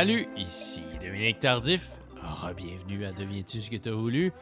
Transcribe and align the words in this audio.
Salut, 0.00 0.26
ici 0.38 0.80
Dominique 0.98 1.40
Tardif. 1.40 1.98
Bienvenue 2.56 3.04
à 3.04 3.12
Deviens-tu 3.12 3.60
ce 3.60 3.68
que 3.68 3.76
t'as 3.76 3.90
voulu? 3.90 4.32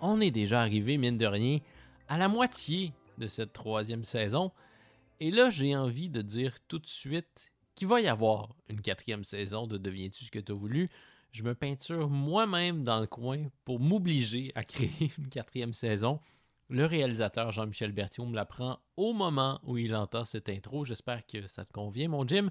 On 0.00 0.20
est 0.20 0.30
déjà 0.30 0.60
arrivé, 0.60 0.98
mine 0.98 1.18
de 1.18 1.26
rien, 1.26 1.58
à 2.06 2.16
la 2.16 2.28
moitié 2.28 2.92
de 3.18 3.26
cette 3.26 3.52
troisième 3.52 4.04
saison. 4.04 4.52
Et 5.18 5.32
là, 5.32 5.50
j'ai 5.50 5.74
envie 5.74 6.10
de 6.10 6.22
dire 6.22 6.54
tout 6.68 6.78
de 6.78 6.86
suite 6.86 7.50
qu'il 7.74 7.88
va 7.88 8.02
y 8.02 8.06
avoir 8.06 8.54
une 8.68 8.80
quatrième 8.80 9.24
saison 9.24 9.66
de 9.66 9.78
Deviens-tu 9.78 10.26
ce 10.26 10.30
que 10.30 10.38
t'as 10.38 10.54
voulu? 10.54 10.88
Je 11.32 11.42
me 11.42 11.56
peinture 11.56 12.08
moi-même 12.08 12.84
dans 12.84 13.00
le 13.00 13.08
coin 13.08 13.42
pour 13.64 13.80
m'obliger 13.80 14.52
à 14.54 14.62
créer 14.62 15.10
une 15.18 15.28
quatrième 15.28 15.72
saison. 15.72 16.20
Le 16.70 16.86
réalisateur 16.86 17.52
Jean-Michel 17.52 17.92
Berthiaume 17.92 18.30
me 18.30 18.34
l'apprend 18.34 18.80
au 18.96 19.12
moment 19.12 19.60
où 19.64 19.76
il 19.76 19.94
entend 19.94 20.24
cette 20.24 20.48
intro. 20.48 20.82
J'espère 20.84 21.26
que 21.26 21.46
ça 21.46 21.66
te 21.66 21.72
convient, 21.72 22.08
mon 22.08 22.26
Jim. 22.26 22.48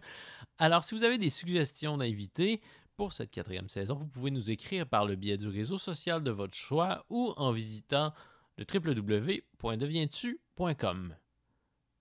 Alors, 0.60 0.84
si 0.84 0.94
vous 0.94 1.04
avez 1.04 1.18
des 1.18 1.32
suggestions 1.32 1.98
d'invités 1.98 2.62
pour 2.96 3.12
cette 3.12 3.32
quatrième 3.32 3.70
saison, 3.70 3.96
vous 3.96 4.08
pouvez 4.08 4.30
nous 4.30 4.52
écrire 4.52 4.88
par 4.88 5.06
le 5.06 5.16
biais 5.16 5.38
du 5.38 5.48
réseau 5.48 5.80
social 5.80 6.24
de 6.24 6.30
votre 6.30 6.56
choix 6.56 7.08
ou 7.10 7.34
en 7.38 7.52
visitant 7.52 8.14
le 8.58 8.66
www.devientu.com. 8.72 11.16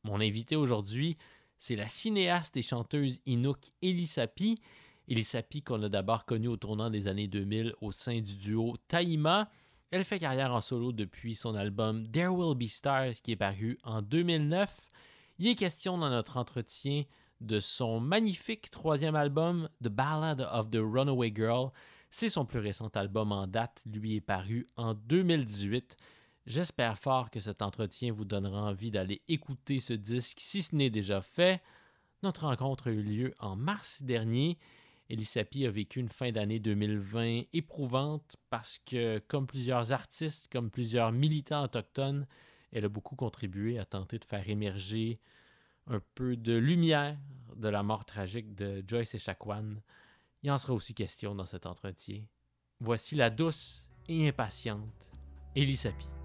Mon 0.05 0.21
invité 0.21 0.57
aujourd'hui, 0.57 1.17
c'est 1.57 1.77
la 1.77 1.87
cinéaste 1.87 2.59
et 2.59 2.63
chanteuse 2.63 3.23
Inouk 3.25 3.71
Elisapi. 3.81 4.61
Elisapi 5.09 5.63
qu'on 5.63 5.83
a 5.83 5.89
d'abord 5.89 6.27
connue 6.27 6.49
au 6.49 6.59
tournant 6.59 6.91
des 6.91 7.09
années 7.09 7.29
2000 7.29 7.75
au 7.81 7.91
sein 7.91 8.21
du 8.21 8.35
duo 8.35 8.77
Taïma. 8.89 9.49
Elle 9.93 10.05
fait 10.05 10.19
carrière 10.19 10.55
en 10.55 10.63
solo 10.63 10.91
depuis 10.91 11.35
son 11.35 11.55
album 11.55 12.11
There 12.11 12.35
Will 12.35 12.57
Be 12.57 12.67
Stars 12.67 13.21
qui 13.23 13.33
est 13.33 13.37
paru 13.37 13.79
en 13.85 14.01
2009. 14.01 14.87
Il 15.39 15.49
est 15.49 15.55
question 15.55 15.99
dans 15.99 16.09
notre 16.09 16.39
entretien 16.39 17.05
de 17.43 17.61
son 17.61 18.01
magnifique 18.01 18.71
troisième 18.71 19.17
album, 19.17 19.69
The 19.85 19.89
Ballad 19.89 20.49
of 20.51 20.71
the 20.71 20.79
Runaway 20.79 21.31
Girl. 21.37 21.73
C'est 22.09 22.31
son 22.31 22.47
plus 22.47 22.61
récent 22.61 22.89
album 22.95 23.33
en 23.33 23.47
date, 23.47 23.83
lui 23.85 24.17
est 24.17 24.23
paru 24.23 24.67
en 24.77 24.95
2018. 24.95 25.99
J'espère 26.47 26.99
fort 26.99 27.31
que 27.31 27.41
cet 27.41 27.61
entretien 27.61 28.15
vous 28.15 28.25
donnera 28.25 28.63
envie 28.63 28.91
d'aller 28.91 29.21
écouter 29.29 29.79
ce 29.79 29.93
disque 29.93 30.41
si 30.41 30.63
ce 30.63 30.75
n'est 30.75 30.89
déjà 30.89 31.21
fait. 31.21 31.61
Notre 32.23 32.47
rencontre 32.47 32.89
a 32.89 32.93
eu 32.93 33.03
lieu 33.03 33.35
en 33.41 33.57
mars 33.57 34.03
dernier 34.03 34.57
Elisapi 35.13 35.67
a 35.67 35.71
vécu 35.71 36.01
une 36.01 36.09
fin 36.09 36.33
d'année 36.33 36.59
2020 36.59 37.43
éprouvante 37.53 38.37
parce 38.49 38.79
que, 38.79 39.19
comme 39.29 39.47
plusieurs 39.47 39.93
artistes, 39.93 40.49
comme 40.51 40.71
plusieurs 40.71 41.13
militants 41.13 41.63
autochtones, 41.63 42.27
elle 42.73 42.87
a 42.87 42.89
beaucoup 42.89 43.15
contribué 43.15 43.79
à 43.79 43.85
tenter 43.85 44.19
de 44.19 44.25
faire 44.25 44.49
émerger 44.49 45.21
un 45.87 46.01
peu 46.15 46.35
de 46.35 46.55
lumière 46.55 47.19
de 47.57 47.69
la 47.69 47.83
mort 47.83 48.07
tragique 48.07 48.55
de 48.55 48.83
Joyce 48.87 49.15
Echaquan. 49.15 49.75
Il 50.43 50.51
en 50.51 50.57
sera 50.57 50.73
aussi 50.73 50.95
question 50.95 51.35
dans 51.35 51.47
cet 51.47 51.67
entretien. 51.67 52.23
Voici 52.81 53.15
la 53.15 53.29
douce 53.29 53.87
et 54.09 54.27
impatiente 54.27 55.11
Elisapi. 55.55 56.22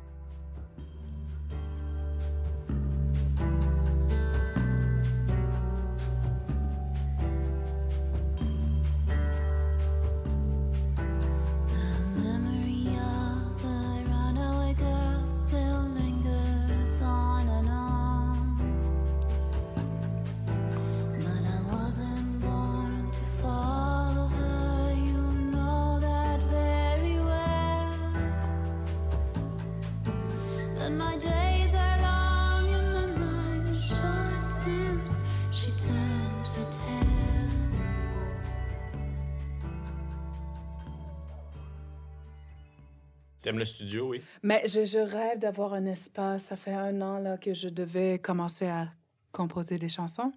T'aimes 43.42 43.60
le 43.60 43.66
studio, 43.66 44.10
oui? 44.10 44.22
Mais 44.44 44.64
je, 44.68 44.84
je 44.86 45.00
rêve 45.00 45.40
d'avoir 45.40 45.74
un 45.74 45.86
espace. 45.86 46.44
Ça 46.46 46.56
fait 46.56 46.74
un 46.74 47.02
an 47.02 47.20
là, 47.20 47.38
que 47.38 47.54
je 47.54 47.70
devais 47.70 48.20
commencer 48.20 48.68
à 48.68 48.90
composer 49.32 49.78
des 49.78 49.90
chansons. 49.90 50.34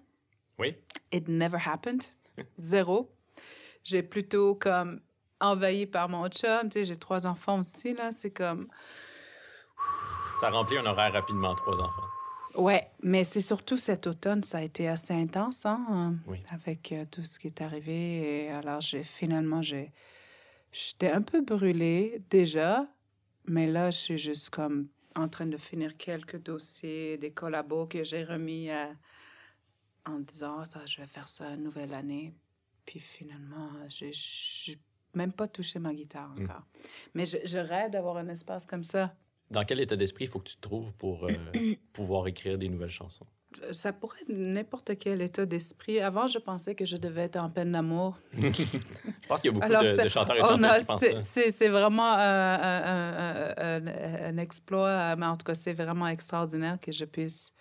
Oui. 0.59 0.75
It 1.11 1.27
never 1.27 1.57
happened. 1.65 2.03
Zéro. 2.59 3.11
J'ai 3.83 4.03
plutôt 4.03 4.55
comme 4.55 5.01
envahi 5.39 5.87
par 5.87 6.07
mon 6.09 6.27
chum. 6.29 6.69
Tu 6.69 6.79
sais, 6.79 6.85
j'ai 6.85 6.97
trois 6.97 7.25
enfants 7.25 7.59
aussi, 7.61 7.93
là. 7.93 8.11
C'est 8.11 8.31
comme... 8.31 8.67
Ça 10.39 10.49
remplit 10.49 10.77
un 10.77 10.85
horaire 10.85 11.13
rapidement, 11.13 11.53
trois 11.55 11.79
enfants. 11.79 12.03
Ouais, 12.55 12.89
mais 13.01 13.23
c'est 13.23 13.41
surtout 13.41 13.77
cet 13.77 14.07
automne, 14.07 14.43
ça 14.43 14.57
a 14.57 14.61
été 14.61 14.89
assez 14.89 15.13
intense, 15.13 15.65
hein, 15.65 16.15
Oui. 16.27 16.39
avec 16.51 16.91
euh, 16.91 17.05
tout 17.09 17.21
ce 17.21 17.39
qui 17.39 17.47
est 17.47 17.61
arrivé. 17.61 18.45
Et 18.45 18.49
alors, 18.51 18.81
j'ai 18.81 19.03
finalement, 19.05 19.61
j'ai, 19.61 19.91
j'étais 20.71 21.11
un 21.11 21.21
peu 21.21 21.41
brûlée 21.41 22.21
déjà, 22.29 22.87
mais 23.45 23.67
là, 23.67 23.91
je 23.91 23.97
suis 23.97 24.17
juste 24.17 24.49
comme 24.49 24.87
en 25.15 25.27
train 25.27 25.45
de 25.45 25.57
finir 25.57 25.97
quelques 25.97 26.41
dossiers, 26.41 27.17
des 27.17 27.31
collabos 27.31 27.87
que 27.87 28.03
j'ai 28.03 28.23
remis 28.23 28.69
à- 28.69 28.95
en 30.05 30.19
disant, 30.19 30.59
Ah, 30.59 30.65
ça, 30.65 30.85
je 30.85 30.99
vais 31.01 31.07
faire 31.07 31.27
ça 31.27 31.49
une 31.53 31.63
nouvelle 31.63 31.93
année. 31.93 32.33
Puis 32.85 32.99
finalement, 32.99 33.69
j'ai 33.89 34.79
même 35.13 35.33
pas 35.33 35.47
touché 35.47 35.79
ma 35.79 35.93
guitare 35.93 36.31
encore. 36.31 36.65
Mais 37.13 37.25
je, 37.25 37.37
je 37.45 37.57
rêve 37.57 37.91
d'avoir 37.91 38.17
un 38.17 38.27
espace 38.29 38.65
comme 38.65 38.83
ça. 38.83 39.15
Dans 39.51 39.63
quel 39.65 39.79
état 39.81 39.95
d'esprit 39.97 40.25
il 40.25 40.27
faut 40.29 40.39
que 40.39 40.49
tu 40.49 40.55
te 40.55 40.61
trouves 40.61 40.93
pour 40.95 41.25
euh, 41.25 41.35
pouvoir 41.93 42.27
écrire 42.27 42.57
des 42.57 42.69
nouvelles 42.69 42.89
chansons? 42.89 43.27
Ça 43.71 43.91
pourrait 43.93 44.19
être 44.21 44.33
n'importe 44.33 44.97
quel 44.97 45.21
état 45.21 45.45
d'esprit. 45.45 45.99
Avant, 45.99 46.25
je 46.27 46.39
pensais 46.39 46.73
que 46.75 46.85
je 46.85 46.97
devais 46.97 47.23
être 47.23 47.37
en 47.37 47.49
peine 47.49 47.71
d'amour. 47.73 48.17
Je 48.33 48.47
pense 49.27 49.41
qu'il 49.41 49.49
y 49.49 49.49
a 49.49 49.53
beaucoup 49.53 49.65
Alors, 49.65 49.83
de, 49.83 50.03
de 50.03 50.07
chanteurs 50.09 50.35
et 50.37 50.41
on 50.41 50.47
chanteuses 50.47 50.65
a- 50.65 50.79
qui 50.79 50.85
pensent 50.85 50.99
c'est- 51.01 51.21
ça. 51.21 51.51
C'est 51.57 51.67
vraiment 51.69 52.13
euh, 52.17 52.57
un, 52.61 53.85
un- 53.87 54.25
un- 54.29 54.37
exploit, 54.37 54.87
euh, 54.89 55.15
mais 55.17 55.25
en 55.25 55.37
tout 55.37 55.45
cas, 55.45 55.53
c'est 55.55 55.73
vraiment 55.73 56.07
extraordinaire 56.07 56.77
que 56.81 56.91
je 56.91 57.05
puisse 57.05 57.53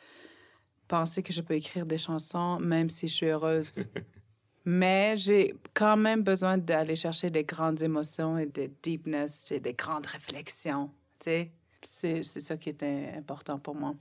penser 0.88 1.22
que 1.22 1.32
je 1.32 1.40
peux 1.42 1.54
écrire 1.54 1.86
des 1.86 1.98
chansons, 1.98 2.58
même 2.60 2.90
si 2.90 3.06
je 3.08 3.14
suis 3.14 3.26
heureuse. 3.26 3.78
mais 4.64 5.16
j'ai 5.16 5.54
quand 5.74 5.96
même 5.96 6.22
besoin 6.22 6.58
d'aller 6.58 6.96
chercher 6.96 7.30
des 7.30 7.44
grandes 7.44 7.82
émotions 7.82 8.38
et 8.38 8.46
des 8.46 8.70
deepness 8.82 9.52
et 9.52 9.60
des 9.60 9.74
grandes 9.74 10.06
réflexions. 10.06 10.90
Tu 11.20 11.24
sais, 11.24 11.52
c'est 11.82 12.22
c'est 12.22 12.40
ça 12.40 12.56
qui 12.56 12.70
est 12.70 12.82
euh, 12.82 13.18
important 13.18 13.58
pour 13.58 13.74
moi. 13.74 13.94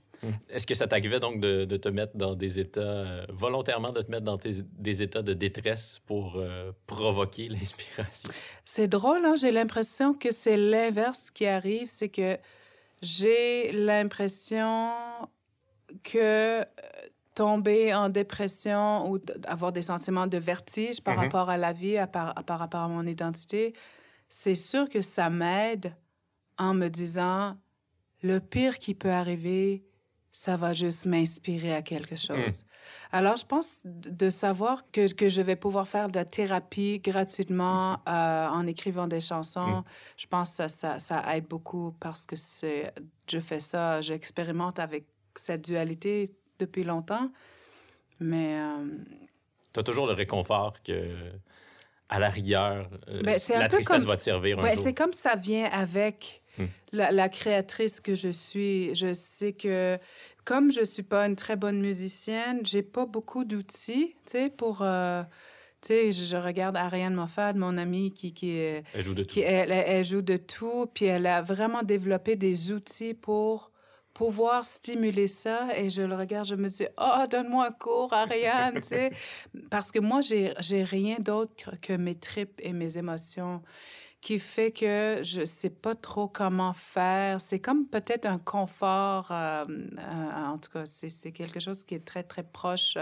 Est-ce 0.50 0.66
que 0.66 0.74
ça 0.74 0.86
t'arrivait 0.86 1.18
donc 1.20 1.40
de, 1.40 1.64
de 1.64 1.76
te 1.78 1.88
mettre 1.88 2.14
dans 2.16 2.34
des 2.34 2.60
états, 2.60 2.80
euh, 2.80 3.26
volontairement 3.30 3.90
de 3.90 4.02
te 4.02 4.10
mettre 4.10 4.24
dans 4.24 4.36
tes- 4.36 4.62
des 4.62 5.00
états 5.02 5.22
de 5.22 5.32
détresse 5.32 5.98
pour 6.06 6.34
euh, 6.36 6.72
provoquer 6.86 7.48
l'inspiration? 7.54 8.28
C'est 8.66 8.86
drôle, 8.86 9.24
hein? 9.24 9.34
j'ai 9.34 9.50
l'impression 9.50 10.12
que 10.12 10.30
c'est 10.30 10.58
l'inverse 10.58 11.30
qui 11.30 11.46
arrive, 11.46 11.88
c'est 11.88 12.10
que 12.10 12.36
j'ai 13.00 13.72
l'impression 13.72 14.90
que 16.02 16.18
euh, 16.60 16.64
tomber 17.34 17.94
en 17.94 18.08
dépression 18.08 19.10
ou 19.10 19.18
avoir 19.46 19.72
des 19.72 19.82
sentiments 19.82 20.26
de 20.26 20.38
vertige 20.38 21.00
par 21.02 21.14
Mhm. 21.14 21.20
rapport 21.22 21.48
à 21.50 21.56
la 21.56 21.72
vie, 21.72 21.96
à 21.96 22.06
par, 22.06 22.36
à- 22.38 22.42
par 22.42 22.58
rapport 22.58 22.80
à 22.82 22.88
mon 22.88 23.06
identité, 23.06 23.72
c'est 24.28 24.54
sûr 24.54 24.88
que 24.88 25.02
ça 25.02 25.30
m'aide 25.30 25.94
en 26.58 26.74
me 26.74 26.88
disant 26.88 27.56
le 28.22 28.38
pire 28.40 28.78
qui 28.78 28.94
peut 28.94 29.10
arriver, 29.10 29.82
ça 30.32 30.56
va 30.56 30.72
juste 30.72 31.06
m'inspirer 31.06 31.74
à 31.74 31.82
quelque 31.82 32.14
chose. 32.16 32.64
Alors, 33.10 33.34
je 33.36 33.44
pense 33.44 33.80
de 33.84 34.30
savoir 34.30 34.84
que, 34.92 35.12
que 35.12 35.28
je 35.28 35.42
vais 35.42 35.56
pouvoir 35.56 35.88
faire 35.88 36.06
de 36.08 36.14
la 36.14 36.24
thérapie 36.24 37.00
gratuitement 37.00 37.94
euh, 38.08 38.46
en 38.48 38.64
écrivant 38.66 39.08
des 39.08 39.18
chansons. 39.20 39.82
Je 40.16 40.26
pense 40.26 40.50
que 40.50 40.56
ça, 40.56 40.68
ça, 40.68 40.98
ça 41.00 41.36
aide 41.36 41.46
beaucoup 41.48 41.92
parce 41.98 42.24
que 42.24 42.36
c'est, 42.36 42.92
je 43.30 43.40
fais 43.40 43.58
ça, 43.60 44.00
j'expérimente 44.02 44.78
avec 44.78 45.04
cette 45.34 45.64
dualité 45.64 46.28
depuis 46.60 46.84
longtemps. 46.84 47.30
Mais 48.20 48.56
euh, 48.60 48.86
Tu 49.72 49.80
as 49.80 49.82
toujours 49.82 50.06
le 50.06 50.12
réconfort 50.12 50.74
que, 50.84 51.16
à 52.08 52.18
la 52.18 52.28
rigueur, 52.28 52.88
euh, 53.08 53.22
Ben, 53.22 53.36
la 53.50 53.68
tristesse 53.68 53.86
comme- 53.86 54.04
va 54.04 54.16
te 54.16 54.22
servir 54.22 54.58
un 54.58 54.62
Ouais, 54.62 54.74
jour. 54.74 54.84
c'est 54.84 54.94
comme 54.94 55.12
ça 55.12 55.34
vient 55.36 55.64
avec 55.72 56.42
Hmm. 56.58 56.66
la, 56.92 57.10
la 57.12 57.28
créatrice 57.28 58.00
que 58.00 58.14
je 58.14 58.28
suis. 58.30 58.94
Je 58.94 59.14
sais 59.14 59.52
que 59.52 59.98
comme 60.44 60.72
je 60.72 60.82
suis 60.84 61.02
pas 61.04 61.26
une 61.26 61.36
très 61.36 61.56
bonne 61.56 61.80
musicienne, 61.80 62.60
j'ai 62.64 62.82
pas 62.82 63.06
beaucoup 63.06 63.44
d'outils, 63.44 64.14
tu 64.26 64.32
sais, 64.32 64.50
pour. 64.50 64.82
euh, 64.82 65.22
tu 65.82 65.88
sais, 65.94 66.12
je, 66.12 66.36
regarde 66.36 66.76
Ariane 66.76 67.14
Moffat, 67.14 67.54
mon 67.54 67.78
amie, 67.78 68.12
qui, 68.12 68.34
qui, 68.34 68.50
est- 68.50 68.84
Elle 68.92 69.04
joue 69.04 69.14
de 69.14 69.22
tout. 69.22 69.32
qui 69.32 69.40
elle, 69.40 69.70
elle- 69.72 70.04
joue 70.04 70.20
de 70.20 70.36
tout, 70.36 70.86
puis 70.92 71.06
elle 71.06 71.26
a 71.26 71.40
vraiment 71.40 71.82
développé 71.82 72.36
des 72.36 72.70
outils 72.72 73.14
pour 73.14 73.70
pouvoir 74.12 74.64
stimuler 74.64 75.26
ça 75.26 75.68
et 75.74 75.88
je 75.88 76.02
le 76.02 76.14
regarde, 76.14 76.46
je 76.46 76.54
me 76.54 76.68
dis, 76.68 76.86
oh, 76.98 77.24
donne-moi 77.30 77.68
un 77.68 77.72
cours, 77.72 78.12
Ariane, 78.12 78.74
tu 78.82 78.88
sais. 78.88 79.10
Parce 79.70 79.90
que 79.90 79.98
moi, 80.00 80.20
j'ai 80.20 80.52
rien 80.84 81.16
d'autre 81.18 81.70
que 81.80 81.94
mes 81.94 82.14
tripes 82.16 82.60
et 82.62 82.74
mes 82.74 82.98
émotions 82.98 83.62
qui 84.20 84.38
fait 84.38 84.70
que 84.70 85.20
je 85.22 85.44
sais 85.44 85.70
pas 85.70 85.94
trop 85.94 86.28
comment 86.28 86.72
faire. 86.72 87.40
C'est 87.40 87.58
comme 87.58 87.86
peut-être 87.86 88.26
un 88.26 88.38
confort, 88.38 89.28
euh, 89.30 89.64
euh, 89.66 90.46
en 90.46 90.58
tout 90.58 90.70
cas, 90.70 90.84
c'est, 90.84 91.32
quelque 91.32 91.60
chose 91.60 91.84
qui 91.84 91.94
est 91.94 92.04
très, 92.04 92.22
très 92.22 92.42
proche 92.42 92.98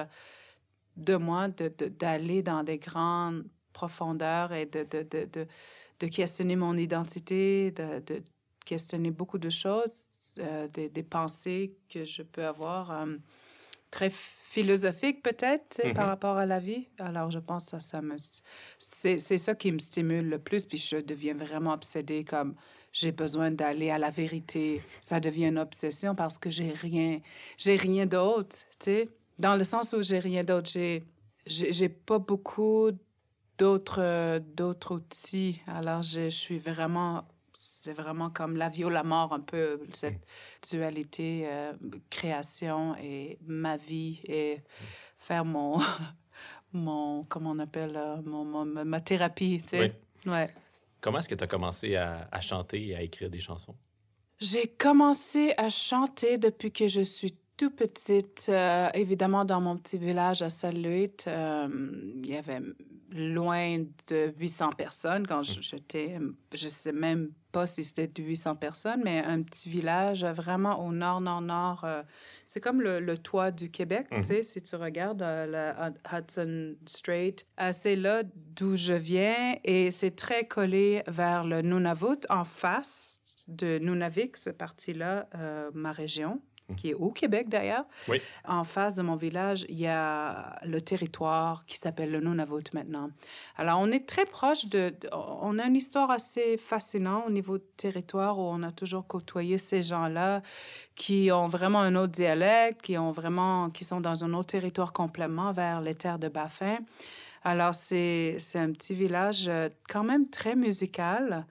de 0.97 1.17
moi, 1.17 1.49
de, 1.49 1.69
d'aller 1.88 2.43
dans 2.43 2.62
des 2.62 2.79
grandes 2.79 3.44
profondeurs 3.73 4.53
et 4.53 4.67
de, 4.67 4.85
de, 4.85 5.03
de, 5.03 5.47
de 6.00 6.06
questionner 6.06 6.56
mon 6.56 6.76
identité, 6.76 7.73
de, 7.73 8.00
de 8.06 8.23
questionner 8.64 9.11
beaucoup 9.11 9.38
de 9.38 9.50
choses, 9.50 10.06
euh, 10.38 10.69
des, 10.69 10.88
des, 10.88 11.03
pensées 11.03 11.76
que 11.88 12.05
je 12.05 12.23
peux 12.23 12.44
avoir 12.44 13.06
très 13.91 14.11
philosophiques 14.49 15.23
peut-être 15.23 15.83
par 15.83 15.93
mm-hmm. 15.93 16.09
rapport 16.09 16.37
à 16.39 16.47
la 16.47 16.59
vie. 16.59 16.89
Alors 16.99 17.31
je 17.31 17.39
pense 17.39 17.67
que 17.67 17.71
ça, 17.73 17.81
ça 17.81 18.00
me... 18.00 18.17
C'est, 18.79 19.19
c'est 19.19 19.37
ça 19.37 19.55
qui 19.55 19.71
me 19.71 19.79
stimule 19.79 20.27
le 20.27 20.39
plus, 20.39 20.65
puis 20.65 20.79
je 20.79 20.97
deviens 20.97 21.35
vraiment 21.35 21.75
obsédée 21.75 22.25
comme 22.25 22.55
j'ai 22.91 23.12
besoin 23.12 23.50
d'aller 23.50 23.91
à 23.91 23.99
la 23.99 24.09
vérité. 24.09 24.81
Ça 25.03 25.21
devient 25.21 25.49
une 25.49 25.59
obsession 25.59 26.15
parce 26.15 26.39
que 26.39 26.49
j'ai 26.49 26.71
rien, 26.71 27.21
j'ai 27.59 27.77
rien 27.77 28.06
d'autre, 28.06 28.56
tu 28.81 28.85
sais. 28.85 29.05
Dans 29.39 29.55
le 29.55 29.65
sens 29.65 29.93
où 29.93 30.03
j'ai 30.03 30.19
rien 30.19 30.43
d'autre, 30.45 30.71
j'ai, 30.71 31.05
j'ai, 31.47 31.89
pas 31.91 32.19
beaucoup 32.19 32.91
d'autres, 33.59 34.39
d'autres 34.56 34.95
outils. 34.95 35.61
Alors 35.67 36.03
je 36.03 36.31
suis 36.31 36.59
vraiment 36.59 37.25
c'est 37.60 37.93
vraiment 37.93 38.31
comme 38.31 38.56
la 38.56 38.69
vie 38.69 38.84
ou 38.84 38.88
la 38.88 39.02
mort, 39.02 39.32
un 39.32 39.40
peu, 39.40 39.81
cette 39.93 40.25
dualité, 40.70 41.43
euh, 41.46 41.72
création 42.08 42.94
et 42.96 43.37
ma 43.44 43.76
vie 43.76 44.20
et 44.25 44.60
faire 45.19 45.44
mon, 45.44 45.81
mon 46.72 47.25
comment 47.25 47.50
on 47.50 47.58
appelle, 47.58 47.96
euh, 47.96 48.22
mon, 48.22 48.64
ma 48.64 49.00
thérapie, 49.00 49.60
tu 49.62 49.70
sais. 49.70 50.00
Ouais. 50.25 50.55
Comment 51.00 51.19
est-ce 51.19 51.28
que 51.28 51.34
tu 51.34 51.43
as 51.43 51.49
commencé 51.49 51.96
à, 51.96 52.28
à, 52.31 52.40
chanter 52.40 52.88
et 52.88 52.94
à 52.94 53.02
écrire 53.02 53.28
des 53.28 53.40
chansons? 53.40 53.75
J'ai 54.38 54.69
commencé 54.69 55.52
à 55.56 55.69
chanter 55.69 56.38
depuis 56.38 56.70
que 56.70 56.87
je 56.87 57.00
suis 57.00 57.37
tout 57.56 57.70
petite. 57.70 58.46
Euh, 58.50 58.88
évidemment, 58.94 59.44
dans 59.44 59.61
mon 59.61 59.76
petit 59.76 59.99
village 59.99 60.43
à 60.43 60.49
Saint-Louis, 60.49 61.11
il 61.26 62.26
y 62.26 62.37
avait 62.37 62.61
loin 63.11 63.84
de 64.08 64.32
800 64.38 64.72
personnes 64.72 65.26
quand 65.26 65.40
mmh. 65.40 65.62
j'étais, 65.62 66.19
je 66.54 66.69
sais 66.69 66.93
même 66.93 67.32
pas 67.53 67.67
si 67.67 67.85
c'était 67.85 68.06
de 68.06 68.23
800 68.23 68.56
personnes, 68.56 69.00
mais 69.05 69.23
un 69.25 69.43
petit 69.43 69.69
village 69.69 70.25
vraiment 70.25 70.85
au 70.85 70.93
nord, 70.93 71.21
nord, 71.21 71.41
nord. 71.41 71.85
Euh, 71.85 72.03
c'est 72.45 72.61
comme 72.61 72.81
le, 72.81 73.19
toit 73.19 73.50
du 73.50 73.71
Québec, 73.71 74.06
tu 74.11 74.19
mmh. 74.19 74.23
sais, 74.23 74.43
si 74.43 74.62
tu 74.62 74.77
regardes 74.77 75.23
euh, 75.23 75.47
la 75.47 75.93
Hudson 76.12 76.77
Strait. 76.87 77.37
Euh, 77.61 77.73
c'est 77.73 77.97
là 77.97 78.23
d'où 78.25 78.77
je 78.77 78.93
viens 78.93 79.56
et 79.65 79.91
c'est 79.91 80.15
très 80.15 80.47
collé 80.47 81.03
vers 81.06 81.45
le 81.45 81.62
Nunavut, 81.62 82.27
en 82.29 82.45
face 82.45 83.21
de 83.49 83.79
Nunavik, 83.79 84.37
ce 84.37 84.50
parti-là, 84.50 85.29
ma 85.75 85.93
région 85.93 86.41
qui 86.76 86.91
est 86.91 86.94
au 86.94 87.11
Québec 87.11 87.49
d'ailleurs. 87.49 87.85
Oui. 88.09 88.20
En 88.47 88.65
face 88.65 88.94
de 88.94 89.03
mon 89.03 89.17
village, 89.17 89.65
il 89.69 89.79
y 89.79 89.87
a 89.87 90.59
le 90.65 90.81
territoire 90.81 91.65
qui 91.67 91.79
s'appelle 91.79 92.11
le 92.11 92.20
Nunavut 92.20 92.65
maintenant. 92.75 93.11
Alors, 93.56 93.81
on 93.81 93.91
est 93.91 94.06
très 94.06 94.26
proche 94.26 94.67
de, 94.67 94.94
On 95.12 95.59
a 95.59 95.65
une 95.65 95.76
histoire 95.76 96.11
assez 96.11 96.56
fascinante 96.56 97.25
au 97.26 97.31
niveau 97.31 97.59
du 97.59 97.65
territoire 97.76 98.38
où 98.38 98.43
on 98.43 98.62
a 98.62 98.73
toujours 98.73 99.06
côtoyé 99.06 99.59
ces 99.59 99.82
gens-là 99.82 100.43
qui 100.94 101.31
ont 101.32 101.49
vraiment 101.49 101.81
un 101.81 101.94
autre 101.97 102.12
dialecte, 102.12 102.82
qui, 102.82 102.99
ont 102.99 103.12
vraiment, 103.12 103.71
qui 103.71 103.85
sont 103.85 104.00
dans 104.00 104.25
un 104.25 104.35
autre 104.35 104.49
territoire 104.49 104.93
complètement 104.93 105.53
vers 105.53 105.81
les 105.81 105.94
terres 105.94 106.19
de 106.19 106.29
Baffin. 106.29 106.79
Alors, 107.44 107.75
c'est 107.75 108.37
un 108.55 108.73
petit 108.73 108.94
village 108.94 109.47
euh, 109.49 109.69
quand 109.88 110.03
même 110.03 110.29
très 110.29 110.56
musical 110.56 111.47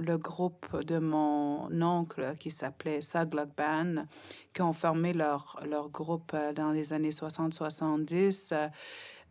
le 0.00 0.18
groupe 0.18 0.80
de 0.84 0.98
mon 0.98 1.68
oncle 1.80 2.34
qui 2.38 2.50
s'appelait 2.50 3.00
Saglok 3.00 3.50
Band, 3.56 4.04
qui 4.52 4.62
ont 4.62 4.72
formé 4.72 5.12
leur, 5.12 5.60
leur 5.68 5.88
groupe 5.88 6.32
euh, 6.34 6.52
dans 6.52 6.72
les 6.72 6.92
années 6.92 7.10
60-70. 7.10 8.50
Euh, 8.52 8.68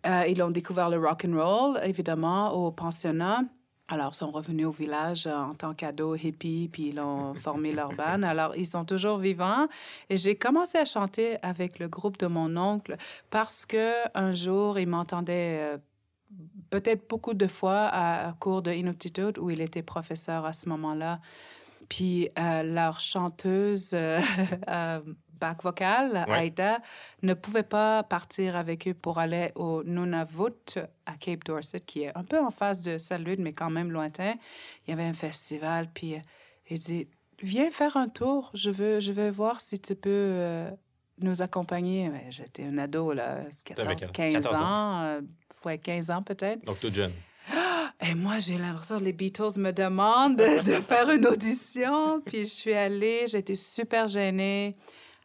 euh, 0.06 0.28
ils 0.28 0.42
ont 0.42 0.52
découvert 0.52 0.90
le 0.90 0.98
rock 0.98 1.26
and 1.26 1.36
roll, 1.36 1.80
évidemment, 1.84 2.54
au 2.54 2.72
pensionnat. 2.72 3.42
Alors, 3.90 4.12
ils 4.14 4.16
sont 4.16 4.32
revenus 4.32 4.66
au 4.66 4.72
village 4.72 5.28
en 5.28 5.54
tant 5.54 5.74
qu'ados 5.74 6.22
hippies, 6.22 6.70
puis 6.72 6.90
ils 6.90 7.00
ont 7.00 7.34
formé 7.36 7.74
leur 7.74 7.90
band. 7.90 8.24
Alors, 8.24 8.56
ils 8.56 8.66
sont 8.66 8.86
toujours 8.86 9.18
vivants. 9.18 9.68
Et 10.10 10.18
j'ai 10.18 10.36
commencé 10.36 10.78
à 10.78 10.86
chanter 10.86 11.38
avec 11.42 11.80
le 11.80 11.90
groupe 11.90 12.18
de 12.18 12.28
mon 12.28 12.56
oncle 12.58 12.96
parce 13.30 13.66
que 13.66 13.92
un 14.18 14.34
jour, 14.34 14.80
il 14.80 14.88
m'entendait 14.88 15.78
peut-être 16.70 17.08
beaucoup 17.08 17.34
de 17.34 17.48
fois 17.48 17.90
à, 17.92 18.34
cours 18.40 18.62
de 18.62 18.72
Inuktitut 18.72 19.40
où 19.40 19.50
il 19.52 19.62
était 19.62 19.84
professeur 19.84 20.46
à 20.46 20.54
ce 20.54 20.68
moment-là. 20.70 21.20
Puis 21.90 22.30
euh, 22.40 22.64
leur 22.64 23.00
chanteuse 23.00 23.92
euh, 23.94 24.20
euh, 24.68 25.02
back 25.40 25.62
vocale, 25.62 26.26
Aida, 26.30 26.80
ne 27.22 27.34
pouvait 27.34 27.64
pas 27.64 28.02
partir 28.02 28.56
avec 28.56 28.88
eux 28.88 28.94
pour 28.94 29.20
aller 29.20 29.52
au 29.56 29.84
Nunavut 29.84 30.80
à 31.06 31.14
Cape 31.20 31.44
Dorset, 31.44 31.82
qui 31.82 32.04
est 32.04 32.18
un 32.18 32.24
peu 32.24 32.40
en 32.40 32.50
face 32.50 32.84
de 32.84 32.98
Salut, 32.98 33.36
mais 33.38 33.54
quand 33.54 33.70
même 33.70 33.92
lointain. 33.92 34.36
Il 34.88 34.92
y 34.92 34.94
avait 34.94 35.04
un 35.04 35.14
festival, 35.14 35.90
puis 35.94 36.16
il 36.70 36.80
dit 36.80 37.08
Viens 37.42 37.70
faire 37.72 37.98
un 37.98 38.08
tour, 38.08 38.52
je 38.54 38.70
veux, 38.70 39.00
je 39.00 39.12
veux 39.12 39.30
voir 39.30 39.60
si 39.60 39.78
tu 39.80 39.96
peux 39.96 40.66
nous 41.20 41.42
accompagner. 41.42 42.10
J'étais 42.30 42.64
un 42.64 42.78
ado, 42.78 43.12
là, 43.12 43.42
14, 43.66 44.12
15 44.12 44.48
ans 44.48 45.20
ouais, 45.66 45.78
15 45.78 46.12
ans 46.12 46.24
peut-être. 46.24 46.64
Donc, 46.66 46.80
toute 46.80 46.96
jeune. 46.96 47.14
Et 48.06 48.16
moi, 48.16 48.40
j'ai 48.40 48.58
l'impression 48.58 49.00
que 49.00 49.04
les 49.04 49.14
Beatles 49.14 49.60
me 49.60 49.72
demandent 49.72 50.38
de 50.38 50.74
faire 50.82 51.10
une 51.10 51.26
audition. 51.26 52.22
Puis 52.22 52.46
je 52.46 52.54
suis 52.54 52.74
allée, 52.74 53.26
j'étais 53.28 53.56
super 53.56 54.08
gênée. 54.08 54.76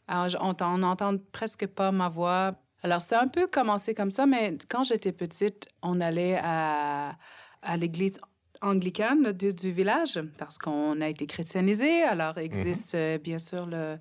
Alors, 0.07 0.55
on 0.61 0.79
n'entend 0.79 1.17
presque 1.33 1.67
pas 1.67 1.91
ma 1.91 2.09
voix. 2.09 2.55
Alors, 2.83 3.01
c'est 3.01 3.17
un 3.17 3.27
peu 3.27 3.47
commencé 3.47 3.95
comme 3.95 4.11
ça, 4.11 4.27
mais 4.27 4.57
quand 4.69 4.85
j'étais 4.85 5.13
petite, 5.13 5.67
on 5.83 6.01
allait 6.01 6.39
à, 6.41 7.17
à 7.63 7.77
l'église 7.77 8.21
anglicane 8.61 9.33
du, 9.33 9.53
du, 9.53 9.71
village 9.71 10.21
parce 10.37 10.59
qu'on 10.59 11.01
a 11.01 11.09
été 11.09 11.27
chrétianisé. 11.27 12.03
Alors, 12.03 12.35
il 12.37 12.45
existe 12.45 12.95
euh, 12.95 13.19
bien 13.19 13.39
sûr 13.39 13.67
le, 13.67 13.99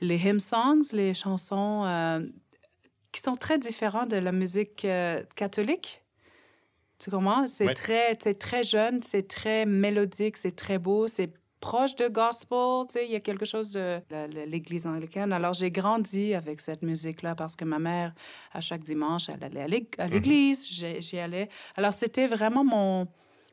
les 0.00 0.16
hymn 0.16 0.40
songs, 0.40 0.92
les 0.92 1.14
chansons 1.14 1.84
euh, 1.84 2.20
qui 3.12 3.20
sont 3.20 3.36
très 3.36 3.58
différents 3.58 4.06
de 4.06 4.16
la 4.16 4.32
musique 4.32 4.84
euh, 4.84 5.22
catholique. 5.36 6.02
Tu 6.98 7.10
comprends? 7.10 7.46
C'est 7.46 7.72
très, 7.72 8.14
très 8.14 8.62
jeune, 8.62 9.02
c'est 9.02 9.26
très 9.26 9.64
mélodique, 9.64 10.36
c'est 10.36 10.54
très 10.54 10.78
beau, 10.78 11.06
c'est 11.06 11.32
proche 11.60 11.94
de 11.96 12.08
gospel, 12.08 12.86
tu 12.88 12.94
sais, 12.94 13.06
il 13.06 13.12
y 13.12 13.16
a 13.16 13.20
quelque 13.20 13.44
chose 13.44 13.72
de 13.72 14.00
l'Église 14.46 14.86
anglicane. 14.86 15.32
Alors, 15.32 15.54
j'ai 15.54 15.70
grandi 15.70 16.34
avec 16.34 16.60
cette 16.60 16.82
musique-là 16.82 17.34
parce 17.34 17.56
que 17.56 17.64
ma 17.64 17.78
mère, 17.78 18.14
à 18.52 18.60
chaque 18.60 18.82
dimanche, 18.82 19.28
elle 19.28 19.44
allait 19.44 19.86
à 19.98 20.06
mm-hmm. 20.06 20.10
l'église, 20.10 20.68
j'y 20.68 21.18
allais. 21.18 21.48
Alors, 21.76 21.92
c'était 21.92 22.26
vraiment 22.26 22.64
mon, 22.64 23.06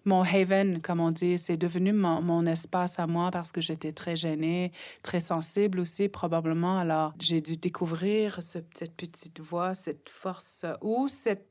mon 0.07 0.23
haven, 0.23 0.81
comme 0.81 0.99
on 0.99 1.11
dit. 1.11 1.37
C'est 1.37 1.57
devenu 1.57 1.93
mon, 1.93 2.45
espace 2.45 2.97
à 2.97 3.05
moi 3.05 3.29
parce 3.29 3.51
que 3.51 3.61
j'étais 3.61 3.91
très 3.91 4.15
gênée, 4.15 4.71
très 5.03 5.19
sensible 5.19 5.79
aussi, 5.79 6.07
probablement. 6.07 6.79
Alors, 6.79 7.13
j'ai 7.19 7.41
dû 7.41 7.57
découvrir 7.57 8.41
cette 8.41 8.95
petite 8.95 9.39
voix, 9.39 9.73
cette 9.73 10.09
force, 10.09 10.65
ou 10.81 11.07
c'est 11.07 11.43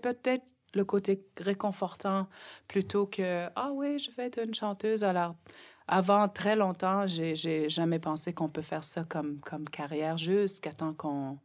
peut-être 0.00 0.44
le 0.74 0.84
côté 0.84 1.20
réconfortant 1.40 2.28
plutôt 2.68 3.06
que 3.06 3.48
ah 3.56 3.70
oui, 3.74 3.98
je 3.98 4.10
vais 4.12 4.26
être 4.26 4.38
une 4.42 4.54
chanteuse. 4.54 5.02
Alors, 5.02 5.34
avant 5.88 6.28
très 6.28 6.54
longtemps, 6.54 7.06
j'ai 7.08 7.68
jamais 7.68 7.98
pensé 7.98 8.32
qu'on 8.32 8.48
peut 8.48 8.62
faire 8.62 8.84
ça 8.84 9.02
comme, 9.02 9.40
comme 9.40 9.68
carrière 9.68 10.16
jusqu'à 10.16 10.72
temps 10.72 10.94
qu'on 10.94 11.38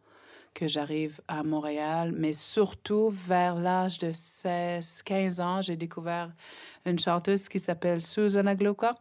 que 0.55 0.67
j'arrive 0.67 1.21
à 1.27 1.43
Montréal, 1.43 2.13
mais 2.15 2.33
surtout 2.33 3.09
vers 3.09 3.55
l'âge 3.55 3.99
de 3.99 4.11
16, 4.13 5.03
15 5.03 5.41
ans, 5.41 5.61
j'ai 5.61 5.75
découvert 5.75 6.31
une 6.85 6.97
chanteuse 6.97 7.47
qui 7.47 7.59
s'appelle 7.59 8.01
Susanna 8.01 8.55
Glucker, 8.55 8.93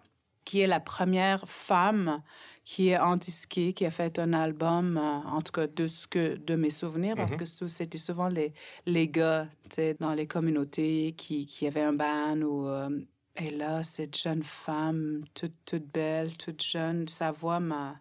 qui 0.44 0.60
est 0.60 0.66
la 0.66 0.80
première 0.80 1.48
femme 1.48 2.20
qui 2.64 2.88
est 2.88 2.98
disque, 3.18 3.60
qui 3.74 3.86
a 3.86 3.90
fait 3.90 4.18
un 4.18 4.32
album, 4.32 4.96
euh, 4.96 5.28
en 5.28 5.42
tout 5.42 5.52
cas 5.52 5.66
de 5.66 5.86
ce 5.86 6.06
que 6.06 6.36
de 6.36 6.54
mes 6.54 6.70
souvenirs, 6.70 7.14
parce 7.14 7.34
mm-hmm. 7.34 7.60
que 7.60 7.68
c'était 7.68 7.98
souvent 7.98 8.28
les, 8.28 8.52
les 8.86 9.06
gars 9.08 9.48
dans 10.00 10.12
les 10.12 10.26
communautés 10.26 11.14
qui, 11.16 11.46
qui 11.46 11.66
avaient 11.66 11.82
un 11.82 11.92
band 11.92 12.40
ou 12.40 12.66
euh, 12.66 12.88
et 13.36 13.50
là 13.50 13.82
cette 13.82 14.16
jeune 14.16 14.42
femme 14.42 15.24
toute 15.34 15.54
toute 15.66 15.86
belle, 15.92 16.36
toute 16.36 16.62
jeune, 16.62 17.06
sa 17.08 17.32
voix 17.32 17.60
m'a 17.60 18.00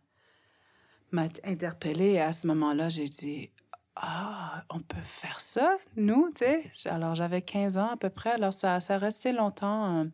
m'a 1.14 1.28
interpellée. 1.44 2.14
Et 2.14 2.22
à 2.22 2.34
ce 2.34 2.48
moment-là, 2.48 2.90
j'ai 2.90 3.08
dit 3.08 3.52
Ah, 3.96 4.64
on 4.70 4.80
peut 4.80 4.98
faire 5.04 5.40
ça, 5.40 5.78
nous, 5.96 6.30
tu 6.36 6.46
sais. 6.74 6.90
Alors, 6.90 7.16
j'avais 7.16 7.42
15 7.42 7.78
ans 7.78 7.90
à 7.94 7.98
peu 7.98 8.10
près. 8.10 8.32
Alors, 8.32 8.54
ça, 8.54 8.80
ça 8.80 8.98
restait 8.98 9.32
longtemps 9.32 10.06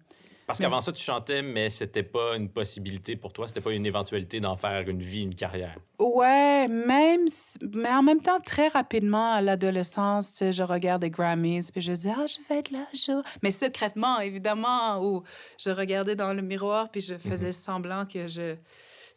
Parce 0.46 0.60
qu'avant 0.60 0.82
ça, 0.82 0.92
tu 0.92 1.04
chantais, 1.04 1.42
mais 1.42 1.70
c'était 1.70 2.04
pas 2.04 2.36
une 2.36 2.50
possibilité 2.50 3.16
pour 3.16 3.34
toi, 3.34 3.48
c'était 3.48 3.62
pas 3.62 3.72
une 3.72 3.86
éventualité 3.86 4.40
d'en 4.40 4.58
faire 4.58 4.88
une 4.88 5.02
vie, 5.02 5.24
une 5.24 5.36
carrière. 5.36 5.78
Ouais, 6.00 6.68
même, 6.68 7.28
mais 7.74 7.90
en 7.90 8.04
même 8.04 8.22
temps, 8.22 8.40
très 8.40 8.68
rapidement, 8.68 9.34
à 9.34 9.42
l'adolescence, 9.42 10.32
tu 10.32 10.38
sais, 10.38 10.52
je 10.52 10.64
regarde 10.64 11.02
des 11.02 11.10
Grammys, 11.10 11.72
puis 11.72 11.82
je 11.82 11.94
dis, 11.94 12.10
ah, 12.10 12.26
je 12.26 12.38
vais 12.48 12.60
être 12.60 12.72
là, 12.72 12.86
je... 12.94 13.22
Mais 13.42 13.52
secrètement, 13.52 14.20
évidemment, 14.20 15.02
où 15.04 15.24
je 15.58 15.70
regardais 15.72 16.16
dans 16.16 16.34
le 16.34 16.42
miroir, 16.42 16.90
puis 16.90 17.02
je 17.02 17.16
faisais 17.18 17.50
mm-hmm. 17.50 17.64
semblant 17.64 18.06
que 18.06 18.28
je 18.28 18.56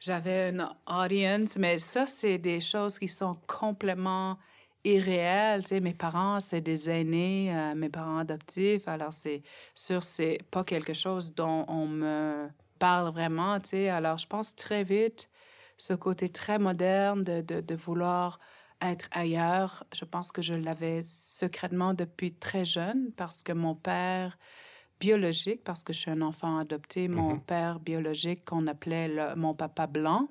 j'avais 0.02 0.50
une 0.50 0.68
audience. 0.87 1.56
Mais 1.56 1.78
ça, 1.78 2.06
c'est 2.06 2.38
des 2.38 2.61
choses 2.61 2.99
qui 2.99 3.09
sont 3.09 3.35
complètement 3.47 4.38
irréel. 4.85 5.62
Tu 5.62 5.68
sais, 5.68 5.80
mes 5.80 5.94
parents, 5.94 6.40
c'est 6.40 6.61
des 6.61 6.90
aînés, 6.90 7.54
euh, 7.54 7.75
mes 7.75 7.88
parents 7.88 8.18
adoptifs. 8.18 8.88
Alors, 8.88 9.12
c'est 9.12 9.42
sûr, 9.75 10.02
c'est 10.02 10.38
pas 10.50 10.64
quelque 10.64 10.92
chose 10.92 11.35
dont 11.35 11.64
on 11.68 11.87
me 11.87 12.49
parle 12.78 13.12
vraiment. 13.12 13.61
Tu 13.61 13.71
sais, 13.71 13.88
alors 13.88 14.18
je 14.18 14.26
pense 14.26 14.56
très 14.56 14.82
vite 14.82 15.28
ce 15.76 15.94
côté 15.94 16.28
très 16.28 16.59
moderne 16.59 17.23
de, 17.25 17.40
de, 17.40 17.61
de 17.61 17.75
vouloir 17.76 18.40
être 18.80 19.09
ailleurs. 19.12 19.85
Je 19.94 20.04
pense 20.04 20.32
que 20.32 20.42
je 20.42 20.54
l'avais 20.54 21.02
secrètement 21.02 21.94
depuis 21.94 22.32
très 22.32 22.64
jeune 22.64 23.12
parce 23.16 23.42
que 23.44 23.52
mon 23.52 23.76
père 23.76 24.37
biologique, 25.02 25.64
parce 25.64 25.82
que 25.82 25.92
je 25.92 25.99
suis 25.99 26.12
un 26.12 26.23
enfant 26.23 26.59
adopté, 26.59 27.09
mon 27.09 27.35
mm-hmm. 27.35 27.40
père 27.40 27.80
biologique 27.80 28.44
qu'on 28.44 28.68
appelait 28.68 29.35
mon 29.35 29.52
papa 29.52 29.88
blanc, 29.88 30.28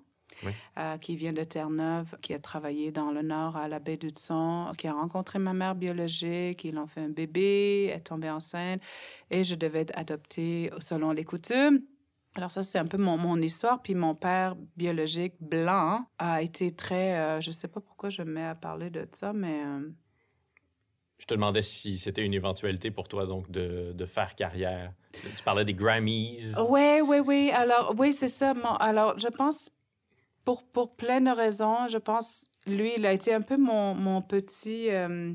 euh, 0.78 0.98
qui 0.98 1.18
vient 1.18 1.34
de 1.34 1.44
Terre-Neuve, 1.44 2.16
qui 2.22 2.34
a 2.34 2.40
travaillé 2.40 2.90
dans 2.90 3.12
le 3.12 3.22
nord 3.22 3.58
à 3.58 3.68
la 3.68 3.80
baie 3.80 3.98
d'Hudson, 3.98 4.72
qui 4.78 4.88
a 4.88 4.94
rencontré 4.94 5.40
ma 5.40 5.54
mère 5.54 5.76
biologique, 5.76 6.64
il 6.64 6.80
en 6.80 6.88
fait 6.88 7.02
un 7.02 7.10
bébé, 7.10 7.92
est 7.94 8.00
tombée 8.00 8.30
enceinte 8.30 8.82
et 9.30 9.44
je 9.44 9.56
devais 9.56 9.82
être 9.82 9.98
adoptée 9.98 10.72
selon 10.80 11.12
les 11.12 11.26
coutumes. 11.26 11.82
Alors 12.36 12.50
ça, 12.50 12.64
c'est 12.64 12.80
un 12.80 12.88
peu 12.88 12.98
mon, 12.98 13.18
mon, 13.18 13.42
histoire. 13.42 13.82
Puis 13.82 13.94
mon 13.94 14.16
père 14.16 14.56
biologique 14.78 15.34
blanc 15.42 16.06
a 16.18 16.42
été 16.42 16.74
très... 16.74 17.20
Euh, 17.20 17.42
je 17.42 17.50
ne 17.50 17.54
sais 17.54 17.68
pas 17.68 17.82
pourquoi 17.82 18.08
je 18.10 18.24
me 18.24 18.32
mets 18.32 18.46
à 18.46 18.56
parler 18.56 18.90
de 18.90 19.06
ça, 19.12 19.34
mais... 19.34 19.64
Euh, 19.66 19.90
je 21.22 21.28
te 21.28 21.36
demandais 21.36 21.62
si 21.62 22.00
c'était 22.00 22.26
une 22.26 22.34
éventualité 22.34 22.90
pour 22.90 23.08
toi, 23.08 23.28
donc, 23.28 23.52
de, 23.52 23.92
de 23.94 24.06
faire 24.08 24.34
carrière. 24.34 24.92
Tu 25.14 25.44
parlais 25.46 25.64
des 25.64 25.76
Grammys. 25.76 26.56
Oui, 26.68 27.00
oui, 27.06 27.20
oui. 27.20 27.52
Alors, 27.54 27.94
oui, 27.96 28.12
c'est 28.12 28.28
ça. 28.28 28.56
alors, 28.80 29.20
je 29.20 29.28
pense 29.28 29.70
pour, 30.44 30.64
pour 30.64 30.96
plein 30.96 31.22
de 31.22 31.30
raisons. 31.30 31.88
Je 31.90 32.00
pense, 32.00 32.50
lui, 32.66 32.94
il 32.98 33.06
a 33.06 33.14
été 33.14 33.36
un 33.36 33.42
peu 33.42 33.56
mon, 33.56 33.94
mon 33.94 34.24
petit. 34.24 34.90
Euh, 34.90 35.32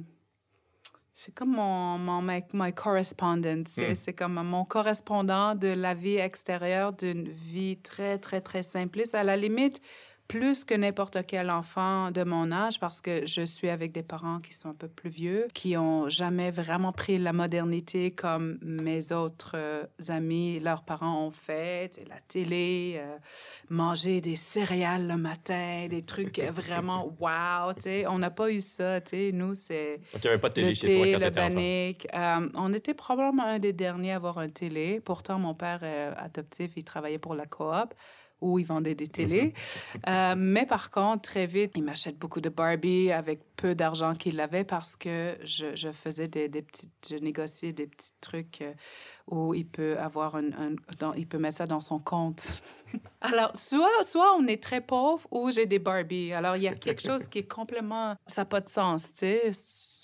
c'est 1.14 1.32
comme 1.32 1.52
mon, 1.52 1.98
mon 1.98 2.20
my, 2.20 2.72
correspondent. 2.74 3.46
Hmm. 3.46 3.94
C'est 3.94 4.12
comme 4.12 4.42
mon 4.42 4.64
correspondant 4.64 5.54
de 5.54 5.68
la 5.68 5.94
vie 5.94 6.16
extérieure 6.16 6.94
d'une 6.94 7.28
vie 7.28 7.76
très, 7.76 8.18
très, 8.18 8.40
très 8.40 8.64
simpliste. 8.64 9.14
À 9.14 9.22
la 9.22 9.36
limite, 9.36 9.80
plus 10.28 10.64
que 10.64 10.74
n'importe 10.74 11.18
quel 11.26 11.50
enfant 11.50 12.10
de 12.10 12.24
mon 12.24 12.50
âge 12.50 12.80
parce 12.80 13.00
que 13.00 13.26
je 13.26 13.42
suis 13.42 13.68
avec 13.68 13.92
des 13.92 14.02
parents 14.02 14.40
qui 14.40 14.54
sont 14.54 14.70
un 14.70 14.74
peu 14.74 14.88
plus 14.88 15.10
vieux, 15.10 15.46
qui 15.54 15.76
ont 15.76 16.08
jamais 16.08 16.50
vraiment 16.50 16.92
pris 16.92 17.18
la 17.18 17.32
modernité 17.32 18.10
comme 18.10 18.58
mes 18.62 19.12
autres 19.12 19.52
euh, 19.54 19.84
amis, 20.08 20.58
leurs 20.60 20.82
parents 20.82 21.26
ont 21.26 21.30
fait, 21.30 22.00
la 22.08 22.20
télé, 22.28 22.96
euh, 22.98 23.16
manger 23.68 24.20
des 24.20 24.36
céréales 24.36 25.06
le 25.06 25.16
matin, 25.16 25.86
des 25.88 26.02
trucs 26.02 26.38
vraiment 26.52 27.16
wow, 27.20 27.72
tu 27.74 27.82
sais, 27.82 28.06
on 28.06 28.18
n'a 28.18 28.30
pas 28.30 28.50
eu 28.50 28.60
ça, 28.60 29.00
tu 29.00 29.16
sais, 29.16 29.30
nous 29.32 29.54
c'est 29.54 30.00
pas 30.40 30.48
de 30.48 30.54
télé 30.54 30.74
chez 30.74 30.94
toi 30.94 31.12
quand 31.12 31.24
le 31.24 31.30
banique. 31.30 32.08
Euh, 32.14 32.48
on 32.54 32.72
était 32.72 32.94
probablement 32.94 33.44
un 33.44 33.58
des 33.58 33.72
derniers 33.72 34.12
à 34.12 34.16
avoir 34.16 34.38
un 34.38 34.48
télé. 34.48 35.00
Pourtant 35.00 35.38
mon 35.38 35.54
père 35.54 35.82
adoptif, 36.16 36.72
il 36.76 36.84
travaillait 36.84 37.18
pour 37.18 37.34
la 37.34 37.46
coop 37.46 37.94
où 38.46 38.58
ils 38.58 38.66
vendaient 38.66 38.94
des 38.94 39.08
télés. 39.08 39.52
Euh, 40.08 40.34
mais 40.36 40.66
par 40.66 40.90
contre, 40.90 41.22
très 41.22 41.46
vite, 41.46 41.72
il 41.74 41.82
m'achète 41.82 42.18
beaucoup 42.18 42.40
de 42.40 42.48
Barbie 42.48 43.10
avec 43.10 43.40
peu 43.56 43.74
d'argent 43.74 44.14
qu'il 44.14 44.38
avait 44.40 44.64
parce 44.64 44.96
que 44.96 45.36
je, 45.42 45.74
je 45.74 45.90
faisais 45.90 46.28
des, 46.28 46.48
des, 46.48 46.62
petites, 46.62 47.08
je 47.10 47.16
négociais 47.16 47.72
des 47.72 47.86
petits 47.86 48.12
trucs 48.20 48.60
euh, 48.62 48.72
où 49.26 49.54
il 49.54 49.66
peut 49.66 49.98
avoir 49.98 50.36
un, 50.36 50.76
dans, 50.98 51.12
il 51.14 51.26
peut 51.26 51.38
mettre 51.38 51.56
ça 51.56 51.66
dans 51.66 51.80
son 51.80 51.98
compte. 51.98 52.48
Alors, 53.20 53.50
soit, 53.56 54.02
soit 54.02 54.36
on 54.36 54.46
est 54.46 54.62
très 54.62 54.80
pauvre 54.80 55.26
ou 55.30 55.50
j'ai 55.50 55.66
des 55.66 55.78
Barbie. 55.78 56.32
Alors, 56.32 56.56
il 56.56 56.62
y 56.62 56.68
a 56.68 56.74
quelque 56.74 57.02
chose 57.06 57.26
qui 57.26 57.38
est 57.38 57.48
complètement, 57.48 58.14
ça 58.26 58.42
n'a 58.42 58.46
pas 58.46 58.60
de 58.60 58.68
sens, 58.68 59.12
tu 59.12 59.18
sais. 59.18 59.50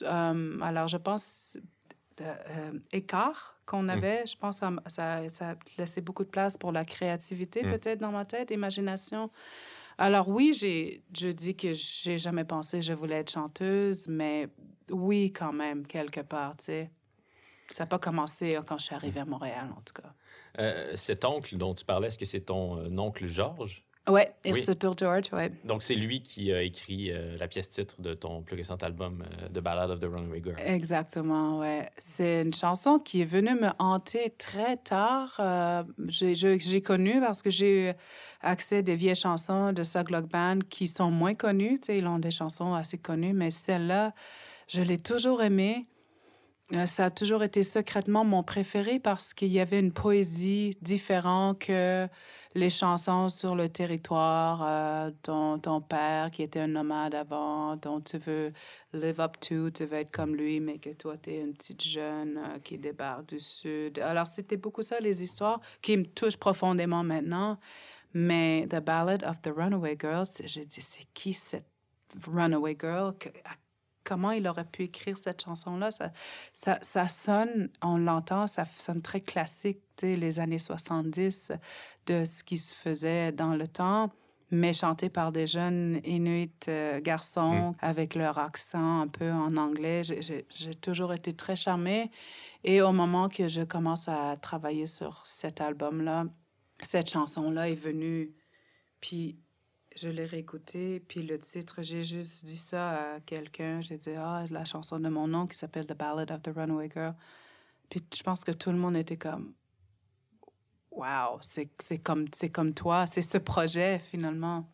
Euh, 0.03 0.59
alors, 0.61 0.89
je 0.89 0.97
pense, 0.97 1.57
écart 2.93 3.52
qu'on 3.73 3.85
mmh. 3.85 3.91
avait. 3.91 4.27
Je 4.27 4.37
pense 4.37 4.61
que 4.61 4.67
ça, 4.87 5.29
ça, 5.29 5.55
laissait 5.79 6.03
beaucoup 6.03 6.25
de 6.25 6.29
place 6.29 6.59
pour 6.59 6.73
la 6.73 6.85
créativité, 6.85 7.63
mmh. 7.63 7.71
peut-être, 7.71 8.01
dans 8.01 8.13
ma 8.13 8.25
tête, 8.25 8.51
imagination. 8.51 9.31
Alors 9.99 10.29
oui, 10.29 10.53
j'ai, 10.53 11.03
je 11.17 11.29
dis 11.29 11.57
que 11.57 11.73
j'ai 11.73 12.19
jamais 12.19 12.45
pensé 12.45 12.79
que 12.79 12.85
je 12.85 12.93
voulais 12.93 13.17
être 13.17 13.31
chanteuse, 13.31 14.07
mais 14.09 14.49
oui, 14.91 15.33
quand 15.33 15.53
même, 15.53 15.87
quelque 15.87 16.21
part, 16.21 16.57
tu 16.59 16.65
sais. 16.67 16.91
Ça 17.71 17.85
n'a 17.85 17.89
pas 17.89 17.99
commencé 17.99 18.57
hein, 18.57 18.65
quand 18.67 18.77
je 18.79 18.85
suis 18.85 18.95
arrivée 18.95 19.21
à 19.21 19.25
Montréal, 19.25 19.71
en 19.75 19.81
tout 19.81 19.95
cas. 19.95 20.13
Euh, 20.59 20.93
cet 20.97 21.25
oncle 21.25 21.57
dont 21.57 21.75
tu 21.75 21.87
parlais, 21.87 22.09
est-ce 22.09 22.19
que 22.19 22.27
c'est 22.27 22.41
ton 22.41 22.79
euh, 22.79 22.99
oncle 22.99 23.27
Georges? 23.27 23.85
Ouais, 24.09 24.35
It's 24.45 24.67
oui. 24.67 24.75
George, 24.99 25.27
ouais. 25.33 25.53
Donc, 25.65 25.85
c'est 25.85 25.95
lui 25.95 26.23
qui 26.23 26.53
a 26.53 26.63
écrit 26.63 27.13
euh, 27.13 27.37
la 27.39 27.47
pièce 27.47 27.69
titre 27.69 28.01
de 28.01 28.15
ton 28.15 28.43
plus 28.43 28.57
récent 28.57 28.75
album, 28.77 29.23
euh, 29.23 29.49
The 29.49 29.61
Ballad 29.61 29.91
of 29.91 30.01
the 30.01 30.07
Runaway 30.13 30.43
Girl. 30.43 30.57
Exactement, 30.59 31.61
ouais. 31.61 31.89
C'est 31.99 32.43
une 32.43 32.53
chanson 32.53 32.99
qui 32.99 33.23
est 33.23 33.27
venue 33.27 33.55
me 33.55 33.69
hanter 33.79 34.31
très 34.37 34.77
tard. 34.77 35.37
Euh, 35.39 35.85
j'ai 36.09 36.83
connu 36.83 37.21
parce 37.21 37.43
que 37.43 37.51
j'ai 37.51 37.91
eu 37.91 37.93
accès 38.41 38.79
à 38.79 38.83
des 38.83 38.97
vieilles 38.97 39.15
chansons 39.15 39.73
de 39.73 39.85
Suglog 39.85 40.27
Band 40.27 40.59
qui 40.69 40.89
sont 40.89 41.13
moins 41.13 41.35
connues. 41.35 41.79
Tu 41.79 41.87
sais, 41.87 41.97
ils 41.99 42.07
ont 42.09 42.19
des 42.19 42.33
chansons 42.33 42.75
assez 42.75 42.99
connues, 42.99 43.35
mais 43.35 43.53
celle-là, 43.53 44.15
je 44.67 44.83
l'ai 44.83 44.99
toujours 44.99 45.43
aimée. 45.43 45.87
Ça 46.87 47.07
a 47.07 47.11
toujours 47.11 47.43
été 47.43 47.63
secrètement 47.63 48.25
mon 48.25 48.43
préféré 48.43 48.99
parce 48.99 49.35
qu'il 49.35 49.49
y 49.49 49.61
avait 49.61 49.81
une 49.81 49.93
poésie 49.93 50.77
différente 50.81 51.59
que 51.59 52.09
les 52.55 52.71
chansons 52.71 53.29
sur 53.29 53.55
le 53.55 53.69
territoire 53.69 54.63
euh, 54.63 55.11
dont 55.25 55.59
ton 55.59 55.81
père, 55.81 56.31
qui 56.31 56.43
était 56.43 56.61
un 56.61 56.69
nomade 56.69 57.15
avant, 57.15 57.77
dont 57.77 58.01
tu 58.01 58.19
veux 58.19 58.53
live 58.93 59.21
up 59.21 59.39
to, 59.41 59.71
tu 59.71 59.85
veux 59.85 59.99
être 59.99 60.11
comme 60.11 60.35
lui, 60.35 60.61
mais 60.61 60.79
que 60.79 60.91
toi, 60.91 61.17
tu 61.17 61.31
es 61.31 61.41
une 61.41 61.55
petite 61.55 61.83
jeune 61.83 62.39
euh, 62.39 62.59
qui 62.59 62.79
débarque 62.79 63.27
du 63.27 63.41
Sud. 63.41 63.99
Alors, 63.99 64.27
c'était 64.27 64.57
beaucoup 64.57 64.83
ça, 64.83 65.01
les 65.01 65.23
histoires 65.23 65.61
qui 65.81 65.97
me 65.97 66.05
touchent 66.05 66.37
profondément 66.37 67.03
maintenant. 67.03 67.59
Mais 68.15 68.67
The 68.69 68.81
Ballad 68.81 69.25
of 69.25 69.41
the 69.41 69.51
Runaway 69.55 69.97
Girl, 69.99 70.27
j'ai 70.45 70.65
dit, 70.67 70.83
c'est 70.83 71.07
qui 71.15 71.33
cette 71.33 71.67
Runaway 72.27 72.77
Girl? 72.79 73.15
Comment 74.05 74.31
il 74.31 74.47
aurait 74.49 74.65
pu 74.65 74.85
écrire 74.85 75.19
cette 75.19 75.43
chanson-là. 75.43 75.91
Ça, 75.91 76.13
ça, 76.53 76.79
ça, 76.83 77.09
sonne, 77.09 77.71
on 77.83 77.97
l'entend, 77.97 78.47
ça 78.47 78.65
sonne 78.65 79.03
très 79.03 79.21
classique, 79.21 79.81
les 80.03 80.41
années 80.41 80.59
70 80.59 81.53
de 82.07 82.25
ce 82.25 82.43
qui 82.43 82.59
se 82.59 82.75
faisait 82.75 83.33
dans 83.33 83.55
le 83.55 83.69
temps, 83.69 84.11
mais 84.51 84.73
chanté 84.73 85.09
par 85.09 85.33
des 85.33 85.47
jeunes 85.47 86.01
Inuits 86.05 86.51
euh, 86.69 87.01
garçons 87.01 87.71
mm. 87.71 87.75
avec 87.81 88.15
leur 88.15 88.39
accent 88.39 89.01
un 89.03 89.09
peu 89.09 89.31
en 89.31 89.57
anglais. 89.57 90.03
J'ai 90.05 90.75
toujours 90.75 91.13
été 91.13 91.33
très 91.33 91.57
charmée. 91.57 92.11
Et 92.65 92.83
au 92.83 92.93
moment 92.93 93.29
que 93.29 93.49
je 93.49 93.63
commence 93.63 94.09
à 94.09 94.37
travailler 94.37 94.87
sur 94.87 95.27
cet 95.27 95.61
album-là, 95.61 96.27
cette 96.83 97.11
chanson-là 97.11 97.71
est 97.71 97.75
venue. 97.75 98.35
Puis 99.01 99.39
je 99.97 100.09
l'ai 100.09 100.25
réécouté, 100.25 101.01
puis 101.01 101.23
le 101.23 101.39
titre, 101.39 101.83
j'ai 101.83 102.05
juste 102.05 102.45
dit 102.45 102.57
ça 102.57 103.15
à 103.15 103.21
quelqu'un. 103.21 103.81
J'ai 103.81 103.97
dit, 103.97 104.11
ah, 104.17 104.45
la 104.51 104.65
chanson 104.65 104.99
de 104.99 105.09
mon 105.09 105.29
nom 105.29 105.47
qui 105.47 105.57
s'appelle 105.57 105.87
The 105.87 105.97
Ballad 105.97 106.31
of 106.31 106.43
the 106.43 106.51
Runaway 106.55 106.89
Girl. 106.93 107.15
Puis 107.91 108.01
je 108.15 108.23
pense 108.23 108.45
que 108.45 108.53
tout 108.53 108.71
le 108.71 108.79
monde 108.79 108.97
était 108.97 109.17
comme, 109.17 109.55
wow, 110.91 111.39
c'est 111.41 111.99
comme, 111.99 112.27
comme 112.53 112.75
toi, 112.75 113.07
c'est 113.07 113.23
ce 113.23 113.39
projet 113.39 113.99
finalement. 113.99 114.69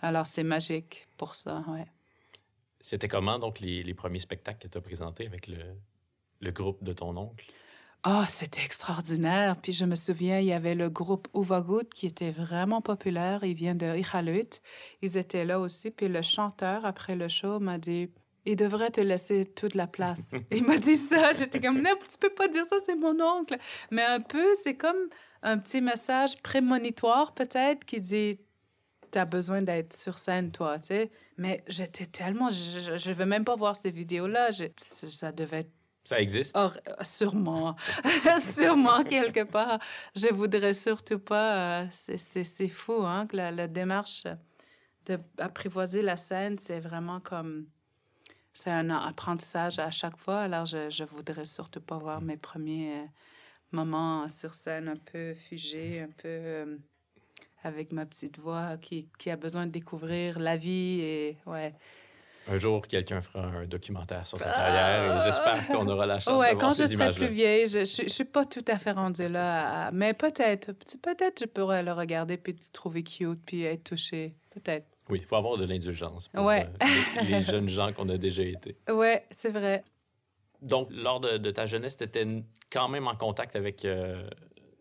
Alors 0.00 0.26
c'est 0.26 0.44
magique 0.44 1.08
pour 1.16 1.34
ça, 1.34 1.64
ouais. 1.68 1.86
C'était 2.80 3.08
comment 3.08 3.38
donc 3.38 3.58
les, 3.58 3.82
les, 3.82 3.94
premiers 3.94 4.20
spectacles 4.20 4.68
que 4.68 4.68
tu 4.68 4.78
as 4.78 4.80
présentés 4.80 5.26
avec 5.26 5.48
le, 5.48 5.58
le, 6.40 6.50
groupe 6.52 6.84
de 6.84 6.92
ton 6.92 7.16
oncle? 7.16 7.46
Ah, 8.08 8.20
oh, 8.22 8.26
c'était 8.28 8.62
extraordinaire. 8.62 9.56
Puis 9.60 9.72
je 9.72 9.84
me 9.84 9.96
souviens, 9.96 10.38
il 10.38 10.46
y 10.46 10.52
avait 10.52 10.76
le 10.76 10.88
groupe 10.88 11.26
Uvagut 11.34 11.88
qui 11.92 12.06
était 12.06 12.30
vraiment 12.30 12.80
populaire. 12.80 13.42
Il 13.42 13.54
vient 13.54 13.74
de 13.74 13.96
Iqaluit. 13.96 14.60
Ils 15.02 15.16
étaient 15.16 15.44
là 15.44 15.58
aussi. 15.58 15.90
Puis 15.90 16.06
le 16.06 16.22
chanteur, 16.22 16.86
après 16.86 17.16
le 17.16 17.26
show, 17.28 17.58
m'a 17.58 17.78
dit 17.78 18.08
il 18.44 18.54
devrait 18.54 18.92
te 18.92 19.00
laisser 19.00 19.44
toute 19.44 19.74
la 19.74 19.88
place. 19.88 20.30
il 20.52 20.62
m'a 20.62 20.78
dit 20.78 20.94
ça. 20.94 21.32
J'étais 21.32 21.60
comme, 21.60 21.82
non, 21.82 21.96
tu 22.08 22.16
peux 22.20 22.30
pas 22.32 22.46
dire 22.46 22.64
ça, 22.66 22.76
c'est 22.86 22.94
mon 22.94 23.20
oncle. 23.20 23.58
Mais 23.90 24.04
un 24.04 24.20
peu, 24.20 24.54
c'est 24.54 24.76
comme 24.76 25.08
un 25.42 25.58
petit 25.58 25.80
message 25.80 26.40
prémonitoire 26.42 27.34
peut-être 27.34 27.84
qui 27.84 28.00
dit 28.00 28.38
tu 29.10 29.18
as 29.18 29.24
besoin 29.24 29.62
d'être 29.62 29.92
sur 29.92 30.18
scène, 30.18 30.52
toi, 30.52 30.78
tu 30.78 30.88
sais. 30.88 31.10
Mais 31.38 31.64
j'étais 31.66 32.06
tellement. 32.06 32.50
Je, 32.50 32.98
je 32.98 33.12
veux 33.12 33.26
même 33.26 33.44
pas 33.44 33.56
voir 33.56 33.74
ces 33.74 33.90
vidéos-là. 33.90 34.50
Ça 34.76 35.32
devait 35.32 35.60
être 35.60 35.72
Ça 36.06 36.20
existe? 36.20 36.56
Or, 36.56 36.72
euh, 36.88 36.92
sûrement. 37.02 37.76
sûrement, 38.40 39.04
quelque 39.04 39.42
part. 39.44 39.78
Je 40.14 40.28
voudrais 40.28 40.72
surtout 40.72 41.18
pas. 41.18 41.82
euh, 41.82 41.86
c'est- 41.90 42.68
fou, 42.68 43.04
hein, 43.04 43.26
que 43.26 43.36
la, 43.36 43.50
la 43.50 43.66
démarche 43.68 44.24
d'apprivoiser 45.04 46.02
la 46.02 46.16
scène, 46.16 46.58
c'est 46.58 46.80
vraiment 46.80 47.20
comme. 47.20 47.66
C'est 48.52 48.70
un 48.70 48.88
apprentissage 48.90 49.78
à 49.78 49.90
chaque 49.90 50.16
fois. 50.16 50.40
Alors, 50.40 50.64
je, 50.64 50.88
je 50.88 51.04
voudrais 51.04 51.44
surtout 51.44 51.80
pas 51.82 51.98
voir 51.98 52.22
mes 52.22 52.38
premiers 52.38 53.00
euh, 53.00 53.06
moments 53.72 54.26
sur 54.28 54.54
scène 54.54 54.88
un 54.88 54.96
peu 54.96 55.34
figés, 55.34 56.00
un 56.00 56.08
peu. 56.16 56.28
euh, 56.28 56.76
avec 57.64 57.90
ma 57.92 58.06
petite 58.06 58.38
voix 58.38 58.76
qui, 58.76 59.08
qui 59.18 59.28
a 59.28 59.36
besoin 59.36 59.66
de 59.66 59.72
découvrir 59.72 60.38
la 60.38 60.56
vie 60.56 61.00
et 61.00 61.36
ouais. 61.46 61.74
Un 62.48 62.58
jour, 62.58 62.86
quelqu'un 62.86 63.20
fera 63.20 63.44
un 63.44 63.66
documentaire 63.66 64.26
sur 64.26 64.38
ta 64.38 64.50
Ah! 64.52 64.56
carrière 64.56 65.16
et 65.20 65.24
j'espère 65.24 65.66
qu'on 65.68 65.88
aura 65.88 66.06
la 66.06 66.20
chance 66.20 66.38
Ouais, 66.38 66.50
de 66.50 66.54
quand 66.54 66.66
voir 66.68 66.70
je 66.72 66.76
ces 66.76 66.84
serai 66.88 66.94
images-là. 66.94 67.26
plus 67.26 67.34
vieille, 67.34 67.66
je, 67.66 67.80
je, 67.84 68.02
je 68.04 68.08
suis 68.08 68.24
pas 68.24 68.44
tout 68.44 68.64
à 68.68 68.78
fait 68.78 68.92
rendue 68.92 69.28
là, 69.28 69.86
à- 69.86 69.90
mais 69.90 70.14
peut-être, 70.14 70.72
peut-être 71.02 71.40
je 71.40 71.46
pourrais 71.46 71.82
le 71.82 71.92
regarder 71.92 72.36
puis 72.36 72.52
le 72.52 72.58
trouver 72.72 73.02
cute 73.02 73.40
puis 73.44 73.62
être 73.64 73.84
touchée, 73.84 74.34
peut-être. 74.50 74.86
Oui, 75.08 75.18
il 75.22 75.26
faut 75.26 75.36
avoir 75.36 75.56
de 75.56 75.64
l'indulgence 75.64 76.28
pour 76.28 76.44
Ouais. 76.44 76.68
euh, 76.82 76.86
les, 77.22 77.32
les 77.38 77.40
jeunes 77.40 77.68
gens 77.68 77.92
qu'on 77.92 78.08
a 78.08 78.16
déjà 78.16 78.42
été. 78.42 78.76
Ouais, 78.88 79.24
c'est 79.30 79.50
vrai. 79.50 79.82
Donc, 80.62 80.88
lors 80.90 81.20
de, 81.20 81.38
de 81.38 81.50
ta 81.50 81.66
jeunesse, 81.66 81.96
tu 81.96 82.04
étais 82.04 82.26
quand 82.70 82.88
même 82.88 83.06
en 83.08 83.14
contact 83.16 83.56
avec, 83.56 83.84
euh, 83.84 84.28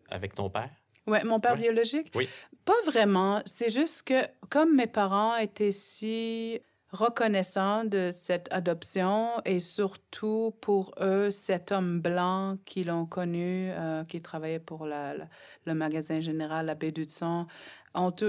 avec 0.10 0.34
ton 0.36 0.50
père? 0.50 0.70
Ouais, 1.08 1.24
mon 1.24 1.40
père 1.40 1.54
Ouais. 1.54 1.62
biologique? 1.62 2.12
Oui. 2.16 2.28
Pas 2.64 2.74
vraiment. 2.88 3.42
C'est 3.46 3.70
juste 3.70 4.04
que 4.08 4.28
comme 4.50 4.76
mes 4.76 4.88
parents 4.88 5.36
étaient 5.38 5.72
si 5.72 6.60
reconnaissants 6.92 7.84
de 7.84 8.10
cette 8.12 8.48
adoption 8.52 9.42
et 9.46 9.60
surtout 9.60 10.56
pour 10.62 10.94
eux 11.02 11.32
cet 11.32 11.72
homme 11.72 12.00
blanc 12.00 12.58
qu'ils 12.66 12.92
ont 12.92 13.06
connu, 13.06 13.72
euh, 13.72 14.04
qui 14.06 14.22
travaillait 14.22 14.60
pour 14.60 14.86
le 14.86 15.74
magasin 15.74 16.22
général, 16.22 16.68
la 16.68 16.76
baie 16.76 16.94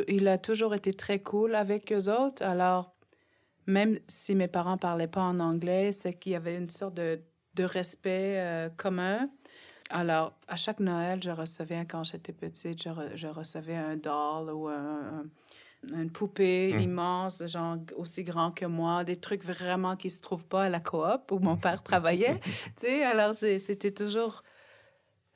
il 0.09 0.29
a 0.29 0.39
toujours 0.39 0.75
été 0.75 0.93
très 0.93 1.21
cool 1.21 1.55
avec 1.55 1.93
eux 1.93 2.11
autres. 2.11 2.43
Alors, 2.43 2.95
même 3.67 3.99
si 4.07 4.35
mes 4.35 4.49
parents 4.49 4.79
parlaient 4.79 5.09
pas 5.09 5.23
en 5.23 5.41
anglais, 5.41 5.93
c'est 5.93 6.15
qu'il 6.15 6.33
y 6.33 6.37
avait 6.37 6.57
une 6.57 6.71
sorte 6.71 6.95
de, 6.95 7.21
de 7.55 7.65
respect 7.65 8.39
euh, 8.39 8.69
commun. 8.77 9.29
Alors, 9.91 10.33
à 10.49 10.57
chaque 10.57 10.81
Noël, 10.81 11.21
je 11.23 11.31
recevais, 11.31 11.85
quand 11.89 12.05
j'étais 12.05 12.33
petite, 12.33 12.83
je, 12.83 12.91
je 13.15 13.27
recevais 13.29 13.77
un 13.77 13.97
doll 13.97 14.51
ou 14.51 14.69
un- 14.69 15.25
une 15.93 16.11
poupée 16.11 16.73
Mm. 16.75 16.81
immense, 16.81 17.47
genre 17.47 17.77
aussi 17.97 18.25
grand 18.25 18.51
que 18.53 18.67
moi, 18.67 19.05
des 19.05 19.17
trucs 19.17 19.45
vraiment 19.45 19.97
qui 19.97 20.11
se 20.11 20.21
trouvent 20.21 20.45
pas 20.47 20.65
à 20.65 20.69
la 20.69 20.81
coop 20.81 21.31
où 21.31 21.39
mon 21.39 21.57
père 21.57 21.83
travaillait. 21.83 22.41
tu 22.77 22.87
sais, 22.87 23.05
alors 23.05 23.35
c'était 23.35 23.91
toujours 23.91 24.43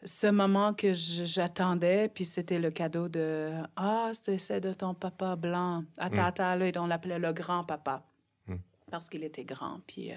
ce 0.03 0.27
moment 0.29 0.73
que 0.73 0.93
j'attendais, 0.95 2.09
puis 2.09 2.25
c'était 2.25 2.59
le 2.59 2.71
cadeau 2.71 3.09
de 3.09 3.53
Ah, 3.77 4.11
c'est 4.15 4.39
c'est 4.39 4.61
de 4.61 4.73
ton 4.73 4.95
papa 4.95 5.37
blanc. 5.37 5.85
À 5.99 6.09
tata, 6.11 6.57
là, 6.57 6.71
on 6.77 6.87
l'appelait 6.87 7.19
le 7.19 7.33
grand-papa 7.33 8.03
Mm. 8.47 8.57
parce 8.91 9.09
qu'il 9.11 9.23
était 9.25 9.45
grand. 9.45 9.81
Puis, 9.87 10.11
euh, 10.13 10.17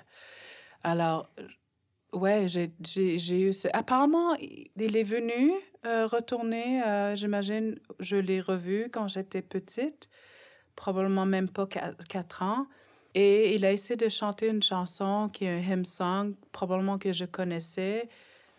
alors, 0.83 1.29
ouais, 2.13 2.47
j'ai 2.47 3.41
eu 3.41 3.53
ce. 3.53 3.67
Apparemment, 3.73 4.35
il 4.35 4.95
est 4.97 5.03
venu 5.03 5.51
euh, 5.85 6.07
retourner, 6.07 6.81
euh, 6.83 7.15
j'imagine, 7.15 7.77
je 7.99 8.15
l'ai 8.15 8.39
revu 8.41 8.89
quand 8.91 9.07
j'étais 9.07 9.41
petite, 9.41 10.09
probablement 10.75 11.25
même 11.25 11.49
pas 11.49 11.65
qua- 11.65 11.93
quatre 12.09 12.41
ans. 12.43 12.67
Et 13.15 13.53
il 13.53 13.63
a 13.65 13.71
essayé 13.71 13.95
de 13.95 14.09
chanter 14.09 14.47
une 14.47 14.63
chanson 14.63 15.29
qui 15.31 15.45
est 15.45 15.49
un 15.49 15.59
hymn 15.59 15.85
song, 15.85 16.33
probablement 16.51 16.97
que 16.97 17.13
je 17.13 17.25
connaissais 17.25 18.09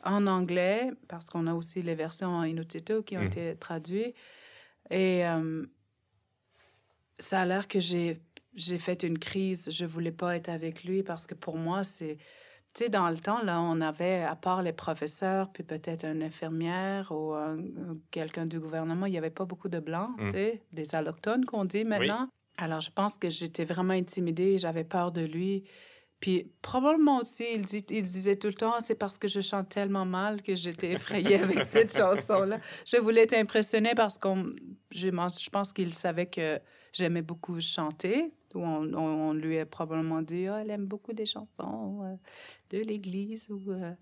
en 0.04 0.26
anglais, 0.26 0.90
parce 1.08 1.28
qu'on 1.30 1.46
a 1.46 1.54
aussi 1.54 1.82
les 1.82 1.94
versions 1.96 2.28
en 2.28 2.44
Inutito 2.44 3.02
qui 3.02 3.16
ont 3.16 3.20
Mhm. 3.22 3.26
été 3.26 3.56
traduites. 3.56 4.14
Et 4.90 5.26
euh, 5.26 5.64
ça 7.18 7.40
a 7.40 7.46
l'air 7.46 7.66
que 7.68 7.80
j'ai 7.80 8.20
j'ai 8.56 8.78
fait 8.78 9.02
une 9.02 9.18
crise. 9.18 9.68
Je 9.72 9.84
voulais 9.84 10.12
pas 10.12 10.36
être 10.36 10.48
avec 10.48 10.84
lui 10.84 11.02
parce 11.02 11.26
que 11.26 11.34
pour 11.34 11.56
moi, 11.56 11.82
c'est... 11.82 12.18
Tu 12.74 12.84
sais, 12.84 12.90
dans 12.90 13.08
le 13.08 13.16
temps, 13.18 13.40
là, 13.42 13.60
on 13.60 13.80
avait, 13.80 14.22
à 14.22 14.34
part 14.34 14.62
les 14.62 14.72
professeurs, 14.72 15.50
puis 15.52 15.62
peut-être 15.62 16.04
une 16.04 16.22
infirmière 16.24 17.12
ou 17.12 17.32
un- 17.32 17.56
un- 17.58 17.96
quelqu'un 18.10 18.46
du 18.46 18.58
gouvernement, 18.58 19.06
il 19.06 19.12
n'y 19.12 19.18
avait 19.18 19.30
pas 19.30 19.44
beaucoup 19.44 19.68
de 19.68 19.78
blancs, 19.78 20.10
Mm. 20.18 20.26
tu 20.26 20.32
sais, 20.32 20.62
des 20.72 20.94
allochtones 20.94 21.44
qu'on 21.44 21.64
dit 21.64 21.84
maintenant. 21.84 22.28
Alors, 22.56 22.80
je 22.80 22.90
pense 22.90 23.16
que 23.16 23.28
j'étais 23.30 23.64
vraiment 23.64 23.94
intimidée, 23.94 24.58
j'avais 24.58 24.84
peur 24.84 25.12
de 25.12 25.20
lui. 25.22 25.64
Puis 26.20 26.50
probablement 26.62 27.18
aussi, 27.18 27.44
il, 27.54 27.62
dit, 27.62 27.84
il 27.90 28.02
disait 28.02 28.36
tout 28.36 28.46
le 28.48 28.54
temps, 28.54 28.80
c'est 28.80 28.94
parce 28.94 29.18
que 29.18 29.28
je 29.28 29.40
chante 29.40 29.68
tellement 29.68 30.06
mal 30.06 30.42
que 30.42 30.54
j'étais 30.54 30.92
effrayée 30.92 31.38
avec 31.40 31.58
cette 31.64 31.94
chanson-là. 31.96 32.58
Je 32.86 32.96
voulais 32.96 33.22
être 33.22 33.34
impressionnée 33.34 33.92
parce 33.94 34.16
qu'on, 34.18 34.46
je, 34.90 35.08
je 35.10 35.50
pense 35.50 35.72
qu'il 35.72 35.92
savait 35.92 36.26
que 36.26 36.58
j'aimais 36.92 37.22
beaucoup 37.22 37.60
chanter. 37.60 38.32
Ou 38.54 38.60
on, 38.60 38.92
on- 38.94 39.30
on 39.30 39.32
lui 39.32 39.58
a 39.58 39.66
probablement 39.66 40.22
dit, 40.22 40.46
ah, 40.48 40.60
elle 40.62 40.70
aime 40.70 40.86
beaucoup 40.86 41.12
des 41.12 41.26
chansons 41.26 42.00
euh, 42.04 42.14
de 42.70 42.82
l'Église 42.84 43.48
ou 43.50 43.60
euh, 43.72 43.92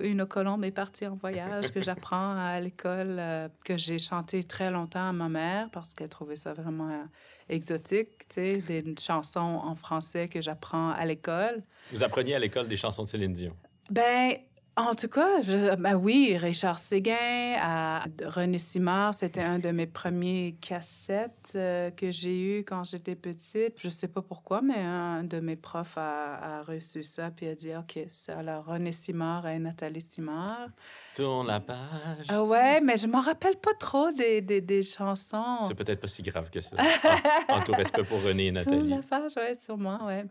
une 0.00 0.24
colombe 0.26 0.64
est 0.64 0.70
partie 0.70 1.06
en 1.06 1.16
voyage 1.16 1.72
que 1.72 1.80
j'apprends 1.80 2.36
à 2.36 2.60
l'école, 2.60 3.16
euh, 3.18 3.48
que 3.64 3.76
j'ai 3.76 3.98
chanté 3.98 4.42
très 4.44 4.70
longtemps 4.70 5.08
à 5.08 5.12
ma 5.12 5.28
mère 5.28 5.70
parce 5.72 5.92
qu'elle 5.94 6.08
trouvait 6.08 6.36
ça 6.36 6.52
vraiment 6.54 7.04
exotique, 7.48 8.10
tu 8.28 8.34
sais, 8.34 8.58
des 8.58 8.94
chansons 9.00 9.40
en 9.40 9.74
français 9.74 10.28
que 10.28 10.40
j'apprends 10.40 10.90
à 10.90 11.04
l'école. 11.04 11.62
Vous 11.90 12.02
appreniez 12.02 12.34
à 12.34 12.38
l'école 12.38 12.68
des 12.68 12.76
chansons 12.76 13.04
de 13.04 13.08
Céline 13.08 13.32
Dion? 13.32 13.56
Ben, 13.90 14.34
en 14.80 14.94
tout 14.94 15.08
cas, 15.08 15.42
je- 15.42 15.74
ben 15.76 15.94
oui, 15.96 16.36
Richard 16.36 16.78
Séguin, 16.78 17.56
à 17.60 18.04
René 18.26 18.58
Simard, 18.58 19.12
c'était 19.14 19.42
un 19.42 19.58
de 19.58 19.70
mes 19.70 19.86
premiers 19.86 20.56
cassettes 20.60 21.52
euh, 21.54 21.90
que 21.90 22.10
j'ai 22.10 22.40
eu 22.40 22.58
quand 22.64 22.84
j'étais 22.84 23.14
petite. 23.14 23.74
Je 23.78 23.88
sais 23.88 24.08
pas 24.08 24.22
pourquoi, 24.22 24.62
mais 24.62 24.78
un 24.78 25.24
de 25.24 25.40
mes 25.40 25.56
profs 25.56 25.98
a, 25.98 26.58
a 26.58 26.62
reçu 26.62 27.02
ça 27.02 27.30
puis 27.30 27.46
a 27.48 27.54
dit 27.54 27.74
OK, 27.74 27.98
c'est 28.08 28.32
alors 28.32 28.66
René 28.66 28.92
Simard 28.92 29.46
et 29.48 29.58
Nathalie 29.58 30.00
Simard. 30.00 30.68
Tourne 31.14 31.46
la 31.48 31.60
page. 31.60 32.26
Ah 32.28 32.44
ouais, 32.44 32.80
mais 32.80 32.96
je 32.96 33.06
m'en 33.06 33.20
rappelle 33.20 33.56
pas 33.56 33.74
trop 33.74 34.12
des, 34.12 34.40
des, 34.40 34.60
des 34.60 34.82
chansons. 34.82 35.64
C'est 35.66 35.74
peut-être 35.74 36.00
pas 36.00 36.08
si 36.08 36.22
grave 36.22 36.50
que 36.50 36.60
ça. 36.60 36.76
En, 37.48 37.56
en 37.56 37.60
tout 37.62 37.72
respect 37.72 38.04
pour 38.04 38.22
René 38.22 38.46
et 38.46 38.52
Nathalie. 38.52 38.88
la 38.88 39.00
page, 39.00 39.32
ouais, 39.36 39.54
sûrement, 39.54 40.06
ouais. 40.06 40.24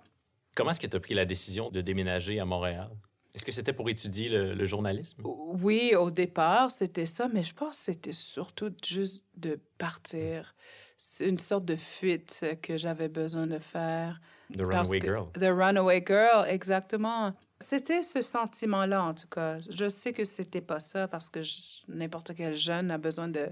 Comment 0.56 0.72
est-ce 0.72 0.80
que 0.80 0.88
tu 0.88 0.96
as 0.98 1.00
pris 1.00 1.14
la 1.14 1.26
décision 1.26 1.70
de 1.70 1.82
déménager 1.82 2.40
à 2.40 2.46
Montréal? 2.46 2.90
Est-ce 3.36 3.46
que 3.46 3.52
c'était 3.52 3.74
pour 3.74 3.90
étudier 3.90 4.30
le, 4.30 4.54
le 4.54 4.66
journalisme? 4.66 5.22
Oui, 5.24 5.94
au 5.96 6.10
départ, 6.12 6.72
c'était 6.72 7.06
ça, 7.06 7.28
mais 7.32 7.44
je 7.44 7.54
pense 7.54 7.78
que 7.78 7.84
c'était 7.84 8.12
surtout 8.14 8.72
juste 8.84 9.24
de 9.36 9.60
partir. 9.78 10.56
C'est 10.98 11.28
une 11.30 11.38
sorte 11.38 11.66
de 11.66 11.76
fuite 11.76 12.44
que 12.64 12.78
j'avais 12.78 13.10
besoin 13.10 13.46
de 13.46 13.60
faire. 13.60 14.20
The 14.54 14.62
Runaway 14.62 15.00
que- 15.00 15.08
Girl. 15.08 15.32
The 15.34 15.52
Runaway 15.56 16.04
Girl, 16.08 16.48
exactement. 16.48 17.34
C'était 17.60 18.02
ce 18.02 18.22
sentiment-là, 18.22 19.04
en 19.04 19.14
tout 19.14 19.28
cas. 19.28 19.58
Je 19.60 19.90
sais 19.90 20.14
que 20.14 20.26
c'était 20.26 20.62
pas 20.62 20.80
ça 20.80 21.08
parce 21.08 21.30
que 21.30 21.44
je- 21.44 21.82
n'importe 21.90 22.34
quel 22.36 22.56
jeune 22.56 22.90
a 22.92 22.98
besoin 22.98 23.28
de, 23.28 23.48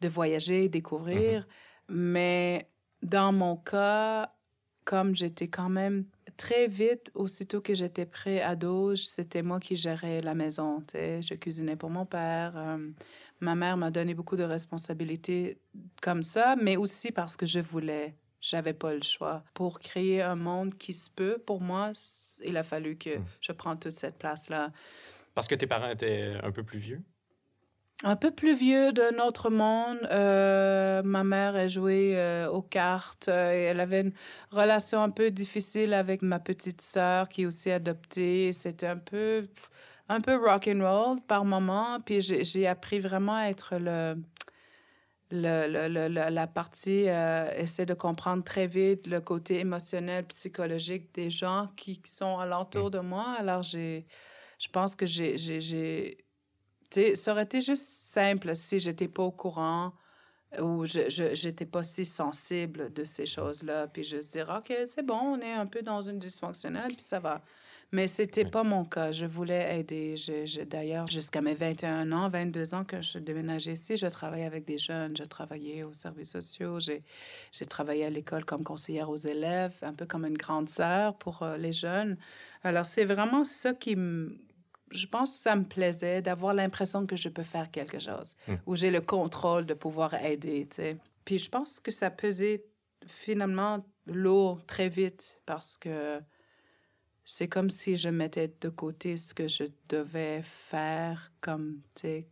de 0.00 0.08
voyager, 0.08 0.68
découvrir. 0.68 1.46
Mais 1.88 2.68
dans 3.02 3.32
mon 3.32 3.56
cas, 3.56 4.32
comme 4.86 5.14
j'étais 5.14 5.48
quand 5.48 5.68
même 5.68 6.06
très 6.38 6.66
vite, 6.68 7.10
aussitôt 7.14 7.60
que 7.60 7.74
j'étais 7.74 8.06
prêt 8.06 8.40
ado, 8.40 8.96
c'était 8.96 9.42
moi 9.42 9.60
qui 9.60 9.76
gérais 9.76 10.22
la 10.22 10.34
maison. 10.34 10.80
tu 10.80 10.92
sais. 10.92 11.20
Je 11.22 11.34
cuisinais 11.34 11.76
pour 11.76 11.90
mon 11.90 12.06
père. 12.06 12.54
euh, 12.56 12.78
ma 13.40 13.54
mère 13.54 13.76
m'a 13.76 13.90
donné 13.90 14.14
beaucoup 14.14 14.36
de 14.36 14.44
responsabilités 14.44 15.58
comme 16.00 16.22
ça, 16.22 16.56
mais 16.56 16.76
aussi 16.78 17.12
parce 17.12 17.36
que 17.36 17.44
je 17.46 17.60
voulais. 17.60 18.16
J'avais 18.40 18.74
pas 18.74 18.94
le 18.94 19.02
choix. 19.02 19.42
Pour 19.54 19.80
créer 19.80 20.22
un 20.22 20.36
monde 20.36 20.76
qui 20.78 20.94
se 20.94 21.10
peut, 21.10 21.38
pour 21.44 21.60
moi, 21.60 21.90
il 22.44 22.56
a 22.56 22.62
fallu 22.62 22.96
que 22.96 23.18
Mm. 23.18 23.24
je 23.40 23.52
prenne 23.52 23.78
toute 23.78 23.92
cette 23.92 24.18
place-là. 24.18 24.70
Parce 25.34 25.48
que 25.48 25.54
tes 25.56 25.66
parents 25.66 25.90
étaient 25.90 26.34
un 26.42 26.52
peu 26.52 26.62
plus 26.62 26.78
vieux? 26.78 27.02
Un 28.04 28.14
peu 28.16 28.30
plus 28.30 28.54
vieux 28.54 28.92
d'un 28.92 29.18
autre 29.20 29.48
monde. 29.50 29.98
euh, 30.10 31.02
ma 31.02 31.24
mère 31.24 31.56
a 31.56 31.66
joué 31.66 32.12
euh, 32.16 32.48
aux 32.50 32.62
cartes. 32.62 33.28
euh, 33.28 33.52
et 33.52 33.62
elle 33.62 33.80
avait 33.80 34.02
une 34.02 34.12
relation 34.50 35.02
un 35.02 35.10
peu 35.10 35.30
difficile 35.30 35.94
avec 35.94 36.20
ma 36.22 36.38
petite 36.38 36.82
sœur 36.82 37.28
qui 37.28 37.42
est 37.42 37.46
aussi 37.46 37.70
adoptée. 37.70 38.52
C'était 38.52 38.86
un 38.86 38.98
peu, 38.98 39.48
un 40.10 40.20
peu 40.20 40.36
rock 40.36 40.68
and 40.68 40.80
roll 40.82 41.20
par 41.26 41.44
moment. 41.46 41.98
Puis 42.04 42.20
j'ai 42.20 42.44
j'ai 42.44 42.66
appris 42.66 43.00
vraiment 43.00 43.36
à 43.36 43.46
être 43.48 43.76
le, 43.78 44.16
le, 45.30 45.66
le- 45.88 46.08
le- 46.08 46.30
la 46.30 46.46
partie, 46.46 47.08
euh, 47.08 47.50
essayer 47.56 47.86
de 47.86 47.94
comprendre 47.94 48.44
très 48.44 48.66
vite 48.66 49.06
le 49.06 49.20
côté 49.20 49.58
émotionnel, 49.60 50.24
psychologique 50.26 51.14
des 51.14 51.30
gens 51.30 51.68
qui, 51.76 52.00
qui 52.00 52.12
sont 52.12 52.38
alentour 52.38 52.90
de 52.90 52.98
moi. 53.00 53.34
Alors 53.38 53.62
j'ai, 53.62 54.06
je 54.58 54.68
pense 54.68 54.94
que 54.96 55.06
j'ai, 55.06 55.36
j'ai, 55.38 56.18
ça 56.90 57.32
aurait 57.32 57.44
été 57.44 57.60
juste 57.60 57.84
simple 57.86 58.54
si 58.54 58.78
j'étais 58.78 59.08
pas 59.08 59.22
au 59.22 59.32
courant 59.32 59.92
où 60.60 60.84
je 60.86 61.46
n'étais 61.46 61.66
pas 61.66 61.82
si 61.82 62.04
sensible 62.06 62.92
de 62.92 63.04
ces 63.04 63.26
choses-là. 63.26 63.88
Puis 63.88 64.04
je 64.04 64.16
dire, 64.16 64.54
OK, 64.56 64.74
c'est 64.86 65.04
bon, 65.04 65.18
on 65.18 65.40
est 65.40 65.52
un 65.52 65.66
peu 65.66 65.82
dans 65.82 66.00
une 66.00 66.18
dysfonctionnelle, 66.18 66.92
puis 66.92 67.02
ça 67.02 67.18
va. 67.18 67.42
Mais 67.92 68.08
c'était 68.08 68.44
pas 68.44 68.64
mon 68.64 68.84
cas. 68.84 69.12
Je 69.12 69.26
voulais 69.26 69.78
aider. 69.78 70.16
D'ailleurs, 70.68 71.06
jusqu'à 71.06 71.40
mes 71.40 71.54
21 71.54 72.10
ans, 72.10 72.28
22 72.28 72.74
ans 72.74 72.84
que 72.84 73.00
je 73.00 73.18
déménageais 73.18 73.74
ici, 73.74 73.96
je 73.96 74.06
travaillais 74.06 74.44
avec 74.44 74.64
des 74.64 74.78
jeunes. 74.78 75.16
Je 75.16 75.22
travaillais 75.22 75.84
aux 75.84 75.92
services 75.92 76.32
sociaux. 76.32 76.78
J'ai 76.80 77.66
travaillé 77.66 78.04
à 78.04 78.10
l'école 78.10 78.44
comme 78.44 78.64
conseillère 78.64 79.08
aux 79.08 79.16
élèves, 79.16 79.74
un 79.82 79.92
peu 79.92 80.04
comme 80.04 80.24
une 80.24 80.36
grande 80.36 80.68
sœur 80.68 81.16
pour 81.16 81.42
euh, 81.42 81.56
les 81.56 81.72
jeunes. 81.72 82.16
Alors, 82.64 82.86
c'est 82.86 83.04
vraiment 83.04 83.44
ça 83.44 83.72
qui 83.72 83.94
me... 83.94 84.36
Je 84.90 85.06
pense 85.06 85.32
que 85.32 85.36
ça 85.36 85.56
me 85.56 85.64
plaisait 85.64 86.22
d'avoir 86.22 86.54
l'impression 86.54 87.06
que 87.06 87.16
je 87.16 87.28
peux 87.28 87.42
faire 87.42 87.70
quelque 87.70 87.98
chose, 87.98 88.36
hmm. 88.46 88.54
où 88.66 88.76
j'ai 88.76 88.90
le 88.90 89.00
contrôle 89.00 89.66
de 89.66 89.74
pouvoir 89.74 90.14
aider. 90.14 90.68
Puis 91.24 91.38
je 91.38 91.50
pense 91.50 91.80
que 91.80 91.90
ça 91.90 92.10
pesait 92.10 92.64
finalement 93.06 93.84
lourd 94.06 94.64
très 94.66 94.88
vite 94.88 95.40
parce 95.44 95.76
que 95.76 96.20
c'est 97.24 97.48
comme 97.48 97.70
si 97.70 97.96
je 97.96 98.08
mettais 98.08 98.54
de 98.60 98.68
côté 98.68 99.16
ce 99.16 99.34
que 99.34 99.48
je 99.48 99.64
devais 99.88 100.42
faire 100.42 101.32
comme, 101.40 101.80
tu 101.94 102.26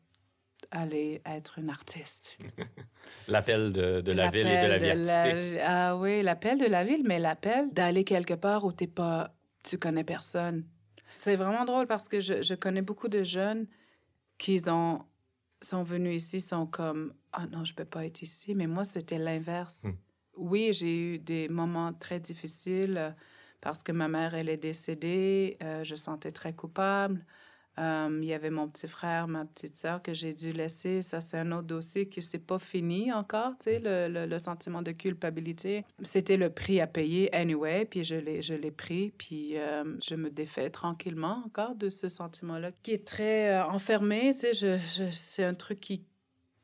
aller 0.71 1.23
être 1.25 1.59
une 1.59 1.71
artiste. 1.71 2.37
l'appel 3.29 3.73
de, 3.73 4.01
de 4.01 4.13
la 4.13 4.31
ville 4.31 4.47
et 4.47 4.63
de 4.63 4.67
la 4.67 4.79
vie 4.79 4.91
artistique. 4.91 5.61
ah 5.63 5.97
oui, 5.97 6.23
l'appel 6.23 6.59
de 6.59 6.67
la 6.67 6.85
ville, 6.85 7.03
mais 7.05 7.19
l'appel 7.19 7.73
d'aller 7.73 8.05
quelque 8.05 8.35
part 8.35 8.65
où 8.65 8.73
t'es 8.73 8.87
pas, 8.87 9.35
tu 9.63 9.79
connais 9.79 10.05
personne. 10.05 10.65
C'est 11.17 11.37
vraiment 11.37 11.65
drôle 11.65 11.87
parce 11.87 12.09
que 12.09 12.21
je, 12.21 12.43
je, 12.43 12.55
connais 12.55 12.83
beaucoup 12.83 13.09
de 13.09 13.23
jeunes 13.23 13.67
qui 14.39 14.61
ont, 14.69 15.05
sont 15.61 15.83
venus 15.83 16.23
ici, 16.23 16.41
sont 16.41 16.67
comme, 16.67 17.15
ah 17.33 17.47
non, 17.47 17.65
je 17.65 17.75
peux 17.75 17.85
pas 17.85 18.05
être 18.05 18.23
ici, 18.23 18.55
mais 18.55 18.67
moi, 18.67 18.85
c'était 18.85 19.19
l'inverse. 19.19 19.85
Hmm. 19.85 19.97
Oui, 20.37 20.73
j'ai 20.73 21.15
eu 21.15 21.19
des 21.19 21.49
moments 21.49 21.93
très 21.93 22.19
difficiles 22.21 23.15
parce 23.61 23.83
que 23.83 23.93
ma 23.93 24.09
mère, 24.09 24.35
elle 24.35 24.49
est 24.49 24.57
décédée. 24.57 25.57
Euh, 25.63 25.85
je 25.85 25.95
sentais 25.95 26.33
très 26.33 26.53
coupable. 26.53 27.25
Euh, 27.79 28.19
il 28.23 28.29
y 28.29 28.33
avait 28.33 28.51
mon 28.51 28.69
petit 28.69 28.87
frère, 28.87 29.27
ma 29.27 29.45
petite 29.45 29.75
sœur 29.75 30.03
que 30.03 30.15
j'ai 30.15 30.33
dû 30.33 30.53
laisser. 30.53 31.03
Ça, 31.03 31.21
c'est 31.21 31.39
un 31.39 31.51
autre 31.53 31.67
dossier 31.67 32.09
qui 32.09 32.23
c'est 32.23 32.39
pas 32.39 32.59
fini 32.59 33.13
encore, 33.13 33.53
tu 33.59 33.71
sais, 33.71 33.81
le, 33.83 34.27
le, 34.27 34.39
sentiment 34.39 34.83
de 34.83 34.93
culpabilité. 34.93 35.85
C'était 36.03 36.37
le 36.37 36.51
prix 36.51 36.81
à 36.81 36.87
payer 36.87 37.35
anyway, 37.35 37.85
puis 37.85 38.05
je 38.05 38.15
l'ai, 38.15 38.43
je 38.43 38.55
l'ai 38.55 38.71
pris, 38.71 39.13
puis 39.19 39.59
euh, 39.59 39.85
je 40.03 40.15
me 40.15 40.31
défais 40.31 40.71
tranquillement 40.71 41.43
encore 41.47 41.75
de 41.75 41.89
ce 41.89 42.09
sentiment-là 42.09 42.71
qui 42.83 42.93
est 42.93 43.07
très 43.07 43.61
enfermé, 43.61 44.35
tu 44.35 44.41
sais. 44.41 44.55
Je, 44.55 44.79
je, 44.79 45.11
c'est 45.11 45.45
un 45.45 45.55
truc 45.55 45.81
qui, 45.81 46.05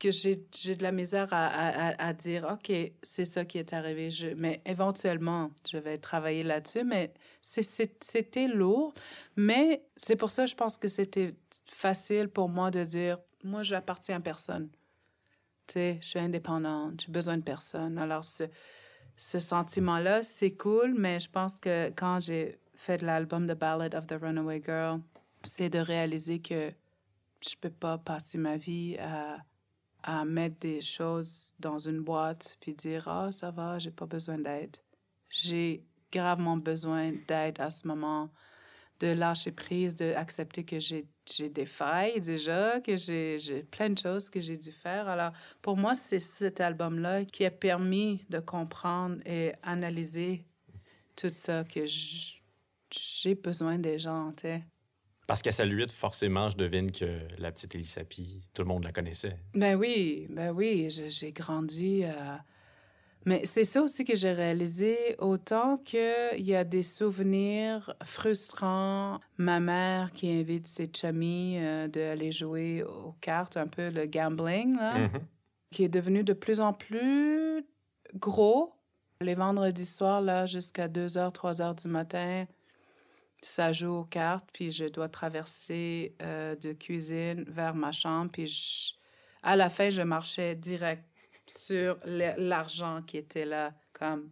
que 0.01 0.09
j'ai 0.09 0.35
de 0.35 0.81
la 0.81 0.91
misère 0.91 1.27
à, 1.29 1.89
à, 2.03 2.13
dire, 2.13 2.47
OK, 2.51 2.75
c'est 3.03 3.25
ça 3.25 3.45
qui 3.45 3.59
est 3.59 3.71
arrivé. 3.71 4.09
Mais 4.35 4.59
éventuellement, 4.65 5.51
je 5.69 5.77
vais 5.77 5.99
travailler 5.99 6.41
là-dessus. 6.41 6.83
Mais 6.83 7.13
c'était 7.41 8.47
lourd. 8.47 8.95
Mais 9.35 9.85
c'est 9.95 10.15
pour 10.15 10.31
ça, 10.31 10.47
je 10.47 10.55
pense 10.55 10.79
que 10.79 10.87
c'était 10.87 11.35
facile 11.67 12.29
pour 12.29 12.49
moi 12.49 12.71
de 12.71 12.83
dire, 12.83 13.19
moi, 13.43 13.61
je 13.61 13.75
n'appartiens 13.75 14.15
à 14.15 14.19
personne. 14.21 14.69
Tu 15.67 15.73
sais, 15.73 15.99
je 16.01 16.07
suis 16.07 16.19
indépendante, 16.19 17.03
j'ai 17.05 17.11
besoin 17.11 17.37
de 17.37 17.43
personne. 17.43 17.99
Alors, 17.99 18.25
ce, 18.25 18.45
ce 19.17 19.39
sentiment-là, 19.39 20.23
c'est 20.23 20.55
cool, 20.55 20.95
mais 20.97 21.19
je 21.19 21.29
pense 21.29 21.59
que 21.59 21.89
quand 21.95 22.19
j'ai 22.19 22.59
fait 22.73 23.03
l'album 23.03 23.45
The 23.47 23.53
Ballad 23.53 23.93
of 23.93 24.07
the 24.07 24.17
Runaway 24.19 24.63
Girl, 24.65 24.99
c'est 25.43 25.69
de 25.69 25.77
réaliser 25.77 26.39
que 26.39 26.71
je 27.47 27.55
peux 27.55 27.69
pas 27.69 27.99
passer 27.99 28.39
ma 28.39 28.57
vie 28.57 28.97
à 28.99 29.37
à 30.03 30.25
mettre 30.25 30.59
des 30.59 30.81
choses 30.81 31.53
dans 31.59 31.77
une 31.77 32.01
boîte 32.01 32.57
puis 32.59 32.73
dire 32.73 33.07
ah 33.07 33.31
ça 33.31 33.51
va 33.51 33.79
j'ai 33.79 33.91
pas 33.91 34.05
besoin 34.05 34.37
d'aide 34.37 34.77
j'ai 35.29 35.83
gravement 36.11 36.57
besoin 36.57 37.13
d'aide 37.27 37.59
à 37.59 37.71
ce 37.71 37.87
moment 37.87 38.29
de 39.01 39.07
lâcher 39.07 39.51
prise 39.51 39.95
de 39.95 40.13
accepter 40.13 40.63
que 40.63 40.79
j'ai 40.79 41.07
des 41.49 41.65
failles 41.65 42.21
déjà 42.21 42.79
que 42.81 42.95
j'ai 42.95 43.63
plein 43.71 43.89
de 43.89 43.97
choses 43.97 44.29
que 44.29 44.41
j'ai 44.41 44.57
dû 44.57 44.71
faire. 44.71 45.07
Alors 45.07 45.31
pour 45.61 45.75
moi 45.75 45.95
c'est 45.95 46.19
cet 46.19 46.61
album 46.61 46.99
là 46.99 47.25
qui 47.25 47.43
a 47.45 47.51
permis 47.51 48.23
de 48.29 48.39
comprendre 48.39 49.17
et 49.25 49.53
analyser 49.63 50.45
tout 51.15 51.29
ça 51.29 51.63
que 51.63 51.81
j'ai 51.85 53.35
besoin 53.35 53.79
des 53.79 53.97
gens 53.97 54.31
tu 54.33 54.41
sais 54.43 54.63
parce 55.31 55.41
qu'à 55.41 55.53
Saluite, 55.53 55.93
forcément, 55.93 56.49
je 56.49 56.57
devine 56.57 56.91
que 56.91 57.19
la 57.37 57.53
petite 57.53 57.73
Elisapie, 57.73 58.41
tout 58.53 58.63
le 58.63 58.67
monde 58.67 58.83
la 58.83 58.91
connaissait. 58.91 59.37
Ben 59.53 59.77
oui, 59.77 60.27
ben 60.29 60.51
oui, 60.51 60.89
j'ai 60.89 61.31
grandi. 61.31 62.03
Euh, 62.03 62.11
mais 63.23 63.45
c'est 63.45 63.63
ça 63.63 63.81
aussi 63.81 64.03
que 64.03 64.13
j'ai 64.13 64.33
réalisé, 64.33 65.15
autant 65.19 65.77
qu'il 65.77 66.41
y 66.41 66.53
a 66.53 66.65
des 66.65 66.83
souvenirs 66.83 67.95
frustrants. 68.03 69.21
Ma 69.37 69.61
mère 69.61 70.11
qui 70.11 70.29
invite 70.29 70.67
ses 70.67 70.91
chummies 70.93 71.59
euh, 71.59 71.87
d'aller 71.87 72.33
jouer 72.33 72.83
aux 72.83 73.15
cartes, 73.21 73.55
un 73.55 73.67
peu 73.67 73.89
le 73.89 74.07
gambling, 74.07 74.75
là, 74.75 74.97
mm-hmm. 74.99 75.21
qui 75.71 75.85
est 75.85 75.89
devenu 75.89 76.25
de 76.25 76.33
plus 76.33 76.59
en 76.59 76.73
plus 76.73 77.63
gros. 78.15 78.73
Les 79.21 79.35
vendredis 79.35 79.85
soirs, 79.85 80.19
là, 80.19 80.45
jusqu'à 80.45 80.89
2 80.89 81.07
h, 81.07 81.31
3 81.31 81.53
h 81.53 81.83
du 81.83 81.87
matin, 81.87 82.43
ça 83.41 83.71
joue 83.71 83.93
aux 83.93 84.03
cartes, 84.03 84.49
puis 84.53 84.71
je 84.71 84.85
dois 84.85 85.09
traverser 85.09 86.15
euh, 86.21 86.55
de 86.55 86.73
cuisine 86.73 87.43
vers 87.47 87.73
ma 87.73 87.91
chambre, 87.91 88.31
puis 88.31 88.95
à 89.43 89.55
la 89.55 89.69
fin, 89.69 89.89
je 89.89 90.01
marchais 90.01 90.55
direct 90.55 91.03
sur 91.47 91.97
l'argent 92.05 93.01
qui 93.01 93.17
était 93.17 93.45
là, 93.45 93.73
comme, 93.93 94.29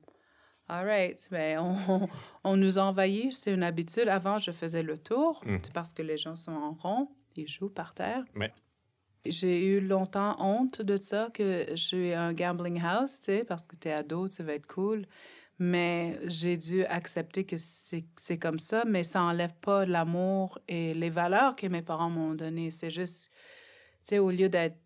all 0.68 0.86
right, 0.86 1.28
mais 1.32 1.56
ben, 1.56 1.78
on, 1.90 2.08
on 2.44 2.56
nous 2.56 2.78
envahit, 2.78 3.34
c'est 3.34 3.54
une 3.54 3.64
habitude. 3.64 4.08
Avant, 4.08 4.38
je 4.38 4.52
faisais 4.52 4.84
le 4.84 4.98
tour, 4.98 5.42
mmh. 5.46 5.58
parce 5.74 5.94
que 5.94 6.04
les 6.04 6.18
gens 6.18 6.36
sont 6.36 6.52
en 6.52 6.74
rond, 6.74 7.10
ils 7.36 7.48
jouent 7.48 7.70
par 7.70 7.94
terre. 7.94 8.24
J'ai 9.26 9.66
eu 9.66 9.82
longtemps 9.82 10.38
honte 10.40 10.82
de 10.82 10.96
ça, 10.96 11.30
que 11.34 11.66
j'ai 11.74 12.14
un 12.14 12.34
gambling 12.34 12.82
house, 12.82 13.20
tu 13.20 13.26
sais, 13.26 13.44
parce 13.44 13.68
que 13.68 13.76
t'es 13.76 13.92
ado, 13.92 14.30
tu 14.30 14.44
vas 14.44 14.54
être 14.54 14.68
cool. 14.68 15.06
Mais 15.60 16.18
j'ai 16.24 16.56
dû 16.56 16.86
accepter 16.86 17.44
que 17.44 17.58
c'est 17.58 18.38
comme 18.38 18.60
ça, 18.60 18.86
mais 18.86 19.04
ça 19.04 19.20
n'enlève 19.20 19.54
pas 19.62 19.86
l'amour 19.86 20.58
et 20.70 20.94
les 20.94 21.10
valeurs 21.10 21.56
que 21.56 21.68
mes 21.68 21.82
parents 21.82 22.10
m'ont 22.10 22.34
données. 22.34 22.72
C'est 22.72 22.90
juste, 22.90 23.30
tu 24.04 24.12
sais, 24.12 24.20
au 24.20 24.32
lieu 24.32 24.48
d'être 24.48 24.78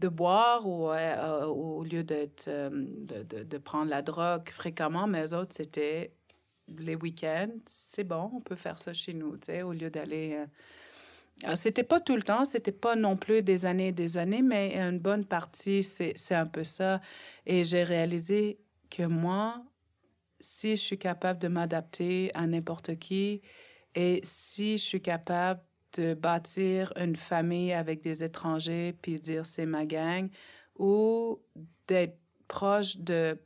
de 0.00 0.08
boire 0.08 0.66
ou 0.66 0.90
euh, 0.90 1.44
au 1.44 1.84
lieu 1.84 2.02
d'être 2.02 2.46
euh, 2.48 2.70
de, 2.72 3.42
de, 3.42 3.58
prendre 3.58 3.90
la 3.90 4.02
drogue 4.02 4.48
fréquemment, 4.48 5.06
mais 5.06 5.32
autres, 5.34 5.54
c'était 5.54 6.14
les 6.78 6.94
week-ends. 6.94 7.52
C'est 7.66 8.04
bon, 8.04 8.30
on 8.34 8.40
peut 8.40 8.56
faire 8.56 8.78
ça 8.78 8.92
chez 8.92 9.12
nous, 9.12 9.36
tu 9.36 9.46
sais, 9.46 9.62
au 9.62 9.72
lieu 9.72 9.90
d'aller... 9.90 10.38
Euh... 10.38 11.54
C'était 11.54 11.84
pas 11.84 12.00
tout 12.00 12.16
le 12.16 12.22
temps, 12.22 12.44
c'était 12.44 12.72
pas 12.72 12.96
non 12.96 13.16
plus 13.16 13.42
des 13.42 13.64
années 13.64 13.88
et 13.88 13.92
des 13.92 14.18
années, 14.18 14.42
mais 14.42 14.76
une 14.76 14.98
bonne 14.98 15.24
partie, 15.24 15.82
c'est 15.82 16.34
un 16.34 16.46
peu 16.46 16.64
ça. 16.64 17.00
Et 17.46 17.64
j'ai 17.64 17.82
réalisé 17.82 18.58
que 18.90 19.04
moi, 19.04 19.62
si 20.40 20.76
je 20.76 20.82
suis 20.82 20.98
capable 20.98 21.38
de 21.38 21.48
m'adapter 21.48 22.30
à 22.34 22.46
n'importe 22.46 22.98
qui 22.98 23.42
et 23.94 24.20
si 24.22 24.78
je 24.78 24.84
suis 24.84 25.02
capable 25.02 25.60
de 25.96 26.14
bâtir 26.14 26.92
une 26.96 27.16
famille 27.16 27.72
avec 27.72 28.02
des 28.02 28.22
étrangers 28.22 28.94
puis 29.02 29.18
dire 29.18 29.46
c'est 29.46 29.66
ma 29.66 29.84
gang 29.84 30.28
ou 30.78 31.40
d'être 31.86 32.18
proche 32.48 32.96
de 32.96 33.38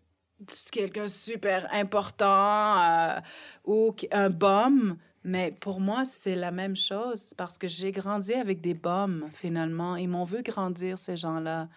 quelqu'un 0.72 1.08
super 1.08 1.68
important 1.72 2.80
euh, 2.80 3.20
ou 3.64 3.94
un 4.12 4.30
bum, 4.30 4.96
mais 5.22 5.52
pour 5.52 5.80
moi, 5.80 6.04
c'est 6.04 6.34
la 6.34 6.50
même 6.50 6.76
chose 6.76 7.32
parce 7.36 7.56
que 7.56 7.68
j'ai 7.68 7.92
grandi 7.92 8.34
avec 8.34 8.60
des 8.60 8.74
bums, 8.74 9.28
finalement. 9.32 9.96
Ils 9.96 10.08
m'ont 10.08 10.24
vu 10.24 10.42
grandir, 10.42 10.98
ces 10.98 11.16
gens-là 11.16 11.68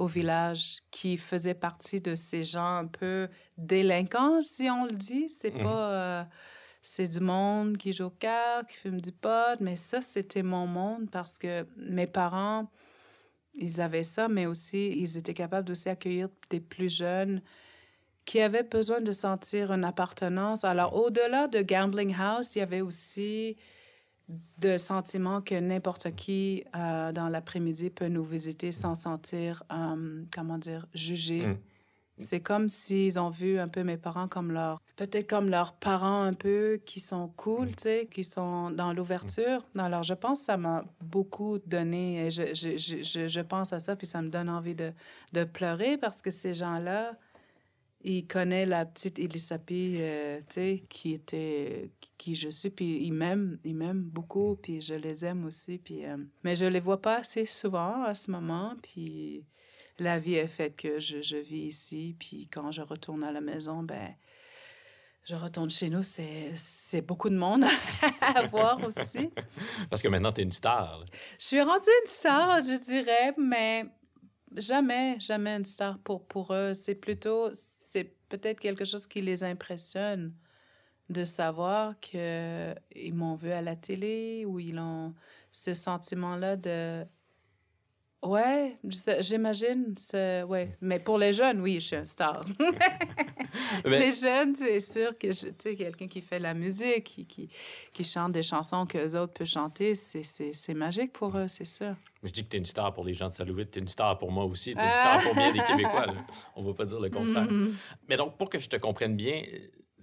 au 0.00 0.06
village 0.06 0.78
qui 0.90 1.18
faisait 1.18 1.54
partie 1.54 2.00
de 2.00 2.14
ces 2.14 2.42
gens 2.42 2.76
un 2.78 2.86
peu 2.86 3.28
délinquants, 3.58 4.40
si 4.40 4.70
on 4.70 4.84
le 4.84 4.96
dit. 4.96 5.28
C'est 5.28 5.54
mmh. 5.54 5.62
pas... 5.62 5.90
Euh, 5.92 6.24
c'est 6.82 7.06
du 7.06 7.20
monde 7.20 7.76
qui 7.76 7.92
joue 7.92 8.04
au 8.04 8.10
qui 8.10 8.76
fume 8.82 9.02
du 9.02 9.12
pot, 9.12 9.60
mais 9.60 9.76
ça, 9.76 10.00
c'était 10.00 10.42
mon 10.42 10.66
monde 10.66 11.10
parce 11.10 11.38
que 11.38 11.66
mes 11.76 12.06
parents, 12.06 12.70
ils 13.52 13.82
avaient 13.82 14.02
ça, 14.02 14.28
mais 14.28 14.46
aussi, 14.46 14.86
ils 14.96 15.18
étaient 15.18 15.34
capables 15.34 15.70
aussi 15.70 15.84
d'accueillir 15.84 16.30
des 16.48 16.60
plus 16.60 16.88
jeunes 16.88 17.42
qui 18.24 18.40
avaient 18.40 18.62
besoin 18.62 19.02
de 19.02 19.12
sentir 19.12 19.72
une 19.72 19.84
appartenance. 19.84 20.64
Alors, 20.64 20.96
au-delà 20.96 21.48
de 21.48 21.60
Gambling 21.60 22.14
House, 22.18 22.56
il 22.56 22.60
y 22.60 22.62
avait 22.62 22.80
aussi 22.80 23.58
de 24.58 24.76
sentiment 24.76 25.40
que 25.40 25.54
n'importe 25.54 26.14
qui 26.14 26.64
euh, 26.76 27.12
dans 27.12 27.28
l'après-midi 27.28 27.90
peut 27.90 28.08
nous 28.08 28.24
visiter 28.24 28.72
sans 28.72 28.94
sentir, 28.94 29.62
euh, 29.72 30.22
comment 30.34 30.58
dire, 30.58 30.86
jugé. 30.94 31.46
Hum. 31.46 31.56
C'est 32.18 32.40
comme 32.40 32.68
s'ils 32.68 33.18
ont 33.18 33.30
vu 33.30 33.58
un 33.58 33.68
peu 33.68 33.82
mes 33.82 33.96
parents 33.96 34.28
comme 34.28 34.52
leur, 34.52 34.82
peut-être 34.96 35.28
comme 35.28 35.48
leurs 35.48 35.72
parents 35.72 36.22
un 36.22 36.34
peu 36.34 36.78
qui 36.84 37.00
sont 37.00 37.28
cool, 37.36 37.68
tu 37.68 37.74
sais, 37.78 38.08
qui 38.10 38.24
sont 38.24 38.70
dans 38.70 38.92
l'ouverture. 38.92 39.64
Alors, 39.78 40.02
je 40.02 40.12
pense 40.12 40.40
que 40.40 40.44
ça 40.44 40.56
m'a 40.58 40.84
beaucoup 41.00 41.58
donné. 41.66 42.26
Et 42.26 42.30
je, 42.30 42.54
je, 42.54 42.76
je, 42.76 43.28
je, 43.28 43.40
pense 43.40 43.72
à 43.72 43.80
ça, 43.80 43.96
puis 43.96 44.06
ça 44.06 44.20
me 44.20 44.28
donne 44.28 44.50
envie 44.50 44.74
de, 44.74 44.92
de 45.32 45.44
pleurer 45.44 45.96
parce 45.96 46.20
que 46.20 46.30
ces 46.30 46.52
gens-là, 46.52 47.14
ils 48.02 48.26
connaissent 48.26 48.68
la 48.68 48.86
petite 48.86 49.18
Elisapi, 49.18 49.96
euh, 49.98 50.40
tu 50.48 50.54
sais, 50.54 50.84
qui 50.88 51.12
était, 51.12 51.90
qui 52.16 52.34
je 52.34 52.48
suis, 52.48 52.70
puis 52.70 53.04
ils 53.04 53.12
m'aiment, 53.12 53.58
ils 53.64 53.74
m'aiment 53.74 54.02
beaucoup, 54.02 54.56
puis 54.56 54.80
je 54.80 54.94
les 54.94 55.24
aime 55.24 55.44
aussi, 55.44 55.78
puis... 55.78 56.06
Euh, 56.06 56.16
mais 56.42 56.56
je 56.56 56.64
les 56.64 56.80
vois 56.80 57.00
pas 57.00 57.18
assez 57.18 57.46
souvent 57.46 58.02
à 58.04 58.14
ce 58.14 58.30
moment, 58.30 58.74
puis 58.82 59.44
la 59.98 60.18
vie 60.18 60.34
est 60.34 60.48
faite 60.48 60.76
que 60.76 60.98
je, 60.98 61.20
je, 61.20 61.36
vis 61.36 61.66
ici, 61.66 62.16
puis 62.18 62.48
quand 62.50 62.72
je 62.72 62.80
retourne 62.80 63.22
à 63.22 63.32
la 63.32 63.42
maison, 63.42 63.82
ben 63.82 64.14
je 65.24 65.34
retourne 65.34 65.70
chez 65.70 65.90
nous, 65.90 66.02
c'est 66.02 67.02
beaucoup 67.02 67.28
de 67.28 67.36
monde 67.36 67.64
à 68.20 68.46
voir 68.46 68.82
aussi. 68.84 69.30
Parce 69.90 70.02
que 70.02 70.08
maintenant, 70.08 70.32
tu 70.32 70.40
es 70.40 70.44
une 70.44 70.52
star. 70.52 71.04
Je 71.38 71.44
suis 71.44 71.60
rendue 71.60 71.82
une 72.02 72.10
star, 72.10 72.62
je 72.62 72.80
dirais, 72.80 73.34
mais 73.36 73.84
jamais, 74.56 75.20
jamais 75.20 75.56
une 75.56 75.64
star 75.64 75.98
pour, 75.98 76.26
pour 76.26 76.52
eux. 76.54 76.74
C'est 76.74 76.94
plutôt, 76.94 77.50
c'est 77.90 78.12
peut-être 78.28 78.60
quelque 78.60 78.84
chose 78.84 79.06
qui 79.06 79.20
les 79.20 79.42
impressionne 79.42 80.32
de 81.08 81.24
savoir 81.24 81.98
qu'ils 81.98 83.14
m'ont 83.14 83.34
vu 83.34 83.50
à 83.50 83.62
la 83.62 83.74
télé 83.74 84.44
ou 84.46 84.60
ils 84.60 84.78
ont 84.78 85.12
ce 85.50 85.74
sentiment-là 85.74 86.56
de 86.56 87.04
Ouais, 88.22 88.76
j'imagine. 89.20 89.94
Ouais. 90.12 90.70
Mais 90.82 90.98
pour 90.98 91.16
les 91.16 91.32
jeunes, 91.32 91.62
oui, 91.62 91.80
je 91.80 91.86
suis 91.86 91.96
un 91.96 92.04
star. 92.04 92.44
Les 93.86 94.12
jeunes, 94.12 94.54
c'est 94.54 94.78
sûr 94.78 95.16
que 95.18 95.28
tu 95.28 95.54
sais, 95.58 95.74
quelqu'un 95.74 96.06
qui 96.06 96.20
fait 96.20 96.38
la 96.38 96.52
musique, 96.52 97.04
qui, 97.04 97.24
qui, 97.24 97.48
qui 97.92 98.04
chante 98.04 98.32
des 98.32 98.42
chansons 98.42 98.84
que 98.84 98.98
les 98.98 99.14
autres 99.14 99.32
peuvent 99.32 99.46
chanter, 99.46 99.94
c'est 99.94 100.74
magique 100.74 101.14
pour 101.14 101.36
eux, 101.36 101.48
c'est 101.48 101.64
sûr. 101.64 101.96
Je 102.22 102.30
dis 102.30 102.44
que 102.44 102.50
tu 102.50 102.56
es 102.56 102.58
une 102.58 102.66
star 102.66 102.92
pour 102.92 103.04
les 103.04 103.14
gens 103.14 103.28
de 103.28 103.32
Salouit, 103.32 103.66
tu 103.66 103.78
es 103.78 103.82
une 103.82 103.88
star 103.88 104.18
pour 104.18 104.30
moi 104.30 104.44
aussi, 104.44 104.74
tu 104.74 104.80
es 104.80 104.84
une 104.84 104.92
star 104.92 105.22
pour 105.22 105.34
bien 105.34 105.52
des 105.52 105.60
Québécois. 105.60 106.06
On 106.56 106.62
ne 106.62 106.68
va 106.68 106.74
pas 106.74 106.84
dire 106.84 107.00
le 107.00 107.08
contraire. 107.08 107.46
Mm-hmm. 107.46 107.72
Mais 108.08 108.16
donc, 108.16 108.36
pour 108.36 108.50
que 108.50 108.58
je 108.58 108.68
te 108.68 108.76
comprenne 108.76 109.16
bien, 109.16 109.42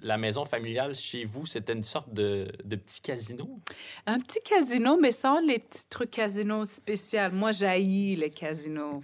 la 0.01 0.17
maison 0.17 0.45
familiale 0.45 0.95
chez 0.95 1.23
vous, 1.23 1.45
c'était 1.45 1.73
une 1.73 1.83
sorte 1.83 2.11
de, 2.13 2.47
de, 2.63 2.75
petit 2.75 3.01
casino? 3.01 3.59
Un 4.05 4.19
petit 4.19 4.41
casino, 4.41 4.97
mais 4.97 5.11
sans 5.11 5.39
les 5.39 5.59
petits 5.59 5.87
trucs 5.89 6.11
casinos 6.11 6.65
spéciaux. 6.65 7.29
Moi, 7.31 7.51
j'haïs 7.51 8.15
les 8.15 8.29
casinos. 8.29 9.03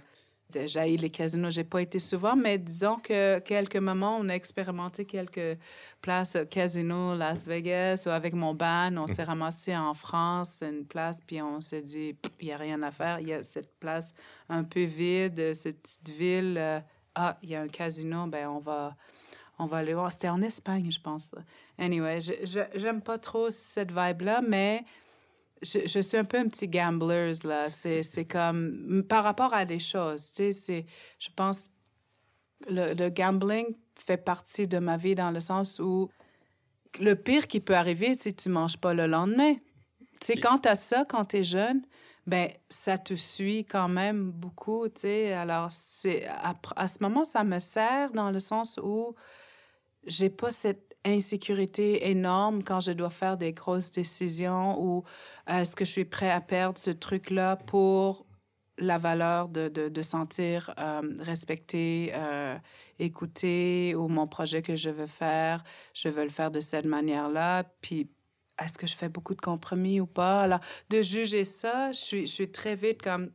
J'haïs 0.66 0.96
les 0.96 1.10
casinos. 1.10 1.50
J'ai 1.50 1.64
pas 1.64 1.82
été 1.82 1.98
souvent, 1.98 2.36
mais 2.36 2.58
disons 2.58 2.96
que 2.96 3.38
quelques 3.40 3.76
moments, 3.76 4.18
on 4.20 4.28
a 4.28 4.34
expérimenté 4.34 5.04
quelques 5.04 5.58
places 6.00 6.36
casino 6.50 7.16
Las 7.16 7.46
Vegas 7.46 8.04
ou 8.06 8.10
avec 8.10 8.34
mon 8.34 8.54
band, 8.54 8.96
on 8.96 9.06
s'est 9.06 9.24
ramassé 9.24 9.76
en 9.76 9.94
France, 9.94 10.62
une 10.62 10.84
place, 10.84 11.20
puis 11.26 11.40
on 11.40 11.60
s'est 11.60 11.82
dit, 11.82 12.16
il 12.40 12.46
n'y 12.46 12.52
a 12.52 12.56
rien 12.56 12.82
à 12.82 12.90
faire. 12.90 13.20
Il 13.20 13.28
y 13.28 13.32
a 13.32 13.42
cette 13.44 13.78
place 13.78 14.14
un 14.48 14.64
peu 14.64 14.84
vide, 14.84 15.54
cette 15.54 15.82
petite 15.82 16.08
ville. 16.08 16.56
Euh, 16.58 16.80
ah, 17.14 17.38
il 17.42 17.50
y 17.50 17.54
a 17.54 17.60
un 17.60 17.68
casino, 17.68 18.26
ben 18.26 18.48
on 18.48 18.58
va 18.58 18.96
on 19.58 19.66
va 19.66 19.78
aller 19.78 19.94
voir. 19.94 20.10
C'était 20.10 20.28
en 20.28 20.42
Espagne, 20.42 20.90
je 20.90 21.00
pense. 21.00 21.30
Anyway, 21.78 22.20
je 22.20 22.82
n'aime 22.82 23.02
pas 23.02 23.18
trop 23.18 23.50
cette 23.50 23.92
vibe-là, 23.92 24.42
mais 24.46 24.84
je, 25.64 25.86
je, 25.86 26.00
suis 26.00 26.16
un 26.16 26.24
peu 26.24 26.38
un 26.38 26.48
petit 26.48 26.68
gambler, 26.68 27.32
là. 27.44 27.70
C'est 27.70 28.26
comme... 28.28 29.04
Par 29.08 29.24
rapport 29.24 29.54
à 29.54 29.64
des 29.64 29.78
choses, 29.78 30.32
tu 30.32 30.52
sais, 30.52 30.86
je 31.18 31.28
pense... 31.34 31.68
Le, 32.68 32.94
le 32.94 33.10
gambling 33.10 33.66
fait 33.94 34.16
partie 34.16 34.66
de 34.66 34.78
ma 34.78 34.96
vie 34.96 35.14
dans 35.14 35.30
le 35.30 35.40
sens 35.40 35.80
où 35.80 36.08
le 36.98 37.14
pire 37.14 37.46
qui 37.46 37.60
peut 37.60 37.74
arriver, 37.74 38.14
c'est 38.14 38.30
que 38.32 38.42
tu 38.42 38.48
manges 38.48 38.78
pas 38.78 38.94
le 38.94 39.06
lendemain. 39.06 39.54
Tu 40.20 40.26
sais, 40.26 40.36
quand 40.36 40.60
tu 40.60 40.68
as 40.68 40.74
ça, 40.74 41.04
quand 41.04 41.26
tu 41.26 41.38
es 41.38 41.44
jeune, 41.44 41.82
ben 42.26 42.50
ça 42.68 42.96
te 42.96 43.14
suit 43.14 43.64
quand 43.66 43.88
même 43.88 44.30
beaucoup, 44.30 44.88
tu 44.88 45.02
sais. 45.02 45.32
Alors, 45.32 45.70
c'est 45.70 46.26
à, 46.26 46.54
à, 46.76 46.88
ce 46.88 47.02
moment, 47.02 47.24
ça 47.24 47.44
me 47.44 47.58
sert 47.58 48.12
dans 48.12 48.30
le 48.30 48.40
sens 48.40 48.78
où 48.82 49.14
j'ai 50.06 50.30
pas 50.30 50.50
cette 50.50 50.93
insécurité 51.04 52.10
énorme 52.10 52.62
quand 52.62 52.80
je 52.80 52.92
dois 52.92 53.10
faire 53.10 53.36
des 53.36 53.52
grosses 53.52 53.90
décisions 53.90 54.82
ou 54.82 55.04
est-ce 55.46 55.76
que 55.76 55.84
je 55.84 55.90
suis 55.90 56.04
prêt 56.04 56.30
à 56.30 56.40
perdre 56.40 56.78
ce 56.78 56.90
truc-là 56.90 57.56
pour 57.56 58.26
la 58.78 58.98
valeur 58.98 59.48
de, 59.48 59.68
de, 59.68 60.02
sentir 60.02 60.74
euh, 60.78 61.02
respecté, 61.20 62.10
euh, 62.14 62.56
écouté 62.98 63.94
ou 63.96 64.08
mon 64.08 64.26
projet 64.26 64.62
que 64.62 64.74
je 64.74 64.90
veux 64.90 65.06
faire, 65.06 65.62
je 65.92 66.08
veux 66.08 66.24
le 66.24 66.30
faire 66.30 66.50
de 66.50 66.60
cette 66.60 66.86
manière-là. 66.86 67.64
Puis 67.80 68.08
est-ce 68.60 68.78
que 68.78 68.86
je 68.86 68.96
fais 68.96 69.08
beaucoup 69.08 69.34
de 69.34 69.40
compromis 69.40 70.00
ou 70.00 70.06
pas? 70.06 70.42
Alors, 70.42 70.60
de 70.90 71.02
juger 71.02 71.44
ça, 71.44 71.92
je 71.92 71.98
suis, 71.98 72.26
je 72.26 72.32
suis 72.32 72.50
très 72.50 72.74
vite 72.74 73.02
comme, 73.02 73.30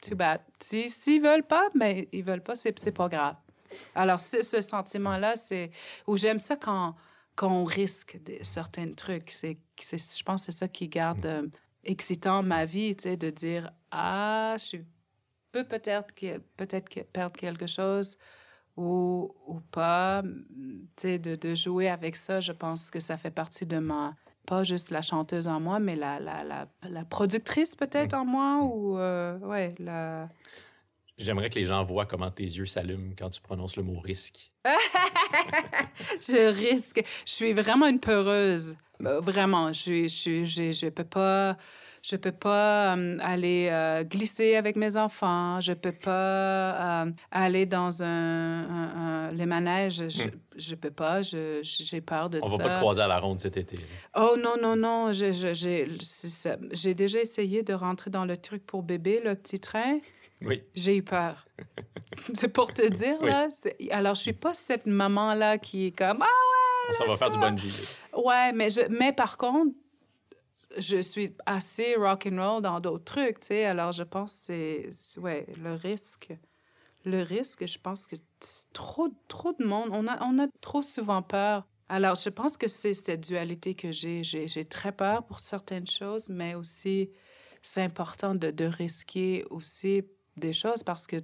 too 0.00 0.16
bad. 0.16 0.40
S'ils 0.60 0.90
si, 0.90 1.18
veulent 1.20 1.46
pas, 1.46 1.68
mais 1.74 1.94
ben, 1.94 2.06
ils 2.12 2.24
veulent 2.24 2.42
pas, 2.42 2.54
c'est 2.54 2.92
pas 2.92 3.08
grave. 3.08 3.36
Alors, 3.94 4.20
ce 4.20 4.42
sentiment-là, 4.42 5.36
c'est 5.36 5.70
où 6.06 6.16
j'aime 6.16 6.38
ça 6.38 6.56
quand, 6.56 6.94
quand 7.34 7.50
on 7.50 7.64
risque 7.64 8.18
certains 8.42 8.92
trucs. 8.92 9.30
C'est, 9.30 9.58
je 9.80 10.22
pense 10.22 10.46
que 10.46 10.52
c'est 10.52 10.58
ça 10.58 10.68
qui 10.68 10.88
garde 10.88 11.26
euh, 11.26 11.46
excitant 11.84 12.42
ma 12.42 12.64
vie, 12.64 12.96
tu 12.96 13.04
sais, 13.04 13.16
de 13.16 13.30
dire 13.30 13.70
Ah, 13.90 14.56
je 14.58 14.78
peux 15.50 15.64
peut-être 15.64 16.14
peut-être 16.56 17.12
perdre 17.12 17.36
quelque 17.36 17.66
chose 17.66 18.18
ou, 18.76 19.34
ou 19.46 19.60
pas. 19.60 20.22
Tu 20.22 20.86
sais, 20.96 21.18
de, 21.18 21.36
de, 21.36 21.54
jouer 21.54 21.88
avec 21.88 22.16
ça, 22.16 22.40
je 22.40 22.52
pense 22.52 22.90
que 22.90 23.00
ça 23.00 23.16
fait 23.16 23.30
partie 23.30 23.66
de 23.66 23.78
ma. 23.78 24.14
Pas 24.46 24.64
juste 24.64 24.90
la 24.90 25.02
chanteuse 25.02 25.46
en 25.46 25.60
moi, 25.60 25.78
mais 25.78 25.94
la, 25.94 26.18
la, 26.18 26.42
la, 26.42 26.66
la 26.82 27.04
productrice 27.04 27.76
peut-être 27.76 28.12
en 28.14 28.24
moi 28.24 28.58
ou, 28.64 28.98
euh, 28.98 29.38
ouais, 29.38 29.72
la. 29.78 30.28
J'aimerais 31.18 31.50
que 31.50 31.58
les 31.58 31.66
gens 31.66 31.82
voient 31.84 32.06
comment 32.06 32.30
tes 32.30 32.44
yeux 32.44 32.66
s'allument 32.66 33.14
quand 33.16 33.30
tu 33.30 33.40
prononces 33.40 33.76
le 33.76 33.82
mot 33.82 34.00
risque. 34.00 34.50
je 34.66 36.50
risque. 36.50 37.02
Je 37.26 37.32
suis 37.32 37.52
vraiment 37.52 37.86
une 37.86 38.00
peureuse. 38.00 38.76
Euh, 39.04 39.20
vraiment, 39.20 39.72
je 39.72 40.06
je, 40.08 40.44
je, 40.46 40.72
je 40.72 40.88
peux 40.88 41.04
pas, 41.04 41.56
je 42.02 42.16
peux 42.16 42.32
pas 42.32 42.96
euh, 42.96 43.18
aller 43.20 43.68
euh, 43.70 44.04
glisser 44.04 44.54
avec 44.54 44.76
mes 44.76 44.96
enfants. 44.96 45.60
Je 45.60 45.72
peux 45.72 45.92
pas 45.92 47.06
aller 47.30 47.66
dans 47.66 48.02
un, 48.02 49.32
les 49.32 49.46
manèges. 49.46 50.08
Je, 50.08 50.24
hmm. 50.24 50.30
je 50.56 50.74
peux 50.74 50.90
pas. 50.90 51.20
j'ai 51.22 52.00
peur 52.00 52.30
de 52.30 52.38
On 52.42 52.46
ça. 52.46 52.54
On 52.54 52.56
va 52.56 52.64
pas 52.64 52.74
te 52.74 52.78
croiser 52.78 53.02
à 53.02 53.08
la 53.08 53.18
ronde 53.18 53.40
cet 53.40 53.56
été. 53.56 53.78
Oh 54.16 54.36
non 54.38 54.54
non 54.60 54.76
non. 54.76 55.12
J'ai 55.12 56.94
déjà 56.94 57.20
essayé 57.20 57.62
de 57.62 57.74
rentrer 57.74 58.10
dans 58.10 58.24
le 58.24 58.36
truc 58.36 58.64
pour 58.64 58.82
bébé, 58.82 59.20
le 59.22 59.34
petit 59.34 59.58
train. 59.58 59.98
Oui. 60.44 60.62
J'ai 60.74 60.96
eu 60.96 61.02
peur. 61.02 61.46
c'est 62.34 62.48
pour 62.48 62.72
te 62.72 62.86
dire, 62.88 63.22
là. 63.22 63.48
Alors, 63.90 64.14
je 64.14 64.20
suis 64.20 64.32
pas 64.32 64.54
cette 64.54 64.86
maman-là 64.86 65.58
qui 65.58 65.86
est 65.86 65.96
comme 65.96 66.22
Ah 66.22 66.26
ouais! 66.26 66.90
On 66.90 66.92
s'en 66.92 67.06
va 67.06 67.16
faire 67.16 67.30
du 67.30 67.38
bungee. 67.38 67.72
Ouais, 68.16 68.52
mais, 68.52 68.70
je... 68.70 68.80
mais 68.88 69.12
par 69.12 69.36
contre, 69.38 69.72
je 70.78 71.00
suis 71.00 71.34
assez 71.46 71.94
rock 71.96 72.28
and 72.30 72.36
roll 72.36 72.62
dans 72.62 72.80
d'autres 72.80 73.04
trucs, 73.04 73.40
tu 73.40 73.48
sais. 73.48 73.64
Alors, 73.64 73.92
je 73.92 74.02
pense 74.02 74.46
que 74.46 74.90
c'est. 74.92 75.20
Ouais, 75.20 75.46
le 75.62 75.74
risque. 75.74 76.32
Le 77.04 77.22
risque, 77.22 77.66
je 77.66 77.78
pense 77.78 78.06
que 78.06 78.16
trop, 78.72 79.08
trop 79.28 79.52
de 79.52 79.64
monde. 79.64 79.88
On 79.92 80.06
a, 80.06 80.22
on 80.24 80.38
a 80.38 80.46
trop 80.60 80.82
souvent 80.82 81.22
peur. 81.22 81.66
Alors, 81.88 82.14
je 82.14 82.28
pense 82.28 82.56
que 82.56 82.68
c'est 82.68 82.94
cette 82.94 83.26
dualité 83.28 83.74
que 83.74 83.92
j'ai. 83.92 84.22
J'ai 84.24 84.64
très 84.64 84.92
peur 84.92 85.24
pour 85.24 85.40
certaines 85.40 85.86
choses, 85.86 86.30
mais 86.30 86.54
aussi, 86.54 87.10
c'est 87.60 87.82
important 87.82 88.34
de, 88.34 88.50
de 88.50 88.64
risquer 88.64 89.44
aussi 89.50 90.02
des 90.36 90.52
choses 90.52 90.82
parce 90.82 91.06
que 91.06 91.16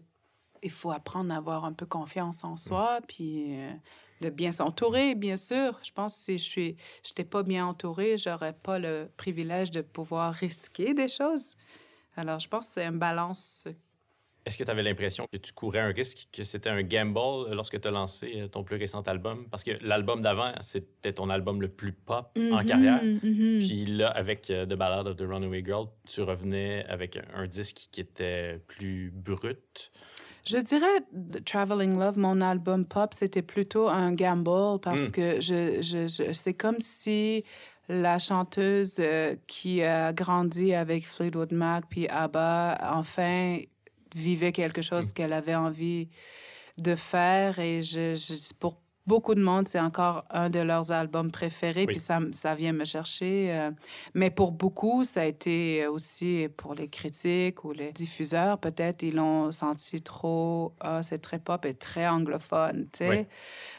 il 0.63 0.71
faut 0.71 0.91
apprendre 0.91 1.33
à 1.33 1.37
avoir 1.37 1.65
un 1.65 1.73
peu 1.73 1.87
confiance 1.87 2.43
en 2.43 2.57
soi, 2.57 2.99
puis 3.07 3.57
euh, 3.57 3.73
de 4.21 4.29
bien 4.29 4.51
s'entourer, 4.51 5.15
bien 5.15 5.37
sûr. 5.37 5.79
Je 5.83 5.93
pense 5.93 6.15
que 6.15 6.21
si 6.21 6.39
je 6.39 6.43
suis, 6.43 6.77
j'étais 7.03 7.25
pas 7.25 7.43
bien 7.43 7.67
entourée, 7.67 8.17
j'aurais 8.17 8.53
pas 8.53 8.79
le 8.79 9.09
privilège 9.17 9.71
de 9.71 9.83
pouvoir 9.83 10.35
risquer 10.35 10.95
des 10.95 11.09
choses. 11.09 11.55
Alors, 12.17 12.41
je 12.41 12.49
pense 12.49 12.69
que 12.69 12.75
c'est 12.75 12.87
une 12.87 12.99
balance 12.99 13.69
est-ce 14.49 14.57
que 14.57 14.65
tu 14.65 14.71
avais 14.71 14.83
l'impression 14.83 15.27
que 15.31 15.37
tu 15.37 15.53
courais 15.53 15.81
un 15.81 15.93
risque, 15.93 16.27
que 16.33 16.43
c'était 16.43 16.71
un 16.71 16.83
gamble 16.83 17.53
lorsque 17.53 17.79
tu 17.79 17.87
as 17.87 17.91
lancé 17.91 18.33
euh, 18.37 18.49
ton 18.49 18.65
plus 18.65 18.77
récent 18.77 19.03
album? 19.03 19.47
Parce 19.51 19.63
que 19.63 19.73
l'album 19.83 20.23
d'avant, 20.23 20.53
c'était 20.61 21.13
ton 21.13 21.29
album 21.29 21.61
le 21.61 21.69
plus 21.69 21.93
pop 21.93 22.31
en 22.35 22.41
mm-hmm, 22.41 22.65
carrière. 22.65 23.05
Mm-hmm. 23.05 23.59
Puis 23.59 23.85
là, 23.85 24.09
avec 24.09 24.51
euh, 24.51 24.65
The 24.65 24.73
Ballad 24.73 25.07
of 25.07 25.17
the 25.17 25.27
Runaway 25.29 25.63
Girl, 25.63 25.89
tu 26.09 26.23
revenais 26.23 26.87
avec 26.89 27.19
un 27.35 27.47
disque 27.47 27.89
qui 27.93 28.01
était 28.01 28.59
plus 28.67 29.13
brut. 29.15 29.93
Je 30.47 30.57
dirais 30.57 30.87
Traveling 31.45 31.99
Love, 31.99 32.19
mon 32.19 32.41
album 32.41 32.87
pop, 32.87 33.13
c'était 33.13 33.43
plutôt 33.43 33.89
un 33.89 34.15
gamble 34.15 34.81
parce 34.81 35.09
mm. 35.09 35.13
que 35.13 35.41
je, 35.43 35.83
je, 35.83 36.33
c'est 36.33 36.55
comme 36.55 36.81
si 36.81 37.45
la 37.91 38.19
chanteuse 38.19 38.97
euh, 38.99 39.37
qui 39.47 39.83
a 39.83 40.15
grandi 40.15 40.75
avec 40.75 41.07
Fleetwood 41.07 41.53
Mac 41.53 41.85
puis 41.89 42.09
ABBA, 42.09 42.79
enfin, 42.93 43.59
vivait 44.15 44.53
quelque 44.53 44.83
chose 44.83 45.11
mm. 45.11 45.13
qu'elle 45.13 45.33
avait 45.33 45.55
envie 45.55 46.09
de 46.79 46.95
faire. 46.95 47.59
Et 47.59 47.83
je, 47.83 48.17
je- 48.17 48.55
pour 48.59 48.81
beaucoup 49.07 49.35
de 49.35 49.43
monde, 49.43 49.67
c'est 49.67 49.81
encore 49.81 50.25
un 50.31 50.51
de 50.51 50.59
leurs 50.61 50.93
albums 50.93 51.31
préférés. 51.31 51.81
Oui. 51.87 51.95
Puis 51.95 51.99
ça, 51.99 52.21
ça 52.33 52.55
vient 52.55 52.73
me 52.73 52.85
chercher. 52.85 53.51
euh. 53.53 53.71
mais 54.15 54.31
pour 54.31 54.53
beaucoup, 54.53 55.03
ça 55.05 55.23
a 55.23 55.25
été 55.25 55.87
aussi 55.87 56.47
pour 56.57 56.75
les 56.75 56.89
critiques 56.89 57.65
ou 57.65 57.73
les 57.73 57.91
diffuseurs, 57.93 58.59
peut-être, 58.59 59.03
ils 59.03 59.15
l'ont 59.15 59.51
senti 59.51 60.01
trop. 60.03 60.75
Ah, 60.81 61.01
c'est 61.03 61.19
très 61.19 61.39
pop 61.39 61.65
et 61.65 61.75
très 61.75 62.07
anglophone, 62.07 62.87
tu 62.93 62.99
sais. 62.99 63.09
Oui. 63.09 63.27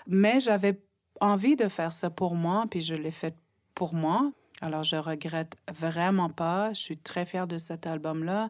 Mais 0.08 0.40
j'avais 0.40 0.80
envie 1.22 1.56
de 1.56 1.68
faire 1.68 1.94
ça 1.94 2.10
pour 2.10 2.34
moi, 2.36 2.66
puis 2.70 2.82
je 2.82 2.96
l'ai 2.96 3.12
fait 3.12 3.36
pour 3.76 3.94
moi. 3.94 4.32
Alors, 4.62 4.84
je 4.84 4.96
regrette 4.98 5.56
vraiment 5.72 6.30
pas. 6.30 6.74
Je 6.74 6.82
suis 6.82 6.98
très 6.98 7.26
fière 7.26 7.48
de 7.48 7.58
cet 7.58 7.88
album-là. 7.88 8.50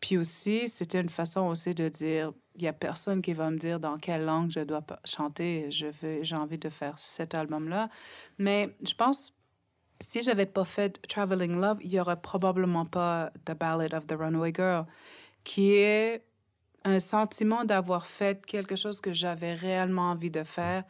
Puis 0.00 0.18
aussi, 0.18 0.68
c'était 0.68 1.00
une 1.00 1.08
façon 1.08 1.42
aussi 1.42 1.74
de 1.74 1.88
dire, 1.88 2.32
il 2.54 2.62
y 2.62 2.68
a 2.68 2.72
personne 2.72 3.22
qui 3.22 3.32
va 3.32 3.50
me 3.50 3.56
dire 3.56 3.80
dans 3.80 3.96
quelle 3.96 4.24
langue 4.24 4.50
je 4.50 4.60
dois 4.60 4.84
chanter. 5.04 5.68
J'ai 5.70 6.36
envie 6.36 6.58
de 6.58 6.68
faire 6.68 6.98
cet 6.98 7.34
album-là. 7.34 7.88
Mais 8.38 8.76
je 8.86 8.94
pense, 8.94 9.32
si 10.00 10.20
j'avais 10.20 10.46
pas 10.46 10.64
fait 10.64 11.00
Traveling 11.08 11.58
Love, 11.58 11.78
il 11.80 11.92
y 11.92 12.00
aurait 12.00 12.20
probablement 12.20 12.84
pas 12.84 13.32
The 13.46 13.52
Ballad 13.52 13.94
of 13.94 14.06
the 14.06 14.12
Runaway 14.12 14.52
Girl, 14.54 14.86
qui 15.44 15.72
est 15.72 16.22
un 16.84 16.98
sentiment 16.98 17.64
d'avoir 17.64 18.06
fait 18.06 18.44
quelque 18.44 18.76
chose 18.76 19.00
que 19.00 19.12
j'avais 19.12 19.54
réellement 19.54 20.10
envie 20.10 20.30
de 20.30 20.44
faire, 20.44 20.84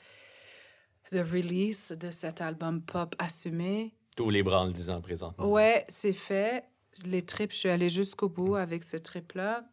le 1.13 1.23
release 1.23 1.93
de 1.93 2.11
cet 2.11 2.41
album 2.41 2.83
pop 2.83 3.15
assumé. 3.19 3.95
Tous 4.17 4.29
les 4.29 4.43
bras 4.43 4.63
en 4.63 4.67
le 4.67 4.73
disant 4.73 5.01
présentement. 5.01 5.47
Ouais, 5.47 5.85
c'est 5.89 6.13
fait. 6.13 6.65
Les 7.05 7.23
trips, 7.23 7.53
je 7.53 7.57
suis 7.57 7.69
allée 7.69 7.89
jusqu'au 7.89 8.29
bout 8.29 8.55
avec 8.55 8.85
ce 8.85 8.97
trip-là, 8.97 9.65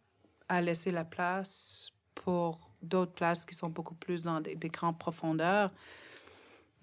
à 0.50 0.62
laisser 0.62 0.92
la 0.92 1.06
place 1.06 1.92
pour 2.16 2.72
d'autres 2.82 3.14
places 3.14 3.46
qui 3.46 3.56
sont 3.56 3.70
beaucoup 3.70 3.96
plus 3.96 4.24
dans 4.24 4.42
des, 4.42 4.56
des 4.56 4.70
grandes 4.70 5.00
profondeurs. 5.00 5.72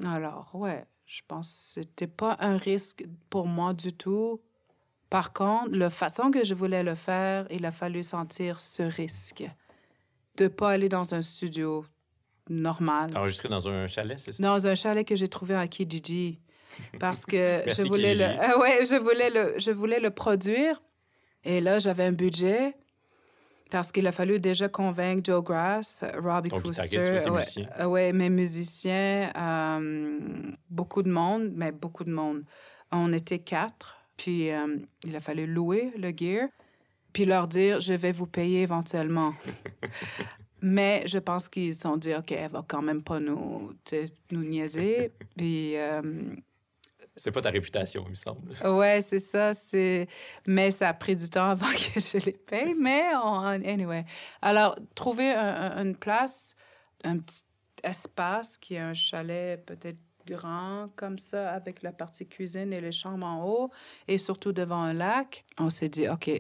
Alors, 0.04 0.50
ouais, 0.54 0.86
je 1.04 1.20
pense 1.26 1.48
que 1.48 1.82
c'était 1.82 2.06
pas 2.06 2.36
un 2.40 2.56
risque 2.56 3.04
pour 3.28 3.46
moi 3.46 3.74
du 3.74 3.92
tout. 3.92 4.40
Par 5.10 5.32
contre, 5.32 5.76
la 5.76 5.90
façon 5.90 6.30
que 6.30 6.44
je 6.44 6.54
voulais 6.54 6.82
le 6.82 6.94
faire, 6.94 7.46
il 7.50 7.66
a 7.66 7.72
fallu 7.72 8.02
sentir 8.02 8.60
ce 8.60 8.82
risque 8.82 9.44
de 10.36 10.48
pas 10.48 10.70
aller 10.70 10.88
dans 10.88 11.14
un 11.14 11.20
studio 11.20 11.84
normal. 12.48 13.10
T'as 13.10 13.20
enregistré 13.20 13.48
dans 13.48 13.68
un 13.68 13.86
chalet, 13.86 14.18
c'est 14.18 14.32
ça? 14.32 14.42
Dans 14.42 14.66
un 14.66 14.74
chalet 14.74 15.06
que 15.06 15.16
j'ai 15.16 15.28
trouvé 15.28 15.54
à 15.54 15.66
Kijiji. 15.66 16.38
Parce 16.98 17.26
que 17.26 17.62
je 17.66 17.82
voulais 17.86 18.14
le, 18.14 18.24
ah 18.24 18.58
ouais, 18.60 18.84
je 18.86 18.96
voulais 18.96 19.30
le, 19.30 19.54
je 19.58 19.70
voulais 19.70 20.00
le 20.00 20.10
produire. 20.10 20.80
Et 21.44 21.60
là, 21.60 21.78
j'avais 21.78 22.04
un 22.04 22.12
budget. 22.12 22.74
Parce 23.70 23.92
qu'il 23.92 24.06
a 24.08 24.12
fallu 24.12 24.40
déjà 24.40 24.68
convaincre 24.68 25.22
Joe 25.24 25.44
Grass, 25.44 26.04
Robbie 26.20 26.50
ouais, 26.50 26.60
musiciens. 26.60 27.68
euh, 27.78 27.84
ouais, 27.84 28.12
mes 28.12 28.28
musiciens, 28.28 29.30
euh, 29.36 30.18
beaucoup 30.68 31.04
de 31.04 31.10
monde, 31.10 31.52
mais 31.54 31.70
beaucoup 31.70 32.02
de 32.02 32.10
monde. 32.10 32.42
On 32.90 33.12
était 33.12 33.38
quatre, 33.38 33.96
puis 34.16 34.50
euh, 34.50 34.76
il 35.04 35.14
a 35.14 35.20
fallu 35.20 35.46
louer 35.46 35.92
le 35.96 36.10
gear, 36.10 36.48
puis 37.12 37.24
leur 37.24 37.46
dire, 37.46 37.78
je 37.80 37.92
vais 37.92 38.10
vous 38.10 38.26
payer 38.26 38.62
éventuellement. 38.62 39.34
Mais 40.62 41.02
je 41.06 41.18
pense 41.18 41.48
qu'ils 41.48 41.74
se 41.74 41.80
sont 41.80 41.96
dit, 41.96 42.14
OK, 42.14 42.32
elle 42.32 42.50
va 42.50 42.64
quand 42.66 42.82
même 42.82 43.02
pas 43.02 43.18
nous, 43.18 43.72
nous 44.30 44.44
niaiser. 44.44 45.12
Puis, 45.36 45.76
euh, 45.76 46.02
C'est 47.16 47.32
pas 47.32 47.42
ta 47.42 47.50
réputation, 47.50 48.02
il 48.06 48.10
me 48.10 48.14
semble. 48.14 48.52
ouais, 48.64 49.00
c'est 49.00 49.18
ça. 49.18 49.52
C'est... 49.54 50.08
Mais 50.46 50.70
ça 50.70 50.88
a 50.88 50.94
pris 50.94 51.16
du 51.16 51.28
temps 51.28 51.50
avant 51.50 51.66
que 51.72 52.00
je 52.00 52.24
les 52.24 52.32
paye. 52.32 52.74
Mais, 52.78 53.02
on- 53.22 53.40
anyway. 53.44 54.04
Alors, 54.40 54.76
trouver 54.94 55.30
un- 55.32 55.72
un- 55.76 55.84
une 55.84 55.96
place, 55.96 56.54
un 57.04 57.18
petit 57.18 57.42
espace 57.82 58.56
qui 58.58 58.74
est 58.74 58.78
un 58.78 58.94
chalet 58.94 59.64
peut-être 59.64 59.98
grand 60.26 60.88
comme 60.96 61.18
ça, 61.18 61.50
avec 61.52 61.82
la 61.82 61.92
partie 61.92 62.26
cuisine 62.28 62.72
et 62.72 62.80
les 62.80 62.92
chambres 62.92 63.26
en 63.26 63.44
haut, 63.44 63.70
et 64.06 64.18
surtout 64.18 64.52
devant 64.52 64.82
un 64.82 64.92
lac. 64.92 65.44
On 65.58 65.70
s'est 65.70 65.88
dit, 65.88 66.08
OK, 66.08 66.30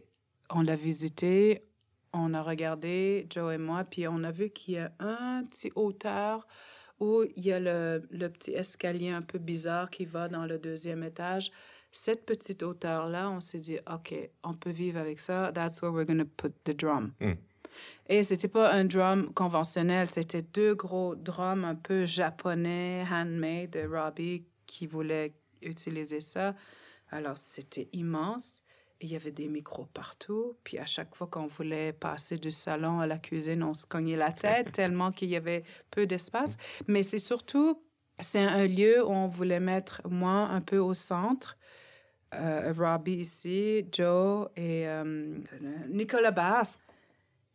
on 0.50 0.62
l'a 0.62 0.76
visité, 0.76 1.64
on 2.12 2.34
a 2.34 2.42
regardé, 2.42 3.26
Joe 3.30 3.54
et 3.54 3.58
moi, 3.58 3.84
puis 3.84 4.06
on 4.06 4.22
a 4.22 4.30
vu 4.30 4.50
qu'il 4.50 4.74
y 4.74 4.78
a 4.78 4.92
un 5.00 5.44
petit 5.44 5.72
hauteur 5.74 6.46
où 7.00 7.24
il 7.36 7.44
y 7.44 7.52
a 7.52 7.58
le, 7.58 8.02
le 8.10 8.28
petit 8.28 8.52
escalier 8.52 9.10
un 9.10 9.22
peu 9.22 9.38
bizarre 9.38 9.90
qui 9.90 10.04
va 10.04 10.28
dans 10.28 10.46
le 10.46 10.58
deuxième 10.58 11.02
étage. 11.02 11.50
Cette 11.92 12.24
petite 12.24 12.62
hauteur-là, 12.62 13.30
on 13.30 13.40
s'est 13.40 13.58
dit, 13.58 13.78
OK, 13.92 14.14
on 14.44 14.54
peut 14.54 14.70
vivre 14.70 15.00
avec 15.00 15.18
ça. 15.18 15.50
That's 15.52 15.82
where 15.82 15.90
we're 15.92 16.06
going 16.06 16.18
to 16.18 16.24
put 16.24 16.52
the 16.64 16.76
drum. 16.76 17.12
Mm. 17.20 17.32
Et 18.08 18.22
c'était 18.22 18.48
pas 18.48 18.72
un 18.72 18.84
drum 18.84 19.32
conventionnel, 19.32 20.08
c'était 20.08 20.42
deux 20.42 20.74
gros 20.74 21.14
drums 21.14 21.64
un 21.64 21.76
peu 21.76 22.04
japonais, 22.04 23.04
handmade, 23.10 23.70
de 23.70 23.86
Robbie 23.86 24.44
qui 24.66 24.86
voulait 24.86 25.32
utiliser 25.62 26.20
ça. 26.20 26.54
Alors, 27.10 27.36
c'était 27.36 27.88
immense. 27.92 28.62
Il 29.02 29.10
y 29.10 29.16
avait 29.16 29.30
des 29.30 29.48
micros 29.48 29.86
partout. 29.94 30.56
Puis 30.62 30.78
à 30.78 30.84
chaque 30.86 31.14
fois 31.14 31.26
qu'on 31.26 31.46
voulait 31.46 31.92
passer 31.92 32.36
du 32.36 32.50
salon 32.50 33.00
à 33.00 33.06
la 33.06 33.18
cuisine, 33.18 33.62
on 33.62 33.72
se 33.74 33.86
cognait 33.86 34.16
la 34.16 34.32
tête 34.32 34.72
tellement 34.72 35.10
qu'il 35.10 35.30
y 35.30 35.36
avait 35.36 35.64
peu 35.90 36.06
d'espace. 36.06 36.56
Mais 36.86 37.02
c'est 37.02 37.18
surtout, 37.18 37.82
c'est 38.18 38.40
un 38.40 38.66
lieu 38.66 39.02
où 39.04 39.10
on 39.10 39.26
voulait 39.26 39.60
mettre 39.60 40.02
moi 40.08 40.48
un 40.50 40.60
peu 40.60 40.78
au 40.78 40.92
centre. 40.94 41.56
Euh, 42.34 42.72
Robbie 42.76 43.14
ici, 43.14 43.84
Joe 43.90 44.48
et 44.54 44.86
euh, 44.86 45.38
Nicolas 45.88 46.30
Basse. 46.30 46.78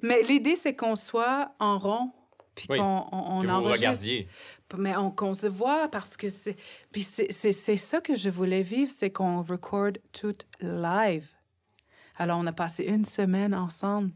Mais 0.01 0.21
l'idée, 0.23 0.55
c'est 0.55 0.75
qu'on 0.75 0.95
soit 0.97 1.53
en 1.59 1.77
rond, 1.77 2.11
puis 2.55 2.67
Oui. 2.69 2.77
qu'on 2.79 3.07
on, 3.11 3.39
que 3.41 3.47
vous 3.47 3.63
regardiez. 3.63 4.27
Mais 4.77 4.95
on, 4.97 5.11
qu'on 5.11 5.33
se 5.33 5.47
voit 5.47 5.87
parce 5.87 6.17
que 6.17 6.27
c'est. 6.27 6.57
Puis 6.91 7.03
c'est, 7.03 7.31
c'est, 7.31 7.53
c'est 7.53 7.77
ça 7.77 8.01
que 8.01 8.15
je 8.15 8.29
voulais 8.29 8.63
vivre, 8.63 8.91
c'est 8.91 9.11
qu'on 9.11 9.41
record 9.43 9.91
tout 10.11 10.35
live. 10.59 11.29
Alors, 12.17 12.39
on 12.39 12.47
a 12.47 12.53
passé 12.53 12.83
une 12.83 13.05
semaine 13.05 13.53
ensemble 13.53 14.11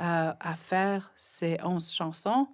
euh, 0.00 0.32
à 0.38 0.54
faire 0.54 1.12
ces 1.16 1.58
11 1.62 1.90
chansons. 1.90 2.48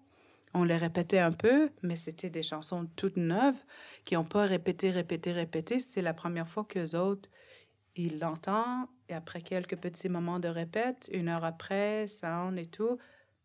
On 0.55 0.65
les 0.65 0.77
répétait 0.77 1.19
un 1.19 1.33
peu, 1.33 1.71
mais 1.83 1.97
c'était 1.97 2.29
des 2.29 2.43
chansons 2.43 2.87
toutes 2.95 3.17
neuves 3.17 3.57
qui 4.05 4.15
n'ont 4.15 4.25
pas 4.25 4.45
répété, 4.45 4.91
répété, 4.91 5.33
répété. 5.33 5.81
C'est 5.81 6.03
la 6.03 6.13
première 6.13 6.49
fois 6.49 6.65
qu'eux 6.65 6.95
autres, 6.95 7.31
ils 7.97 8.19
l'entendent. 8.19 8.87
Et 9.09 9.15
après 9.15 9.41
quelques 9.41 9.77
petits 9.77 10.11
moments 10.11 10.41
de 10.41 10.49
répète, 10.49 11.09
une 11.13 11.29
heure 11.29 11.45
après, 11.45 12.07
sound 12.07 12.59
et 12.59 12.67
tout, 12.67 12.99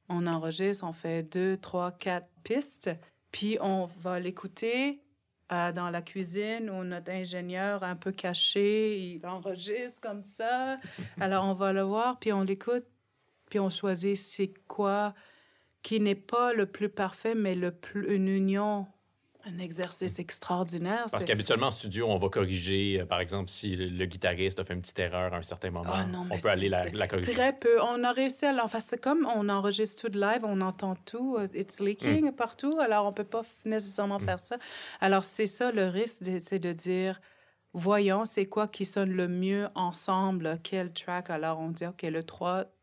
on 0.10 0.28
enregistre, 0.28 0.86
on 0.86 0.94
fait 0.94 1.24
deux, 1.24 1.58
trois, 1.58 1.92
quatre 1.92 2.30
pistes. 2.44 2.92
Puis 3.32 3.58
on 3.62 3.86
va 3.86 4.20
l'écouter 4.20 5.02
euh, 5.52 5.72
dans 5.72 5.90
la 5.90 6.02
cuisine 6.02 6.70
où 6.70 6.84
notre 6.84 7.12
ingénieur 7.12 7.84
un 7.84 7.96
peu 7.96 8.12
caché, 8.12 9.00
il 9.00 9.26
enregistre 9.26 10.02
comme 10.02 10.24
ça. 10.24 10.78
Alors 11.22 11.46
on 11.46 11.54
va 11.54 11.74
le 11.74 11.82
voir, 11.82 12.20
puis 12.20 12.34
on 12.34 12.42
l'écoute, 12.42 12.86
puis 13.50 13.60
on 13.60 13.70
choisit 13.70 14.18
c'est 14.18 14.54
quoi 14.68 15.14
qui 15.84 16.02
n'est 16.02 16.16
pas 16.16 16.52
le 16.52 16.66
plus 16.66 16.90
parfait, 16.90 17.34
mais 17.34 17.56
le 17.56 17.72
plus 17.72 18.14
une 18.14 18.28
union, 18.28 18.88
un 19.48 19.60
exercice 19.60 20.20
extraordinaire. 20.20 21.06
Parce 21.12 21.26
qu'habituellement, 21.26 21.68
en 21.68 21.72
studio, 21.72 22.08
on 22.10 22.16
va 22.16 22.30
corriger, 22.30 23.00
euh, 23.02 23.06
par 23.06 23.20
exemple, 23.20 23.50
si 23.50 23.76
le, 23.76 23.88
le 23.88 24.06
guitariste 24.06 24.60
a 24.60 24.64
fait 24.64 24.74
une 24.74 24.82
petite 24.82 25.00
erreur 25.00 25.34
à 25.34 25.38
un 25.38 25.42
certain 25.42 25.70
moment, 25.72 25.92
Ah 25.94 26.06
non, 26.06 26.28
on 26.30 26.38
peut 26.38 26.50
aller 26.50 26.68
la, 26.70 27.08
corriger. 27.08 27.32
Très 27.34 27.54
peu. 27.54 27.82
On 27.82 28.04
a 28.04 28.12
réussi 28.12 28.46
à 28.46 28.54
l'en 28.54 28.68
faire. 28.68 28.82
C'est 28.82 29.00
comme 29.02 29.28
on 29.36 29.50
enregistre 29.50 30.02
tout 30.02 30.10
de 30.10 30.20
live, 30.20 30.42
on 30.44 30.62
entend 30.62 30.96
tout. 30.96 31.38
euh, 31.40 31.48
It's 31.54 31.80
leaking 31.80 32.32
partout. 32.34 32.78
Alors, 32.80 33.06
on 33.06 33.14
peut 33.14 33.24
pas 33.24 33.44
nécessairement 33.66 34.20
faire 34.20 34.40
ça. 34.40 34.58
Alors, 35.02 35.24
c'est 35.24 35.48
ça 35.48 35.72
le 35.72 35.86
risque, 35.88 36.24
c'est 36.40 36.60
de 36.60 36.74
dire, 36.74 37.20
voyons, 37.74 38.26
c'est 38.26 38.46
quoi 38.46 38.68
qui 38.68 38.86
sonne 38.86 39.12
le 39.12 39.28
mieux 39.28 39.68
ensemble, 39.76 40.60
quel 40.64 40.94
track? 40.94 41.30
Alors, 41.30 41.60
on 41.60 41.70
dit, 41.70 41.86
OK, 41.86 42.02
le 42.04 42.24
3, 42.24 42.66
c'est 42.66 42.77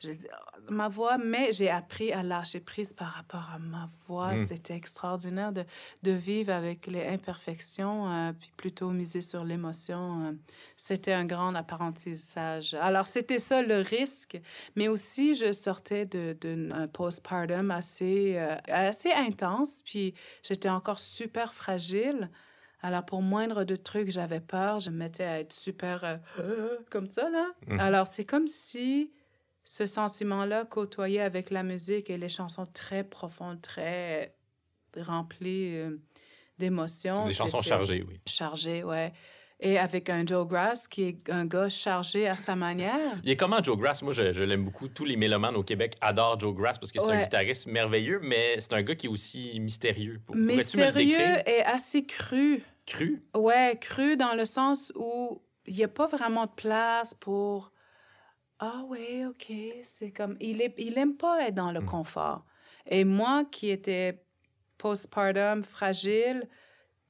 je 0.00 0.10
dis, 0.10 0.26
ah, 0.32 0.58
ma 0.68 0.88
voix, 0.88 1.18
mais 1.18 1.52
j'ai 1.52 1.68
appris 1.70 2.12
à 2.12 2.22
lâcher 2.22 2.60
prise 2.60 2.92
par 2.92 3.08
rapport 3.08 3.50
à 3.54 3.58
ma 3.58 3.88
voix. 4.06 4.34
Mm. 4.34 4.38
C'était 4.38 4.74
extraordinaire 4.74 5.52
de, 5.52 5.64
de 6.02 6.12
vivre 6.12 6.52
avec 6.52 6.86
les 6.86 7.06
imperfections, 7.06 8.10
euh, 8.10 8.32
puis 8.38 8.50
plutôt 8.56 8.90
miser 8.90 9.20
sur 9.20 9.44
l'émotion. 9.44 10.26
euh. 10.26 10.32
C'était 10.76 11.12
un 11.12 11.24
grand 11.24 11.54
apprentissage. 11.54 12.74
Alors, 12.74 13.06
c'était 13.06 13.38
ça 13.38 13.62
le 13.62 13.80
risque, 13.80 14.40
mais 14.76 14.88
aussi, 14.88 15.34
je 15.34 15.52
sortais 15.52 16.06
de- 16.06 16.36
d'un 16.40 16.86
postpartum 16.88 17.70
assez, 17.70 18.34
euh, 18.36 18.56
assez 18.68 19.10
intense, 19.12 19.82
puis 19.84 20.14
j'étais 20.42 20.68
encore 20.68 21.00
super 21.00 21.54
fragile. 21.54 22.30
Alors, 22.80 23.04
pour 23.04 23.22
moindre 23.22 23.64
de 23.64 23.74
trucs, 23.74 24.10
j'avais 24.10 24.38
peur. 24.40 24.78
Je 24.78 24.90
me 24.90 24.96
mettais 24.98 25.24
à 25.24 25.40
être 25.40 25.52
super 25.52 26.04
euh, 26.38 26.76
comme 26.90 27.08
ça, 27.08 27.28
là. 27.28 27.48
Mhm. 27.66 27.80
Alors, 27.80 28.06
c'est 28.06 28.24
comme 28.24 28.46
si 28.46 29.10
ce 29.68 29.84
sentiment-là 29.84 30.64
côtoyait 30.64 31.20
avec 31.20 31.50
la 31.50 31.62
musique 31.62 32.08
et 32.08 32.16
les 32.16 32.30
chansons 32.30 32.64
très 32.64 33.04
profondes, 33.04 33.60
très 33.60 34.34
remplies 34.96 35.76
euh, 35.76 35.98
d'émotions. 36.58 37.26
Des 37.26 37.34
chansons 37.34 37.60
chargées, 37.60 38.02
oui. 38.08 38.18
chargé, 38.26 38.82
ouais. 38.82 39.12
et 39.60 39.78
avec 39.78 40.08
un 40.08 40.24
Joe 40.24 40.48
Grass 40.48 40.88
qui 40.88 41.02
est 41.02 41.30
un 41.30 41.44
gars 41.44 41.68
chargé 41.68 42.26
à 42.26 42.34
sa 42.34 42.56
manière. 42.56 43.20
Il 43.24 43.30
est 43.30 43.36
comment 43.36 43.62
Joe 43.62 43.76
Grass? 43.76 44.00
Moi, 44.00 44.12
je, 44.14 44.42
l'aime 44.42 44.64
beaucoup. 44.64 44.88
Tous 44.88 45.04
les 45.04 45.16
mélomanes 45.16 45.54
au 45.54 45.62
Québec 45.62 45.98
adorent 46.00 46.40
Joe 46.40 46.54
Grass 46.54 46.78
parce 46.78 46.90
que 46.90 46.98
c'est 46.98 47.12
un 47.12 47.20
guitariste 47.20 47.66
merveilleux, 47.66 48.20
mais 48.22 48.58
c'est 48.60 48.72
un 48.72 48.82
gars 48.82 48.94
qui 48.94 49.04
est 49.04 49.10
aussi 49.10 49.60
mystérieux. 49.60 50.18
mystérieux 50.34 51.46
et 51.46 51.62
assez 51.62 52.06
cru. 52.06 52.62
Cru? 52.86 53.20
Ouais, 53.34 53.76
cru 53.78 54.16
dans 54.16 54.32
le 54.32 54.46
sens 54.46 54.94
où 54.96 55.42
il 55.66 55.76
n'y 55.76 55.84
a 55.84 55.88
pas 55.88 56.06
vraiment 56.06 56.46
de 56.46 56.52
place 56.52 57.12
pour... 57.12 57.70
Ah 58.58 58.82
ouais, 58.88 59.24
OK, 59.26 59.52
c'est 59.82 60.10
comme... 60.10 60.36
Il, 60.40 60.60
est... 60.60 60.74
il 60.78 60.98
aime 60.98 61.16
pas 61.16 61.46
être 61.46 61.54
dans 61.54 61.72
le 61.72 61.80
hmm. 61.80 61.86
confort. 61.86 62.44
Et 62.86 63.04
moi 63.04 63.44
qui 63.44 63.70
étais 63.70 64.22
postpartum, 64.78 65.64
fragile, 65.64 66.48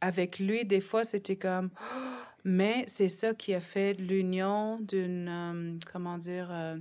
avec 0.00 0.38
lui, 0.38 0.64
des 0.64 0.80
fois, 0.80 1.04
c'était 1.04 1.36
comme... 1.36 1.70
Mais 2.44 2.84
c'est 2.86 3.08
ça 3.08 3.34
qui 3.34 3.52
a 3.52 3.60
fait 3.60 3.94
l'union 3.94 4.78
d'une, 4.80 5.28
euh, 5.28 5.78
comment 5.92 6.16
dire, 6.16 6.48
euh, 6.50 6.78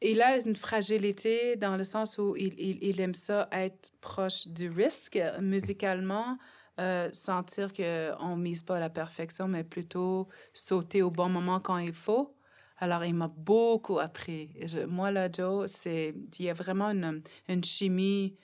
il 0.00 0.22
a 0.22 0.36
une 0.36 0.54
fragilité 0.54 1.56
dans 1.56 1.76
le 1.76 1.82
sens 1.82 2.18
où 2.18 2.36
il, 2.36 2.54
il, 2.58 2.78
il 2.82 3.00
aime 3.00 3.14
ça 3.14 3.48
être 3.50 3.90
proche 4.00 4.46
du 4.46 4.68
risque 4.68 5.18
musicalement, 5.40 6.38
euh, 6.78 7.08
sentir 7.12 7.72
qu'on 7.72 8.36
ne 8.36 8.40
mise 8.40 8.62
pas 8.62 8.78
la 8.78 8.90
perfection, 8.90 9.48
mais 9.48 9.64
plutôt 9.64 10.28
sauter 10.52 11.02
au 11.02 11.10
bon 11.10 11.28
moment 11.28 11.58
quand 11.58 11.78
il 11.78 11.94
faut. 11.94 12.36
Alors, 12.78 13.04
il 13.04 13.14
m'a 13.14 13.28
beaucoup 13.28 13.98
appris. 13.98 14.50
moi, 14.88 15.10
là, 15.10 15.28
Joe, 15.30 15.70
c'est, 15.70 16.14
il 16.38 16.44
y 16.44 16.50
a 16.50 16.54
vraiment 16.54 16.90
une, 16.90 17.22
une 17.48 17.64
chimie 17.64 18.36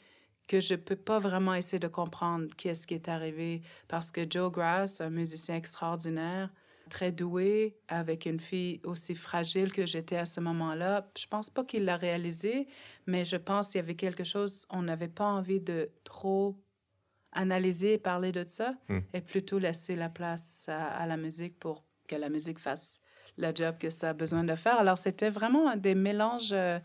que 0.46 0.60
je 0.60 0.74
peux 0.74 0.96
pas 0.96 1.18
vraiment 1.18 1.54
essayer 1.54 1.78
de 1.78 1.88
comprendre 1.88 2.48
qu'est-ce 2.56 2.86
qui 2.86 2.94
est 2.94 3.08
arrivé 3.08 3.62
parce 3.88 4.10
que 4.10 4.26
Joe 4.28 4.52
Grass, 4.52 5.00
un 5.00 5.10
musicien 5.10 5.56
extraordinaire, 5.56 6.50
très 6.90 7.12
doué, 7.12 7.76
avec 7.88 8.26
une 8.26 8.40
fille 8.40 8.80
aussi 8.84 9.14
fragile 9.14 9.72
que 9.72 9.86
j'étais 9.86 10.16
à 10.16 10.24
ce 10.24 10.40
moment-là, 10.40 11.10
je 11.16 11.26
pense 11.26 11.50
pas 11.50 11.64
qu'il 11.64 11.84
l'a 11.84 11.96
réalisé, 11.96 12.66
mais 13.06 13.24
je 13.24 13.36
pense 13.36 13.70
qu'il 13.70 13.80
y 13.80 13.84
avait 13.84 13.94
quelque 13.94 14.24
chose, 14.24 14.66
on 14.70 14.82
n'avait 14.82 15.08
pas 15.08 15.24
envie 15.24 15.60
de 15.60 15.90
trop 16.04 16.56
analyser 17.32 17.94
et 17.94 17.98
parler 17.98 18.32
de 18.32 18.44
ça, 18.46 18.74
hmm. 18.88 19.00
et 19.12 19.20
plutôt 19.20 19.58
laisser 19.58 19.96
la 19.96 20.08
place 20.08 20.66
à, 20.68 21.06
la 21.06 21.16
musique 21.16 21.58
pour 21.58 21.84
que 22.06 22.16
la 22.16 22.28
musique 22.28 22.58
fasse 22.58 23.00
le 23.36 23.52
job 23.54 23.76
que 23.78 23.90
ça 23.90 24.10
a 24.10 24.12
besoin 24.12 24.44
de 24.44 24.54
faire. 24.54 24.78
Alors, 24.78 24.98
c'était 24.98 25.30
vraiment 25.30 25.76
des 25.76 25.94
mélanges 25.94 26.52
euh, 26.52 26.78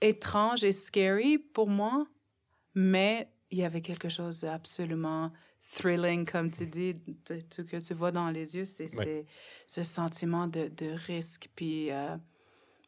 étranges 0.00 0.64
et 0.64 0.72
scary 0.72 1.38
pour 1.38 1.68
moi, 1.68 2.06
mais 2.74 3.28
il 3.50 3.58
y 3.58 3.64
avait 3.64 3.80
quelque 3.80 4.08
chose 4.08 4.40
d'absolument 4.40 5.32
thrilling, 5.74 6.24
comme 6.24 6.50
tu 6.50 6.66
dis, 6.66 6.94
tout 7.24 7.64
que 7.64 7.76
tu 7.76 7.94
vois 7.94 8.12
dans 8.12 8.30
les 8.30 8.56
yeux, 8.56 8.64
c'est 8.64 8.88
ce 9.66 9.82
sentiment 9.82 10.46
de, 10.46 10.68
de 10.68 10.90
risque, 11.06 11.48
puis 11.54 11.90
euh, 11.90 12.16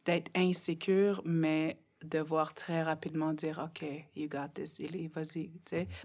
d'être 0.05 0.31
insécure, 0.35 1.21
mais 1.25 1.79
devoir 2.05 2.55
très 2.55 2.83
rapidement 2.83 3.33
dire 3.33 3.63
OK, 3.65 3.87
you 4.17 4.29
got 4.29 4.49
this, 4.55 4.81
vas-y. 5.15 5.51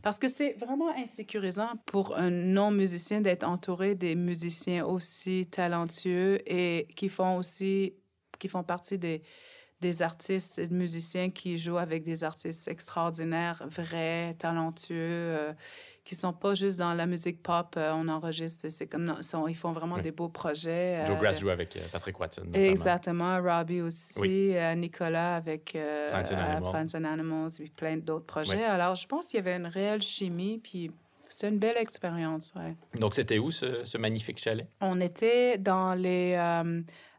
Parce 0.04 0.20
que 0.20 0.28
c'est 0.28 0.54
vraiment 0.54 0.90
insécurisant 0.90 1.70
pour 1.86 2.18
un 2.18 2.30
non-musicien 2.30 3.22
d'être 3.22 3.48
entouré 3.48 3.96
des 3.96 4.16
musiciens 4.16 4.86
aussi 4.86 5.46
talentueux 5.46 6.40
et 6.46 6.88
qui 6.96 7.10
font 7.10 7.38
aussi, 7.38 7.94
qui 8.40 8.48
font 8.48 8.64
partie 8.64 8.98
des, 8.98 9.22
des 9.82 10.02
artistes 10.02 10.60
et 10.60 10.68
des 10.68 10.76
musiciens 10.76 11.30
qui 11.30 11.58
jouent 11.58 11.78
avec 11.78 12.04
des 12.04 12.24
artistes 12.24 12.68
extraordinaires, 12.68 13.62
vrais, 13.68 14.34
talentueux, 14.36 14.96
euh, 14.96 15.54
qui 16.04 16.16
sont 16.16 16.34
pas 16.34 16.54
juste 16.54 16.80
dans 16.80 16.94
la 16.94 17.06
musique 17.06 17.42
pop. 17.44 17.76
Euh, 17.78 17.92
on 17.94 18.08
enregistre, 18.08 18.70
c'est 18.70 18.88
comme 18.88 19.22
sont, 19.22 19.48
ils 19.48 19.56
font 19.56 19.74
vraiment 19.74 19.98
des 19.98 20.12
beaux 20.12 20.30
projets. 20.30 21.06
Joe 21.06 21.18
euh, 21.18 21.20
Grass 21.20 21.40
joue 21.40 21.50
avec 21.50 21.78
Patrick 21.92 22.20
Watson. 22.20 22.44
Notamment. 22.46 22.66
Exactement, 22.66 23.42
Robbie 23.42 23.82
aussi, 23.82 24.56
Nicolas 24.78 25.36
avec 25.36 25.78
Plants 26.10 26.86
and 26.96 27.04
Animals, 27.04 27.52
et 27.60 27.70
plein 27.70 27.98
d'autres 27.98 28.26
projets. 28.26 28.64
Alors, 28.64 28.96
je 28.96 29.08
pense 29.08 29.28
qu'il 29.28 29.38
y 29.38 29.40
avait 29.40 29.58
une 29.58 29.68
réelle 29.68 30.02
chimie, 30.02 30.60
puis 30.64 30.92
c'est 31.28 31.50
une 31.50 31.58
belle 31.58 31.78
expérience, 31.78 32.54
ouais. 32.56 32.76
Donc, 32.98 33.16
c'était 33.16 33.40
où 33.40 33.52
ce, 33.52 33.84
ce, 33.84 33.98
magnifique 33.98 34.38
chalet? 34.38 34.68
On 34.80 35.02
était 35.02 35.58
dans 35.58 35.94
les 35.96 36.38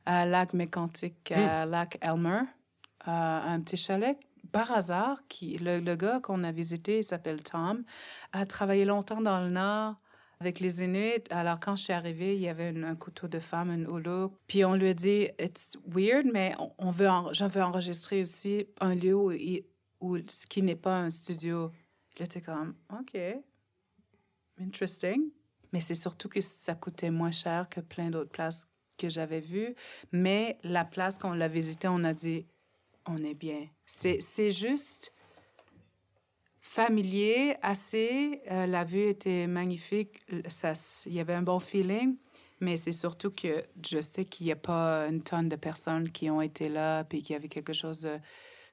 à 0.07 0.25
Lac 0.25 0.55
Mécantic, 0.55 1.33
à 1.33 1.67
hmm. 1.67 1.71
Lac 1.71 1.99
Elmer, 2.01 2.43
un 3.05 3.61
petit 3.61 3.77
chalet 3.77 4.19
par 4.53 4.73
hasard. 4.73 5.21
Qui, 5.29 5.59
le, 5.59 5.97
gars 5.97 6.21
qu'on 6.21 6.45
a 6.45 6.53
visité, 6.53 6.99
il 6.99 7.05
s'appelle 7.05 7.43
Tom, 7.43 7.85
a 8.33 8.47
travaillé 8.47 8.85
longtemps 8.85 9.21
dans 9.21 9.41
le 9.41 9.51
Nord 9.51 9.97
avec 10.41 10.61
les 10.61 10.83
Inuits. 10.83 11.25
Alors, 11.31 11.61
quand 11.61 11.77
je 11.77 11.85
suis 11.85 11.93
arrivée, 11.93 12.35
il 12.37 12.41
y 12.41 12.49
avait 12.49 12.69
un 12.69 12.95
couteau 12.95 13.29
de 13.29 13.39
femme, 13.39 13.71
un 13.71 13.85
holo. 13.87 14.33
Puis 14.47 14.65
on 14.65 14.75
lui 14.75 14.89
a 14.89 14.95
dit, 14.95 15.29
it's 15.39 15.77
weird, 15.87 16.27
mais 16.33 16.55
on, 16.79 16.91
veut, 16.91 17.09
j'en 17.33 17.49
veux 17.49 17.63
enregistrer 17.63 18.23
aussi 18.23 18.67
un 18.81 18.95
lieu 18.95 19.15
où, 19.15 19.33
où 20.01 20.19
ce 20.29 20.47
qui 20.47 20.63
n'est 20.63 20.77
pas 20.77 20.99
un 20.99 21.11
studio. 21.11 21.73
Il 22.19 22.25
était 22.25 22.41
comme, 22.41 22.75
OK, 22.99 23.19
interesting. 24.61 25.31
Mais 25.73 25.81
c'est 25.81 25.95
surtout 25.95 26.29
que 26.29 26.41
ça 26.41 26.75
coûtait 26.75 27.11
moins 27.11 27.33
cher 27.33 27.69
que 27.69 27.81
plein 27.81 28.11
d'autres 28.11 28.31
places 28.31 28.67
que 28.97 29.09
j'avais 29.09 29.41
vu. 29.41 29.75
Mais 30.13 30.59
la 30.63 30.85
place 30.85 31.19
qu'on 31.19 31.33
l'a 31.33 31.49
visitée, 31.49 31.89
on 31.89 32.05
a 32.05 32.13
dit, 32.13 32.47
on 33.07 33.19
est 33.19 33.35
bien. 33.35 33.67
C'est 33.85 34.53
juste 34.53 35.13
familier, 36.61 37.57
assez. 37.63 38.43
Euh, 38.51 38.67
la 38.67 38.85
vue 38.85 39.09
était 39.09 39.47
magnifique. 39.47 40.21
Il 40.29 41.13
y 41.13 41.21
avait 41.21 41.35
un 41.35 41.43
bon 41.43 41.61
feeling. 41.61 42.17
Mais 42.61 42.77
c'est 42.77 42.93
surtout 42.93 43.31
que 43.31 43.65
je 43.87 44.01
sais 44.01 44.25
qu'il 44.25 44.47
n'y 44.47 44.53
a 44.53 44.57
pas 44.57 45.07
une 45.09 45.23
tonne 45.23 45.49
de 45.49 45.57
personnes 45.57 46.11
qui 46.11 46.31
ont 46.31 46.41
été 46.41 46.69
là 46.69 47.05
puis 47.05 47.23
qu'il 47.23 47.35
y 47.35 47.37
avait 47.37 47.49
quelque 47.49 47.75
chose 47.75 48.03
de 48.03 48.19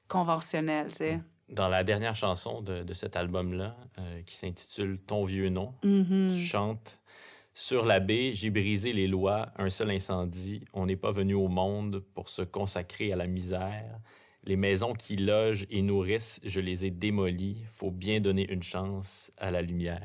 conventionnel, 0.07 0.87
tu 0.89 0.97
sais. 0.97 1.19
Dans 1.49 1.67
la 1.67 1.83
dernière 1.83 2.15
chanson 2.15 2.61
de, 2.61 2.83
de 2.83 2.93
cet 2.93 3.17
album-là, 3.17 3.75
euh, 3.99 4.21
qui 4.21 4.35
s'intitule 4.35 4.99
Ton 5.05 5.25
vieux 5.25 5.49
nom, 5.49 5.73
mm-hmm. 5.83 6.33
tu 6.33 6.39
chantes 6.39 6.99
sur 7.53 7.85
la 7.85 7.99
baie, 7.99 8.31
j'ai 8.33 8.49
brisé 8.49 8.93
les 8.93 9.07
lois, 9.07 9.49
un 9.57 9.69
seul 9.69 9.91
incendie. 9.91 10.65
On 10.73 10.87
n'est 10.87 10.95
pas 10.95 11.11
venu 11.11 11.35
au 11.35 11.47
monde 11.47 12.03
pour 12.15 12.29
se 12.29 12.41
consacrer 12.41 13.13
à 13.13 13.15
la 13.15 13.27
misère. 13.27 13.99
Les 14.43 14.55
maisons 14.55 14.93
qui 14.93 15.15
logent 15.15 15.65
et 15.69 15.81
nourrissent, 15.81 16.39
je 16.43 16.59
les 16.59 16.85
ai 16.85 16.91
démolies. 16.91 17.63
Faut 17.69 17.91
bien 17.91 18.19
donner 18.19 18.51
une 18.51 18.63
chance 18.63 19.31
à 19.37 19.51
la 19.51 19.61
lumière. 19.61 20.01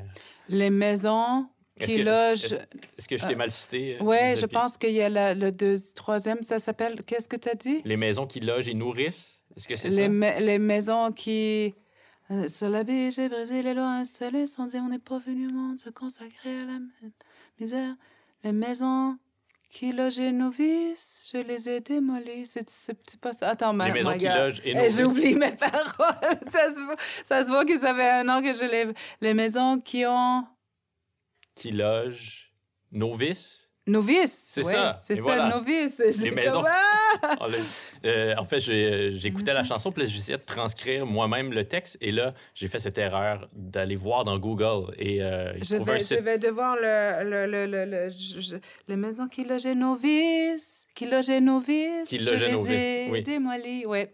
Les 0.47 0.69
maisons 0.69 1.47
qui 1.79 2.03
logent. 2.03 2.53
Est-ce 2.97 3.07
que 3.07 3.17
je 3.17 3.25
t'ai 3.25 3.33
euh, 3.33 3.37
mal 3.37 3.51
cité? 3.51 3.95
Euh, 3.95 4.03
oui, 4.03 4.35
je 4.35 4.45
pense 4.45 4.77
qu'il 4.77 4.91
y 4.91 5.01
a 5.01 5.09
le 5.33 5.51
deuxième, 5.51 5.93
troisième, 5.95 6.43
ça 6.43 6.59
s'appelle. 6.59 7.01
Qu'est-ce 7.03 7.27
que 7.27 7.35
tu 7.35 7.49
as 7.49 7.55
dit? 7.55 7.81
Les 7.83 7.97
maisons 7.97 8.27
qui 8.27 8.39
logent 8.39 8.69
et 8.69 8.75
nourrissent. 8.75 9.43
Est-ce 9.57 9.67
que 9.67 9.75
c'est 9.75 9.89
ça? 9.89 10.07
les 10.07 10.59
maisons 10.59 11.11
qui. 11.11 11.73
Euh, 12.31 12.47
sur 12.47 12.69
la 12.69 12.83
baie, 12.83 13.09
j'ai 13.09 13.27
brisé 13.27 13.63
les 13.63 13.73
lois, 13.73 13.87
un 13.87 14.05
seul 14.05 14.35
incendie. 14.35 14.77
On 14.77 14.89
n'est 14.89 14.99
pas 14.99 15.17
venu 15.17 15.47
au 15.47 15.53
monde 15.53 15.79
se 15.79 15.89
consacrer 15.89 16.59
à 16.59 16.65
la 16.65 16.79
misère. 17.59 17.95
Les 18.43 18.51
maisons 18.51 19.17
qui 19.69 19.91
logeaient 19.91 20.31
nos 20.31 20.49
vices, 20.49 21.29
je 21.33 21.39
les 21.39 21.69
ai 21.69 21.79
démolis. 21.79 22.45
C'est 22.45 23.19
pas 23.19 23.33
ça. 23.33 23.49
Attends, 23.49 23.73
Les 23.73 23.91
maisons 23.91 24.17
qui 24.17 24.27
logent 24.27 24.61
et 24.63 24.75
eh, 24.75 24.89
J'oublie 24.89 25.35
mes 25.35 25.51
paroles. 25.51 26.39
ça, 26.47 26.73
se 26.73 26.83
voit, 26.83 26.95
ça 27.23 27.43
se 27.43 27.47
voit 27.47 27.65
que 27.65 27.77
ça 27.77 27.93
fait 27.93 28.09
un 28.09 28.29
an 28.29 28.41
que 28.41 28.53
je 28.53 28.65
les... 28.65 28.87
Les 29.21 29.33
maisons 29.33 29.79
qui 29.79 30.05
ont... 30.05 30.45
Qui 31.53 31.71
logent 31.71 32.51
nos 32.91 33.13
vices? 33.13 33.68
Novice. 33.89 34.49
C'est 34.51 34.63
ça. 34.63 34.97
C'est 35.01 35.15
ça, 35.15 35.49
novice. 35.49 35.97
Les 36.19 36.31
maisons. 36.31 36.63
Euh, 38.05 38.33
en 38.37 38.45
fait, 38.45 38.59
j'écoutais 38.59 39.53
la 39.53 39.63
chanson, 39.63 39.91
puis 39.91 40.07
j'essayais 40.07 40.37
de 40.37 40.43
transcrire 40.43 41.05
moi-même 41.05 41.51
le 41.51 41.65
texte. 41.65 41.97
Et 41.99 42.11
là, 42.11 42.33
j'ai 42.53 42.69
fait 42.69 42.79
cette 42.79 42.97
erreur 42.97 43.49
d'aller 43.51 43.97
voir 43.97 44.23
dans 44.23 44.37
Google. 44.37 44.93
Et 44.97 45.21
euh, 45.21 45.51
je, 45.61 45.75
vais, 45.75 45.99
je 45.99 46.15
vais 46.15 46.37
devoir 46.37 46.77
le, 46.77 47.45
le, 47.45 47.65
le, 47.65 47.85
le, 47.85 48.07
les 48.87 48.95
maisons 48.95 49.27
qui 49.27 49.43
logeaient 49.43 49.75
novices, 49.75 50.87
qui 50.95 51.07
logeaient 51.07 51.41
novices. 51.41 52.07
Qui 52.07 52.19
logeaient 52.19 52.53
novices. 52.53 53.11
Oui. 53.11 53.21
Démolies, 53.21 53.83
oui. 53.85 54.05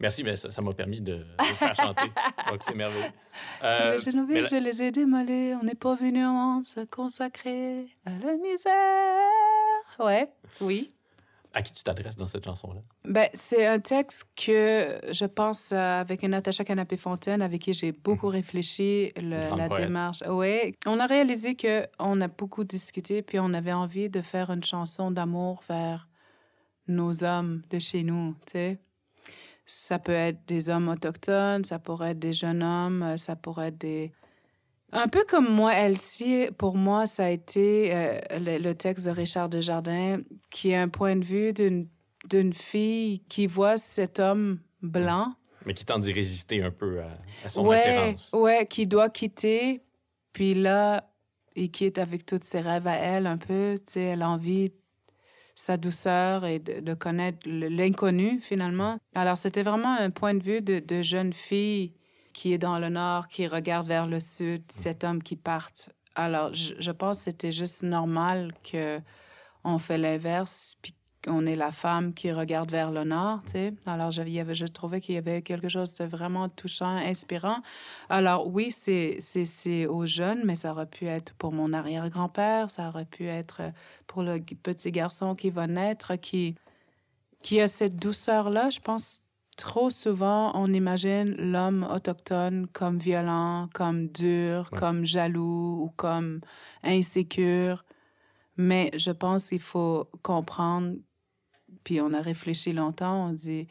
Merci, 0.00 0.24
mais 0.24 0.36
ça 0.36 0.62
m'a 0.62 0.72
permis 0.72 1.00
de, 1.00 1.14
de 1.38 1.44
faire 1.56 1.74
chanter. 1.74 2.10
Donc, 2.50 2.62
c'est 2.62 2.74
merveilleux. 2.74 3.12
Euh, 3.62 3.96
les 3.96 4.42
je 4.42 4.56
les 4.62 4.82
ai 4.82 4.90
démolés. 4.90 5.54
On 5.60 5.64
n'est 5.64 5.74
pas 5.74 5.94
venu 5.94 6.24
en 6.24 6.62
se 6.62 6.80
consacrer 6.80 7.86
à 8.04 8.10
la 8.10 8.34
misère. 8.36 10.04
Ouais, 10.04 10.28
oui. 10.60 10.92
À 11.56 11.62
qui 11.62 11.72
tu 11.72 11.84
t'adresses 11.84 12.16
dans 12.16 12.26
cette 12.26 12.44
chanson-là? 12.44 12.80
Ben, 13.04 13.28
c'est 13.32 13.64
un 13.64 13.78
texte 13.78 14.26
que 14.34 14.98
je 15.12 15.24
pense 15.24 15.70
euh, 15.70 16.00
avec 16.00 16.24
une 16.24 16.32
Natacha 16.32 16.64
Canapé-Fontaine, 16.64 17.40
avec 17.42 17.62
qui 17.62 17.72
j'ai 17.72 17.92
beaucoup 17.92 18.26
mhm. 18.26 18.32
réfléchi, 18.32 19.12
la 19.16 19.68
démarche. 19.68 20.24
Oui, 20.28 20.74
on 20.84 20.98
a 20.98 21.06
réalisé 21.06 21.56
qu'on 21.56 22.20
a 22.20 22.28
beaucoup 22.28 22.64
discuté, 22.64 23.22
puis 23.22 23.38
on 23.38 23.54
avait 23.54 23.72
envie 23.72 24.10
de 24.10 24.20
faire 24.20 24.50
une 24.50 24.64
chanson 24.64 25.12
d'amour 25.12 25.62
vers 25.68 26.08
nos 26.88 27.22
hommes 27.22 27.62
de 27.70 27.78
chez 27.78 28.02
nous, 28.02 28.34
tu 28.46 28.52
sais. 28.52 28.78
Ça 29.66 29.98
peut 29.98 30.12
être 30.12 30.46
des 30.46 30.68
hommes 30.68 30.88
autochtones, 30.88 31.64
ça 31.64 31.78
pourrait 31.78 32.10
être 32.10 32.18
des 32.18 32.32
jeunes 32.32 32.62
hommes, 32.62 33.16
ça 33.16 33.34
pourrait 33.34 33.68
être 33.68 33.78
des 33.78 34.12
Un 34.92 35.08
peu 35.08 35.24
comme 35.26 35.48
moi, 35.48 35.74
Elsie, 35.74 36.48
pour 36.58 36.76
moi, 36.76 37.06
ça 37.06 37.26
a 37.26 37.30
été 37.30 37.94
euh, 37.94 38.20
le, 38.32 38.72
texte 38.74 39.06
de 39.06 39.10
Richard 39.10 39.48
Desjardins, 39.48 40.18
qui 40.50 40.70
est 40.70 40.76
un 40.76 40.88
point 40.88 41.16
de 41.16 41.24
vue 41.24 41.52
d'une 41.52 42.52
fille 42.52 43.20
qui 43.28 43.46
voit 43.46 43.78
cet 43.78 44.20
homme 44.20 44.58
blanc. 44.82 45.34
Mais 45.64 45.72
qui 45.72 45.86
tente 45.86 46.02
d'y 46.02 46.12
résister 46.12 46.62
un 46.62 46.70
peu 46.70 47.00
à, 47.00 47.48
son 47.48 47.66
ouais, 47.66 47.78
attirance. 47.78 48.30
Ouais, 48.34 48.66
qui 48.66 48.86
doit 48.86 49.08
quitter. 49.08 49.82
Puis 50.34 50.52
là, 50.52 51.10
il 51.56 51.70
quitte 51.70 51.98
avec 51.98 52.26
tous 52.26 52.40
ses 52.42 52.60
rêves 52.60 52.86
à 52.86 52.96
elle 52.96 53.26
un 53.26 53.38
peu. 53.38 53.76
Tu 53.78 53.92
sais, 53.92 54.00
elle 54.02 54.22
a 54.22 54.28
envie 54.28 54.72
sa 55.54 55.76
douceur 55.76 56.44
et 56.44 56.58
de, 56.58 56.94
connaître 56.94 57.38
l'inconnu 57.46 58.40
finalement. 58.40 58.98
Alors 59.14 59.36
c'était 59.36 59.62
vraiment 59.62 59.96
un 59.96 60.10
point 60.10 60.34
de 60.34 60.42
vue 60.42 60.60
de, 60.60 60.80
de, 60.80 61.02
jeune 61.02 61.32
fille 61.32 61.92
qui 62.32 62.52
est 62.52 62.58
dans 62.58 62.78
le 62.78 62.88
nord, 62.88 63.28
qui 63.28 63.46
regarde 63.46 63.86
vers 63.86 64.06
le 64.06 64.20
sud, 64.20 64.62
cet 64.68 65.04
homme 65.04 65.22
qui 65.22 65.36
part. 65.36 65.70
Alors 66.16 66.52
je, 66.54 66.74
je 66.78 66.90
pense 66.90 67.18
que 67.18 67.24
c'était 67.24 67.52
juste 67.52 67.82
normal 67.82 68.52
que 68.70 69.00
on 69.64 69.78
fait 69.78 69.98
l'inverse, 69.98 70.76
puis 70.82 70.94
on 71.26 71.46
est 71.46 71.56
la 71.56 71.70
femme 71.70 72.12
qui 72.14 72.32
regarde 72.32 72.70
vers 72.70 72.90
le 72.90 73.04
nord, 73.04 73.42
tu 73.44 73.52
sais. 73.52 73.74
Alors, 73.86 74.10
j'avais, 74.10 74.54
je 74.54 74.66
trouvais 74.66 75.00
qu'il 75.00 75.14
y 75.14 75.18
avait 75.18 75.42
quelque 75.42 75.68
chose 75.68 75.94
de 75.94 76.04
vraiment 76.04 76.48
touchant, 76.48 76.96
inspirant. 76.96 77.58
Alors, 78.08 78.48
oui, 78.48 78.70
c'est, 78.70 79.18
c'est, 79.20 79.86
aux 79.86 80.06
jeunes, 80.06 80.42
mais 80.44 80.54
ça 80.54 80.72
aurait 80.72 80.86
pu 80.86 81.06
être 81.06 81.34
pour 81.34 81.52
mon 81.52 81.72
arrière-grand-père, 81.72 82.70
ça 82.70 82.88
aurait 82.88 83.04
pu 83.04 83.26
être 83.26 83.62
pour 84.06 84.22
le 84.22 84.40
petit 84.40 84.92
garçon 84.92 85.34
qui 85.34 85.50
va 85.50 85.66
naître, 85.66 86.16
qui, 86.16 86.54
qui 87.42 87.60
a 87.60 87.66
cette 87.66 87.96
douceur-là. 87.96 88.70
Je 88.70 88.80
pense 88.80 89.20
trop 89.56 89.90
souvent, 89.90 90.52
on 90.54 90.72
imagine 90.72 91.34
l'homme 91.36 91.86
autochtone 91.90 92.66
comme 92.72 92.98
violent, 92.98 93.68
comme 93.72 94.08
dur, 94.08 94.70
comme 94.70 95.04
jaloux 95.04 95.84
ou 95.84 95.92
comme 95.96 96.40
insécure. 96.82 97.84
Mais 98.56 98.90
je 98.96 99.10
pense 99.10 99.48
qu'il 99.48 99.60
faut 99.60 100.08
comprendre 100.22 100.94
puis 101.84 102.00
on 102.00 102.12
a 102.12 102.20
réfléchi 102.20 102.72
longtemps, 102.72 103.28
on 103.28 103.32
dit 103.32 103.68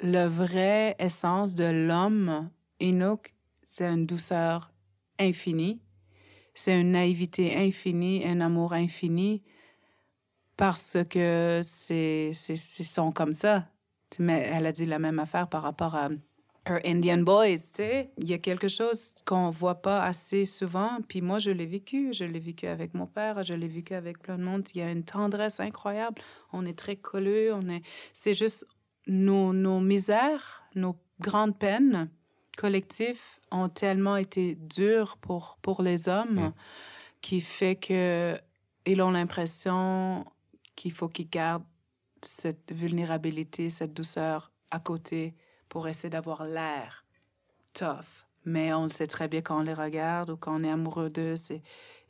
le 0.00 0.26
vrai 0.26 0.94
essence 0.98 1.54
de 1.54 1.64
l'homme, 1.64 2.50
Enoch, 2.82 3.34
c'est 3.64 3.86
une 3.86 4.06
douceur 4.06 4.70
infinie, 5.18 5.80
c'est 6.54 6.78
une 6.78 6.92
naïveté 6.92 7.56
infinie, 7.56 8.24
un 8.26 8.40
amour 8.40 8.74
infini, 8.74 9.42
parce 10.56 10.98
que 11.08 11.60
c'est 11.62 12.32
sont 12.32 13.12
comme 13.12 13.32
ça. 13.32 13.68
Mais 14.18 14.48
elle 14.52 14.66
a 14.66 14.72
dit 14.72 14.84
la 14.84 14.98
même 14.98 15.18
affaire 15.18 15.48
par 15.48 15.62
rapport 15.62 15.94
à 15.94 16.10
Her 16.66 16.80
Indian 16.84 17.18
Boys, 17.18 17.58
tu 17.58 17.74
sais. 17.74 18.10
Il 18.18 18.28
y 18.28 18.32
a 18.32 18.38
quelque 18.38 18.66
chose 18.66 19.14
qu'on 19.24 19.50
voit 19.50 19.76
pas 19.82 20.02
assez 20.02 20.46
souvent. 20.46 20.98
Puis 21.08 21.22
moi, 21.22 21.38
je 21.38 21.50
l'ai 21.50 21.66
vécu. 21.66 22.12
Je 22.12 22.24
l'ai 22.24 22.40
vécu 22.40 22.66
avec 22.66 22.92
mon 22.94 23.06
père. 23.06 23.44
Je 23.44 23.54
l'ai 23.54 23.68
vécu 23.68 23.94
avec 23.94 24.18
plein 24.20 24.36
de 24.36 24.42
monde. 24.42 24.66
Il 24.74 24.78
y 24.78 24.82
a 24.82 24.90
une 24.90 25.04
tendresse 25.04 25.60
incroyable. 25.60 26.20
On 26.52 26.66
est 26.66 26.76
très 26.76 26.96
colleux. 26.96 27.52
On 27.54 27.68
est... 27.68 27.82
C'est 28.12 28.34
juste 28.34 28.66
nos, 29.06 29.52
nos 29.52 29.80
misères, 29.80 30.64
nos 30.74 30.96
grandes 31.20 31.56
peines 31.58 32.10
collectives 32.56 33.22
ont 33.50 33.68
tellement 33.68 34.16
été 34.16 34.56
dures 34.56 35.16
pour, 35.18 35.58
pour 35.62 35.82
les 35.82 36.08
hommes 36.08 36.46
mm. 36.46 36.52
qui 37.20 37.40
fait 37.40 37.76
que 37.76 38.36
ils 38.86 39.02
ont 39.02 39.10
l'impression 39.10 40.24
qu'il 40.74 40.92
faut 40.92 41.08
qu'ils 41.08 41.28
gardent 41.28 41.64
cette 42.22 42.72
vulnérabilité, 42.72 43.68
cette 43.68 43.92
douceur 43.92 44.52
à 44.70 44.80
côté 44.80 45.34
pour 45.76 45.88
essayer 45.88 46.08
d'avoir 46.08 46.46
l'air 46.46 47.04
tough. 47.74 48.24
Mais 48.46 48.72
on 48.72 48.84
le 48.84 48.88
sait 48.88 49.06
très 49.06 49.28
bien 49.28 49.42
quand 49.42 49.58
on 49.58 49.62
les 49.62 49.74
regarde 49.74 50.30
ou 50.30 50.36
quand 50.38 50.58
on 50.58 50.64
est 50.64 50.70
amoureux 50.70 51.10
d'eux, 51.10 51.34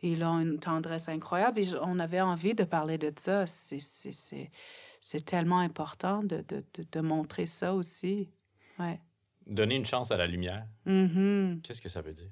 ils 0.02 0.22
ont 0.22 0.38
une 0.38 0.60
tendresse 0.60 1.08
incroyable. 1.08 1.58
Et 1.58 1.70
on 1.82 1.98
avait 1.98 2.20
envie 2.20 2.54
de 2.54 2.62
parler 2.62 2.96
de 2.96 3.12
ça. 3.16 3.44
C'est 3.48 5.24
tellement 5.24 5.58
important 5.58 6.22
de, 6.22 6.44
de, 6.46 6.62
de, 6.92 7.00
montrer 7.00 7.46
ça 7.46 7.74
aussi. 7.74 8.28
Ouais. 8.78 9.00
Donner 9.48 9.74
une 9.74 9.84
chance 9.84 10.12
à 10.12 10.16
la 10.16 10.28
lumière. 10.28 10.64
Mm-hmm. 10.86 11.62
Qu'est-ce 11.62 11.82
que 11.82 11.88
ça 11.88 12.02
veut 12.02 12.14
dire? 12.14 12.30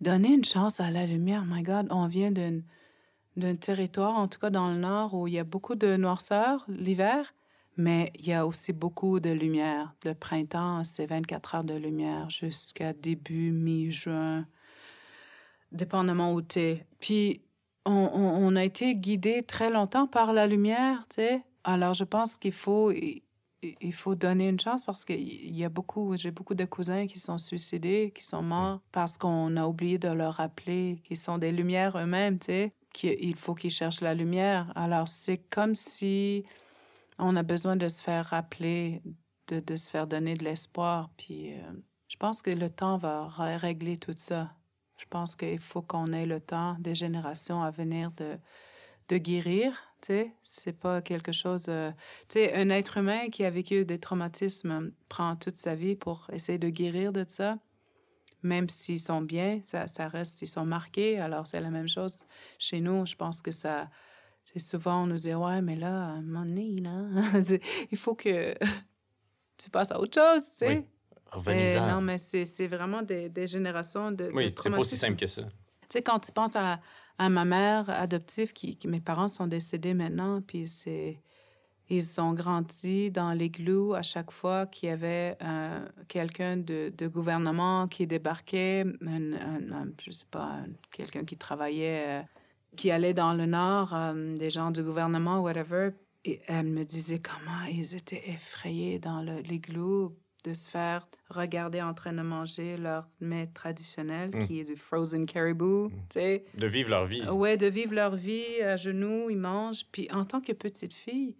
Donner 0.00 0.32
une 0.32 0.44
chance 0.44 0.78
à 0.78 0.92
la 0.92 1.06
lumière, 1.06 1.44
my 1.44 1.64
God. 1.64 1.88
On 1.90 2.06
vient 2.06 2.30
d'un 2.30 3.56
territoire, 3.56 4.14
en 4.14 4.28
tout 4.28 4.38
cas 4.38 4.50
dans 4.50 4.68
le 4.68 4.78
nord, 4.78 5.14
où 5.14 5.26
il 5.26 5.34
y 5.34 5.40
a 5.40 5.44
beaucoup 5.44 5.74
de 5.74 5.96
noirceur 5.96 6.64
l'hiver. 6.68 7.34
Mais 7.78 8.10
il 8.16 8.26
y 8.26 8.32
a 8.32 8.44
aussi 8.44 8.72
beaucoup 8.72 9.20
de 9.20 9.30
lumière. 9.30 9.94
Le 10.04 10.12
printemps, 10.12 10.82
c'est 10.82 11.06
24 11.06 11.54
heures 11.54 11.64
de 11.64 11.74
lumière 11.74 12.28
jusqu'à 12.28 12.92
début, 12.92 13.52
mi-juin, 13.52 14.46
dépendamment 15.70 16.34
où 16.34 16.42
tu 16.42 16.58
es. 16.58 16.86
Puis, 16.98 17.40
on, 17.86 18.10
on, 18.12 18.56
a 18.56 18.64
été 18.64 18.96
guidé 18.96 19.44
très 19.44 19.70
longtemps 19.70 20.08
par 20.08 20.32
la 20.32 20.48
lumière, 20.48 21.06
tu 21.08 21.22
sais. 21.22 21.42
Alors, 21.62 21.94
je 21.94 22.02
pense 22.02 22.36
qu'il 22.36 22.52
faut, 22.52 22.90
il 22.90 23.92
faut 23.92 24.16
donner 24.16 24.48
une 24.48 24.58
chance 24.58 24.84
parce 24.84 25.04
qu'il 25.04 25.56
y 25.56 25.64
a 25.64 25.68
beaucoup, 25.68 26.16
j'ai 26.16 26.32
beaucoup 26.32 26.54
de 26.54 26.64
cousins 26.64 27.06
qui 27.06 27.20
sont 27.20 27.38
suicidés, 27.38 28.12
qui 28.12 28.24
sont 28.24 28.42
morts 28.42 28.80
parce 28.90 29.18
qu'on 29.18 29.56
a 29.56 29.66
oublié 29.66 29.98
de 29.98 30.08
leur 30.08 30.34
rappeler 30.34 31.00
qu'ils 31.04 31.16
sont 31.16 31.38
des 31.38 31.52
lumières 31.52 31.96
eux-mêmes, 31.96 32.40
tu 32.40 32.46
sais. 32.46 32.72
Qu'il 32.92 33.36
faut 33.36 33.54
qu'ils 33.54 33.70
cherchent 33.70 34.00
la 34.00 34.14
lumière. 34.14 34.72
Alors, 34.74 35.06
c'est 35.06 35.36
comme 35.36 35.76
si 35.76 36.44
on 37.18 37.36
a 37.36 37.42
besoin 37.42 37.76
de 37.76 37.88
se 37.88 38.02
faire 38.02 38.26
rappeler, 38.26 39.02
de, 39.48 39.60
de 39.60 39.76
se 39.76 39.90
faire 39.90 40.06
donner 40.06 40.34
de 40.34 40.44
l'espoir. 40.44 41.10
Puis 41.16 41.54
euh, 41.54 41.72
je 42.08 42.16
pense 42.16 42.42
que 42.42 42.50
le 42.50 42.70
temps 42.70 42.98
va 42.98 43.28
régler 43.28 43.96
tout 43.96 44.14
ça. 44.16 44.52
Je 44.96 45.04
pense 45.08 45.36
qu'il 45.36 45.60
faut 45.60 45.82
qu'on 45.82 46.12
ait 46.12 46.26
le 46.26 46.40
temps 46.40 46.76
des 46.80 46.94
générations 46.94 47.62
à 47.62 47.70
venir 47.70 48.10
de, 48.12 48.38
de 49.08 49.16
guérir. 49.16 49.72
C'est 50.42 50.78
pas 50.78 51.02
quelque 51.02 51.32
chose. 51.32 51.66
Euh, 51.68 51.90
un 52.36 52.70
être 52.70 52.98
humain 52.98 53.30
qui 53.30 53.44
a 53.44 53.50
vécu 53.50 53.84
des 53.84 53.98
traumatismes 53.98 54.92
prend 55.08 55.34
toute 55.36 55.56
sa 55.56 55.74
vie 55.74 55.96
pour 55.96 56.28
essayer 56.32 56.58
de 56.58 56.68
guérir 56.68 57.12
de 57.12 57.24
ça. 57.26 57.58
Même 58.42 58.68
s'ils 58.68 59.00
sont 59.00 59.20
bien, 59.20 59.58
ça, 59.64 59.88
ça 59.88 60.06
reste, 60.06 60.42
ils 60.42 60.46
sont 60.46 60.64
marqués. 60.64 61.18
Alors, 61.18 61.48
c'est 61.48 61.60
la 61.60 61.70
même 61.70 61.88
chose 61.88 62.26
chez 62.58 62.80
nous. 62.80 63.04
Je 63.04 63.16
pense 63.16 63.42
que 63.42 63.50
ça, 63.50 63.90
c'est 64.52 64.60
souvent, 64.60 65.02
on 65.02 65.06
nous 65.06 65.18
dit, 65.18 65.34
ouais, 65.34 65.60
mais 65.60 65.76
là, 65.76 65.88
à 65.88 66.08
un 66.12 66.22
moment 66.22 66.44
donné, 66.46 66.76
là, 66.76 67.04
il 67.90 67.98
faut 67.98 68.14
que 68.14 68.54
tu 69.58 69.70
passes 69.70 69.90
à 69.90 70.00
autre 70.00 70.18
chose, 70.18 70.42
tu 70.52 70.66
sais. 70.66 70.86
Oui. 71.46 71.76
non, 71.76 72.00
mais 72.00 72.16
c'est 72.16 72.66
vraiment 72.66 73.02
des, 73.02 73.28
des, 73.28 73.46
générations 73.46 74.10
de. 74.10 74.30
Oui, 74.32 74.54
c'est 74.56 74.70
pas 74.70 74.78
aussi 74.78 74.96
simple 74.96 75.16
que 75.16 75.26
ça. 75.26 75.42
Tu 75.42 75.50
sais, 75.90 76.02
quand 76.02 76.18
tu 76.20 76.32
penses 76.32 76.56
à, 76.56 76.80
à 77.18 77.28
ma 77.28 77.44
mère 77.44 77.90
adoptive, 77.90 78.54
qui, 78.54 78.78
mes 78.86 79.00
parents 79.00 79.28
sont 79.28 79.46
décédés 79.46 79.92
maintenant, 79.92 80.40
puis 80.40 80.68
c'est. 80.68 81.20
Ils 81.90 82.20
ont 82.20 82.34
grandi 82.34 83.10
dans 83.10 83.32
l'églou 83.32 83.94
à 83.94 84.02
chaque 84.02 84.30
fois 84.30 84.66
qu'il 84.66 84.90
y 84.90 84.92
avait 84.92 85.38
euh, 85.42 85.88
quelqu'un 86.06 86.58
de, 86.58 86.92
de, 86.94 87.08
gouvernement 87.08 87.88
qui 87.88 88.06
débarquait, 88.06 88.84
un, 89.06 89.32
un, 89.32 89.86
je 89.98 90.10
sais 90.10 90.26
pas, 90.30 90.58
quelqu'un 90.90 91.24
qui 91.24 91.38
travaillait 91.38 92.04
euh, 92.06 92.22
qui 92.78 92.92
allaient 92.92 93.12
dans 93.12 93.34
le 93.34 93.46
nord, 93.46 93.92
euh, 93.92 94.36
des 94.36 94.50
gens 94.50 94.70
du 94.70 94.84
gouvernement, 94.84 95.40
whatever. 95.40 95.90
Et 96.24 96.40
elle 96.46 96.66
me 96.66 96.84
disait 96.84 97.20
comment 97.20 97.64
ils 97.64 97.94
étaient 97.96 98.30
effrayés 98.30 99.00
dans 99.00 99.20
l'igloo 99.20 100.16
de 100.44 100.54
se 100.54 100.70
faire 100.70 101.08
regarder 101.28 101.82
en 101.82 101.92
train 101.92 102.12
de 102.12 102.22
manger 102.22 102.76
leur 102.76 103.08
mets 103.20 103.48
traditionnel, 103.48 104.30
mm. 104.32 104.46
qui 104.46 104.60
est 104.60 104.64
du 104.64 104.76
frozen 104.76 105.26
caribou, 105.26 105.88
mm. 105.88 105.90
tu 105.90 106.20
sais. 106.20 106.44
De 106.54 106.66
vivre 106.68 106.90
leur 106.90 107.04
vie. 107.04 107.28
Ouais, 107.28 107.56
de 107.56 107.66
vivre 107.66 107.94
leur 107.94 108.14
vie 108.14 108.62
à 108.62 108.76
genoux, 108.76 109.28
ils 109.28 109.36
mangent. 109.36 109.84
Puis 109.90 110.08
en 110.12 110.24
tant 110.24 110.40
que 110.40 110.52
petite 110.52 110.94
fille, 110.94 111.36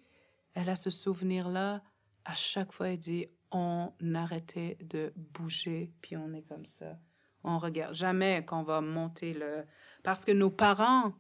elle 0.55 0.69
a 0.69 0.75
ce 0.75 0.91
souvenir-là. 0.91 1.83
À 2.25 2.35
chaque 2.35 2.73
fois, 2.73 2.89
elle 2.89 2.99
dit, 2.99 3.27
on 3.53 3.93
arrêtait 4.13 4.77
de 4.83 5.13
bouger, 5.15 5.93
puis 6.03 6.17
on 6.17 6.33
est 6.33 6.43
comme 6.43 6.67
ça. 6.67 6.99
On 7.45 7.59
regarde 7.59 7.95
jamais 7.95 8.45
qu'on 8.45 8.65
va 8.65 8.81
monter 8.81 9.35
le... 9.35 9.63
Parce 10.03 10.25
que 10.25 10.33
nos 10.33 10.51
parents, 10.51 11.13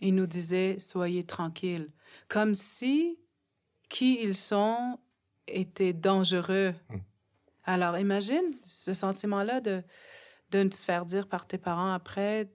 ils 0.00 0.14
nous 0.14 0.26
disaient, 0.26 0.76
soyez 0.78 1.24
tranquilles. 1.24 1.90
Comme 2.28 2.54
si 2.54 3.18
qui 3.88 4.22
ils 4.22 4.34
sont 4.34 4.98
était 5.46 5.92
dangereux. 5.92 6.74
Hmm. 6.90 6.98
Alors, 7.64 7.98
imagine 7.98 8.52
ce 8.62 8.94
sentiment-là 8.94 9.60
de, 9.60 9.82
de 10.50 10.68
se 10.72 10.84
faire 10.84 11.04
dire 11.04 11.26
par 11.26 11.46
tes 11.46 11.58
parents 11.58 11.92
après, 11.92 12.50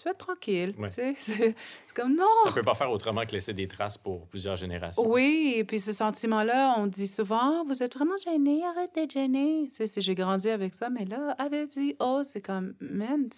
tu 0.00 0.08
es 0.08 0.14
tranquille. 0.14 0.74
C'est 0.90 1.54
comme 1.94 2.16
non. 2.16 2.26
Ça 2.44 2.52
peut 2.52 2.62
pas 2.62 2.74
faire 2.74 2.90
autrement 2.90 3.24
que 3.24 3.32
laisser 3.32 3.52
des 3.52 3.68
traces 3.68 3.98
pour 3.98 4.26
plusieurs 4.26 4.56
générations. 4.56 5.06
Oui, 5.06 5.54
et 5.56 5.64
puis 5.64 5.80
ce 5.80 5.92
sentiment-là, 5.92 6.74
on 6.78 6.86
dit 6.86 7.06
souvent, 7.06 7.64
vous 7.64 7.82
êtes 7.82 7.94
vraiment 7.94 8.16
gêné, 8.16 8.64
arrête 8.64 8.94
d'être 8.94 9.12
gêné. 9.12 9.68
J'ai 9.96 10.14
grandi 10.14 10.48
avec 10.48 10.74
ça, 10.74 10.90
mais 10.90 11.04
là, 11.04 11.34
avec 11.38 11.68
dit, 11.68 11.96
oh, 12.00 12.20
c'est 12.22 12.40
comme, 12.40 12.74
man, 12.80 13.28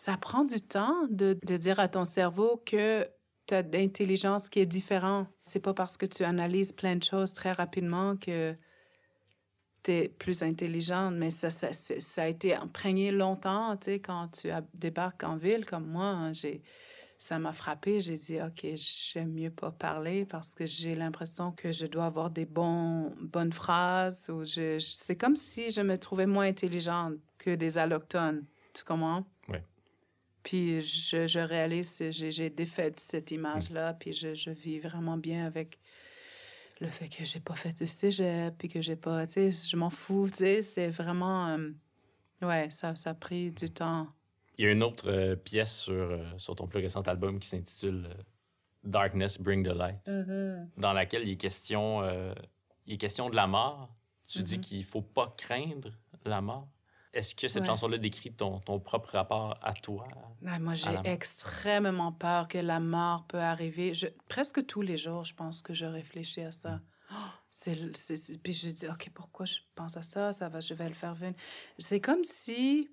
ça 0.00 0.16
prend 0.16 0.44
du 0.44 0.62
temps 0.62 1.06
de, 1.10 1.34
dire 1.58 1.78
à 1.78 1.86
ton 1.86 2.06
cerveau 2.06 2.62
que 2.64 3.06
tu 3.46 3.52
as 3.52 3.62
d'intelligence 3.62 4.48
qui 4.48 4.60
est 4.60 4.64
différente. 4.66 5.28
C'est 5.44 5.60
pas 5.60 5.74
parce 5.74 5.98
que 5.98 6.06
tu 6.06 6.24
analyses 6.24 6.72
plein 6.72 6.96
de 6.96 7.02
choses 7.02 7.34
très 7.34 7.52
rapidement 7.52 8.16
que 8.16 8.56
t'es 9.82 10.08
plus 10.08 10.42
intelligente, 10.42 11.16
mais 11.18 11.28
ça, 11.28 11.48
a 12.16 12.28
été 12.28 12.54
imprégné 12.54 13.12
longtemps, 13.12 13.76
tu 13.76 13.84
sais, 13.84 14.00
quand 14.00 14.28
tu 14.28 14.48
débarques 14.72 15.22
en 15.22 15.36
ville 15.36 15.66
comme 15.66 15.86
moi, 15.86 16.06
hein, 16.06 16.32
ça 17.18 17.38
m'a 17.38 17.52
frappé. 17.52 18.00
J'ai 18.00 18.16
dit, 18.16 18.40
OK, 18.40 18.66
j'aime 18.76 19.32
mieux 19.34 19.50
pas 19.50 19.70
parler 19.70 20.24
parce 20.24 20.54
que 20.54 20.64
j'ai 20.64 20.94
l'impression 20.94 21.52
que 21.52 21.72
je 21.72 21.84
dois 21.84 22.06
avoir 22.06 22.30
des 22.30 22.46
bonnes 22.46 23.52
phrases. 23.52 24.30
Ou 24.30 24.44
c'est 24.46 25.16
comme 25.16 25.36
si 25.36 25.70
je 25.70 25.82
me 25.82 25.98
trouvais 25.98 26.26
moins 26.26 26.46
intelligente 26.46 27.16
que 27.36 27.54
des 27.54 27.76
allochtones. 27.76 28.46
Tu 28.72 28.82
comprends? 28.82 29.26
Puis 30.42 30.80
je, 30.82 31.26
je 31.26 31.38
réalise, 31.38 32.02
j'ai, 32.10 32.32
j'ai 32.32 32.50
défait 32.50 32.92
cette 32.96 33.30
image-là, 33.30 33.94
puis 33.94 34.12
je, 34.12 34.34
je, 34.34 34.50
vis 34.50 34.78
vraiment 34.78 35.16
bien 35.16 35.46
avec 35.46 35.78
le 36.80 36.86
fait 36.86 37.08
que 37.08 37.24
j'ai 37.24 37.40
pas 37.40 37.56
fait 37.56 37.78
de 37.78 37.86
cégep, 37.86 38.56
puis 38.56 38.68
que 38.68 38.80
j'ai 38.80 38.96
pas, 38.96 39.26
tu 39.26 39.52
sais, 39.52 39.68
je 39.68 39.76
m'en 39.76 39.90
fous, 39.90 40.28
tu 40.30 40.38
sais, 40.38 40.62
c'est 40.62 40.88
vraiment, 40.88 41.48
euh, 41.48 41.70
ouais, 42.42 42.70
ça, 42.70 42.96
ça 42.96 43.10
a 43.10 43.14
pris 43.14 43.50
du 43.50 43.68
temps 43.68 44.08
il 44.58 44.64
y 44.64 44.66
a 44.66 44.72
une 44.72 44.82
autre 44.82 45.10
euh, 45.10 45.36
pièce 45.36 45.74
sur, 45.74 45.94
euh, 45.94 46.22
sur 46.36 46.54
ton 46.54 46.66
plus 46.66 46.80
récent 46.80 47.00
album 47.02 47.38
qui 47.38 47.48
s'intitule 47.48 48.10
Darkness 48.84 49.40
Bring 49.40 49.64
the 49.64 49.72
Light, 49.72 50.06
mm-hmm. 50.06 50.68
dans 50.76 50.92
laquelle 50.92 51.22
il 51.22 51.30
est 51.30 51.36
question, 51.36 52.02
il 52.86 52.94
est 52.94 52.98
question 52.98 53.30
de 53.30 53.36
la 53.36 53.46
mort. 53.46 53.94
Tu 54.26 54.42
dis 54.42 54.58
mm-hmm. 54.58 54.60
qu'il 54.60 54.84
faut 54.84 55.00
pas 55.00 55.34
craindre 55.38 55.92
la 56.26 56.42
mort? 56.42 56.68
Est-ce 57.12 57.34
que 57.34 57.48
cette 57.48 57.66
chanson-là 57.66 57.98
décrit 57.98 58.32
ton, 58.32 58.60
ton, 58.60 58.78
propre 58.78 59.10
rapport 59.12 59.58
à 59.62 59.72
toi? 59.72 60.06
moi, 60.42 60.74
j'ai 60.74 60.94
extrêmement 61.04 62.12
peur 62.12 62.46
que 62.46 62.58
la 62.58 62.78
mort 62.78 63.24
peut 63.26 63.40
arriver. 63.40 63.94
Je, 63.94 64.06
presque 64.28 64.64
tous 64.66 64.82
les 64.82 64.96
jours, 64.96 65.24
je 65.24 65.34
pense 65.34 65.60
que 65.60 65.74
je 65.74 65.86
réfléchis 65.86 66.42
à 66.42 66.52
ça. 66.52 66.76
Mm. 66.76 66.80
Oh, 67.12 67.66
puis 68.42 68.52
je 68.52 68.68
dis, 68.68 68.86
OK, 68.86 69.10
pourquoi 69.12 69.44
je 69.44 69.56
pense 69.74 69.96
à 69.96 70.02
ça? 70.02 70.32
Ça 70.32 70.48
va, 70.48 70.60
je 70.60 70.72
vais 70.72 70.88
le 70.88 70.94
faire 70.94 71.14
venir. 71.14 71.34
C'est 71.78 72.00
comme 72.00 72.22
si 72.22 72.88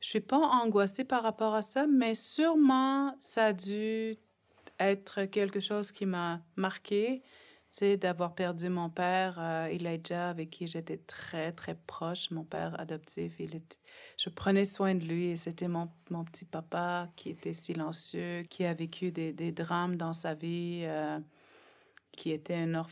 je 0.00 0.08
suis 0.08 0.20
pas 0.20 0.38
angoissée 0.38 1.04
par 1.04 1.22
rapport 1.22 1.54
à 1.54 1.62
ça, 1.62 1.86
mais 1.86 2.14
sûrement 2.14 3.14
ça 3.18 3.46
a 3.46 3.52
dû 3.52 4.16
être 4.78 5.24
quelque 5.24 5.60
chose 5.60 5.90
qui 5.90 6.06
m'a 6.06 6.42
marqué, 6.54 7.22
d'avoir 7.82 8.34
perdu 8.34 8.68
mon 8.70 8.88
père, 8.88 9.36
euh, 9.38 9.66
Elijah, 9.66 10.30
avec 10.30 10.50
qui 10.50 10.66
j'étais 10.66 10.96
très, 10.96 11.52
très 11.52 11.74
proche, 11.74 12.30
mon 12.30 12.44
père 12.44 12.78
adoptif. 12.80 13.34
Il 13.38 13.60
Je 14.16 14.28
prenais 14.30 14.64
soin 14.64 14.94
de 14.94 15.04
lui 15.04 15.26
et 15.26 15.36
c'était 15.36 15.68
mon, 15.68 15.88
mon, 16.10 16.24
petit 16.24 16.46
papa 16.46 17.08
qui 17.16 17.30
était 17.30 17.52
silencieux, 17.52 18.42
qui 18.48 18.64
a 18.64 18.72
vécu 18.72 19.12
des, 19.12 19.32
des 19.32 19.52
drames 19.52 19.96
dans 19.96 20.14
sa 20.14 20.34
vie, 20.34 20.82
euh, 20.84 21.18
qui 22.12 22.32
était 22.32 22.54
un 22.54 22.86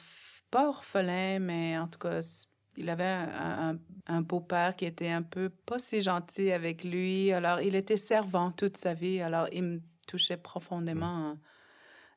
pas 0.51 0.69
orphelin, 0.69 1.39
mais 1.39 1.79
en 1.79 1.89
tout 1.89 1.99
cas 1.99 2.21
il 2.77 2.91
avait 2.91 3.05
un, 3.05 3.79
un, 4.07 4.21
beau-père 4.21 4.77
qui 4.77 4.85
était 4.85 5.09
un 5.09 5.23
peu 5.23 5.49
pas 5.49 5.79
si 5.79 6.03
gentil 6.03 6.51
avec 6.53 6.85
lui. 6.85 7.33
Alors, 7.33 7.61
il 7.61 7.77
était 7.77 7.97
servant 7.97 8.51
toute 8.51 8.77
sa 8.77 8.95
vie. 8.95 9.21
Alors, 9.21 9.47
il 9.53 9.63
me 9.63 9.81
touchait 10.07 10.37
profondément. 10.37 11.37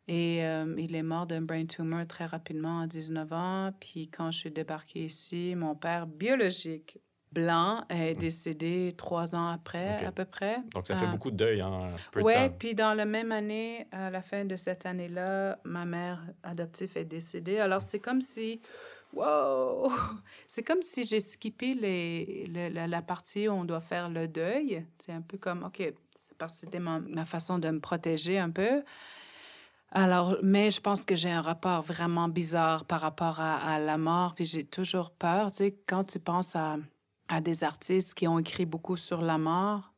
Et 0.08 0.46
euh, 0.46 0.74
il 0.78 0.96
est 0.96 1.04
mort 1.04 1.28
d'un 1.28 1.42
brain 1.42 1.66
tumor 1.66 2.06
très 2.08 2.26
rapidement 2.26 2.82
à 2.82 2.88
19 2.88 3.34
ans. 3.34 3.72
Puis 3.80 4.08
quand 4.10 4.32
je 4.32 4.40
suis 4.40 4.52
débarquée 4.52 5.06
ici, 5.06 5.54
mon 5.56 5.76
père 5.76 6.08
biologique 6.08 7.00
blanc 7.32 7.84
est 7.90 8.14
décédé 8.14 8.96
trois 8.98 9.36
ans 9.36 9.50
après, 9.50 10.04
à 10.06 10.12
peu 10.12 10.26
près. 10.26 10.60
Donc, 10.74 10.88
ça 10.88 10.96
fait 10.96 11.06
euh, 11.06 11.10
beaucoup 11.10 11.30
de 11.30 11.36
deuil 11.36 11.62
en 11.62 11.90
peu 12.12 12.22
de 12.22 12.48
puis 12.58 12.74
dans 12.74 12.94
la 12.94 13.06
même 13.06 13.32
année, 13.32 13.86
à 13.92 14.10
la 14.10 14.22
fin 14.22 14.46
de 14.46 14.56
cette 14.56 14.86
année-là, 14.86 15.60
ma 15.64 15.86
mère 15.86 16.24
adoptive 16.44 16.98
est 16.98 17.06
décédée. 17.06 17.60
Alors, 17.60 17.82
c'est 17.82 18.00
comme 18.00 18.22
si 18.22 18.62
wow! 19.14 19.92
C'est 20.48 20.64
comme 20.64 20.82
si 20.82 21.04
j'ai 21.04 21.20
skippé 21.20 21.74
les, 21.74 22.70
la, 22.70 23.02
partie 23.02 23.48
où 23.48 23.52
on 23.52 23.66
doit 23.66 23.82
faire 23.82 24.10
le 24.10 24.28
deuil. 24.28 24.86
C'est 24.98 25.12
un 25.12 25.22
peu 25.22 25.38
comme, 25.38 25.64
OK, 25.64 25.78
c'est 25.78 26.38
parce 26.38 26.54
que 26.54 26.60
c'était 26.62 26.80
ma, 26.80 27.02
façon 27.26 27.60
de 27.60 27.70
me 27.70 27.80
protéger 27.80 28.38
un 28.40 28.50
peu. 28.50 28.84
Alors, 29.92 30.38
mais 30.44 30.70
je 30.70 30.82
pense 30.82 31.06
que 31.06 31.16
j'ai 31.16 31.32
un 31.32 31.42
rapport 31.42 31.82
vraiment 31.82 32.28
bizarre 32.28 32.86
par 32.86 33.02
rapport 33.02 33.40
à, 33.40 33.80
la 33.80 33.98
mort, 33.98 34.36
puis 34.36 34.46
j'ai 34.46 34.66
toujours 34.66 35.12
peur. 35.12 35.52
Tu 35.52 35.58
sais, 35.58 35.78
quand 35.86 36.04
tu 36.04 36.20
penses 36.20 36.56
à, 36.56 36.78
à, 37.30 37.40
des 37.42 37.64
artistes 37.64 38.14
qui 38.14 38.28
ont 38.28 38.38
écrit 38.38 38.66
beaucoup 38.66 38.98
sur 38.98 39.22
la 39.22 39.38
mort, 39.38 39.94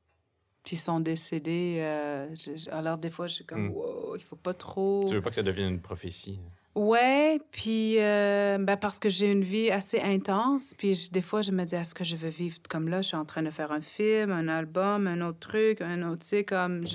qui 0.64 0.78
sont 0.78 1.00
décédés, 1.00 1.78
euh, 1.80 2.36
alors 2.72 2.98
des 2.98 3.10
fois, 3.10 3.26
je 3.28 3.36
suis 3.36 3.46
comme, 3.46 3.70
hmm. 3.70 3.74
wow, 3.74 4.16
il 4.16 4.22
faut 4.22 4.36
pas 4.36 4.54
trop. 4.54 5.06
Tu 5.08 5.16
veux 5.16 5.22
pas 5.22 5.30
que 5.30 5.36
ça 5.36 5.44
devienne 5.44 5.70
une 5.74 5.82
prophétie? 5.82 6.40
Ouais, 6.76 7.42
puis 7.52 7.96
euh, 8.00 8.58
ben 8.60 8.78
parce 8.78 9.00
que 9.00 9.10
j'ai 9.10 9.32
une 9.32 9.44
vie 9.44 9.72
assez 9.72 10.00
intense, 10.00 10.74
puis 10.78 11.10
des 11.12 11.22
fois 11.22 11.42
je 11.42 11.52
me 11.52 11.64
dis 11.66 11.76
est-ce 11.76 11.96
que 11.96 12.04
je 12.04 12.16
veux 12.16 12.30
vivre 12.30 12.58
comme 12.70 12.88
là, 12.88 13.02
je 13.02 13.08
suis 13.08 13.18
en 13.18 13.26
train 13.26 13.42
de 13.42 13.50
faire 13.50 13.72
un 13.72 13.82
film, 13.82 14.32
un 14.32 14.48
album, 14.48 15.08
un 15.08 15.22
autre 15.28 15.40
truc, 15.40 15.82
un 15.82 16.08
autre, 16.10 16.22
tu 16.22 16.28
sais, 16.28 16.44
comme 16.44 16.86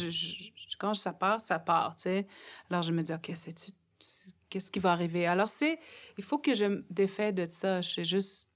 quand 0.78 0.94
ça 0.94 1.12
part, 1.12 1.40
ça 1.40 1.58
part, 1.58 1.96
tu 1.96 2.02
sais. 2.02 2.26
Alors 2.70 2.82
je 2.82 2.92
me 2.92 3.02
dis 3.02 3.12
ok, 3.12 3.32
c'est 3.34 3.54
qu'est-ce 4.48 4.70
qui 4.70 4.78
va 4.78 4.92
arriver? 4.92 5.26
Alors 5.26 5.48
c'est, 5.48 5.78
il 6.16 6.24
faut 6.24 6.38
que 6.38 6.54
je 6.54 6.66
me 6.66 6.84
défais 6.88 7.32
de 7.32 7.44
ça. 7.50 7.80
Je 7.80 8.04
juste, 8.04 8.48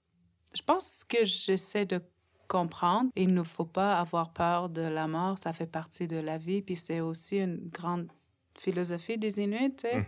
je 0.54 0.62
pense 0.62 1.02
que 1.04 1.24
j'essaie 1.24 1.84
de 1.84 2.00
comprendre. 2.46 3.10
Il 3.16 3.34
ne 3.34 3.42
faut 3.42 3.64
pas 3.64 3.98
avoir 3.98 4.32
peur 4.32 4.68
de 4.68 4.82
la 4.82 5.08
mort, 5.08 5.36
ça 5.38 5.52
fait 5.52 5.66
partie 5.66 6.06
de 6.06 6.16
la 6.16 6.38
vie, 6.38 6.62
puis 6.62 6.76
c'est 6.76 7.00
aussi 7.00 7.38
une 7.38 7.68
grande 7.68 8.08
philosophie 8.56 9.18
des 9.18 9.40
Inuits, 9.40 9.74
tu 9.76 9.88
sais. 9.88 9.98
Mm-hmm. 9.98 10.04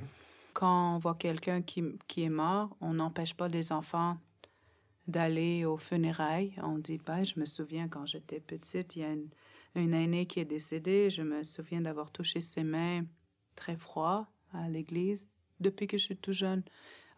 Quand 0.53 0.97
on 0.97 0.99
voit 0.99 1.15
quelqu'un 1.15 1.63
qui, 1.63 1.85
qui, 2.07 2.23
est 2.23 2.31
mort, 2.31 2.77
on 2.81 2.95
n'empêche 2.95 3.35
pas 3.35 3.49
les 3.49 3.73
enfants 3.73 4.19
d'aller 5.07 5.65
aux 5.65 5.79
funérailles. 5.79 6.55
On 6.63 6.79
dit, 6.79 6.99
ben, 7.05 7.23
je 7.25 7.39
me 7.39 7.45
souviens 7.45 7.89
quand 7.89 8.07
j'étais 8.07 8.41
petite, 8.41 8.97
il 8.97 9.03
y 9.03 9.05
a 9.05 9.13
une, 9.13 9.29
une 9.75 9.95
aînée 9.95 10.27
qui 10.27 10.41
est 10.41 10.45
décédée. 10.45 11.11
Je 11.11 11.23
me 11.23 11.43
souviens 11.43 11.81
d'avoir 11.81 12.11
touché 12.11 12.41
ses 12.41 12.65
mains 12.65 13.05
très 13.57 13.77
froid 13.77 14.27
à 14.53 14.69
l'église 14.69 15.31
depuis 15.61 15.87
que 15.87 15.99
je 15.99 16.05
suis 16.05 16.17
tout 16.17 16.33
jeune. 16.33 16.63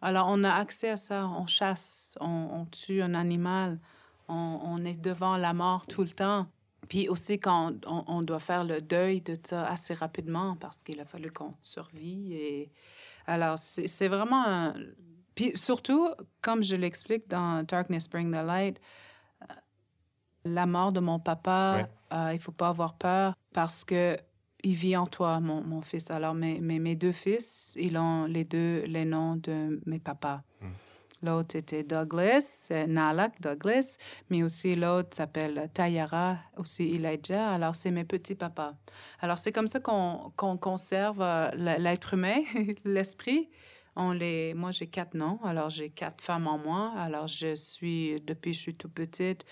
Alors, 0.01 0.27
on 0.29 0.43
a 0.43 0.51
accès 0.51 0.89
à 0.89 0.97
ça. 0.97 1.27
On 1.27 1.47
chasse, 1.47 2.17
on, 2.19 2.65
tue 2.71 3.01
un 3.01 3.13
animal, 3.13 3.79
on, 4.27 4.83
est 4.83 4.99
devant 4.99 5.37
la 5.37 5.53
mort 5.53 5.87
tout 5.87 6.03
le 6.03 6.09
temps. 6.09 6.47
Puis 6.89 7.07
aussi, 7.07 7.39
quand 7.39 7.73
on, 7.87 8.03
on 8.07 8.21
doit 8.21 8.39
faire 8.39 8.65
le 8.65 8.81
deuil 8.81 9.21
de 9.21 9.37
ça 9.41 9.65
assez 9.65 9.93
rapidement 9.93 10.57
parce 10.57 10.83
qu'il 10.83 10.99
a 10.99 11.05
fallu 11.05 11.31
qu'on 11.31 11.53
survive 11.61 12.33
et 12.33 12.69
alors, 13.25 13.57
c'est 13.57 14.07
vraiment 14.07 14.45
un... 14.45 14.73
Puis 15.35 15.53
surtout, 15.55 16.09
comme 16.41 16.63
je 16.63 16.75
l'explique 16.75 17.27
dans 17.27 17.63
Darkness 17.63 18.07
Bring 18.09 18.31
the 18.31 18.45
Light, 18.45 18.79
euh, 19.41 19.53
la 20.45 20.65
mort 20.65 20.91
de 20.91 20.99
mon 20.99 21.19
papa, 21.19 21.89
euh, 22.13 22.31
il 22.33 22.39
faut 22.39 22.51
pas 22.51 22.67
avoir 22.67 22.95
peur 22.95 23.33
parce 23.51 23.83
que 23.83 24.17
il 24.65 24.75
vit 24.75 24.95
en 24.95 25.07
toi, 25.07 25.39
mon, 25.39 25.61
mon 25.61 25.81
fils. 25.81 26.09
Alors, 26.09 26.33
mes, 26.33 26.61
mes, 26.61 26.79
mes, 26.79 26.95
deux 26.95 27.11
fils, 27.11 27.73
ils 27.77 27.97
ont 27.97 28.25
les 28.25 28.45
deux 28.45 28.83
les 28.85 29.03
noms 29.05 29.35
de 29.35 29.81
mes 29.85 29.99
papas. 29.99 30.41
Hmm. 30.61 30.67
L'autre 31.23 31.55
était 31.55 31.83
Douglas, 31.83 32.67
Nalak 32.69 33.39
Douglas, 33.41 33.97
mais 34.29 34.43
aussi 34.43 34.75
l'autre 34.75 35.15
s'appelle 35.15 35.69
Tayara, 35.73 36.37
aussi 36.57 36.95
Elijah. 36.95 37.49
Alors, 37.53 37.77
c'est 37.77 37.91
mes 37.91 38.03
petits 38.03 38.35
papas. 38.35 38.73
Alors, 39.21 39.37
c'est 39.37 39.53
comme 39.53 39.69
ça 39.69 39.79
qu'on 39.79 40.57
conserve 40.57 41.21
euh, 41.21 41.49
l'être 41.55 42.15
humain, 42.15 42.41
l'esprit. 42.83 43.49
On 43.95 44.11
les... 44.11 44.53
Moi, 44.53 44.71
j'ai 44.71 44.87
quatre 44.87 45.13
noms. 45.13 45.39
Alors, 45.45 45.69
j'ai 45.69 45.89
quatre 45.89 46.21
femmes 46.21 46.47
en 46.47 46.57
moi. 46.57 46.93
Alors, 46.97 47.27
je 47.27 47.55
suis, 47.55 48.19
depuis 48.19 48.51
que 48.51 48.57
je 48.57 48.61
suis 48.61 48.75
tout 48.75 48.89
petite, 48.89 49.45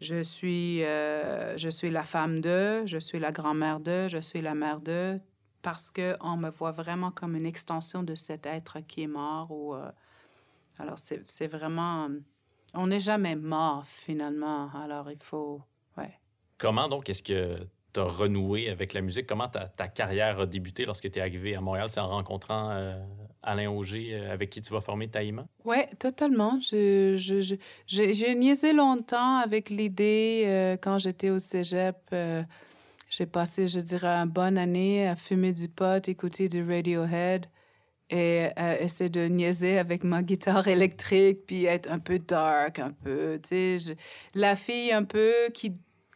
je 0.00 0.24
suis, 0.24 0.82
euh, 0.82 1.56
je 1.56 1.68
suis 1.68 1.90
la 1.90 2.02
femme 2.02 2.40
d'eux, 2.40 2.84
je 2.84 2.98
suis 2.98 3.20
la 3.20 3.30
grand-mère 3.30 3.78
d'eux, 3.78 4.08
je 4.08 4.18
suis 4.18 4.40
la 4.40 4.56
mère 4.56 4.80
d'eux, 4.80 5.20
parce 5.62 5.92
qu'on 5.92 6.36
me 6.36 6.50
voit 6.50 6.72
vraiment 6.72 7.12
comme 7.12 7.36
une 7.36 7.46
extension 7.46 8.02
de 8.02 8.16
cet 8.16 8.44
être 8.46 8.80
qui 8.80 9.02
est 9.04 9.06
mort 9.06 9.52
ou... 9.52 9.74
Euh, 9.76 9.88
alors, 10.78 10.96
c'est 10.98 11.46
vraiment... 11.46 12.08
On 12.74 12.88
n'est 12.88 13.00
jamais 13.00 13.36
mort, 13.36 13.84
finalement. 13.86 14.68
Alors, 14.74 15.10
il 15.10 15.22
faut... 15.22 15.62
Ouais. 15.96 16.12
Comment, 16.58 16.88
donc, 16.88 17.08
est-ce 17.08 17.22
que 17.22 17.56
tu 17.94 18.00
as 18.00 18.04
renoué 18.04 18.68
avec 18.68 18.92
la 18.92 19.00
musique? 19.00 19.26
Comment 19.26 19.48
ta, 19.48 19.66
ta 19.66 19.88
carrière 19.88 20.40
a 20.40 20.46
débuté 20.46 20.84
lorsque 20.84 21.10
tu 21.10 21.18
es 21.18 21.22
arrivé 21.22 21.54
à 21.54 21.62
Montréal? 21.62 21.88
C'est 21.88 22.00
en 22.00 22.08
rencontrant 22.08 22.70
euh, 22.72 23.02
Alain 23.42 23.70
Auger, 23.70 24.14
euh, 24.14 24.32
avec 24.32 24.50
qui 24.50 24.60
tu 24.60 24.72
vas 24.72 24.82
former 24.82 25.08
Taïma? 25.08 25.46
Oui, 25.64 25.78
totalement. 25.98 26.58
J'ai 26.60 27.16
je, 27.16 27.56
je, 27.86 28.34
niaisé 28.34 28.74
longtemps 28.74 29.36
avec 29.36 29.70
l'idée, 29.70 30.42
euh, 30.44 30.76
quand 30.76 30.98
j'étais 30.98 31.30
au 31.30 31.38
cégep, 31.38 32.14
j'ai 33.08 33.26
passé, 33.26 33.68
je 33.68 33.80
dirais, 33.80 34.08
une 34.08 34.28
bonne 34.28 34.58
année 34.58 35.08
à 35.08 35.16
fumer 35.16 35.54
du 35.54 35.68
pot, 35.68 36.06
écouter 36.06 36.48
du 36.48 36.62
Radiohead 36.62 37.46
et 38.10 38.48
euh, 38.58 38.76
essayer 38.78 39.10
de 39.10 39.26
niaiser 39.26 39.78
avec 39.78 40.04
ma 40.04 40.22
guitare 40.22 40.68
électrique, 40.68 41.46
puis 41.46 41.64
être 41.64 41.90
un 41.90 41.98
peu 41.98 42.18
dark, 42.18 42.78
un 42.78 42.92
peu, 42.92 43.40
tu 43.42 43.78
sais, 43.78 43.96
la 44.34 44.54
fille 44.54 44.92
un 44.92 45.02
peu 45.02 45.32
qui, 45.52 45.72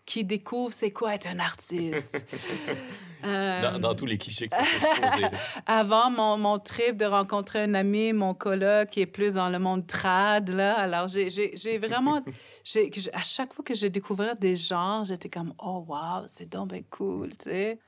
qui 0.07 0.25
découvre 0.25 0.73
c'est 0.73 0.93
quoi 0.93 1.15
être 1.15 1.27
un 1.27 1.41
artiste. 1.41 2.27
dans, 3.23 3.81
dans, 3.81 3.95
tous 3.95 4.07
les 4.07 4.19
clichés 4.19 4.49
que 4.49 4.55
ça 4.55 4.63
peut 4.63 5.09
poser. 5.09 5.27
Avant 5.67 6.11
mon, 6.11 6.39
mon, 6.39 6.59
trip 6.61 6.97
de 6.97 7.05
rencontrer 7.05 7.61
un 7.61 7.75
ami, 7.75 8.13
mon 8.13 8.35
coloc 8.35 8.91
qui 8.91 9.01
est 9.01 9.07
plus 9.07 9.35
dans 9.35 9.49
le 9.49 9.59
monde 9.59 9.87
trad, 9.87 10.49
là. 10.51 10.79
Alors, 10.79 11.09
j'ai 11.09 11.79
vraiment... 11.79 12.21
à 13.13 13.23
chaque 13.23 13.53
fois 13.53 13.65
que 13.65 13.75
j'ai 13.75 13.91
découvert 13.91 14.37
des 14.37 14.55
gens, 14.55 15.05
j'étais 15.05 15.29
comme, 15.29 15.55
oh, 15.59 15.85
wow, 15.89 16.23
c'est 16.27 16.49
donc 16.49 16.69
bien 16.69 16.83
cool, 16.89 17.31
tu 17.31 17.51
sais. 17.51 17.79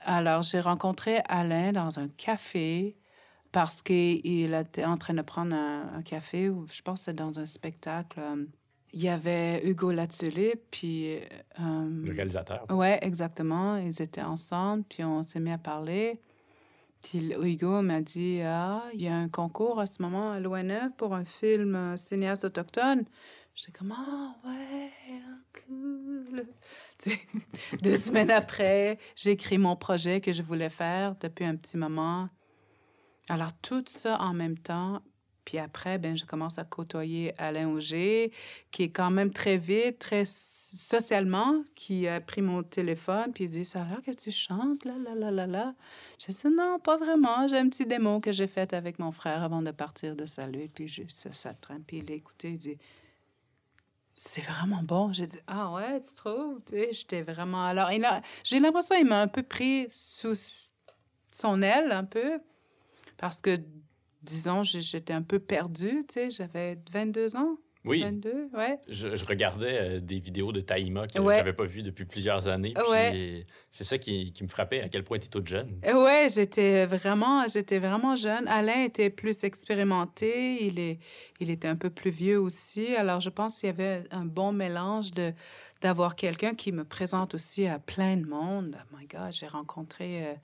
Alors, 0.00 0.42
j'ai 0.42 0.60
rencontré 0.60 1.20
Alain 1.28 1.72
dans 1.72 1.98
un 1.98 2.08
café 2.08 2.96
parce 3.52 3.82
qu'il 3.82 4.54
était 4.54 4.84
en 4.84 4.96
train 4.96 5.14
de 5.14 5.22
prendre 5.22 5.54
un, 5.54 6.02
café, 6.02 6.48
ou 6.48 6.66
je 6.70 6.82
pense 6.82 7.06
que 7.06 7.10
dans 7.10 7.38
un 7.38 7.46
spectacle. 7.46 8.18
Euh, 8.18 8.44
il 8.94 9.02
y 9.02 9.08
avait 9.08 9.66
Hugo 9.66 9.90
Latulippe, 9.90 10.60
puis... 10.70 11.16
Euh, 11.16 11.22
le 11.58 12.12
réalisateur. 12.12 12.66
Oui, 12.70 12.88
exactement. 13.00 13.76
Ils 13.76 14.02
étaient 14.02 14.22
ensemble, 14.22 14.84
puis 14.88 15.02
on 15.02 15.22
s'est 15.22 15.40
mis 15.40 15.52
à 15.52 15.58
parler. 15.58 16.20
Puis 17.02 17.32
Hugo 17.42 17.82
m'a 17.82 18.00
dit 18.00 18.40
Ah, 18.42 18.84
il 18.94 19.02
y 19.02 19.08
a 19.08 19.14
un 19.14 19.28
concours 19.28 19.80
à 19.80 19.86
ce 19.86 20.02
moment 20.02 20.32
à 20.32 20.40
l'ONF 20.40 20.92
pour 20.96 21.14
un 21.14 21.24
film 21.24 21.74
euh, 21.74 21.96
cinéaste 21.96 22.44
autochtone. 22.44 23.04
J'étais 23.54 23.72
comme 23.72 23.92
Ah, 23.96 24.36
ouais, 24.46 24.90
cool. 25.66 26.46
deux 27.82 27.96
semaines 27.96 28.30
après, 28.30 28.98
j'ai 29.16 29.32
écrit 29.32 29.58
mon 29.58 29.74
projet 29.74 30.20
que 30.20 30.32
je 30.32 30.42
voulais 30.42 30.70
faire 30.70 31.16
depuis 31.20 31.44
un 31.44 31.56
petit 31.56 31.76
moment. 31.76 32.28
Alors, 33.28 33.52
tout 33.60 33.84
ça 33.86 34.20
en 34.20 34.32
même 34.32 34.58
temps. 34.58 35.02
Puis 35.44 35.58
après, 35.58 35.98
ben, 35.98 36.16
je 36.16 36.24
commence 36.24 36.58
à 36.58 36.64
côtoyer 36.64 37.34
Alain 37.36 37.68
Auger, 37.68 38.30
qui 38.70 38.84
est 38.84 38.90
quand 38.90 39.10
même 39.10 39.32
très 39.32 39.56
vite, 39.56 39.98
très 39.98 40.22
socialement, 40.24 41.64
qui 41.74 42.06
a 42.06 42.20
pris 42.20 42.42
mon 42.42 42.62
téléphone, 42.62 43.32
puis 43.32 43.44
il 43.44 43.50
dit 43.50 43.64
Ça 43.64 43.82
a 43.82 43.84
l'air 43.86 44.02
que 44.02 44.12
tu 44.12 44.30
chantes, 44.30 44.84
là, 44.84 44.94
là, 44.98 45.16
là, 45.16 45.30
là, 45.32 45.46
là. 45.48 45.74
Je 46.20 46.30
dis 46.30 46.56
Non, 46.56 46.78
pas 46.78 46.96
vraiment. 46.96 47.48
J'ai 47.48 47.58
un 47.58 47.68
petit 47.68 47.86
démo 47.86 48.20
que 48.20 48.30
j'ai 48.30 48.46
fait 48.46 48.72
avec 48.72 49.00
mon 49.00 49.10
frère 49.10 49.42
avant 49.42 49.62
de 49.62 49.72
partir 49.72 50.14
de 50.14 50.26
Salut, 50.26 50.68
puis 50.72 50.86
je, 50.86 51.02
ça, 51.08 51.32
ça 51.32 51.54
traîne. 51.54 51.82
Puis 51.82 51.98
il 51.98 52.12
a 52.12 52.14
écouté, 52.14 52.50
il 52.52 52.58
dit 52.58 52.78
c'est 54.14 54.42
vraiment 54.42 54.82
bon. 54.82 55.12
J'ai 55.12 55.26
dit, 55.26 55.38
ah 55.46 55.72
ouais, 55.72 55.98
tu 56.00 56.14
trouves? 56.14 56.60
J'étais 56.70 57.22
vraiment. 57.22 57.64
Alors, 57.64 57.90
j'ai 58.44 58.60
l'impression 58.60 58.96
qu'il 58.96 59.06
m'a 59.06 59.20
un 59.20 59.28
peu 59.28 59.42
pris 59.42 59.88
sous 59.90 60.34
son 61.32 61.62
aile, 61.62 61.90
un 61.90 62.04
peu. 62.04 62.40
Parce 63.22 63.40
que, 63.40 63.56
disons, 64.22 64.64
j'étais 64.64 65.12
un 65.12 65.22
peu 65.22 65.38
perdue, 65.38 66.00
tu 66.08 66.14
sais, 66.14 66.30
j'avais 66.30 66.76
22 66.90 67.36
ans. 67.36 67.56
Oui. 67.84 68.02
22, 68.02 68.48
ouais. 68.52 68.80
Je, 68.88 69.24
regardais 69.24 69.80
euh, 69.80 70.00
des 70.00 70.18
vidéos 70.18 70.50
de 70.50 70.58
Taïma 70.58 71.06
que 71.06 71.18
je 71.18 71.22
n'avais 71.22 71.52
pas 71.52 71.64
vues 71.64 71.84
depuis 71.84 72.04
plusieurs 72.04 72.48
années. 72.48 72.74
Ouais. 72.90 73.44
C'est 73.70 73.84
ça 73.84 73.96
qui, 73.98 74.32
qui, 74.32 74.42
me 74.42 74.48
frappait, 74.48 74.80
à 74.80 74.88
quel 74.88 75.04
point 75.04 75.20
tu 75.20 75.26
es 75.26 75.28
toute 75.28 75.46
jeune. 75.46 75.78
Oui, 75.84 76.28
j'étais 76.34 76.84
vraiment, 76.84 77.46
j'étais 77.46 77.78
vraiment 77.78 78.16
jeune. 78.16 78.48
Alain 78.48 78.82
était 78.82 79.10
plus 79.10 79.44
expérimenté, 79.44 80.64
il, 80.66 80.80
est, 80.80 80.98
il 81.38 81.48
était 81.48 81.68
un 81.68 81.76
peu 81.76 81.90
plus 81.90 82.10
vieux 82.10 82.40
aussi. 82.40 82.96
Alors, 82.96 83.20
je 83.20 83.30
pense 83.30 83.60
qu'il 83.60 83.68
y 83.68 83.70
avait 83.70 84.02
un 84.10 84.24
bon 84.24 84.52
mélange 84.52 85.12
de 85.12 85.32
d'avoir 85.80 86.14
quelqu'un 86.14 86.54
qui 86.54 86.70
me 86.70 86.84
présente 86.84 87.34
aussi 87.34 87.66
à 87.66 87.80
plein 87.80 88.16
de 88.16 88.24
monde. 88.24 88.76
Oh 88.80 88.96
my 88.96 89.06
God, 89.06 89.32
j'ai 89.32 89.48
rencontré... 89.48 90.26
Euh, 90.26 90.34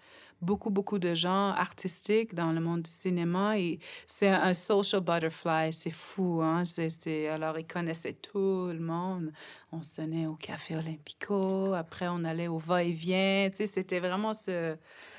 beaucoup, 0.41 0.71
beaucoup 0.71 0.99
de 0.99 1.15
gens 1.15 1.51
artistiques 1.51 2.35
dans 2.35 2.53
le 2.53 2.61
monde 2.61 2.83
du 2.83 2.91
cinéma. 2.91 3.59
Et 3.59 3.79
c'est 4.07 4.29
un 4.29 4.55
social 4.55 5.01
butterfly, 5.01 5.73
c'est 5.73 5.91
fou. 5.91 6.41
Hein? 6.43 6.65
C'est, 6.65 7.29
alors, 7.29 7.59
ils 7.59 7.67
connaissaient 7.67 8.15
tout 8.15 8.69
le 8.69 8.81
monde. 8.81 9.33
On 9.71 9.83
sonnait 9.83 10.27
au 10.27 10.35
Café 10.35 10.77
Olympico, 10.77 11.75
après 11.75 12.09
on 12.09 12.25
allait 12.25 12.49
au 12.49 12.57
va-et-vient. 12.57 13.51
Tu 13.51 13.59
sais, 13.59 13.67
c'était 13.67 14.01
vraiment 14.01 14.33
ce... 14.33 14.77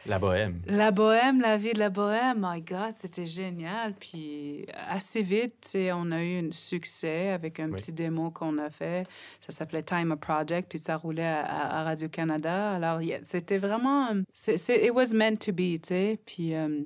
La 0.07 0.17
bohème. 0.17 0.61
La 0.65 0.89
bohème, 0.89 1.39
la 1.39 1.55
vie 1.57 1.73
de 1.73 1.77
la 1.77 1.91
bohème. 1.91 2.39
My 2.41 2.61
God, 2.61 2.91
c'était 2.91 3.27
génial. 3.27 3.93
Puis 3.93 4.65
assez 4.87 5.21
vite, 5.21 5.61
tu 5.61 5.69
sais, 5.69 5.91
on 5.91 6.09
a 6.09 6.23
eu 6.23 6.47
un 6.47 6.51
succès 6.51 7.29
avec 7.29 7.59
un 7.59 7.69
petit 7.69 7.93
démo 7.93 8.31
qu'on 8.31 8.57
a 8.57 8.71
fait. 8.71 9.07
Ça 9.39 9.51
s'appelait 9.51 9.83
Time 9.83 10.13
a 10.13 10.17
Project, 10.17 10.67
puis 10.67 10.79
ça 10.79 10.97
roulait 10.97 11.23
à, 11.23 11.83
Radio-Canada. 11.83 12.71
Alors, 12.71 13.01
c'était 13.21 13.59
vraiment... 13.59 14.09
C'est, 14.33 14.55
it 14.83 14.91
was 14.91 15.13
meant 15.13 15.35
to 15.35 15.51
be, 15.51 15.79
tu 15.79 15.89
sais. 15.89 16.19
Puis 16.25 16.55
euh, 16.55 16.81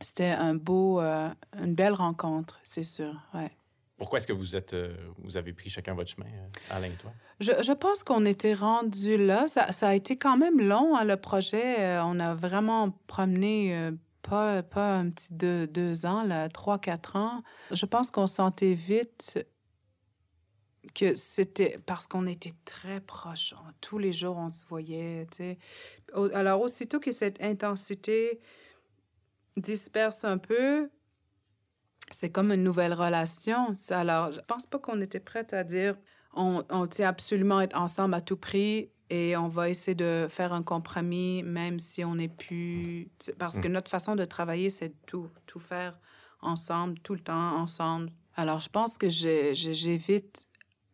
c'était 0.00 0.30
un 0.30 0.54
beau... 0.54 1.00
Euh, 1.00 1.30
une 1.60 1.74
belle 1.74 1.94
rencontre, 1.94 2.60
c'est 2.62 2.84
sûr, 2.84 3.12
ouais. 3.34 3.50
Pourquoi 3.98 4.18
est-ce 4.18 4.28
que 4.28 4.32
vous 4.32 4.54
êtes, 4.54 4.74
euh, 4.74 4.96
vous 5.18 5.36
avez 5.36 5.52
pris 5.52 5.68
chacun 5.68 5.92
votre 5.94 6.10
chemin, 6.10 6.26
euh, 6.26 6.48
Alain 6.70 6.86
et 6.86 6.96
toi? 6.96 7.12
Je, 7.40 7.72
pense 7.72 8.04
qu'on 8.04 8.24
était 8.24 8.54
rendu 8.54 9.16
là. 9.16 9.46
Ça, 9.48 9.88
a 9.88 9.94
été 9.94 10.16
quand 10.16 10.36
même 10.36 10.60
long, 10.60 10.96
hein, 10.96 11.04
le 11.04 11.16
projet. 11.16 11.80
Euh, 11.80 12.04
on 12.04 12.20
a 12.20 12.34
vraiment 12.34 12.92
promené 13.08 13.90
pas, 14.22 14.62
pas 14.62 14.96
un 14.96 15.10
petit 15.10 15.34
deux, 15.34 15.66
deux 15.66 16.06
ans, 16.06 16.22
là, 16.22 16.48
trois, 16.48 16.78
quatre 16.78 17.16
ans. 17.16 17.42
Je 17.72 17.86
pense 17.86 18.12
qu'on 18.12 18.28
sentait 18.28 18.74
vite 18.74 19.44
que 20.94 21.14
c'était 21.14 21.78
parce 21.84 22.06
qu'on 22.06 22.26
était 22.26 22.54
très 22.64 23.00
proches. 23.00 23.54
Tous 23.80 23.98
les 23.98 24.12
jours, 24.12 24.36
on 24.36 24.52
se 24.52 24.64
voyait. 24.66 25.26
Alors, 26.34 26.60
aussitôt 26.60 27.00
que 27.00 27.10
cette 27.10 27.42
intensité 27.42 28.40
disperse 29.56 30.24
un 30.24 30.38
peu, 30.38 30.88
c'est 32.10 32.30
comme 32.30 32.52
une 32.52 32.62
nouvelle 32.62 32.94
relation. 32.94 33.74
Alors, 33.90 34.32
je 34.32 34.40
pense 34.40 34.66
pas 34.66 34.78
qu'on 34.78 35.00
était 35.00 35.20
prête 35.20 35.52
à 35.52 35.64
dire 35.64 35.96
on, 36.34 36.64
on 36.70 36.86
tient 36.86 37.08
absolument 37.08 37.60
être 37.60 37.76
ensemble 37.76 38.14
à 38.14 38.20
tout 38.20 38.36
prix 38.36 38.90
et 39.10 39.36
on 39.36 39.48
va 39.48 39.70
essayer 39.70 39.94
de 39.94 40.26
faire 40.28 40.52
un 40.52 40.62
compromis 40.62 41.42
même 41.42 41.78
si 41.78 42.04
on 42.04 42.14
n'est 42.14 42.28
plus... 42.28 43.08
Parce 43.38 43.58
que 43.58 43.68
mm. 43.68 43.72
notre 43.72 43.90
façon 43.90 44.16
de 44.16 44.24
travailler, 44.24 44.70
c'est 44.70 44.94
tout, 45.06 45.28
tout 45.46 45.58
faire 45.58 45.98
ensemble, 46.40 46.98
tout 47.00 47.14
le 47.14 47.20
temps 47.20 47.56
ensemble. 47.56 48.10
Alors, 48.34 48.60
je 48.60 48.68
pense 48.68 48.98
que 48.98 49.08
j'ai 49.08 49.96
vite 49.96 50.46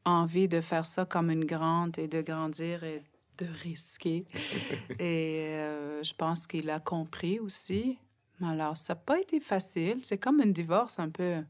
envie 0.05 0.49
de 0.49 0.61
faire 0.61 0.87
ça 0.87 1.05
comme 1.05 1.31
une 1.31 1.45
grande 1.45 1.99
et 1.99 2.09
de 2.09 2.23
grandir 2.23 2.85
et 2.85 3.03
de 3.39 3.47
risquer. 3.63 4.27
et 4.99 5.49
euh, 5.55 6.03
je 6.03 6.15
pense 6.15 6.47
qu'il 6.47 6.71
a 6.71 6.81
compris 6.81 7.41
aussi. 7.41 7.99
Alors, 8.43 8.77
ça 8.77 8.95
n'a 8.95 9.01
pas 9.01 9.21
été 9.21 9.41
facile. 9.41 9.99
C'est 10.03 10.19
comme 10.19 10.41
un 10.41 10.47
divorce 10.47 10.99
un 10.99 11.09
peu. 11.09 11.43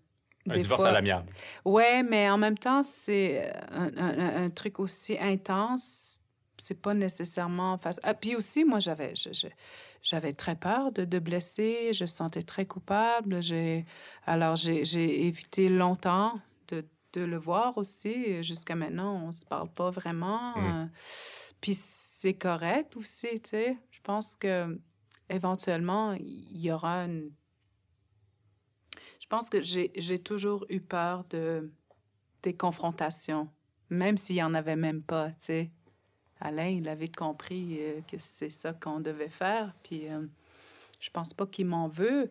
Un 0.47 0.59
divorce 0.59 0.85
à 0.85 0.93
l'amiable. 0.93 1.33
Ouais, 1.65 2.03
mais 2.03 2.29
en 2.29 2.37
même 2.37 2.59
temps, 2.59 2.83
c'est 2.83 3.53
un, 3.71 4.51
truc 4.51 4.79
aussi 4.79 5.17
intense. 5.19 6.21
C'est 6.59 6.81
pas 6.81 6.95
nécessairement 6.95 7.79
facile. 7.79 8.03
Ah, 8.05 8.15
puis 8.15 8.37
aussi, 8.37 8.65
moi, 8.65 8.79
j'avais, 8.79 9.15
j'avais 10.03 10.33
très 10.35 10.55
peur 10.55 10.93
de, 10.93 11.05
de 11.05 11.19
blesser. 11.19 11.93
Je 11.93 12.05
sentais 12.05 12.43
très 12.43 12.67
coupable. 12.67 13.43
J'ai, 13.43 13.87
alors, 14.27 14.57
j'ai, 14.57 15.27
évité 15.27 15.71
longtemps 15.71 16.39
de, 16.69 16.85
de, 17.15 17.23
le 17.23 17.39
voir 17.39 17.79
aussi. 17.79 18.43
Jusqu'à 18.43 18.75
maintenant, 18.75 19.25
on 19.27 19.33
se 19.33 19.47
parle 19.47 19.71
pas 19.71 19.91
vraiment. 19.91 20.59
Mmh. 20.59 20.91
puis 21.63 21.73
c'est 21.75 22.35
correct 22.35 22.97
aussi, 22.97 23.41
tu 23.41 23.51
sais. 23.51 23.79
Je 23.91 24.01
pense 24.03 24.37
que 24.37 24.79
éventuellement, 25.29 26.13
il 26.13 26.61
y 26.61 26.71
aura 26.71 27.05
une... 27.05 27.31
Je 29.21 29.27
pense 29.27 29.49
que 29.49 29.63
j'ai 29.63 30.19
toujours 30.19 30.67
eu 30.69 30.81
peur 30.81 31.25
de, 31.31 31.73
des 32.43 32.55
confrontations, 32.55 33.49
même 33.89 34.17
s'il 34.17 34.37
n'y 34.37 34.43
en 34.43 34.55
avait 34.55 34.77
même 34.77 35.03
pas, 35.03 35.31
tu 35.31 35.37
sais. 35.39 35.71
Alain, 36.41 36.69
il 36.69 36.89
avait 36.89 37.09
compris 37.09 37.79
euh, 37.81 38.01
que 38.03 38.19
c'est 38.19 38.51
ça 38.51 38.75
qu'on 38.75 39.01
devait 39.01 39.31
faire, 39.31 39.75
puis 39.83 40.09
euh, 40.09 40.27
je 41.01 41.09
pense 41.11 41.33
pas 41.33 41.47
qu'il 41.47 41.67
m'en 41.67 41.89
veut, 41.89 42.31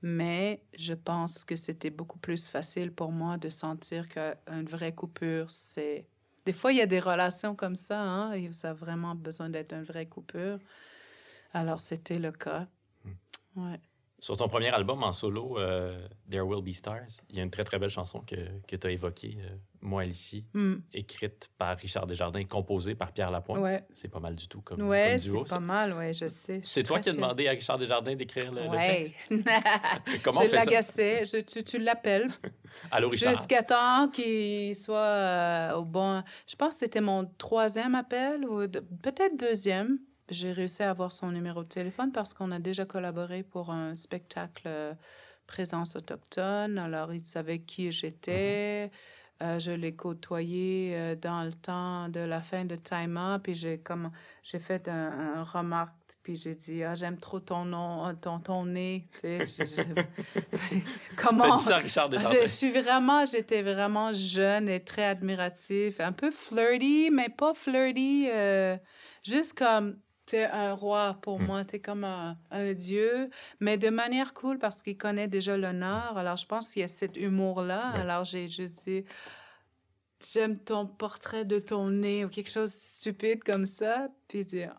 mais 0.00 0.62
je 0.78 0.94
pense 0.94 1.44
que 1.44 1.56
c'était 1.56 1.90
beaucoup 1.90 2.18
plus 2.18 2.46
facile 2.46 2.92
pour 2.92 3.10
moi 3.10 3.38
de 3.38 3.48
sentir 3.48 4.08
qu'une 4.08 4.66
vraie 4.66 4.94
coupure, 4.94 5.50
c'est... 5.50 6.06
Des 6.44 6.52
fois, 6.52 6.72
il 6.72 6.78
y 6.78 6.82
a 6.82 6.86
des 6.86 7.00
relations 7.00 7.54
comme 7.54 7.76
ça, 7.76 8.00
hein, 8.00 8.32
et 8.32 8.52
ça 8.52 8.70
a 8.70 8.74
vraiment 8.74 9.14
besoin 9.14 9.48
d'être 9.48 9.72
une 9.72 9.84
vraie 9.84 10.06
coupure. 10.06 10.58
Alors, 11.52 11.80
c'était 11.80 12.18
le 12.18 12.32
cas. 12.32 12.66
Hmm. 13.04 13.60
Ouais. 13.60 13.80
Sur 14.22 14.36
ton 14.36 14.46
premier 14.46 14.68
album 14.68 15.02
en 15.02 15.10
solo, 15.10 15.58
euh, 15.58 16.06
There 16.30 16.46
Will 16.46 16.62
Be 16.62 16.70
Stars, 16.70 17.20
il 17.28 17.38
y 17.38 17.40
a 17.40 17.42
une 17.42 17.50
très, 17.50 17.64
très 17.64 17.80
belle 17.80 17.90
chanson 17.90 18.20
que, 18.20 18.36
que 18.68 18.76
tu 18.76 18.86
as 18.86 18.90
évoquée, 18.92 19.36
euh, 19.40 19.56
Moi 19.80 20.04
ici, 20.04 20.46
hmm. 20.54 20.76
écrite 20.92 21.50
par 21.58 21.76
Richard 21.76 22.06
Desjardins, 22.06 22.44
composée 22.44 22.94
par 22.94 23.10
Pierre 23.10 23.32
Lapointe. 23.32 23.58
Ouais. 23.58 23.84
C'est 23.92 24.06
pas 24.06 24.20
mal 24.20 24.36
du 24.36 24.46
tout 24.46 24.60
comme, 24.60 24.80
ouais, 24.82 25.16
comme 25.16 25.32
duo. 25.32 25.42
c'est 25.44 25.54
pas 25.54 25.60
mal, 25.60 25.92
oui, 25.98 26.14
je 26.14 26.28
sais. 26.28 26.60
C'est 26.62 26.84
toi 26.84 27.00
qui 27.00 27.08
as 27.08 27.14
demandé 27.14 27.48
à 27.48 27.50
Richard 27.50 27.78
Desjardins 27.78 28.14
d'écrire 28.14 28.52
le, 28.52 28.70
texte? 28.70 29.16
Comment 30.22 30.42
je 30.42 30.46
on 30.46 30.50
fait 30.50 30.56
l'agaçais, 30.56 31.24
je, 31.24 31.38
tu, 31.38 31.64
tu 31.64 31.78
l'appelles. 31.78 32.30
Allô, 32.92 33.08
Richard? 33.08 33.34
Jusqu'à 33.34 33.64
temps 33.64 34.08
qu'il 34.08 34.76
soit 34.76 34.98
euh, 34.98 35.74
au 35.74 35.84
bon... 35.84 36.22
Je 36.46 36.54
pense 36.54 36.74
que 36.74 36.78
c'était 36.78 37.00
mon 37.00 37.24
troisième 37.38 37.96
appel, 37.96 38.46
ou 38.46 38.68
peut-être 39.02 39.36
deuxième 39.36 39.98
j'ai 40.28 40.52
réussi 40.52 40.82
à 40.82 40.90
avoir 40.90 41.12
son 41.12 41.30
numéro 41.30 41.62
de 41.62 41.68
téléphone 41.68 42.12
parce 42.12 42.34
qu'on 42.34 42.50
a 42.52 42.58
déjà 42.58 42.84
collaboré 42.84 43.42
pour 43.42 43.70
un 43.70 43.96
spectacle 43.96 44.62
euh, 44.66 44.94
présence 45.46 45.96
autochtone. 45.96 46.78
Alors, 46.78 47.12
il 47.12 47.26
savait 47.26 47.60
qui 47.60 47.90
j'étais. 47.92 48.86
Mm-hmm. 48.86 49.22
Euh, 49.42 49.58
je 49.58 49.72
l'ai 49.72 49.96
côtoyé 49.96 50.92
euh, 50.94 51.16
dans 51.16 51.42
le 51.42 51.52
temps 51.52 52.08
de 52.08 52.20
la 52.20 52.40
fin 52.40 52.64
de 52.64 52.76
Time 52.76 53.16
Up, 53.16 53.42
puis 53.42 53.54
j'ai 53.54 53.78
comme 53.78 54.12
j'ai 54.44 54.60
fait 54.60 54.86
un, 54.86 55.42
remarque 55.42 55.92
Puis 56.22 56.36
j'ai 56.36 56.54
dit, 56.54 56.84
ah, 56.84 56.94
j'aime 56.94 57.18
trop 57.18 57.40
ton 57.40 57.64
nom, 57.64 58.14
ton, 58.20 58.38
ton 58.38 58.66
nez. 58.66 59.08
Sais, 59.20 59.44
comment. 61.16 61.56
dit 61.56 61.62
ça, 61.62 61.78
Richard 61.78 62.12
je, 62.12 62.42
je 62.42 62.46
suis 62.46 62.70
vraiment, 62.70 63.24
j'étais 63.24 63.62
vraiment 63.62 64.12
jeune 64.12 64.68
et 64.68 64.78
très 64.84 65.06
admiratif, 65.06 65.98
un 65.98 66.12
peu 66.12 66.30
flirty, 66.30 67.10
mais 67.10 67.28
pas 67.28 67.52
flirty, 67.52 68.28
euh, 68.30 68.76
juste 69.24 69.58
comme 69.58 69.96
es 70.36 70.44
un 70.44 70.74
roi 70.74 71.18
pour 71.22 71.40
hmm. 71.40 71.44
moi, 71.44 71.64
tu 71.64 71.76
es 71.76 71.80
comme 71.80 72.04
un, 72.04 72.36
un, 72.50 72.72
dieu, 72.72 73.30
mais 73.60 73.78
de 73.78 73.88
manière 73.88 74.34
cool 74.34 74.58
parce 74.58 74.82
qu'il 74.82 74.96
connaît 74.96 75.28
déjà 75.28 75.56
l'honneur. 75.56 76.16
Alors 76.16 76.36
je 76.36 76.46
pense 76.46 76.72
qu'il 76.72 76.80
y 76.80 76.84
a 76.84 76.88
cet 76.88 77.16
humour-là. 77.16 77.90
Alors 77.94 78.24
j'ai 78.24 78.48
juste 78.48 78.86
dit, 78.86 79.04
j'aime 80.32 80.58
ton 80.58 80.86
portrait 80.86 81.44
de 81.44 81.58
ton 81.58 81.90
nez 81.90 82.24
ou 82.24 82.28
quelque 82.28 82.50
chose 82.50 82.72
de 82.72 82.76
stupide 82.76 83.44
comme 83.44 83.66
ça. 83.66 84.08
Puis 84.28 84.44
dire, 84.44 84.74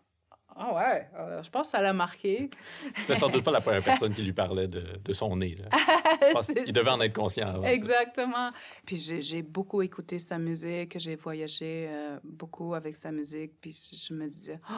ah 0.56 0.74
ouais, 0.74 1.08
euh, 1.18 1.42
je 1.42 1.50
pense 1.50 1.66
que 1.66 1.70
ça 1.72 1.82
l'a 1.82 1.92
marqué. 1.92 2.48
C'était 2.96 3.16
sans 3.16 3.28
doute 3.28 3.42
pas 3.42 3.50
la 3.50 3.60
première 3.60 3.82
personne 3.82 4.12
qui 4.12 4.22
lui 4.22 4.32
parlait 4.32 4.68
de, 4.68 4.84
de 5.04 5.12
son 5.12 5.36
nez. 5.36 5.56
Là. 5.56 5.68
il 6.66 6.72
devait 6.72 6.90
en 6.90 7.00
être 7.00 7.12
conscient 7.12 7.48
avant. 7.48 7.64
Exactement. 7.64 8.50
Puis 8.86 8.96
j'ai 8.96 9.42
beaucoup 9.42 9.82
écouté 9.82 10.20
sa 10.20 10.38
musique, 10.38 10.96
j'ai 10.98 11.16
voyagé 11.16 11.88
euh, 11.88 12.18
beaucoup 12.22 12.74
avec 12.74 12.94
sa 12.94 13.10
musique. 13.10 13.52
Puis 13.60 13.72
je 14.06 14.14
me 14.14 14.28
disais, 14.28 14.60
oh, 14.70 14.74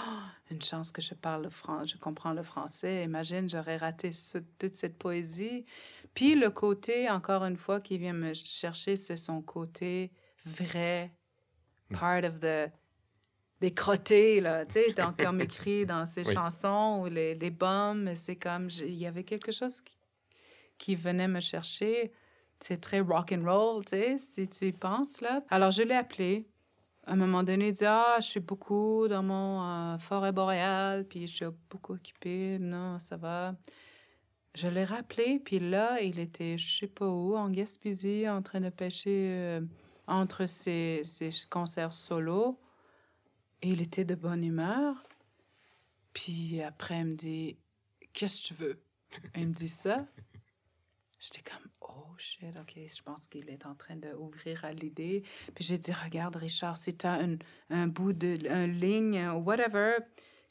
une 0.51 0.63
chance 0.63 0.91
que 0.91 1.03
je 1.03 1.13
parle 1.13 1.45
le 1.45 1.51
français, 1.51 1.95
je 1.95 1.99
comprends 1.99 2.33
le 2.33 2.43
français. 2.43 3.05
Imagine, 3.05 3.49
j'aurais 3.49 3.77
raté 3.77 4.13
toute 4.59 4.75
cette 4.75 4.97
poésie. 4.97 5.67
Puis 6.15 6.35
le 6.35 6.49
côté, 6.51 7.11
encore 7.11 7.45
une 7.45 7.57
fois, 7.57 7.81
qui 7.81 7.99
vient 7.99 8.15
me 8.15 8.33
chercher, 8.33 8.97
c'est 8.97 9.19
son 9.19 9.43
côté 9.43 10.11
vrai, 10.47 11.13
hmm. 11.91 11.97
part 11.97 12.25
of 12.25 12.41
the 12.41 12.71
des 13.61 13.73
crottés, 13.73 14.41
là, 14.41 14.67
tu 14.67 14.75
sais, 14.75 14.95
comme 15.19 15.41
écrit 15.41 15.87
dans 15.87 16.05
ses 16.05 16.25
chansons 16.25 17.03
ou 17.03 17.07
les, 17.07 17.35
les 17.35 17.51
bombes. 17.51 18.11
C'est 18.15 18.37
comme, 18.37 18.69
il 18.81 18.95
y 18.95 19.07
avait 19.07 19.25
quelque 19.25 19.53
chose 19.53 19.81
qui, 19.81 19.97
qui 20.79 20.95
venait 20.95 21.29
me 21.29 21.41
chercher. 21.41 22.13
C'est 22.61 22.81
très 22.81 23.01
rock 23.01 23.33
and 23.33 23.45
roll, 23.45 23.85
tu 23.85 23.91
sais, 23.91 24.19
si 24.19 24.49
tu 24.49 24.69
y 24.69 24.73
penses, 24.73 25.21
là. 25.21 25.43
Alors, 25.51 25.71
je 25.71 25.83
l'ai 25.83 25.95
appelé. 25.95 26.47
À 27.07 27.13
un 27.13 27.17
moment 27.17 27.43
donné, 27.43 27.69
il 27.69 27.73
dit 27.73 27.85
Ah, 27.85 28.17
je 28.19 28.27
suis 28.27 28.41
beaucoup 28.41 29.07
dans 29.09 29.23
mon 29.23 29.63
euh, 29.63 29.99
forêt 29.99 30.33
boréale, 30.33 31.07
puis 31.07 31.27
je 31.27 31.35
suis 31.35 31.47
beaucoup 31.71 31.93
occupé. 31.93 32.59
Non, 32.59 32.99
ça 32.99 33.17
va. 33.17 33.55
Je 34.55 34.69
l'ai 34.69 34.85
rappelé, 34.85 35.39
puis 35.45 35.59
là, 35.59 36.01
il 36.01 36.19
était, 36.19 36.57
je 36.57 36.79
sais 36.79 36.87
pas 36.87 37.07
où, 37.07 37.37
en 37.37 37.51
Gaspésie, 37.51 38.27
en 38.27 38.41
train 38.41 38.61
de 38.61 38.71
pêcher 38.71 39.29
euh, 39.31 39.61
entre 40.07 40.47
ses, 40.47 41.03
ses 41.05 41.31
concerts 41.51 41.93
solo. 41.93 42.59
Et 43.67 43.71
il 43.71 43.83
était 43.83 44.05
de 44.05 44.15
bonne 44.15 44.45
humeur. 44.45 44.95
Puis 46.13 46.63
après, 46.63 47.01
il 47.01 47.07
me 47.07 47.15
dit 47.15 47.57
Qu'est-ce 48.13 48.43
que 48.43 48.47
tu 48.47 48.55
veux? 48.55 48.81
Il 49.35 49.49
me 49.49 49.53
dit 49.53 49.69
ça. 49.69 50.07
J'étais 51.19 51.43
comme 51.43 51.69
Oh 51.81 52.15
shit, 52.17 52.55
ok, 52.61 52.75
je 52.77 53.03
pense 53.03 53.27
qu'il 53.27 53.51
est 53.51 53.67
en 53.67 53.75
train 53.75 53.97
d'ouvrir 53.97 54.65
à 54.65 54.73
l'idée. 54.73 55.25
Puis 55.53 55.65
j'ai 55.65 55.79
dit 55.79 55.91
Regarde, 55.93 56.37
Richard, 56.37 56.77
si 56.77 56.97
tu 56.97 57.07
as 57.07 57.15
un, 57.15 57.39
un, 57.71 57.89
bout 57.89 58.13
de 58.13 58.49
un 58.49 58.69
ligne, 58.69 59.31
whatever, 59.31 59.97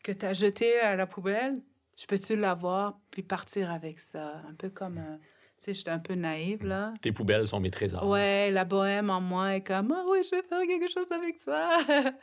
que 0.04 0.12
tu 0.12 0.26
as 0.26 0.34
jeté 0.34 0.78
à 0.82 0.98
la 0.98 1.08
poubelle, 1.08 1.64
je 1.98 2.08
peux-tu 2.08 2.36
l'avoir 2.36 3.00
puis 3.12 3.24
partir 3.24 3.72
avec 3.72 4.02
ça? 4.02 4.42
Un 4.46 4.56
peu 4.56 4.70
comme. 4.70 4.96
tu 4.96 5.26
sais, 5.66 5.74
j'étais 5.74 5.92
un 5.92 6.00
peu 6.00 6.16
naïve, 6.16 6.66
là. 6.66 6.94
Tes 7.02 7.12
poubelles 7.12 7.48
sont 7.48 7.60
mes 7.60 7.72
trésors. 7.72 8.08
Ouais, 8.08 8.52
la 8.52 8.66
bohème 8.66 9.10
en 9.10 9.22
moi 9.22 9.56
est 9.56 9.62
comme, 9.62 9.92
ah 9.92 10.04
oui, 10.10 10.20
je 10.24 10.36
vais 10.36 10.44
faire 10.44 10.62
quelque 10.62 10.92
chose 10.92 11.12
avec 11.12 11.40
ça. 11.40 11.80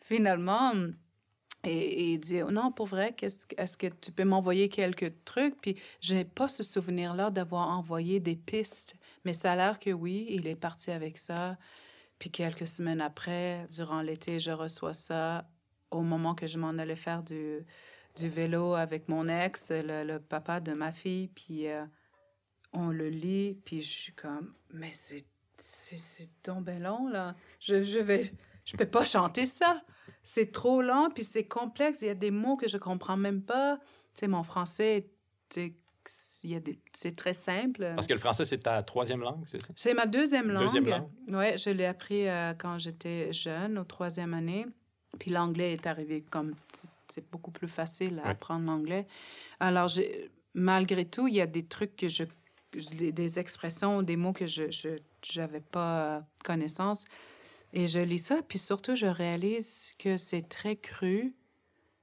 finalement, 0.00 0.72
et, 1.64 2.12
il 2.12 2.18
dit 2.18 2.40
non 2.50 2.70
pour 2.72 2.86
vrai 2.86 3.14
qu'est-ce 3.16 3.46
est-ce 3.56 3.76
que 3.76 3.86
tu 3.86 4.12
peux 4.12 4.24
m'envoyer 4.24 4.68
quelques 4.68 5.24
trucs? 5.24 5.60
Puis 5.60 5.76
j'ai 6.00 6.24
pas 6.24 6.48
ce 6.48 6.62
souvenir 6.62 7.14
là 7.14 7.30
d'avoir 7.30 7.68
envoyé 7.68 8.20
des 8.20 8.36
pistes 8.36 8.96
mais 9.24 9.32
ça 9.32 9.52
a 9.52 9.56
l'air 9.56 9.78
que 9.78 9.90
oui 9.90 10.26
il 10.30 10.46
est 10.46 10.56
parti 10.56 10.90
avec 10.90 11.18
ça 11.18 11.56
puis 12.18 12.30
quelques 12.30 12.68
semaines 12.68 13.00
après 13.00 13.66
durant 13.70 14.02
l'été 14.02 14.38
je 14.38 14.50
reçois 14.50 14.92
ça 14.92 15.48
au 15.90 16.02
moment 16.02 16.34
que 16.34 16.46
je 16.46 16.58
m'en 16.58 16.76
allais 16.78 16.96
faire 16.96 17.22
du, 17.22 17.64
du 18.16 18.28
vélo 18.28 18.74
avec 18.74 19.08
mon 19.08 19.28
ex 19.28 19.70
le, 19.70 20.18
papa 20.18 20.60
de 20.60 20.72
ma 20.72 20.92
fille 20.92 21.28
puis 21.28 21.68
euh, 21.68 21.84
on 22.74 22.88
le 22.88 23.08
lit 23.08 23.58
puis 23.64 23.80
je 23.82 23.90
suis 23.90 24.12
comme 24.12 24.52
mais 24.72 24.90
c'est 24.92 25.24
c'est 25.56 26.42
tombé 26.42 26.78
long 26.78 27.08
là 27.08 27.34
je, 27.60 27.82
je 27.82 28.00
vais 28.00 28.32
je 28.64 28.76
peux 28.76 28.86
pas 28.86 29.04
chanter 29.04 29.46
ça. 29.46 29.82
C'est 30.22 30.50
trop 30.50 30.80
lent, 30.80 31.10
puis 31.14 31.24
c'est 31.24 31.44
complexe. 31.44 32.02
Il 32.02 32.06
y 32.06 32.10
a 32.10 32.14
des 32.14 32.30
mots 32.30 32.56
que 32.56 32.68
je 32.68 32.78
comprends 32.78 33.16
même 33.16 33.42
pas. 33.42 33.76
Tu 34.14 34.20
sais, 34.20 34.26
mon 34.26 34.42
français, 34.42 35.10
c'est 36.04 37.16
très 37.16 37.34
simple. 37.34 37.92
Parce 37.94 38.06
que 38.06 38.14
le 38.14 38.18
français, 38.18 38.44
c'est 38.44 38.58
ta 38.58 38.82
troisième 38.82 39.20
langue, 39.20 39.42
c'est 39.46 39.60
ça? 39.60 39.68
C'est 39.76 39.94
ma 39.94 40.06
deuxième 40.06 40.50
langue. 40.50 40.62
Deuxième 40.62 40.86
langue? 40.86 41.08
Oui, 41.28 41.58
je 41.58 41.70
l'ai 41.70 41.86
appris 41.86 42.26
euh, 42.26 42.54
quand 42.54 42.78
j'étais 42.78 43.32
jeune, 43.32 43.78
au 43.78 43.84
troisième 43.84 44.32
année. 44.32 44.66
Puis 45.18 45.30
l'anglais 45.30 45.74
est 45.74 45.86
arrivé 45.86 46.22
comme... 46.22 46.54
C'est 47.06 47.30
beaucoup 47.30 47.50
plus 47.50 47.68
facile 47.68 48.20
à 48.24 48.30
apprendre 48.30 48.64
l'anglais. 48.64 49.06
Alors, 49.60 49.90
malgré 50.54 51.04
tout, 51.04 51.28
il 51.28 51.34
y 51.34 51.40
a 51.42 51.46
des 51.46 51.66
trucs 51.66 51.96
que 51.96 52.08
je... 52.08 52.24
Des, 52.92 53.38
expressions, 53.38 54.02
des 54.02 54.16
mots 54.16 54.32
que 54.32 54.46
je 54.46 54.98
n'avais 55.36 55.60
pas 55.60 56.24
connaissance. 56.44 57.04
Et 57.72 57.88
je 57.88 57.98
lis 57.98 58.20
ça, 58.20 58.40
puis 58.48 58.58
surtout, 58.58 58.94
je 58.94 59.06
réalise 59.06 59.90
que 59.98 60.16
c'est 60.16 60.48
très 60.48 60.76
cru. 60.76 61.34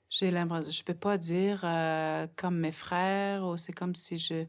J'ai 0.09 0.29
l'impression, 0.29 0.69
je 0.69 0.83
peux 0.83 0.93
pas 0.93 1.17
dire 1.17 1.61
euh, 1.63 2.27
comme 2.35 2.57
mes 2.59 2.73
frères, 2.73 3.45
ou 3.45 3.55
c'est 3.55 3.71
comme 3.71 3.95
si 3.95 4.17
je, 4.17 4.45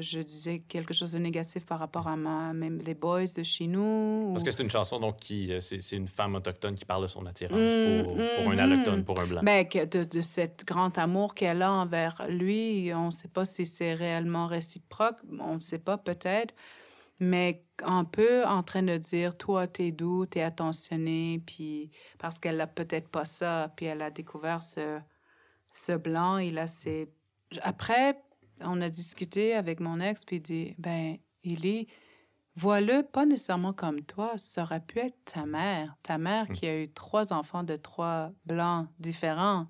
je, 0.00 0.20
disais 0.20 0.60
quelque 0.60 0.94
chose 0.94 1.12
de 1.12 1.18
négatif 1.18 1.66
par 1.66 1.78
rapport 1.78 2.08
à 2.08 2.16
ma, 2.16 2.52
même 2.52 2.80
les 2.80 2.94
boys 2.94 3.24
de 3.36 3.42
chez 3.42 3.66
nous. 3.66 4.30
Parce 4.32 4.44
que 4.44 4.50
c'est 4.50 4.62
une 4.62 4.70
chanson, 4.70 4.98
donc, 4.98 5.16
qui, 5.16 5.52
euh, 5.52 5.60
c'est, 5.60 5.96
une 5.96 6.08
femme 6.08 6.34
autochtone 6.34 6.74
qui 6.74 6.84
parle 6.84 7.02
de 7.02 7.08
son 7.08 7.26
attirance 7.26 7.72
mmh, 7.72 8.02
pour, 8.04 8.14
pour, 8.14 8.52
un 8.52 8.54
mmh, 8.54 8.58
allochtone, 8.58 9.04
pour 9.04 9.20
un 9.20 9.26
blanc. 9.26 9.40
Mais 9.42 9.68
ben, 9.72 9.88
de, 9.88 10.04
de 10.04 10.20
cet 10.20 10.64
grand 10.66 10.96
amour 10.98 11.34
qu'elle 11.34 11.62
a 11.62 11.72
envers 11.72 12.22
lui, 12.28 12.92
on 12.94 13.06
ne 13.06 13.10
sait 13.10 13.28
pas 13.28 13.44
si 13.44 13.66
c'est 13.66 13.94
réellement 13.94 14.46
réciproque, 14.46 15.16
on 15.38 15.54
ne 15.54 15.60
sait 15.60 15.78
pas, 15.78 15.98
peut-être 15.98 16.54
mais 17.20 17.62
un 17.82 18.04
peu 18.04 18.44
en 18.46 18.62
train 18.62 18.82
de 18.82 18.96
dire 18.96 19.36
toi 19.36 19.66
t'es 19.66 19.92
doux 19.92 20.24
t'es 20.24 20.40
attentionné 20.40 21.42
puis 21.46 21.90
parce 22.18 22.38
qu'elle 22.38 22.60
a 22.60 22.66
peut-être 22.66 23.08
pas 23.08 23.26
ça 23.26 23.70
puis 23.76 23.86
elle 23.86 24.02
a 24.02 24.10
découvert 24.10 24.62
ce 24.62 24.98
ce 25.70 25.92
blanc 25.92 26.38
il 26.38 26.58
a 26.58 26.66
ses 26.66 27.12
après 27.62 28.20
on 28.62 28.80
a 28.80 28.88
discuté 28.88 29.54
avec 29.54 29.80
mon 29.80 30.00
ex 30.00 30.24
puis 30.24 30.36
il 30.36 30.42
dit 30.42 30.74
ben 30.78 31.16
il 31.44 31.86
vois-le 32.56 33.02
pas 33.02 33.26
nécessairement 33.26 33.72
comme 33.72 34.02
toi 34.02 34.32
ça 34.36 34.62
aurait 34.62 34.80
pu 34.80 34.98
être 34.98 35.16
ta 35.24 35.46
mère 35.46 35.96
ta 36.02 36.18
mère 36.18 36.50
mmh. 36.50 36.52
qui 36.54 36.66
a 36.66 36.82
eu 36.82 36.90
trois 36.90 37.32
enfants 37.32 37.62
de 37.62 37.76
trois 37.76 38.32
blancs 38.46 38.88
différents 38.98 39.66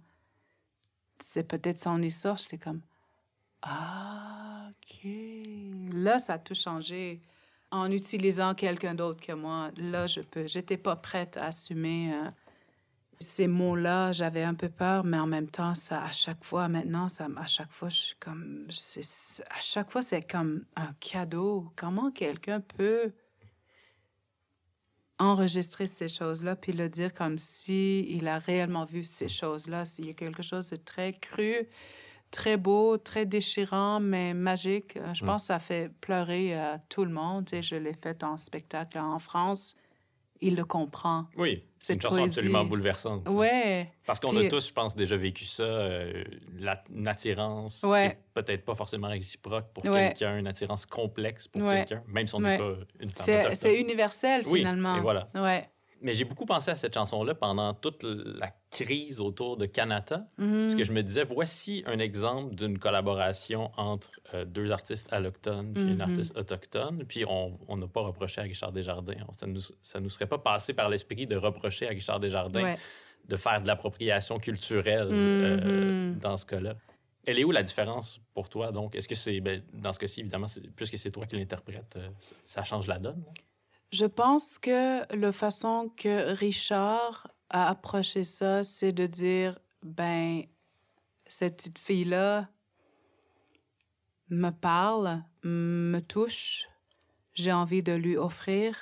c'est 1.19 1.45
peut-être 1.45 1.79
son 1.79 2.03
histoire 2.03 2.37
j'étais 2.37 2.59
comme 2.59 2.81
ah 3.63 4.71
ok 4.71 5.09
là 5.93 6.19
ça 6.19 6.35
a 6.35 6.39
tout 6.39 6.55
changé 6.55 7.21
en 7.71 7.91
utilisant 7.91 8.55
quelqu'un 8.55 8.95
d'autre 8.95 9.25
que 9.25 9.33
moi. 9.33 9.71
Là, 9.77 10.07
je 10.07 10.21
peux. 10.21 10.47
J'étais 10.47 10.77
pas 10.77 10.97
prête 10.97 11.37
à 11.37 11.47
assumer 11.47 12.13
euh, 12.13 12.31
ces 13.21 13.47
mots-là. 13.47 14.13
J'avais 14.13 14.43
un 14.43 14.55
peu 14.55 14.69
peur, 14.69 15.05
mais 15.05 15.19
en 15.19 15.27
même 15.27 15.49
temps, 15.49 15.75
ça, 15.75 16.03
à 16.03 16.13
chaque 16.13 16.45
fois, 16.45 16.69
maintenant, 16.69 17.09
ça, 17.09 17.29
à 17.37 17.47
chaque 17.47 17.73
fois, 17.73 17.89
je 17.89 17.97
suis 17.97 18.17
comme, 18.17 18.67
à 18.69 19.61
chaque 19.61 19.91
fois, 19.91 20.03
c'est 20.03 20.23
comme 20.23 20.65
un 20.77 20.93
cadeau. 21.01 21.73
Comment 21.77 22.11
quelqu'un 22.11 22.61
peut 22.61 23.13
enregistrer 25.19 25.87
ces 25.87 26.09
choses-là 26.09 26.57
puis 26.57 26.73
le 26.73 26.89
dire 26.89 27.13
comme 27.13 27.39
si 27.39 28.07
il 28.09 28.27
a 28.27 28.39
réellement 28.39 28.87
vu 28.87 29.05
ces 29.05 29.29
choses-là, 29.29 29.85
s'il 29.85 30.07
y 30.07 30.11
a 30.11 30.15
quelque 30.15 30.43
chose 30.43 30.71
de 30.71 30.77
très 30.77 31.13
cru 31.13 31.69
très 32.31 32.57
beau, 32.57 32.97
très 32.97 33.27
déchirant, 33.27 34.01
mais 34.01 34.35
magique. 34.35 34.97
Euh, 34.97 35.15
je 35.15 35.25
mm. 35.25 35.27
pense 35.27 35.43
que 35.43 35.47
ça 35.49 35.59
fait 35.59 35.91
pleurer 36.01 36.59
euh, 36.59 36.77
tout 36.89 37.05
le 37.05 37.11
monde. 37.11 37.53
Et 37.53 37.63
je 37.63 37.77
l'ai 37.77 37.95
fait 37.95 38.23
en 38.23 38.37
spectacle 38.37 38.99
en 38.99 39.19
France. 39.19 39.77
Il 40.43 40.57
le 40.57 40.65
comprend. 40.65 41.27
Oui, 41.37 41.65
c'est 41.79 41.95
une 41.95 42.01
chanson 42.01 42.25
absolument 42.25 42.65
bouleversante. 42.65 43.27
Oui. 43.29 43.85
Parce 44.07 44.21
qu'on 44.21 44.37
a 44.37 44.49
tous, 44.49 44.69
je 44.69 44.73
pense, 44.73 44.95
déjà 44.95 45.17
vécu 45.17 45.45
ça, 45.45 45.63
euh, 45.63 46.25
la, 46.59 46.83
une 46.95 47.07
attirance 47.07 47.83
ouais. 47.83 48.19
peut-être 48.33 48.65
pas 48.65 48.75
forcément 48.75 49.09
réciproque 49.09 49.73
pour 49.75 49.83
quelqu'un, 49.83 50.39
une 50.39 50.47
attirance 50.47 50.87
complexe 50.87 51.47
pour 51.49 51.63
quelqu'un, 51.69 52.03
même 52.07 52.27
si 52.27 52.35
on 52.35 52.41
n'est 52.41 52.59
pas 52.59 52.75
une 53.01 53.11
femme 53.11 53.55
C'est 53.55 53.79
universel, 53.79 54.45
finalement. 54.45 54.95
Oui, 54.95 54.99
et 54.99 55.03
voilà. 55.03 55.29
Ouais 55.35 55.69
mais 56.01 56.13
j'ai 56.13 56.25
beaucoup 56.25 56.47
pensé 56.47 56.71
à 56.71 56.77
cette 56.77 56.95
chanson-là 56.95 57.35
pendant 57.35 57.75
toute 57.75 58.03
la 58.03 58.53
crise 58.71 59.21
autour 59.21 59.57
de 59.57 59.67
Kanata, 59.67 60.27
parce 60.37 60.75
que 60.75 60.79
mhm. 60.79 60.85
je 60.85 60.93
me 60.93 61.03
disais, 61.03 61.25
voici 61.25 61.83
un 61.87 61.99
exemple 61.99 62.55
d'une 62.55 62.79
collaboration 62.79 63.71
entre 63.77 64.11
euh, 64.35 64.45
deux 64.45 64.73
artistes 64.73 65.13
allochtones 65.13 65.73
puis 65.75 65.83
une 65.83 65.95
mhm. 65.95 66.01
artiste 66.01 66.37
autochtone, 66.37 67.05
puis 67.07 67.25
on 67.27 67.77
n'a 67.77 67.87
pas 67.87 68.01
reproché 68.01 68.41
à 68.41 68.45
Richard 68.45 68.73
Desjardins. 68.73 69.15
Ça 69.39 69.47
nous, 69.47 69.61
ça 69.83 70.01
nous 70.01 70.11
serait 70.11 70.27
pas 70.27 70.39
passé 70.39 70.73
par 70.73 70.89
l'esprit 70.89 71.27
de 71.27 71.37
reprocher 71.37 71.87
à 71.87 71.91
Richard 71.91 72.21
Desjardins 72.21 72.77
de 73.31 73.37
faire 73.37 73.63
de 73.63 73.67
l'appropriation 73.67 74.39
culturelle 74.39 75.09
euh, 75.11 75.57
mm-hmm. 76.15 76.19
dans 76.19 76.37
ce 76.37 76.47
cas-là. 76.47 76.75
Elle 77.27 77.39
est 77.39 77.45
où 77.45 77.51
la 77.51 77.63
différence 77.63 78.21
pour 78.35 78.49
toi? 78.49 78.73
Donc, 78.73 78.95
est-ce 78.95 79.07
que 79.07 79.15
c'est, 79.15 79.41
ben, 79.41 79.63
dans 79.73 79.93
ce 79.93 79.99
cas-ci, 79.99 80.21
évidemment, 80.21 80.47
puisque 80.75 80.99
c'est 80.99 81.11
toi 81.11 81.27
qui 81.27 81.37
l'interprète, 81.37 81.95
euh, 81.97 82.09
ça 82.45 82.65
change 82.65 82.87
la 82.87 82.99
donne? 82.99 83.23
Je 83.93 84.07
pense 84.07 84.59
que 84.59 85.05
la 85.15 85.33
façon 85.33 85.91
que 85.97 86.33
Richard 86.33 87.27
a 87.49 87.69
approché 87.69 88.23
ça, 88.23 88.63
c'est 88.63 88.93
de 88.93 89.07
dire, 89.07 89.59
ben, 89.83 90.45
cette 91.27 91.57
petite 91.57 91.79
fille-là 91.79 92.49
me 94.29 94.51
parle, 94.51 95.25
me 95.43 95.99
touche, 96.01 96.69
j'ai 97.35 97.53
envie 97.53 97.83
de 97.83 97.93
lui 97.93 98.17
offrir. 98.17 98.77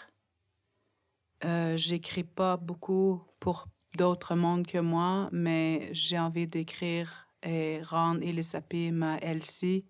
Euh, 1.44 1.76
J'écris 1.78 2.24
pas 2.24 2.58
beaucoup 2.58 3.22
pour 3.40 3.66
d'autres 3.96 4.34
mondes 4.34 4.66
que 4.66 4.78
moi, 4.78 5.30
mais 5.32 5.88
j'ai 5.92 6.18
envie 6.18 6.46
d'écrire 6.46 7.28
et 7.42 7.80
rendre 7.82 8.22
Elisabeth 8.22 8.92
ma 8.92 9.16
Elsie. 9.18 9.86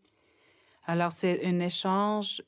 Alors, 0.86 1.10
c'est 1.12 1.44
un 1.44 1.58
échange, 1.60 2.42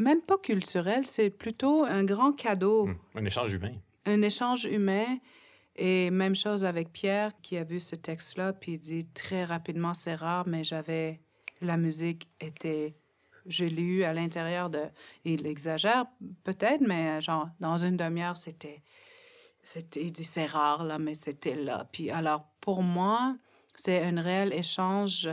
même 0.00 0.22
pas 0.22 0.38
culturel, 0.38 1.06
c'est 1.06 1.30
plutôt 1.30 1.84
un 1.84 2.04
grand 2.04 2.32
cadeau. 2.32 2.86
Hmm, 2.86 2.96
un 3.16 3.24
échange 3.24 3.52
humain. 3.52 3.74
Un 4.06 4.22
échange 4.22 4.64
humain. 4.64 5.18
Et 5.76 6.10
même 6.10 6.34
chose 6.34 6.64
avec 6.64 6.90
Pierre 6.92 7.32
qui 7.42 7.56
a 7.56 7.64
vu 7.64 7.80
ce 7.80 7.94
texte-là, 7.94 8.52
puis 8.52 8.72
il 8.72 8.78
dit 8.78 9.06
très 9.06 9.44
rapidement, 9.44 9.94
c'est 9.94 10.14
rare, 10.14 10.46
mais 10.46 10.64
j'avais. 10.64 11.20
La 11.60 11.76
musique 11.76 12.28
était. 12.40 12.96
Je 13.46 13.64
l'ai 13.64 13.82
eu 13.82 14.02
à 14.02 14.12
l'intérieur 14.12 14.70
de. 14.70 14.82
Il 15.24 15.46
exagère 15.46 16.06
peut-être, 16.44 16.80
mais 16.80 17.20
genre, 17.20 17.48
dans 17.60 17.76
une 17.76 17.96
demi-heure, 17.96 18.36
c'était. 18.36 18.82
C'était. 19.62 20.02
Il 20.02 20.12
dit 20.12 20.24
c'est 20.24 20.46
rare, 20.46 20.82
là, 20.82 20.98
mais 20.98 21.14
c'était 21.14 21.56
là. 21.56 21.86
Puis 21.92 22.10
alors, 22.10 22.44
pour 22.60 22.82
moi, 22.82 23.36
c'est 23.74 24.02
un 24.02 24.20
réel 24.20 24.52
échange 24.52 25.28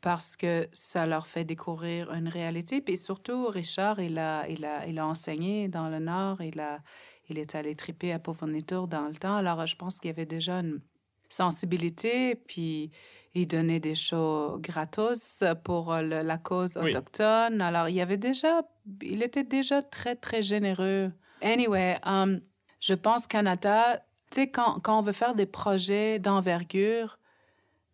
parce 0.00 0.36
que 0.36 0.68
ça 0.72 1.06
leur 1.06 1.26
fait 1.26 1.44
découvrir 1.44 2.12
une 2.12 2.28
réalité. 2.28 2.80
Puis 2.80 2.96
surtout, 2.96 3.48
Richard, 3.48 4.00
il 4.00 4.18
a, 4.18 4.48
il 4.48 4.64
a, 4.64 4.86
il 4.86 4.98
a 4.98 5.06
enseigné 5.06 5.68
dans 5.68 5.88
le 5.88 5.98
Nord, 5.98 6.40
il, 6.42 6.60
a, 6.60 6.80
il 7.28 7.38
est 7.38 7.54
allé 7.54 7.74
triper 7.74 8.12
à 8.12 8.18
Pauvre-Tour 8.18 8.86
dans 8.88 9.08
le 9.08 9.14
temps. 9.16 9.36
Alors, 9.36 9.66
je 9.66 9.76
pense 9.76 9.98
qu'il 9.98 10.08
y 10.08 10.12
avait 10.12 10.26
déjà 10.26 10.60
une 10.60 10.80
sensibilité, 11.28 12.36
puis 12.36 12.90
il 13.34 13.46
donnait 13.46 13.80
des 13.80 13.94
shows 13.94 14.58
gratos 14.60 15.44
pour 15.64 15.92
la 15.94 16.38
cause 16.38 16.76
autochtone. 16.76 17.60
Alors, 17.60 17.88
il 17.88 17.96
y 17.96 18.00
avait 18.00 18.16
déjà, 18.16 18.62
il 19.02 19.22
était 19.22 19.44
déjà 19.44 19.82
très, 19.82 20.16
très 20.16 20.42
généreux. 20.42 21.12
Anyway, 21.42 21.98
um, 22.04 22.40
je 22.80 22.94
pense 22.94 23.26
Canada, 23.26 24.02
tu 24.30 24.40
sais, 24.40 24.50
quand, 24.50 24.80
quand 24.80 24.98
on 24.98 25.02
veut 25.02 25.12
faire 25.12 25.34
des 25.34 25.46
projets 25.46 26.18
d'envergure, 26.18 27.18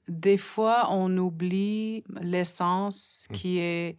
des 0.09 0.37
fois, 0.37 0.89
on 0.91 1.17
oublie 1.17 2.05
l'essence 2.21 3.27
mmh. 3.31 3.35
qui 3.35 3.59
est 3.59 3.99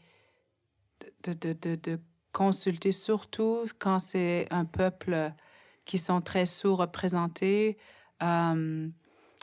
de, 1.24 1.34
de, 1.34 1.54
de, 1.54 1.76
de, 1.76 2.00
consulter, 2.32 2.92
surtout 2.92 3.64
quand 3.80 3.98
c'est 4.00 4.46
un 4.52 4.66
peuple 4.66 5.32
qui 5.86 5.98
sont 5.98 6.20
très 6.20 6.46
sous-représentés, 6.46 7.78
euh, 8.22 8.90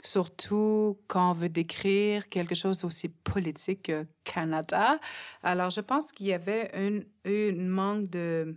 surtout 0.05 0.99
quand 1.09 1.31
on 1.31 1.33
veut 1.33 1.49
décrire 1.49 2.29
quelque 2.29 2.55
chose 2.55 2.85
aussi 2.85 3.09
politique 3.09 3.85
que 3.85 4.07
Canada. 4.25 5.01
Alors, 5.43 5.71
je 5.71 5.81
pense 5.81 6.13
qu'il 6.13 6.27
y 6.27 6.35
avait 6.35 6.71
une, 6.75 7.07
une 7.25 7.67
manque 7.67 8.11
de, 8.11 8.55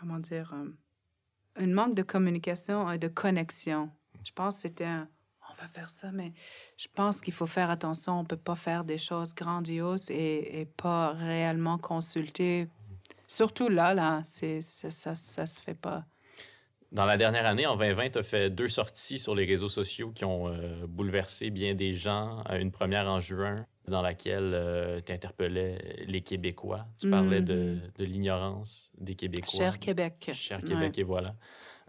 comment 0.00 0.18
dire, 0.18 0.54
euh, 0.54 0.70
un 1.56 1.66
manque 1.66 1.94
de 1.94 2.02
communication 2.02 2.90
et 2.90 2.96
de 2.96 3.08
connexion. 3.08 3.90
Je 4.24 4.32
pense 4.32 4.54
que 4.54 4.60
c'était 4.62 4.84
un 4.84 5.08
faire 5.68 5.90
ça, 5.90 6.10
mais 6.12 6.32
je 6.76 6.88
pense 6.94 7.20
qu'il 7.20 7.32
faut 7.32 7.46
faire 7.46 7.70
attention. 7.70 8.20
On 8.20 8.22
ne 8.22 8.26
peut 8.26 8.36
pas 8.36 8.54
faire 8.54 8.84
des 8.84 8.98
choses 8.98 9.34
grandioses 9.34 10.10
et, 10.10 10.60
et 10.60 10.64
pas 10.64 11.12
réellement 11.12 11.78
consulter. 11.78 12.68
Surtout 13.26 13.68
là, 13.68 13.94
là, 13.94 14.20
c'est, 14.24 14.60
ça, 14.60 15.14
ça, 15.14 15.46
se 15.46 15.60
fait 15.60 15.74
pas. 15.74 16.04
Dans 16.92 17.06
la 17.06 17.16
dernière 17.16 17.46
année, 17.46 17.66
en 17.66 17.76
2020, 17.76 18.10
tu 18.10 18.18
as 18.18 18.22
fait 18.22 18.50
deux 18.50 18.68
sorties 18.68 19.18
sur 19.18 19.34
les 19.34 19.44
réseaux 19.44 19.68
sociaux 19.68 20.12
qui 20.12 20.24
ont 20.24 20.48
euh, 20.48 20.86
bouleversé 20.86 21.50
bien 21.50 21.74
des 21.74 21.94
gens. 21.94 22.44
Une 22.50 22.70
première 22.70 23.08
en 23.08 23.18
juin, 23.18 23.66
dans 23.88 24.02
laquelle 24.02 24.52
euh, 24.54 25.00
tu 25.04 25.12
interpellais 25.12 26.04
les 26.06 26.20
Québécois. 26.20 26.86
Tu 27.00 27.10
parlais 27.10 27.40
de, 27.40 27.54
mm-hmm. 27.54 27.98
de 27.98 28.04
l'ignorance 28.04 28.92
des 28.98 29.14
Québécois. 29.14 29.58
Cher 29.58 29.78
Québec. 29.78 30.30
Cher 30.32 30.60
Québec, 30.60 30.98
et 30.98 31.02
voilà. 31.02 31.34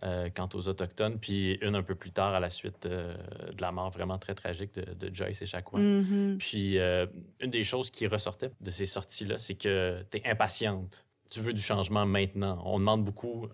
Euh, 0.06 0.30
quant 0.30 0.48
aux 0.54 0.68
Autochtones. 0.68 1.18
Puis 1.18 1.54
une 1.62 1.74
un 1.74 1.82
peu 1.82 1.96
plus 1.96 2.12
tard, 2.12 2.36
à 2.36 2.40
la 2.40 2.52
suite 2.52 2.86
euh, 2.86 3.16
de 3.56 3.62
la 3.62 3.72
mort 3.72 3.90
vraiment 3.90 4.20
très 4.20 4.36
tragique 4.36 4.76
de, 4.76 5.10
Joyce 5.12 5.42
et 5.42 5.48
Chakwan. 5.48 5.82
Mm-hmm. 5.82 6.38
Puis 6.38 6.78
euh, 6.78 7.08
une 7.40 7.50
des 7.50 7.64
choses 7.64 7.90
qui 7.90 8.06
ressortait 8.06 8.52
de 8.62 8.70
ces 8.70 8.86
sorties-là, 8.86 9.40
c'est 9.40 9.56
que 9.56 10.06
tu 10.12 10.18
es 10.18 10.30
impatiente. 10.30 11.06
Tu 11.32 11.40
veux 11.40 11.54
du 11.54 11.62
changement 11.62 12.06
maintenant. 12.06 12.62
On 12.66 12.78
demande 12.78 13.04
beaucoup 13.04 13.48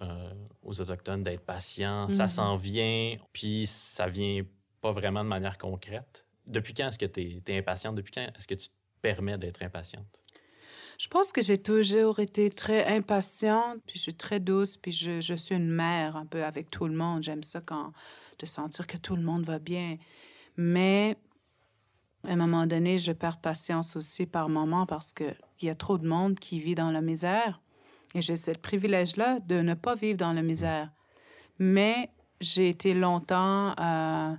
aux 0.61 0.81
Autochtones 0.81 1.23
d'être 1.23 1.45
patients. 1.45 2.09
Ça 2.09 2.25
mm-hmm. 2.25 2.27
s'en 2.27 2.55
vient, 2.55 3.15
puis 3.31 3.65
ça 3.65 4.07
vient 4.07 4.43
pas 4.81 4.91
vraiment 4.91 5.23
de 5.23 5.29
manière 5.29 5.57
concrète. 5.57 6.25
Depuis 6.49 6.73
quand 6.73 6.89
est-ce 6.89 6.99
que 6.99 7.05
tu 7.05 7.21
es, 7.21 7.41
es 7.47 7.59
impatiente? 7.59 7.95
Depuis 7.95 8.11
quand 8.11 8.21
est-ce 8.21 8.47
que 8.47 8.55
tu 8.55 8.67
te 8.67 8.73
permets 9.01 9.37
d'être 9.37 9.63
impatiente? 9.63 10.19
Je 11.01 11.07
pense 11.07 11.31
que 11.31 11.41
j'ai 11.41 11.57
toujours 11.57 12.19
été 12.19 12.51
très 12.51 12.85
impatiente, 12.85 13.79
puis 13.87 13.95
je 13.95 14.01
suis 14.03 14.13
très 14.13 14.39
douce, 14.39 14.77
puis 14.77 14.91
je, 14.91 15.33
suis 15.35 15.55
une 15.55 15.71
mère 15.71 16.15
un 16.15 16.27
peu 16.27 16.43
avec 16.43 16.69
tout 16.69 16.85
le 16.85 16.93
monde. 16.93 17.23
J'aime 17.23 17.41
ça 17.41 17.59
quand 17.59 17.91
de 18.37 18.45
sentir 18.45 18.85
que 18.85 18.97
tout 18.97 19.15
le 19.15 19.23
monde 19.23 19.43
va 19.43 19.57
bien. 19.57 19.97
Mais 20.57 21.17
à 22.23 22.33
un 22.33 22.35
moment 22.35 22.67
donné, 22.67 22.99
je 22.99 23.13
perds 23.13 23.41
patience 23.41 23.95
aussi 23.95 24.27
par 24.27 24.47
moment 24.47 24.85
parce 24.85 25.11
qu'il 25.11 25.35
y 25.63 25.69
a 25.69 25.75
trop 25.75 25.97
de 25.97 26.07
monde 26.07 26.37
qui 26.37 26.59
vit 26.59 26.75
dans 26.75 26.91
la 26.91 27.01
misère. 27.01 27.61
Et 28.13 28.21
j'ai 28.21 28.35
ce 28.35 28.51
privilège-là 28.51 29.39
de 29.39 29.55
ne 29.55 29.73
pas 29.73 29.95
vivre 29.95 30.19
dans 30.19 30.33
la 30.33 30.43
misère. 30.43 30.91
Mais 31.57 32.11
j'ai 32.39 32.69
été 32.69 32.93
longtemps... 32.93 33.73
Euh, 33.79 34.35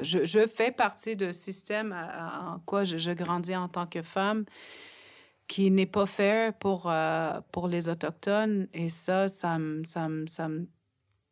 je, 0.00 0.46
fais 0.46 0.70
partie 0.70 1.16
d'un 1.16 1.32
système 1.32 1.92
en 1.92 2.60
quoi 2.60 2.84
je 2.84 3.10
grandis 3.10 3.56
en 3.56 3.68
tant 3.68 3.86
que 3.86 4.00
femme 4.00 4.46
qui 5.46 5.70
n'est 5.70 5.86
pas 5.86 6.06
fair 6.06 6.52
pour, 6.54 6.90
euh, 6.90 7.40
pour 7.52 7.68
les 7.68 7.88
Autochtones. 7.88 8.68
Et 8.72 8.88
ça, 8.88 9.28
ça 9.28 9.58
me... 9.58 9.84
Ça 9.86 10.08
ça 10.26 10.48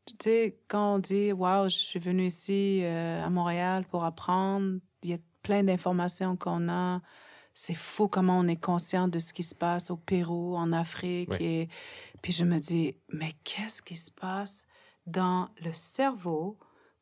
tu 0.06 0.14
sais, 0.22 0.58
quand 0.68 0.96
on 0.96 0.98
dit, 0.98 1.32
waouh, 1.32 1.68
je 1.70 1.76
suis 1.76 1.98
venue 1.98 2.26
ici 2.26 2.80
euh, 2.82 3.24
à 3.24 3.30
Montréal 3.30 3.86
pour 3.90 4.04
apprendre, 4.04 4.78
il 5.02 5.10
y 5.10 5.14
a 5.14 5.18
plein 5.42 5.64
d'informations 5.64 6.36
qu'on 6.36 6.68
a. 6.68 7.00
C'est 7.54 7.74
fou 7.74 8.08
comment 8.08 8.38
on 8.38 8.46
est 8.46 8.62
conscient 8.62 9.08
de 9.08 9.18
ce 9.18 9.32
qui 9.32 9.42
se 9.42 9.54
passe 9.54 9.90
au 9.90 9.96
Pérou, 9.96 10.56
en 10.56 10.72
Afrique. 10.72 11.30
Et 11.40 11.68
puis 12.20 12.32
je 12.32 12.44
me 12.44 12.58
dis, 12.58 12.96
mais 13.08 13.32
qu'est-ce 13.44 13.80
qui 13.80 13.96
se 13.96 14.10
passe 14.10 14.66
dans 15.06 15.48
le 15.64 15.72
cerveau 15.72 16.58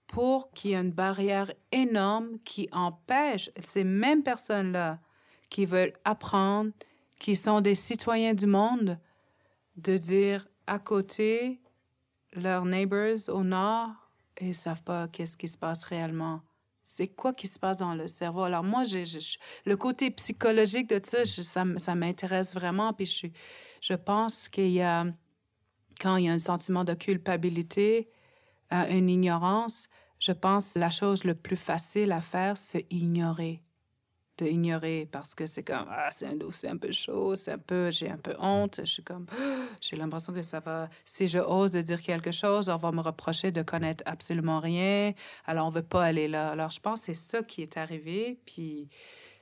pour 0.06 0.50
qu'il 0.52 0.72
y 0.72 0.74
ait 0.74 0.80
une 0.80 0.90
barrière 0.90 1.50
énorme 1.72 2.38
qui 2.44 2.68
empêche 2.70 3.50
ces 3.58 3.82
mêmes 3.82 4.22
personnes-là 4.22 5.00
qui 5.48 5.66
veulent 5.66 5.94
apprendre, 6.04 6.70
qui 7.22 7.36
sont 7.36 7.60
des 7.60 7.76
citoyens 7.76 8.34
du 8.34 8.46
monde, 8.46 8.98
de 9.76 9.96
dire 9.96 10.48
à 10.66 10.80
côté, 10.80 11.60
leurs 12.32 12.64
neighbors 12.64 13.28
au 13.28 13.44
nord, 13.44 13.90
ils 14.40 14.48
ne 14.48 14.52
savent 14.52 14.82
pas 14.82 15.06
qu'est-ce 15.06 15.36
qui 15.36 15.46
se 15.46 15.56
passe 15.56 15.84
réellement. 15.84 16.40
C'est 16.82 17.06
quoi 17.06 17.32
qui 17.32 17.46
se 17.46 17.60
passe 17.60 17.76
dans 17.76 17.94
le 17.94 18.08
cerveau? 18.08 18.42
Alors 18.42 18.64
moi, 18.64 18.82
j'ai, 18.82 19.04
le 19.64 19.76
côté 19.76 20.10
psychologique 20.10 20.88
de 20.88 21.00
ça, 21.04 21.24
ça, 21.24 21.64
ça 21.76 21.94
m'intéresse 21.94 22.54
vraiment. 22.54 22.92
Puis 22.92 23.06
je, 23.06 23.28
je 23.80 23.94
pense 23.94 24.48
qu'il 24.48 24.70
y 24.70 24.82
a, 24.82 25.06
quand 26.00 26.16
il 26.16 26.24
y 26.24 26.28
a 26.28 26.32
un 26.32 26.40
sentiment 26.40 26.82
de 26.82 26.94
culpabilité, 26.94 28.10
euh, 28.72 28.84
une 28.90 29.08
ignorance, 29.08 29.88
je 30.18 30.32
pense 30.32 30.74
que 30.74 30.80
la 30.80 30.90
chose 30.90 31.22
le 31.22 31.36
plus 31.36 31.56
facile 31.56 32.10
à 32.10 32.20
faire, 32.20 32.56
c'est 32.56 32.84
ignorer 32.90 33.62
ignorer 34.44 35.08
parce 35.10 35.34
que 35.34 35.46
c'est 35.46 35.62
comme 35.62 35.86
ah 35.90 36.08
c'est 36.10 36.26
un 36.68 36.76
peu 36.76 36.92
chaud 36.92 37.36
c'est 37.36 37.52
un 37.52 37.58
peu 37.58 37.90
j'ai 37.90 38.10
un 38.10 38.16
peu 38.16 38.34
honte. 38.38 38.80
Je 38.80 38.90
suis 38.90 39.02
comme 39.02 39.26
j'ai 39.80 39.96
l'impression 39.96 40.32
que 40.32 40.42
ça 40.42 40.60
va 40.60 40.88
si 41.04 41.28
je 41.28 41.38
ose 41.38 41.72
de 41.72 41.80
dire 41.80 42.02
quelque 42.02 42.32
chose 42.32 42.68
on 42.68 42.76
va 42.76 42.92
me 42.92 43.00
reprocher 43.00 43.50
de 43.50 43.62
connaître 43.62 44.02
absolument 44.06 44.60
rien. 44.60 45.12
Alors 45.46 45.66
on 45.66 45.70
veut 45.70 45.82
pas 45.82 46.04
aller 46.04 46.28
là. 46.28 46.50
Alors 46.50 46.70
je 46.70 46.80
pense 46.80 47.02
c'est 47.02 47.14
ça 47.14 47.42
qui 47.42 47.62
est 47.62 47.76
arrivé. 47.76 48.40
Puis 48.46 48.88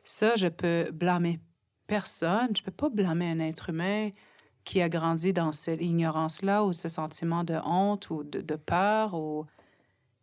ça 0.05 0.35
je 0.37 0.49
peux 0.49 0.91
blâmer 0.93 1.41
personne. 1.87 2.49
Je 2.57 2.63
peux 2.63 2.71
pas 2.71 2.89
blâmer 2.89 3.31
un 3.31 3.41
être 3.41 3.71
humain 3.71 4.11
qui 4.65 4.81
a 4.83 4.89
grandi 4.89 5.33
dans 5.33 5.53
cette 5.53 5.81
ignorance 5.81 6.43
là 6.43 6.65
ou 6.65 6.73
ce 6.73 6.89
sentiment 6.89 7.45
de 7.45 7.59
honte 7.65 8.11
ou 8.11 8.25
de, 8.25 8.41
de 8.41 8.57
peur 8.57 9.15
ou 9.15 9.47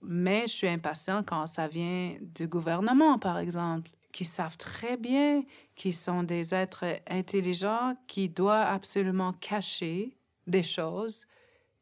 mais 0.01 0.41
je 0.47 0.53
suis 0.53 0.67
impatient 0.67 1.23
quand 1.23 1.47
ça 1.47 1.67
vient 1.67 2.15
du 2.21 2.47
gouvernement 2.47 3.17
par 3.19 3.39
exemple 3.39 3.89
qui 4.17 4.25
savent 4.25 4.57
très 4.57 4.97
bien 4.97 5.43
qu'ils 5.75 5.93
sont 5.93 6.23
des 6.23 6.55
êtres 6.55 6.85
intelligents 7.07 7.95
qui 8.07 8.29
doivent 8.29 8.65
absolument 8.67 9.31
cacher 9.33 10.17
des 10.47 10.63
choses 10.63 11.27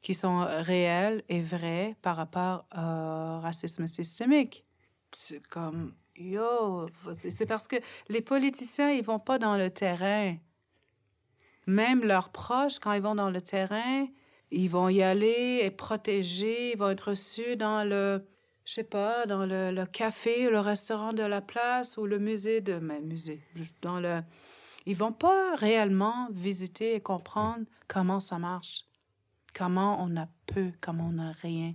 qui 0.02 0.14
sont 0.14 0.46
réels 0.46 1.24
et 1.30 1.40
vrais 1.40 1.96
par 2.02 2.18
rapport 2.18 2.66
au 2.76 3.40
racisme 3.40 3.88
systémique. 3.88 4.66
C'est 5.14 5.48
comme, 5.48 5.94
yo, 6.18 6.88
c'est 7.14 7.46
parce 7.46 7.70
que 7.70 7.78
les 8.10 8.20
politiciens, 8.20 8.92
ils 8.92 9.06
vont 9.06 9.18
pas 9.18 9.40
dans 9.40 9.56
le 9.56 9.70
terrain. 9.70 10.36
Même 11.68 12.04
leurs 12.04 12.34
proches, 12.34 12.80
quand 12.80 12.92
ils 12.92 13.02
vont 13.02 13.16
dans 13.16 13.30
le 13.30 13.40
terrain, 13.40 14.08
ils 14.52 14.70
vont 14.70 14.90
y 14.90 15.02
aller 15.02 15.62
et 15.64 15.72
protéger, 15.72 16.74
ils 16.74 16.78
vont 16.78 16.90
être 16.90 17.12
reçus 17.12 17.56
dans 17.56 17.88
le, 17.88 18.28
je 18.66 18.74
sais 18.74 18.84
pas, 18.84 19.26
dans 19.26 19.46
le, 19.46 19.72
le, 19.72 19.86
café, 19.86 20.50
le 20.50 20.60
restaurant 20.60 21.14
de 21.14 21.24
la 21.24 21.42
place 21.42 21.98
ou 21.98 22.06
le 22.06 22.18
musée 22.18 22.62
de, 22.62 22.80
mais 22.80 23.00
musée, 23.00 23.42
dans 23.82 24.00
le, 24.00 24.22
ils 24.86 24.96
vont 24.96 25.14
pas 25.14 25.56
réellement 25.56 26.28
visiter 26.32 26.96
et 26.96 27.02
comprendre 27.02 27.66
comment 27.88 28.20
ça 28.20 28.40
marche, 28.40 28.86
comment 29.54 30.04
on 30.04 30.18
a 30.18 30.28
peu, 30.48 30.72
comment 30.82 31.12
on 31.14 31.20
a 31.20 31.32
rien. 31.32 31.74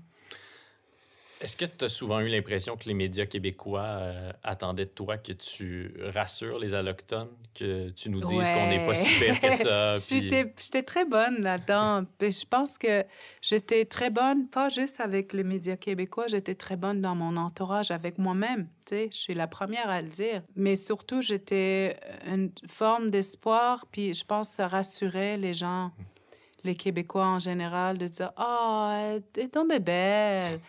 Est-ce 1.41 1.57
que 1.57 1.65
tu 1.65 1.87
as 1.87 1.89
souvent 1.89 2.21
eu 2.21 2.29
l'impression 2.29 2.77
que 2.77 2.85
les 2.85 2.93
médias 2.93 3.25
québécois 3.25 3.81
euh, 3.81 4.31
attendaient 4.43 4.85
de 4.85 4.91
toi 4.91 5.17
que 5.17 5.33
tu 5.33 5.95
rassures 6.15 6.59
les 6.59 6.75
Allochtones, 6.75 7.31
que 7.55 7.89
tu 7.91 8.11
nous 8.11 8.21
dises 8.21 8.47
qu'on 8.47 8.67
n'est 8.67 8.85
pas 8.85 8.95
si 8.95 9.09
pire 9.19 9.41
que 9.41 9.55
ça? 9.55 9.95
J'étais 10.61 10.83
très 10.83 11.07
bonne 11.07 11.41
là-dedans. 11.41 12.05
je 12.21 12.45
pense 12.45 12.77
que 12.77 13.07
j'étais 13.41 13.87
très 13.87 14.11
bonne, 14.11 14.49
pas 14.49 14.69
juste 14.69 15.01
avec 15.01 15.33
les 15.33 15.43
médias 15.43 15.77
québécois, 15.77 16.27
j'étais 16.27 16.55
très 16.55 16.77
bonne 16.77 17.01
dans 17.01 17.15
mon 17.15 17.39
entourage, 17.39 17.91
avec 17.91 18.19
moi-même. 18.19 18.69
Je 18.91 19.09
suis 19.11 19.35
la 19.35 19.47
première 19.47 19.89
à 19.89 20.03
le 20.03 20.09
dire. 20.09 20.43
Mais 20.57 20.77
surtout, 20.77 21.23
j'étais 21.23 21.97
une 22.27 22.51
forme 22.69 23.11
d'espoir, 23.11 23.87
puis 23.91 24.13
je 24.13 24.25
pense 24.27 24.51
que 24.51 24.55
ça 24.57 24.69
rassurait 24.69 25.39
les 25.39 25.55
gens, 25.55 25.93
les 26.65 26.75
Québécois 26.75 27.25
en 27.25 27.39
général, 27.39 27.97
de 27.97 28.09
dire 28.09 28.33
«Ah, 28.37 29.15
oh, 29.15 29.21
t'es 29.33 29.49
tombée 29.49 29.79
belle!» 29.79 30.61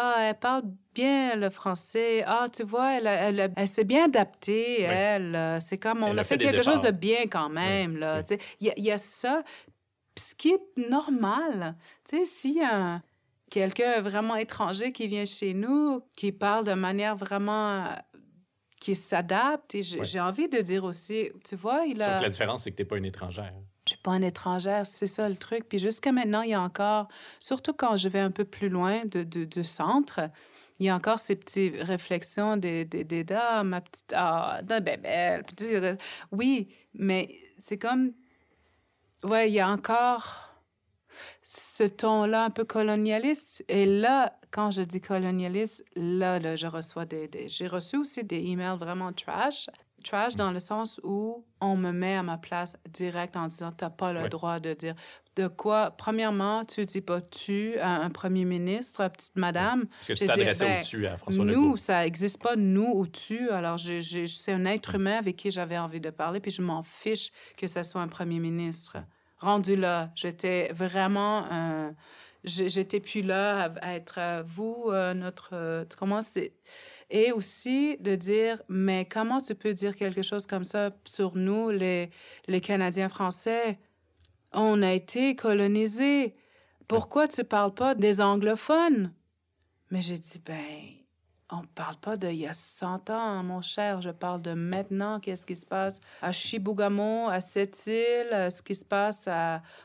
Ah, 0.00 0.28
elle 0.28 0.38
parle 0.38 0.62
bien 0.94 1.34
le 1.34 1.50
français. 1.50 2.22
Ah, 2.24 2.46
tu 2.54 2.62
vois, 2.62 2.98
elle, 2.98 3.52
elle, 3.56 3.66
s'est 3.66 3.82
bien 3.82 4.04
adaptée, 4.04 4.82
elle. 4.82 5.34
Euh, 5.34 5.58
c'est 5.58 5.76
comme, 5.76 6.04
on 6.04 6.16
a, 6.16 6.22
fait, 6.22 6.38
quelque 6.38 6.62
chose 6.62 6.82
de 6.82 6.92
bien 6.92 7.26
quand 7.26 7.48
même, 7.48 7.96
là. 7.96 8.22
Il 8.60 8.72
y, 8.76 8.92
a 8.92 8.98
ça. 8.98 9.42
Ce 10.16 10.36
qui 10.36 10.50
est 10.50 10.88
normal. 10.88 11.74
Tu 12.08 12.24
sais, 12.26 12.48
y 12.50 12.62
a 12.62 13.02
quelqu'un 13.50 14.00
vraiment 14.00 14.36
étranger 14.36 14.92
qui 14.92 15.08
vient 15.08 15.24
chez 15.24 15.52
nous, 15.52 16.04
qui 16.16 16.30
parle 16.30 16.64
de 16.64 16.74
manière 16.74 17.16
vraiment 17.16 17.88
qui 18.80 18.94
s'adapte. 18.94 19.74
Et 19.74 19.82
j'ai 19.82 20.20
envie 20.20 20.48
de 20.48 20.60
dire 20.60 20.84
aussi, 20.84 21.30
tu 21.44 21.56
vois, 21.56 21.84
il 21.86 22.00
a... 22.02 22.06
Sauf 22.06 22.18
que 22.18 22.22
la 22.22 22.28
différence, 22.28 22.62
c'est 22.62 22.70
que 22.70 22.76
tu 22.76 22.82
n'es 22.82 22.88
pas 22.88 22.98
une 22.98 23.04
étrangère. 23.04 23.52
Pas 24.02 24.12
une 24.12 24.24
étrangère, 24.24 24.86
c'est 24.86 25.06
ça 25.06 25.28
le 25.28 25.36
truc. 25.36 25.68
Puis 25.68 25.78
jusqu'à 25.78 26.12
maintenant, 26.12 26.42
il 26.42 26.50
y 26.50 26.54
a 26.54 26.60
encore, 26.60 27.08
surtout 27.40 27.72
quand 27.72 27.96
je 27.96 28.08
vais 28.08 28.20
un 28.20 28.30
peu 28.30 28.44
plus 28.44 28.68
loin 28.68 29.04
de, 29.04 29.22
de, 29.22 29.62
centre, 29.62 30.20
il 30.78 30.86
y 30.86 30.88
a 30.88 30.94
encore 30.94 31.18
ces 31.18 31.36
petites 31.36 31.74
réflexions 31.82 32.56
des, 32.56 32.84
des, 32.84 33.26
ah, 33.34 33.64
ma 33.64 33.80
petite, 33.80 34.12
ah, 34.14 34.60
de 34.62 34.78
bébé. 34.78 35.42
Oui, 36.30 36.68
mais 36.94 37.34
c'est 37.58 37.78
comme, 37.78 38.12
ouais, 39.24 39.50
il 39.50 39.54
y 39.54 39.60
a 39.60 39.68
encore 39.68 40.48
ce 41.42 41.84
ton-là 41.84 42.44
un 42.44 42.50
peu 42.50 42.64
colonialiste. 42.64 43.64
Et 43.68 43.86
là, 43.86 44.38
quand 44.50 44.70
je 44.70 44.82
dis 44.82 45.00
colonialiste, 45.00 45.84
là, 45.96 46.38
là 46.38 46.56
je 46.56 46.66
reçois 46.66 47.04
des... 47.04 47.28
des... 47.28 47.48
J'ai 47.48 47.66
reçu 47.66 47.96
aussi 47.96 48.22
des 48.22 48.38
emails 48.38 48.78
vraiment 48.78 49.12
trash 49.12 49.68
trash 50.02 50.34
dans 50.36 50.50
le 50.50 50.60
sens 50.60 51.00
où 51.02 51.44
on 51.60 51.76
me 51.76 51.92
met 51.92 52.14
à 52.14 52.22
ma 52.22 52.38
place 52.38 52.76
direct 52.92 53.36
en 53.36 53.46
disant 53.46 53.72
t'as 53.72 53.90
pas 53.90 54.12
le 54.12 54.28
droit 54.28 54.60
de 54.60 54.74
dire. 54.74 54.94
De 55.36 55.46
quoi 55.46 55.92
premièrement 55.96 56.64
tu 56.64 56.84
dis 56.84 57.00
pas 57.00 57.20
tu 57.20 57.78
à 57.78 57.90
un 57.90 58.10
premier 58.10 58.44
ministre 58.44 59.00
à 59.02 59.10
petite 59.10 59.36
madame. 59.36 59.86
Parce 59.86 60.08
que 60.08 60.12
tu 60.14 60.26
t'adressais 60.26 60.78
au 60.78 60.82
tu 60.82 61.06
à 61.06 61.16
François 61.16 61.44
Legault. 61.44 61.60
nous 61.60 61.76
ça 61.76 62.06
existe 62.06 62.42
pas 62.42 62.56
nous 62.56 62.90
ou 62.94 63.06
tu. 63.06 63.50
Alors 63.50 63.78
c'est 63.78 64.52
un 64.52 64.64
être 64.64 64.94
humain 64.96 65.18
avec 65.18 65.36
qui 65.36 65.50
j'avais 65.50 65.78
envie 65.78 66.00
de 66.00 66.10
parler 66.10 66.40
puis 66.40 66.50
je 66.50 66.62
m'en 66.62 66.82
fiche 66.82 67.30
que 67.56 67.66
ce 67.66 67.82
soit 67.82 68.00
un 68.00 68.08
premier 68.08 68.40
ministre. 68.40 68.96
Rendu 69.38 69.76
là 69.76 70.10
j'étais 70.16 70.72
vraiment 70.72 71.94
j'étais 72.44 73.00
plus 73.00 73.22
là 73.22 73.72
à, 73.80 73.94
être 73.94 74.42
vous 74.44 74.86
euh, 74.88 75.14
notre 75.14 75.50
euh, 75.52 75.84
comment 75.98 76.22
c'est 76.22 76.52
et 77.10 77.32
aussi 77.32 77.96
de 77.98 78.14
dire, 78.14 78.60
mais 78.68 79.06
comment 79.06 79.40
tu 79.40 79.54
peux 79.54 79.72
dire 79.72 79.96
quelque 79.96 80.22
chose 80.22 80.46
comme 80.46 80.64
ça 80.64 80.90
sur 81.06 81.36
nous, 81.36 81.70
les, 81.70 82.10
les 82.46 82.60
Canadiens 82.60 83.08
français? 83.08 83.78
On 84.52 84.82
a 84.82 84.92
été 84.92 85.34
colonisés. 85.34 86.34
Pourquoi 86.86 87.28
tu 87.28 87.44
parles 87.44 87.74
pas 87.74 87.94
des 87.94 88.20
anglophones? 88.20 89.12
Mais 89.90 90.02
j'ai 90.02 90.18
dit, 90.18 90.42
ben, 90.44 90.98
on 91.50 91.62
parle 91.74 91.96
pas 91.96 92.16
de 92.16 92.28
il 92.28 92.40
y 92.40 92.46
a 92.46 92.52
100 92.52 93.08
ans, 93.10 93.42
mon 93.42 93.62
cher. 93.62 94.02
Je 94.02 94.10
parle 94.10 94.42
de 94.42 94.52
maintenant. 94.52 95.18
Qu'est-ce 95.18 95.46
qui 95.46 95.56
se 95.56 95.64
passe 95.64 96.00
à 96.20 96.30
Chibougamau, 96.30 97.28
à 97.28 97.40
Sept-Îles, 97.40 98.48
ce 98.50 98.62
qui 98.62 98.74
se 98.74 98.84
passe 98.84 99.28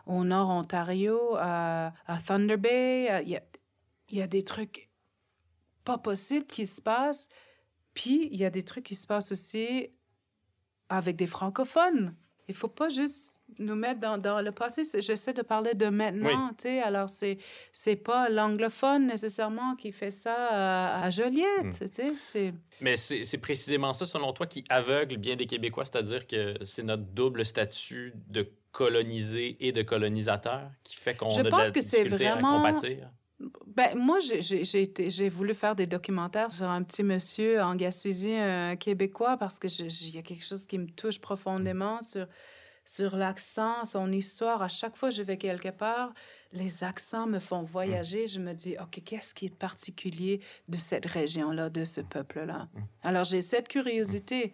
au 0.05 0.23
Nord 0.25 0.49
Ontario, 0.49 1.35
à, 1.37 1.93
à 2.05 2.17
Thunder 2.17 2.57
Bay? 2.57 3.23
Il 3.25 3.31
y, 3.31 3.39
il 4.09 4.17
y 4.17 4.21
a 4.21 4.27
des 4.27 4.43
trucs 4.43 4.89
pas 5.83 5.97
possible 5.97 6.45
qui 6.45 6.65
se 6.65 6.81
passe. 6.81 7.29
Puis, 7.93 8.29
il 8.31 8.39
y 8.39 8.45
a 8.45 8.49
des 8.49 8.63
trucs 8.63 8.85
qui 8.85 8.95
se 8.95 9.05
passent 9.05 9.31
aussi 9.31 9.89
avec 10.89 11.15
des 11.15 11.27
francophones. 11.27 12.15
Il 12.47 12.55
faut 12.55 12.67
pas 12.67 12.89
juste 12.89 13.41
nous 13.59 13.75
mettre 13.75 14.01
dans, 14.01 14.17
dans 14.17 14.41
le 14.41 14.51
passé. 14.51 14.83
J'essaie 14.99 15.33
de 15.33 15.41
parler 15.41 15.75
de 15.75 15.87
maintenant, 15.87 16.49
tu 16.49 16.63
sais. 16.63 16.81
Alors, 16.81 17.09
c'est 17.09 17.37
c'est 17.71 17.95
pas 17.95 18.29
l'anglophone 18.29 19.07
nécessairement 19.07 19.75
qui 19.75 19.91
fait 19.91 20.11
ça 20.11 21.01
à, 21.03 21.09
Joliette, 21.09 21.81
hmm. 21.81 21.89
tu 21.89 22.15
sais. 22.15 22.53
Mais 22.81 22.97
c'est 22.97 23.37
précisément 23.37 23.93
ça, 23.93 24.05
selon 24.05 24.33
toi, 24.33 24.45
qui 24.45 24.65
aveugle 24.69 25.17
bien 25.17 25.35
des 25.35 25.45
Québécois, 25.45 25.85
c'est-à-dire 25.85 26.27
que 26.27 26.55
c'est 26.63 26.83
notre 26.83 27.03
double 27.03 27.45
statut 27.45 28.13
de 28.27 28.49
colonisé 28.71 29.55
et 29.59 29.71
de 29.71 29.83
colonisateur 29.83 30.69
qui 30.83 30.95
fait 30.97 31.15
qu'on 31.15 31.29
a 31.29 31.43
de 31.43 31.49
la 31.49 31.69
difficulté 31.69 32.27
à 32.27 32.41
compatir. 32.41 33.09
Ben, 33.67 33.97
moi, 33.97 34.19
j'ai 34.19 35.29
voulu 35.29 35.53
faire 35.53 35.75
des 35.75 35.87
documentaires 35.87 36.51
sur 36.51 36.69
un 36.69 36.83
petit 36.83 37.03
monsieur 37.03 37.61
en 37.61 37.75
Gaspésie, 37.75 38.35
un 38.35 38.75
Québécois, 38.75 39.37
parce 39.37 39.59
que 39.59 39.67
il 39.67 40.15
y 40.15 40.17
a 40.17 40.21
quelque 40.21 40.45
chose 40.45 40.67
qui 40.67 40.77
me 40.77 40.87
touche 40.87 41.19
profondément 41.19 42.01
sur, 42.01 42.27
sur 42.85 43.15
l'accent, 43.15 43.85
son 43.85 44.11
histoire. 44.11 44.61
À 44.61 44.67
chaque 44.67 44.95
fois 44.95 45.09
que 45.09 45.15
je 45.15 45.23
vais 45.23 45.37
quelque 45.37 45.69
part, 45.69 46.13
les 46.51 46.83
accents 46.83 47.25
me 47.27 47.39
font 47.39 47.63
voyager. 47.63 48.27
Je 48.27 48.39
me 48.39 48.53
dis, 48.53 48.75
OK, 48.79 49.01
qu'est-ce 49.03 49.33
qui 49.33 49.47
est 49.47 49.55
particulier 49.55 50.41
de 50.67 50.77
cette 50.77 51.05
région-là, 51.05 51.69
de 51.69 51.85
ce 51.85 52.01
peuple-là? 52.01 52.67
Alors, 53.01 53.23
j'ai 53.23 53.41
cette 53.41 53.67
curiosité. 53.67 54.53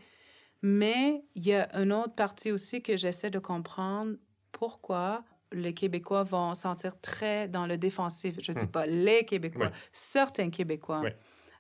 Mais 0.61 1.23
il 1.35 1.47
y 1.47 1.53
a 1.53 1.73
une 1.77 1.93
autre 1.93 2.15
partie 2.15 2.51
aussi 2.51 2.81
que 2.81 2.97
j'essaie 2.97 3.29
de 3.29 3.39
comprendre 3.39 4.17
pourquoi 4.51 5.23
les 5.51 5.73
Québécois 5.73 6.23
vont 6.23 6.53
sentir 6.53 6.99
très 7.01 7.47
dans 7.47 7.65
le 7.65 7.77
défensif. 7.77 8.35
Je 8.41 8.51
ne 8.51 8.57
dis 8.57 8.65
hmm. 8.65 8.71
pas 8.71 8.85
les 8.85 9.25
Québécois, 9.25 9.71
certains 9.91 10.49
Québécois. 10.49 11.03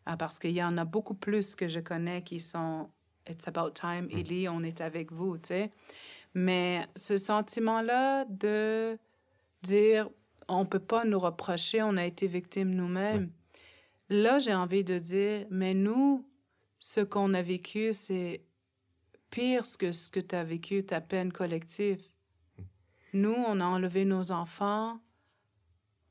Ah, 0.05 0.17
parce 0.17 0.39
qu'il 0.39 0.51
y 0.51 0.63
en 0.63 0.77
a 0.77 0.85
beaucoup 0.85 1.13
plus 1.13 1.55
que 1.55 1.67
je 1.67 1.79
connais 1.79 2.23
qui 2.23 2.39
sont 2.39 2.89
It's 3.29 3.47
about 3.47 3.71
time, 3.71 4.07
mmh. 4.07 4.47
on 4.49 4.63
est 4.63 4.81
avec 4.81 5.11
vous, 5.11 5.37
tu 5.37 5.49
sais. 5.49 5.71
Mais 6.33 6.87
ce 6.95 7.17
sentiment-là 7.17 8.25
de 8.25 8.97
dire 9.61 10.09
on 10.47 10.61
ne 10.61 10.65
peut 10.65 10.79
pas 10.79 11.05
nous 11.05 11.19
reprocher, 11.19 11.83
on 11.83 11.95
a 11.95 12.05
été 12.05 12.27
victime 12.27 12.73
nous-mêmes. 12.73 13.29
Là, 14.09 14.39
j'ai 14.39 14.55
envie 14.55 14.83
de 14.83 14.97
dire, 14.97 15.45
mais 15.51 15.75
nous, 15.75 16.25
ce 16.79 17.01
qu'on 17.01 17.35
a 17.35 17.41
vécu, 17.43 17.93
c'est 17.93 18.41
pire 19.29 19.63
que 19.77 19.91
ce 19.91 20.09
que 20.09 20.19
tu 20.19 20.35
as 20.35 20.43
vécu, 20.43 20.83
ta 20.83 21.01
peine 21.01 21.31
collective. 21.31 22.01
Nous, 23.13 23.33
on 23.33 23.59
a 23.59 23.65
enlevé 23.65 24.05
nos 24.05 24.31
enfants, 24.31 24.99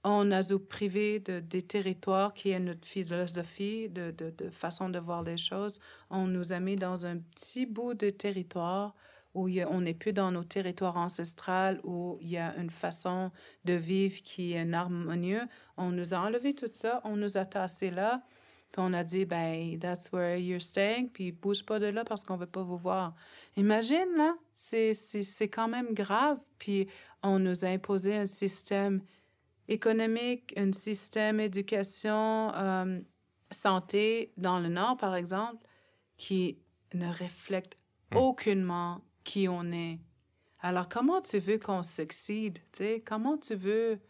on 0.05 0.31
a 0.31 0.41
privé 0.59 1.21
de, 1.21 1.41
des 1.41 1.63
territoires 1.63 2.33
qui 2.35 2.51
est 2.51 2.61
notre 2.61 2.87
philosophie, 2.87 3.89
de, 3.89 4.11
de, 4.11 4.51
façon 4.51 4.89
de 4.89 4.99
voir 4.99 5.23
les 5.23 5.37
choses. 5.37 5.81
On 6.11 6.27
nous 6.27 6.53
a 6.53 6.61
mis 6.61 6.77
dans 6.77 7.05
un 7.07 7.19
petit 7.19 7.67
bout 7.67 7.95
de 7.95 8.11
territoire 8.11 8.95
où 9.35 9.49
on 9.49 9.81
n'est 9.83 9.95
plus 9.95 10.13
dans 10.13 10.33
nos 10.33 10.45
territoires 10.45 10.97
ancestrales, 10.97 11.81
où 11.85 12.19
il 12.21 12.31
y 12.31 12.39
a 12.39 12.57
une 12.57 12.71
façon 12.71 13.31
de 13.65 13.75
vivre 13.75 14.23
qui 14.23 14.53
est 14.53 14.73
harmonieuse. 14.73 15.47
On 15.77 15.91
nous 15.91 16.15
a 16.15 16.19
enlevé 16.19 16.55
tout 16.55 16.71
ça, 16.71 17.01
on 17.05 17.17
nous 17.17 17.37
a 17.37 17.45
tassés 17.45 17.91
là, 17.91 18.23
puis 18.73 18.83
on 18.85 18.93
a 18.93 19.03
dit, 19.03 19.25
ben, 19.25 19.79
that's 19.79 20.13
where 20.13 20.37
you're 20.39 20.61
staying, 20.61 21.09
puis 21.09 21.33
bouge 21.33 21.65
pas 21.65 21.79
de 21.79 21.87
là 21.87 22.05
parce 22.05 22.25
qu'on 22.25 22.37
veut 22.37 22.47
pas 22.47 22.63
vous 22.63 22.77
voir. 22.77 23.15
Imagine, 23.57 24.09
là, 24.17 24.37
c'est 24.53 25.49
quand 25.51 25.69
même 25.69 25.95
grave. 25.95 26.39
Puis 26.59 26.87
on 27.23 27.39
nous 27.39 27.65
a 27.65 27.69
imposé 27.69 28.15
un 28.15 28.27
système 28.27 29.03
économique, 29.69 30.55
un 30.57 30.73
système 30.73 31.41
éducation, 31.41 32.53
euh, 32.55 33.01
santé 33.51 34.33
dans 34.37 34.61
le 34.61 34.69
Nord, 34.69 34.97
par 34.97 35.15
exemple, 35.15 35.65
qui 36.17 36.59
ne 36.95 37.09
reflète 37.09 37.79
hmm. 38.13 38.17
aucunement 38.17 39.01
qui 39.25 39.49
on 39.49 39.73
est. 39.73 39.99
Alors, 40.61 40.89
comment 40.89 41.21
tu 41.21 41.39
veux 41.39 41.59
qu'on 41.59 41.83
succède? 41.83 42.59
Comment 43.07 43.39
tu 43.39 43.55
veux? 43.55 44.01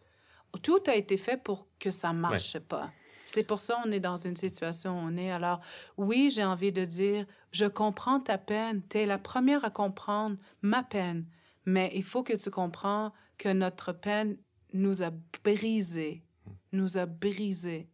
Tout 0.63 0.81
a 0.87 0.95
été 0.95 1.15
fait 1.15 1.37
pour 1.37 1.67
que 1.79 1.91
ça 1.91 2.11
marche 2.11 2.57
pas. 2.59 2.91
C'est 3.29 3.43
pour 3.43 3.59
ça 3.59 3.79
qu'on 3.83 3.91
est 3.91 3.99
dans 3.99 4.17
une 4.17 4.35
situation 4.35 4.97
où 4.97 5.07
on 5.07 5.15
est. 5.15 5.29
Alors, 5.29 5.59
oui, 5.97 6.31
j'ai 6.33 6.43
envie 6.43 6.71
de 6.71 6.83
dire, 6.83 7.27
je 7.51 7.65
comprends 7.65 8.19
ta 8.19 8.39
peine. 8.39 8.81
Tu 8.89 8.97
es 8.97 9.05
la 9.05 9.19
première 9.19 9.63
à 9.63 9.69
comprendre 9.69 10.35
ma 10.63 10.81
peine. 10.81 11.27
Mais 11.65 11.91
il 11.93 12.03
faut 12.03 12.23
que 12.23 12.33
tu 12.33 12.49
comprends 12.49 13.13
que 13.37 13.49
notre 13.49 13.93
peine 13.93 14.35
nous 14.73 15.03
a 15.03 15.11
brisés. 15.43 16.23
Nous 16.71 16.97
a 16.97 17.05
brisés. 17.05 17.87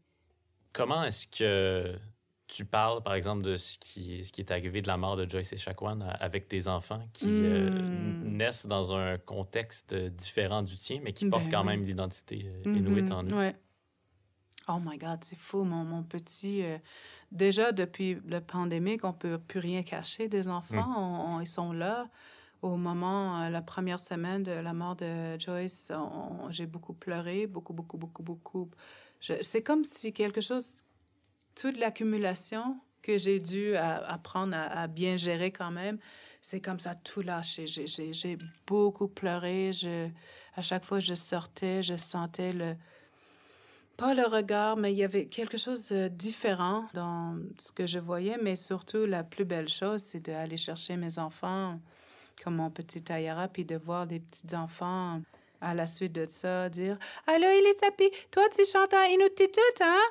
Comment 0.72 1.03
est-ce 1.03 1.28
que 1.28 1.98
tu 2.48 2.64
parles, 2.64 3.03
par 3.03 3.16
exemple, 3.16 3.41
de 3.41 3.57
ce 3.57 3.78
qui, 3.78 4.24
ce 4.24 4.32
qui 4.32 4.40
est 4.40 4.52
arrivé 4.52 4.82
de 4.82 4.88
la 4.88 4.95
mort 4.95 5.18
de 5.18 5.30
Joyce 5.30 5.52
et 5.52 5.57
Chacuan 5.57 6.02
avec 6.22 6.48
tes 6.48 6.70
enfants 6.70 7.06
qui 7.12 7.28
euh, 7.30 7.70
hmm. 7.72 8.38
naissent 8.38 8.68
dans 8.68 8.95
un 8.95 9.18
contexte 9.18 9.94
différent 9.94 10.62
du 10.62 10.78
tien, 10.78 11.02
mais 11.03 11.12
qui 11.12 11.28
portent 11.28 11.44
ben 11.45 11.52
quand 11.52 11.64
même 11.66 11.84
l'identité 11.84 12.45
euh, 12.66 12.74
inuit 12.74 13.12
en 13.12 13.26
eux? 13.26 13.34
Ouais. 13.34 13.56
Oh 14.68 14.80
my 14.82 14.98
God, 14.98 15.24
c'est 15.24 15.38
fou, 15.38 15.64
mon, 15.64 15.84
mon 15.84 16.04
petit. 16.04 16.64
Euh, 16.64 16.78
déjà, 17.32 17.72
depuis 17.72 18.18
la 18.28 18.42
pandémie, 18.42 18.98
on 19.04 19.10
ne 19.10 19.14
peut 19.14 19.38
plus 19.38 19.60
rien 19.60 19.84
cacher 19.84 20.28
des 20.28 20.48
enfants. 20.48 21.38
Hmm. 21.38 21.42
ils 21.42 21.48
sont 21.48 21.72
là. 21.72 22.08
Au 22.62 22.78
moment, 22.78 23.48
la 23.50 23.62
première 23.62 24.00
semaine 24.00 24.42
de 24.42 24.52
la 24.52 24.74
mort 24.74 24.96
de 24.96 25.40
Joyce, 25.40 25.92
j'ai 26.50 26.66
beaucoup 26.66 26.94
pleuré, 26.94 27.46
beaucoup, 27.46 27.74
beaucoup, 27.74 27.98
beaucoup, 27.98 28.24
beaucoup. 28.24 28.72
C'est 29.20 29.62
comme 29.62 29.84
si 29.84 30.14
quelque 30.14 30.42
chose 30.42 30.84
toute 31.54 31.78
l'accumulation 31.78 32.80
que 33.04 33.18
j'ai 33.20 33.40
dû 33.40 33.76
apprendre 33.76 34.56
à, 34.56 34.88
bien 34.88 35.16
gérer 35.16 35.52
quand 35.52 35.70
même, 35.70 36.00
c'est 36.42 36.60
comme 36.60 36.80
ça 36.80 36.96
tout 36.96 37.22
lâché. 37.22 37.68
J'ai 37.68 38.38
beaucoup 38.66 39.08
pleuré. 39.08 39.72
Je, 39.74 40.10
à 40.56 40.62
chaque 40.62 40.86
fois 40.86 41.00
que 41.00 41.06
je 41.06 41.14
sortais, 41.14 41.84
je 41.84 41.98
sentais 41.98 42.54
le... 42.54 42.76
Pas 43.97 44.13
le 44.13 44.26
regard, 44.26 44.76
mais 44.76 44.91
il 44.91 44.97
y 44.97 45.03
avait 45.03 45.27
quelque 45.27 45.57
chose 45.57 45.88
de 45.89 46.09
différent 46.09 46.85
dans 46.93 47.38
ce 47.57 47.72
que 47.72 47.88
je 47.88 47.99
voyais. 47.99 48.38
Mais 48.41 48.55
surtout, 48.55 49.05
la 49.05 49.23
plus 49.23 49.45
belle 49.45 49.69
chose, 49.69 50.01
c'est 50.01 50.19
d'aller 50.19 50.57
chercher 50.57 50.97
mes 50.97 51.17
enfants, 51.17 51.80
comme 52.43 52.57
mon 52.57 52.69
petit 52.69 53.03
Ayara, 53.09 53.47
puis 53.47 53.63
de 53.63 53.77
voir 53.77 54.05
des 54.05 54.19
petits-enfants 54.19 55.22
à 55.61 55.73
la 55.73 55.88
suite 55.88 56.11
de 56.11 56.26
ça 56.26 56.69
dire 56.69 56.99
«Allô, 57.27 57.47
Elisapi, 57.47 58.11
toi, 58.31 58.43
tu 58.53 58.65
chantes 58.65 58.93
en 58.93 59.03
Inuktitut, 59.03 59.81
hein?» 59.81 60.01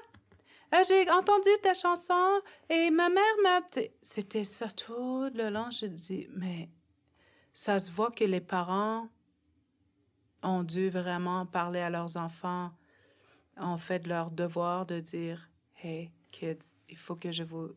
Ah, 0.73 0.83
j'ai 0.83 1.09
entendu 1.09 1.51
ta 1.63 1.73
chanson 1.73 2.41
et 2.69 2.91
ma 2.91 3.09
mère 3.09 3.23
m'a. 3.45 3.61
C'était 4.03 4.43
ça 4.43 4.69
tout 4.69 5.29
le 5.33 5.49
long. 5.49 5.71
Je 5.71 5.87
dis, 5.87 6.27
mais 6.35 6.69
ça 7.53 7.79
se 7.79 7.93
voit 7.93 8.11
que 8.11 8.25
les 8.25 8.41
parents 8.41 9.07
ont 10.43 10.65
dû 10.65 10.91
vraiment 10.91 11.47
parler 11.47 11.79
à 11.79 11.91
leurs 11.91 12.17
enfants, 12.17 12.73
ont 13.57 13.79
fait 13.79 14.07
leur 14.07 14.31
devoir 14.31 14.87
de 14.87 15.01
dire, 15.01 15.49
hey, 15.83 16.11
kids, 16.31 16.77
il 16.89 16.97
faut 16.97 17.17
que 17.17 17.33
je 17.33 17.45
vous 17.45 17.71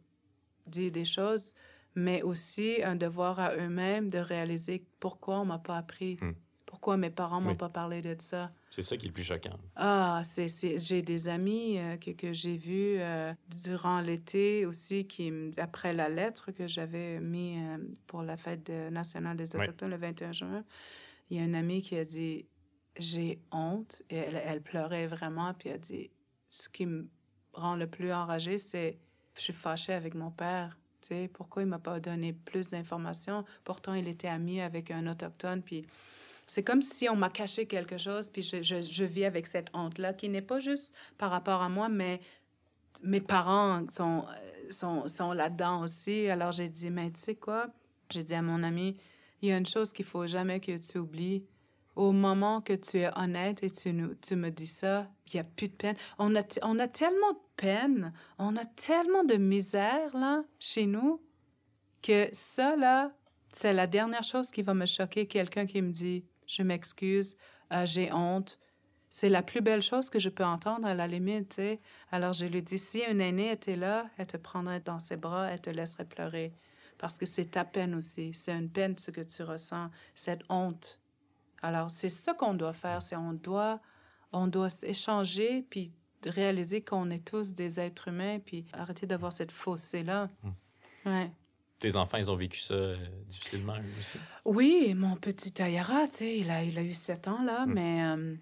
dise 0.66 0.91
des 0.91 1.06
choses, 1.06 1.54
mais 1.95 2.22
aussi 2.22 2.82
un 2.84 2.95
devoir 2.95 3.40
à 3.40 3.56
eux-mêmes 3.56 4.10
de 4.10 4.20
réaliser 4.20 4.86
pourquoi 4.99 5.40
on 5.40 5.45
m'a 5.45 5.60
pas 5.60 5.78
appris. 5.78 6.18
Hmm. 6.22 6.34
Pourquoi 6.66 6.98
mes 6.98 7.10
parents 7.10 7.40
m'ont 7.40 7.56
pas 7.56 7.70
parlé 7.70 8.02
de 8.02 8.16
ça? 8.20 8.52
C'est 8.70 8.82
ça 8.82 8.98
qui 8.98 9.06
est 9.06 9.10
le 9.10 9.14
plus 9.14 9.24
choquant. 9.24 9.58
Ah, 9.78 10.22
c'est, 10.24 10.78
j'ai 10.78 11.02
des 11.02 11.30
amis 11.30 11.80
euh, 11.80 11.95
que, 11.95 12.12
que 12.12 12.34
j'ai 12.34 12.58
vus 12.58 12.98
euh, 12.99 13.34
durant 13.49 14.02
l'été 14.02 14.66
aussi, 14.66 15.08
qui, 15.08 15.32
après 15.58 15.94
la 15.94 16.10
lettre 16.10 16.52
que 16.52 16.68
j'avais 16.68 17.22
mis 17.22 17.58
euh, 17.58 17.78
pour 18.06 18.22
la 18.22 18.36
fête 18.36 18.70
nationale 18.70 19.38
des 19.38 19.56
Autochtones 19.56 19.91
le 19.91 19.98
21 19.98 20.34
juin, 20.34 20.64
il 21.30 21.38
y 21.38 21.40
a 21.40 21.44
une 21.45 21.56
amie 21.56 21.82
qui 21.82 21.98
a 21.98 22.04
dit 22.04 22.45
J'ai 22.99 23.40
honte. 23.52 24.03
Et 24.10 24.18
elle, 24.18 24.61
pleurait 24.61 25.07
vraiment, 25.07 25.53
puis 25.53 25.69
elle 25.69 25.80
dit 25.80 26.10
Ce 26.49 26.69
qui 26.69 26.86
me 26.86 27.07
rend 27.53 27.76
le 27.76 27.88
plus 27.88 28.11
enragée, 28.11 28.57
c'est 28.57 28.98
je 29.36 29.41
suis 29.41 29.53
fâchée 29.53 29.94
avec 29.94 30.15
mon 30.15 30.32
père. 30.32 30.78
Tu 31.02 31.10
sais, 31.10 31.30
pourquoi 31.32 31.61
il 31.61 31.68
m'a 31.68 31.80
pas 31.80 31.99
donné 31.99 32.34
plus 32.34 32.72
d'informations? 32.72 33.45
Pourtant, 33.64 33.94
il 33.94 34.07
était 34.07 34.28
ami 34.28 34.61
avec 34.61 34.90
un 34.90 35.06
autochtone, 35.07 35.61
puis 35.61 35.86
c'est 36.48 36.64
comme 36.64 36.82
si 36.82 37.07
on 37.10 37.15
m'a 37.15 37.30
caché 37.30 37.68
quelque 37.68 37.98
chose, 37.98 38.30
puis 38.30 38.41
je, 38.41 38.61
je, 38.61 39.06
vis 39.06 39.26
avec 39.26 39.48
cette 39.48 39.69
honte-là, 39.74 40.14
qui 40.14 40.30
n'est 40.30 40.41
pas 40.41 40.60
juste 40.60 40.94
par 41.18 41.30
rapport 41.30 41.61
à 41.61 41.69
moi, 41.69 41.90
mais 41.90 42.22
mes 43.03 43.22
parents 43.22 43.86
sont, 43.91 44.26
sont, 44.69 45.06
sont 45.07 45.34
là-dedans 45.34 45.82
aussi. 45.82 46.28
Alors 46.30 46.53
j'ai 46.53 46.69
dit, 46.69 46.90
mais 46.90 47.11
tu 47.11 47.19
sais 47.19 47.36
quoi? 47.36 47.68
J'ai 48.10 48.24
dit 48.24 48.34
à 48.34 48.41
mon 48.41 48.64
ami, 48.64 48.98
il 49.41 49.49
y 49.49 49.52
a 49.52 49.57
une 49.57 49.65
chose 49.65 49.91
qu'il 49.94 50.06
faut 50.06 50.26
jamais 50.26 50.60
que 50.60 50.78
tu 50.78 50.98
oublies. 50.98 51.44
Au 51.98 52.11
moment 52.11 52.61
que 52.61 52.74
tu 52.74 52.99
es 52.99 53.10
honnête 53.18 53.64
et 53.64 53.72
tu, 53.72 53.91
nous, 53.91 54.14
tu 54.15 54.36
me 54.36 54.52
dis 54.52 54.68
ça, 54.68 55.10
il 55.26 55.38
n'y 55.38 55.40
a 55.40 55.44
plus 55.44 55.68
de 55.68 55.74
peine. 55.74 55.95
On 56.19 56.36
a, 56.36 56.44
on 56.61 56.78
a 56.78 56.88
tellement 56.88 57.34
de 57.34 57.40
peine, 57.56 58.14
on 58.38 58.56
a 58.56 58.65
tellement 58.65 59.24
de 59.24 59.34
misère 59.34 60.15
là, 60.15 60.44
chez 60.60 60.86
nous, 60.86 61.19
que 62.03 62.30
ça, 62.34 62.76
là, 62.76 63.11
c'est 63.52 63.74
la 63.74 63.88
dernière 63.88 64.22
chose 64.22 64.52
qui 64.52 64.61
va 64.61 64.76
me 64.76 64.86
choquer. 64.86 65.26
Quelqu'un 65.26 65.65
qui 65.65 65.82
me 65.82 65.90
dit 65.90 66.24
je 66.45 66.61
m'excuse, 66.61 67.36
euh, 67.74 67.88
j'ai 67.88 68.14
honte. 68.14 68.60
C'est 69.10 69.30
la 69.30 69.41
plus 69.41 69.61
belle 69.61 69.82
chose 69.82 70.11
que 70.11 70.19
je 70.19 70.30
peux 70.30 70.45
entendre 70.45 70.86
à 70.86 70.94
la 70.94 71.07
limite, 71.07 71.60
Alors 72.11 72.34
je 72.34 72.45
lui 72.45 72.61
dis, 72.61 72.78
si 72.78 72.99
une 72.99 73.22
aînée 73.22 73.52
était 73.52 73.76
là, 73.76 74.06
elle 74.18 74.28
te 74.28 74.38
prendrait 74.38 74.82
dans 74.82 74.99
ses 74.99 75.18
bras, 75.18 75.49
elle 75.49 75.61
te 75.61 75.72
laisserait 75.72 76.06
pleurer. 76.06 76.53
Parce 76.99 77.18
que 77.18 77.26
c'est 77.26 77.45
ta 77.45 77.65
peine 77.65 77.95
aussi. 77.95 78.36
C'est 78.36 78.52
une 78.52 78.69
peine 78.69 78.95
ce 78.99 79.10
que 79.10 79.22
tu 79.22 79.41
ressens, 79.41 79.90
cette 80.14 80.44
honte. 80.49 80.99
Alors 81.61 81.89
c'est 81.89 82.09
ça 82.09 82.34
qu'on 82.34 82.53
doit 82.53 82.73
faire, 82.73 83.01
c'est 83.01 83.15
on 83.15 83.34
doit, 83.34 83.79
on 84.31 84.47
doit 84.47 84.69
s'échanger 84.69 85.65
puis 85.69 85.93
réaliser 86.25 86.81
qu'on 86.81 87.09
est 87.09 87.25
tous 87.25 87.53
des 87.53 87.79
êtres 87.79 88.09
humains 88.09 88.39
puis 88.39 88.65
arrêter 88.73 89.05
d'avoir 89.05 89.31
cette 89.31 89.51
fossé-là. 89.51 90.29
Mmh. 90.43 91.09
Ouais. 91.09 91.31
Tes 91.79 91.95
enfants, 91.95 92.17
ils 92.17 92.31
ont 92.31 92.35
vécu 92.35 92.59
ça 92.59 92.73
euh, 92.73 92.97
difficilement, 93.27 93.75
eux 93.75 93.99
aussi? 93.99 94.17
Oui, 94.45 94.95
mon 94.95 95.15
petit 95.15 95.51
Tayara, 95.51 96.07
tu 96.07 96.15
sais, 96.15 96.38
il 96.39 96.49
a, 96.49 96.63
il 96.63 96.77
a 96.77 96.81
eu 96.81 96.93
sept 96.93 97.27
ans, 97.27 97.43
là, 97.43 97.65
hmm. 97.65 97.73
mais... 97.73 98.03
Euh, 98.03 98.35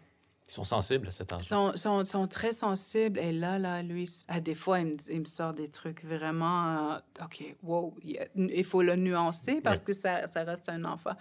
ils 0.47 0.53
sont 0.53 0.63
sensibles 0.63 1.07
à 1.07 1.11
cet 1.11 1.33
âge. 1.33 1.41
Ils 1.41 1.47
sont, 1.47 1.75
sont, 1.75 2.05
sont, 2.05 2.27
très 2.27 2.51
sensibles. 2.51 3.19
Et 3.19 3.31
là, 3.31 3.57
là, 3.57 3.81
lui, 3.81 4.07
à 4.27 4.39
des 4.39 4.53
fois, 4.53 4.79
il 4.79 4.87
me, 4.87 4.95
il 5.09 5.21
me 5.21 5.25
sort 5.25 5.53
des 5.53 5.67
trucs 5.67 6.03
vraiment... 6.05 6.93
Euh, 6.93 7.23
OK, 7.23 7.55
wow, 7.63 7.95
il 8.03 8.63
faut 8.63 8.83
le 8.83 8.95
nuancer 8.95 9.59
parce 9.61 9.81
que 9.81 9.93
ça, 9.93 10.27
ça 10.27 10.43
reste 10.43 10.69
un 10.69 10.83
enfant. 10.85 11.15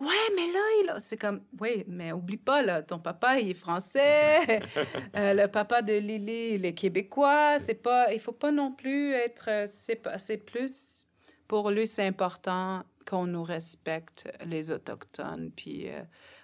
Ouais, 0.00 0.06
mais 0.36 0.46
là, 0.52 0.60
il 0.80 0.94
c'est 0.98 1.16
comme... 1.16 1.40
Oui, 1.60 1.84
mais 1.88 2.12
oublie 2.12 2.36
pas, 2.36 2.62
là, 2.62 2.82
ton 2.82 3.00
papa, 3.00 3.40
il 3.40 3.50
est 3.50 3.54
français. 3.54 4.60
le 5.14 5.46
papa 5.46 5.82
de 5.82 5.94
Lily, 5.94 6.54
il 6.54 6.64
est 6.64 6.74
québécois. 6.74 7.58
C'est 7.58 7.82
pas... 7.82 8.12
Il 8.12 8.20
faut 8.20 8.32
pas 8.32 8.52
non 8.52 8.72
plus 8.72 9.12
être... 9.12 9.64
C'est 9.66 10.36
plus 10.36 11.08
pour 11.48 11.70
lui, 11.70 11.86
c'est 11.86 12.06
important 12.06 12.84
qu'on 13.06 13.26
nous 13.26 13.42
respecte, 13.42 14.30
les 14.44 14.70
Autochtones. 14.70 15.50
Puis 15.56 15.88
euh, 15.88 16.02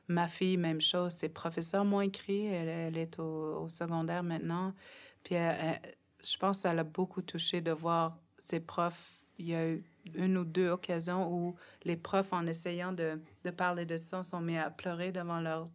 ma 0.09 0.29
fille, 0.29 0.57
même 0.57 0.81
chose, 0.81 1.13
ses 1.13 1.29
professeurs 1.29 1.85
m'ont 1.85 2.01
écrit, 2.01 2.47
elle, 2.47 2.97
est 2.99 3.19
au, 3.19 3.69
secondaire 3.69 4.23
maintenant. 4.23 4.75
Puis 5.23 5.35
je 5.35 6.37
pense 6.39 6.59
que 6.59 6.63
ça 6.63 6.75
l'a 6.75 6.85
beaucoup 6.85 7.23
touché 7.23 7.61
de 7.61 7.73
voir 7.73 8.19
ses 8.39 8.61
profs. 8.61 9.21
Il 9.39 9.47
y 9.47 9.55
a 9.55 9.69
eu 9.69 9.83
une 10.15 10.37
ou 10.37 10.45
deux 10.45 10.69
occasions 10.69 11.33
où 11.33 11.57
les 11.85 11.97
profs, 11.97 12.33
en 12.33 12.47
essayant 12.47 12.93
de, 12.93 13.21
de 13.45 13.51
parler 13.51 13.87
de 13.87 13.99
ça, 13.99 14.23
sont 14.23 14.41
mis 14.41 14.57
à 14.57 14.71
pleurer 14.71 15.11
devant 15.13 15.41
leurs 15.41 15.69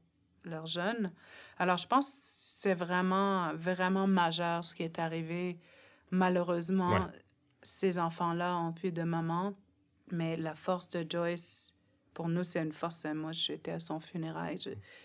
leurs 0.46 0.66
jeunes. 0.66 1.12
Alors, 1.58 1.78
je 1.78 1.88
pense 1.88 2.06
que 2.06 2.16
c'est 2.24 2.74
vraiment, 2.74 3.54
vraiment 3.56 4.08
majeur 4.08 4.64
ce 4.64 4.76
qui 4.76 4.84
est 4.84 5.00
arrivé. 5.00 5.60
Malheureusement, 6.12 7.08
ces 7.62 8.00
enfants-là 8.00 8.58
ont 8.58 8.74
plus 8.74 8.92
de 8.92 9.04
maman, 9.04 9.54
mais 10.12 10.36
la 10.36 10.56
force 10.56 10.90
de 10.90 11.06
Joyce, 11.08 11.76
pour 12.14 12.28
nous, 12.28 12.44
c'est 12.44 12.62
une 12.62 12.74
force. 12.74 13.06
Moi, 13.06 13.32
j'étais 13.32 13.72
à 13.72 13.80
son 13.80 14.00
funérail, 14.00 14.60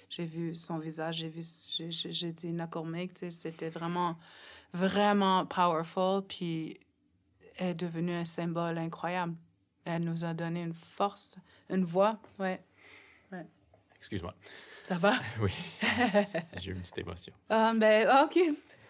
j'ai 0.09 0.24
vu 0.24 0.55
son 0.55 0.78
visage, 0.78 1.16
j'ai 1.16 1.28
vu, 1.28 1.43
j'ai 1.43 2.32
dit 2.32 2.52
McCormick, 2.52 3.12
c'était 3.31 3.70
vraiment, 3.70 4.16
vraiment 4.72 5.47
powerful, 5.47 6.22
puis 6.26 6.78
elle 7.56 7.68
est 7.68 7.74
devenue 7.74 8.14
un 8.14 8.24
symbole 8.24 8.78
incroyable. 8.78 9.35
Elle 9.85 10.05
nous 10.05 10.24
a 10.24 10.32
donné 10.32 10.62
une 10.62 10.72
force, 10.72 11.36
une 11.68 11.85
voix, 11.85 12.18
ouais. 12.39 12.62
ouais. 13.32 13.47
Excuse-moi. 13.97 14.35
Ça 14.82 14.98
va? 14.98 15.12
oui. 15.40 15.52
J'ai 16.56 16.70
eu 16.70 16.74
une 16.74 16.81
petite 16.81 16.98
émotion. 16.98 17.35
Ah, 17.48 17.72
ben, 17.74 18.24
OK. 18.24 18.39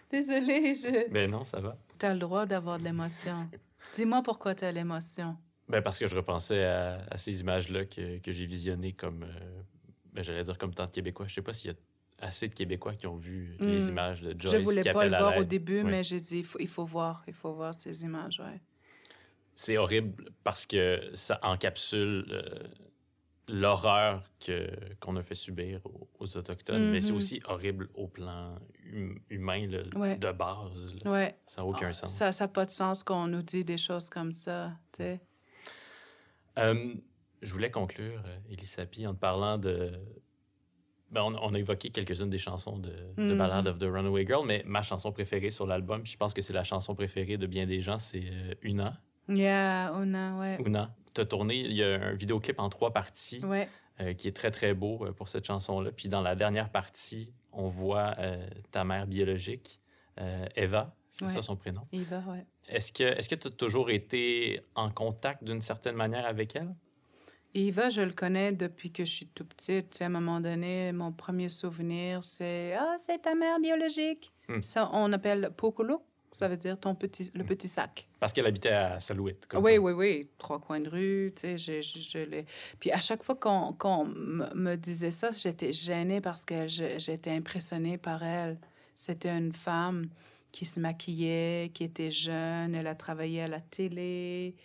Désolée, 0.09 0.73
je... 0.73 1.09
Ben 1.11 1.29
non, 1.29 1.45
ça 1.45 1.59
va. 1.59 1.75
Tu 1.99 2.05
as 2.05 2.13
le 2.13 2.19
droit 2.19 2.45
d'avoir 2.45 2.77
de 2.77 2.83
l'émotion. 2.83 3.49
Dis-moi 3.93 4.21
pourquoi 4.23 4.55
tu 4.55 4.65
as 4.65 4.71
l'émotion. 4.71 5.37
Ben 5.67 5.81
parce 5.81 5.97
que 5.97 6.05
je 6.07 6.15
repensais 6.15 6.63
à, 6.63 7.17
ces 7.17 7.41
images-là 7.41 7.85
que, 7.85 8.19
que 8.19 8.31
j'ai 8.31 8.45
visionnées 8.45 8.93
comme, 8.93 9.23
euh, 9.23 9.61
ben 10.13 10.23
j'allais 10.23 10.43
dire 10.43 10.57
comme 10.57 10.73
tant 10.73 10.85
de 10.85 10.91
Québécois. 10.91 11.25
Je 11.27 11.33
sais 11.33 11.41
pas 11.41 11.53
s'il 11.53 11.71
y 11.71 11.73
a 11.73 11.77
assez 12.25 12.47
de 12.47 12.53
Québécois 12.53 12.93
qui 12.93 13.07
ont 13.07 13.15
vu 13.17 13.55
les 13.59 13.85
hmm. 13.85 13.89
images 13.89 14.21
de 14.21 14.39
Joyce. 14.39 14.53
Je 14.53 14.57
voulais 14.59 14.93
pas 14.93 15.05
le 15.05 15.17
voir 15.17 15.37
au 15.37 15.43
début, 15.43 15.83
mais 15.83 16.03
j'ai 16.03 16.21
dit, 16.21 16.39
il 16.39 16.45
faut, 16.45 16.59
il 16.59 16.67
faut 16.67 16.85
voir, 16.85 17.23
il 17.27 17.33
faut 17.33 17.53
voir 17.53 17.73
ces 17.73 18.03
images, 18.03 18.39
ouais. 18.39 18.61
C'est 19.55 19.77
horrible 19.77 20.25
parce 20.43 20.65
que 20.65 21.11
ça 21.13 21.39
encapsule 21.41 22.25
euh, 22.29 22.67
l'horreur 23.47 24.23
que, 24.45 24.69
qu'on 24.99 25.15
a 25.15 25.23
fait 25.23 25.35
subir 25.35 25.79
aux, 26.19 26.37
Autochtones, 26.37 26.91
mais 26.91 26.99
c'est 27.01 27.11
Mhm. 27.11 27.17
aussi 27.17 27.41
horrible 27.45 27.89
au 27.93 28.07
plan 28.07 28.55
hum- 28.93 29.19
humain 29.29 29.67
là, 29.67 29.83
Ouais. 29.95 30.17
de 30.17 30.31
base. 30.31 30.95
là. 31.03 31.11
Ouais. 31.11 31.35
Ça 31.47 31.61
n'a 31.61 31.67
aucun 31.67 31.87
Ah, 31.89 31.93
sens. 31.93 32.13
Ça 32.13 32.31
n'a 32.37 32.47
pas 32.47 32.65
de 32.65 32.71
sens 32.71 33.03
qu'on 33.03 33.27
nous 33.27 33.41
dit 33.43 33.63
des 33.63 33.77
choses 33.77 34.09
comme 34.09 34.31
ça, 34.31 34.73
tu 34.91 35.03
sais. 35.03 35.21
Euh, 36.57 36.93
je 37.41 37.51
voulais 37.53 37.71
conclure, 37.71 38.21
euh, 38.25 38.37
Elisapi, 38.51 39.05
en 39.07 39.13
te 39.13 39.19
parlant 39.19 39.57
de. 39.57 39.91
Ben, 41.11 41.21
on, 41.23 41.35
on 41.35 41.53
a 41.53 41.59
évoqué 41.59 41.89
quelques-unes 41.91 42.29
des 42.29 42.37
chansons 42.39 42.79
de, 42.79 42.89
de 43.17 43.21
Mhm. 43.33 43.37
Ballad 43.37 43.67
of 43.67 43.77
the 43.77 43.83
Runaway 43.83 44.25
Girl, 44.25 44.45
mais 44.45 44.63
ma 44.65 44.81
chanson 44.81 45.11
préférée 45.11 45.51
sur 45.51 45.67
l'album, 45.67 46.05
je 46.05 46.17
pense 46.17 46.33
que 46.33 46.41
c'est 46.41 46.53
la 46.53 46.63
chanson 46.63 46.95
préférée 46.95 47.37
de 47.37 47.45
bien 47.47 47.65
des 47.67 47.81
gens, 47.81 47.99
c'est 47.99 48.23
euh, 48.25 48.53
Una. 48.63 48.99
Yeah, 49.29 49.91
Una, 50.01 50.37
ouais. 50.39 50.57
Una. 50.65 50.95
Tu 51.13 51.21
as 51.21 51.25
tourné, 51.25 51.55
il 51.59 51.73
y 51.73 51.83
a 51.83 51.95
un 52.01 52.13
vidéoclip 52.13 52.59
en 52.59 52.69
trois 52.69 52.91
parties 52.91 53.43
Ouais. 53.45 53.69
euh, 54.01 54.13
qui 54.13 54.27
est 54.27 54.35
très, 54.35 54.51
très 54.51 54.73
beau 54.73 55.05
pour 55.15 55.27
cette 55.29 55.45
chanson-là. 55.45 55.91
Puis 55.91 56.09
dans 56.09 56.21
la 56.21 56.35
dernière 56.35 56.69
partie, 56.69 57.31
on 57.51 57.67
voit 57.67 58.15
euh, 58.19 58.45
ta 58.71 58.83
mère 58.83 59.07
biologique, 59.07 59.79
euh, 60.19 60.45
Eva, 60.55 60.95
c'est 61.09 61.25
Ouais. 61.25 61.31
ça 61.31 61.41
son 61.41 61.55
prénom? 61.55 61.81
Eva, 61.91 62.23
ouais. 62.27 62.45
Est-ce 62.67 62.91
que 62.91 63.03
est-ce 63.03 63.29
que 63.29 63.35
tu 63.35 63.47
as 63.47 63.51
toujours 63.51 63.89
été 63.89 64.61
en 64.75 64.89
contact 64.89 65.43
d'une 65.43 65.61
certaine 65.61 65.95
manière 65.95 66.25
avec 66.25 66.55
elle? 66.55 66.73
Eva, 67.53 67.87
je 67.89 68.01
le 68.01 68.11
connais 68.11 68.51
depuis 68.51 68.91
que 68.91 69.05
je 69.05 69.13
suis 69.15 69.27
tout 69.27 69.45
petite. 69.45 70.01
À 70.01 70.05
un 70.05 70.09
moment 70.09 70.41
donné, 70.41 70.91
mon 70.91 71.13
premier 71.13 71.47
souvenir, 71.49 72.23
c'est 72.23 72.73
Ah, 72.77 72.95
c'est 72.97 73.21
ta 73.21 73.33
mère 73.33 73.59
biologique. 73.59 74.31
Hmm. 74.49 74.61
Ça, 74.61 74.89
on 74.93 75.11
appelle 75.13 75.51
Pokolo. 75.55 76.01
Ça 76.33 76.49
veut 76.49 76.57
dire 76.57 76.77
ton 76.77 76.95
petit, 76.95 77.31
le 77.33 77.45
petit 77.45 77.69
sac. 77.69 78.09
Parce 78.19 78.33
qu'elle 78.33 78.45
habitait 78.45 78.67
à 78.71 78.99
Salouette. 78.99 79.45
comme 79.47 79.63
Oui, 79.63 79.75
toi. 79.77 79.85
oui, 79.85 79.93
oui. 79.93 80.29
Trois 80.37 80.59
coins 80.59 80.81
de 80.81 80.89
rue, 80.89 81.31
tu 81.33 81.43
sais, 81.43 81.57
je, 81.57 81.81
je, 81.81 82.01
je 82.01 82.17
l'ai- 82.29 82.45
Puis 82.77 82.91
à 82.91 82.99
chaque 82.99 83.23
fois 83.23 83.35
qu'on 83.35 84.03
me 84.05 84.75
disait 84.75 85.11
ça, 85.11 85.29
j'étais 85.31 85.71
gênée 85.71 86.19
parce 86.19 86.43
que 86.43 86.67
j'étais 86.67 87.31
impressionnée 87.31 87.97
par 87.97 88.21
elle. 88.21 88.57
C'était 88.95 89.37
une 89.37 89.53
femme 89.53 90.09
qui 90.51 90.65
se 90.65 90.79
maquillait, 90.79 91.71
qui 91.73 91.83
était 91.83 92.11
jeune, 92.11 92.75
elle 92.75 92.87
a 92.87 92.95
travaillé 92.95 93.41
à 93.41 93.47
la 93.47 93.59
télé, 93.59 94.55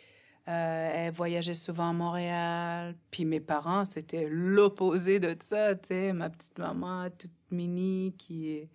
euh, 0.48 0.90
elle 0.94 1.12
voyageait 1.12 1.54
souvent 1.54 1.90
à 1.90 1.92
Montréal. 1.92 2.96
Puis 3.10 3.24
mes 3.24 3.40
parents, 3.40 3.84
c'était 3.84 4.28
l'opposé 4.30 5.18
de 5.18 5.36
ça, 5.40 5.74
tu 5.74 5.88
sais, 5.88 6.12
ma 6.12 6.30
petite 6.30 6.58
maman 6.58 7.10
toute 7.10 7.30
mini 7.50 8.14
qui 8.16 8.68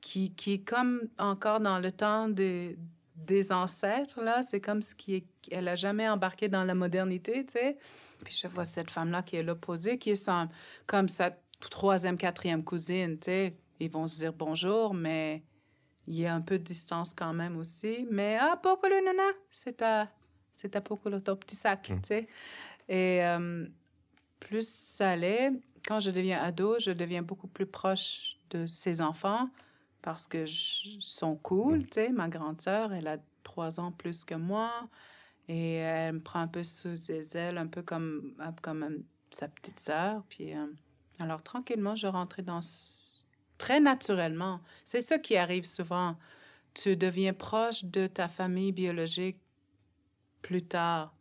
qui, 0.00 0.32
qui 0.34 0.52
est 0.52 0.64
comme 0.64 1.08
encore 1.18 1.58
dans 1.58 1.80
le 1.80 1.90
temps 1.90 2.28
des, 2.28 2.78
des 3.16 3.50
ancêtres, 3.50 4.22
là. 4.22 4.44
C'est 4.44 4.60
comme 4.60 4.80
ce 4.80 4.94
qui 4.94 5.16
est... 5.16 5.26
Elle 5.50 5.66
a 5.66 5.74
jamais 5.74 6.08
embarqué 6.08 6.48
dans 6.48 6.62
la 6.62 6.76
modernité, 6.76 7.44
tu 7.44 7.54
sais. 7.54 7.76
Puis 8.22 8.38
je 8.40 8.46
vois 8.46 8.64
cette 8.64 8.90
femme-là 8.90 9.22
qui 9.22 9.34
est 9.34 9.42
l'opposé, 9.42 9.98
qui 9.98 10.10
est 10.10 10.30
comme 10.86 11.08
sa 11.08 11.36
troisième, 11.58 12.16
quatrième 12.16 12.62
cousine, 12.62 13.18
tu 13.18 13.24
sais. 13.24 13.56
Ils 13.80 13.90
vont 13.90 14.06
se 14.06 14.18
dire 14.18 14.32
bonjour, 14.32 14.94
mais 14.94 15.42
il 16.06 16.14
y 16.14 16.26
a 16.26 16.34
un 16.34 16.40
peu 16.40 16.58
de 16.58 16.64
distance 16.64 17.12
quand 17.14 17.32
même 17.32 17.56
aussi. 17.56 18.06
Mais, 18.10 18.38
ah, 18.40 18.56
Pokolo, 18.62 19.00
nana, 19.04 19.30
c'est 19.50 19.78
ta... 19.78 20.08
C'est 20.52 20.70
ta 20.70 20.80
Pokolo, 20.80 21.20
ton 21.20 21.36
petit 21.36 21.54
sac, 21.56 21.90
Mm. 21.90 22.00
tu 22.00 22.06
sais. 22.06 22.28
Et 22.88 23.22
euh, 23.22 23.66
plus 24.40 24.66
ça 24.66 25.10
allait, 25.10 25.50
quand 25.86 26.00
je 26.00 26.10
deviens 26.10 26.40
ado, 26.42 26.78
je 26.78 26.92
deviens 26.92 27.20
beaucoup 27.20 27.48
plus 27.48 27.66
proche 27.66 28.38
de 28.50 28.64
ses 28.64 29.02
enfants 29.02 29.50
parce 30.00 30.26
que 30.26 30.46
je- 30.46 30.96
sont 30.98 31.36
cool, 31.36 31.84
tu 31.84 31.94
sais. 31.94 32.08
Ma 32.08 32.28
grande 32.30 32.58
sœur, 32.62 32.94
elle 32.94 33.06
a 33.08 33.18
trois 33.42 33.78
ans 33.80 33.92
plus 33.92 34.24
que 34.24 34.34
moi 34.34 34.70
et 35.48 35.74
elle 35.74 36.14
me 36.14 36.20
prend 36.20 36.40
un 36.40 36.48
peu 36.48 36.64
sous 36.64 36.96
ses 36.96 37.36
ailes, 37.36 37.58
un 37.58 37.66
peu 37.66 37.82
comme, 37.82 38.32
comme 38.62 38.82
euh, 38.84 38.98
sa 39.30 39.48
petite 39.48 39.78
sœur. 39.78 40.22
Puis, 40.30 40.54
euh, 40.56 40.66
alors, 41.20 41.42
tranquillement, 41.42 41.96
je 41.96 42.06
rentrais 42.06 42.42
dans... 42.42 42.60
ce- 43.58 43.64
Très 43.64 43.80
naturellement. 43.80 44.60
C'est 44.84 45.00
ça 45.00 45.18
qui 45.18 45.36
arrive 45.36 45.64
souvent. 45.66 46.16
Tu 46.74 46.96
deviens 46.96 47.34
proche 47.34 47.84
de 47.84 48.06
ta 48.06 48.28
famille 48.28 48.72
biologique 48.72 49.38
plus 50.42 50.62
tard. 50.62 51.14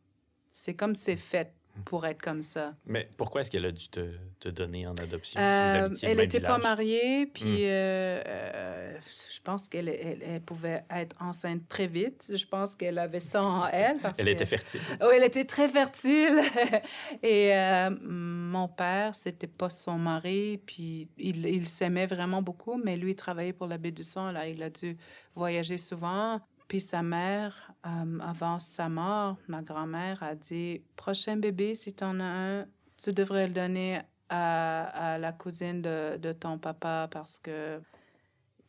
C'est 0.49 0.75
comme 0.75 0.95
c'est 0.95 1.17
fait 1.17 1.53
pour 1.83 2.05
être 2.05 2.21
comme 2.21 2.41
ça. 2.41 2.73
Mais 2.85 3.09
pourquoi 3.17 3.41
est-ce 3.41 3.51
qu'elle 3.51 3.65
a 3.65 3.71
dû 3.71 3.89
te, 3.89 4.11
te 4.39 4.49
donner 4.49 4.87
en 4.87 4.95
adoption? 4.95 5.39
si 5.39 5.45
vous 5.45 5.75
Euh, 5.75 6.09
elle 6.09 6.17
n'était 6.17 6.39
pas 6.39 6.57
mariée, 6.57 7.25
puis 7.25 7.43
Hmm. 7.43 7.67
euh, 7.67 8.21
euh, 8.25 8.97
je 9.33 9.39
pense 9.41 9.67
qu'elle 9.67 9.89
elle, 9.89 10.23
elle 10.23 10.41
pouvait 10.41 10.83
être 10.89 11.15
enceinte 11.21 11.67
très 11.67 11.87
vite. 11.87 12.31
Je 12.33 12.45
pense 12.45 12.75
qu'elle 12.75 12.97
avait 12.97 13.19
ça 13.19 13.43
en 13.43 13.67
elle. 13.67 13.97
parce 13.99 14.17
Elle 14.19 14.25
que- 14.27 14.31
était 14.31 14.45
fertile. 14.45 14.79
Oui, 15.01 15.07
elle 15.17 15.23
était 15.23 15.45
très 15.45 15.67
fertile. 15.67 16.39
Et 17.23 17.53
euh, 17.55 17.89
mon 18.01 18.67
père, 18.67 19.13
c'était 19.15 19.47
pas 19.47 19.69
son 19.69 19.97
mari, 19.97 20.59
puis 20.65 21.09
il, 21.17 21.45
il 21.45 21.67
s'aimait 21.67 22.07
vraiment 22.07 22.41
beaucoup, 22.41 22.77
mais 22.83 22.95
lui, 22.97 23.11
il 23.11 23.15
travaillait 23.15 23.53
pour 23.53 23.67
la 23.67 23.77
baie 23.77 23.91
du 23.91 24.03
Son, 24.03 24.31
là, 24.31 24.47
il 24.47 24.61
a 24.63 24.69
dû 24.69 24.97
voyager 25.35 25.77
souvent. 25.77 26.39
Puis 26.67 26.81
sa 26.81 27.03
mère, 27.03 27.73
euh, 27.85 28.19
avant 28.19 28.59
sa 28.59 28.89
mort, 28.89 29.37
ma 29.47 29.61
grand-mère 29.61 30.23
a 30.23 30.35
dit 30.35 30.81
Prochain 30.95 31.37
bébé, 31.37 31.75
si 31.75 31.93
tu 31.93 32.03
en 32.03 32.19
as 32.19 32.23
un, 32.23 32.65
tu 32.97 33.13
devrais 33.13 33.47
le 33.47 33.53
donner 33.53 34.01
à, 34.29 35.13
à 35.13 35.17
la 35.17 35.31
cousine 35.31 35.81
de, 35.81 36.17
de 36.17 36.33
ton 36.33 36.57
papa 36.57 37.07
parce 37.11 37.39
que 37.39 37.79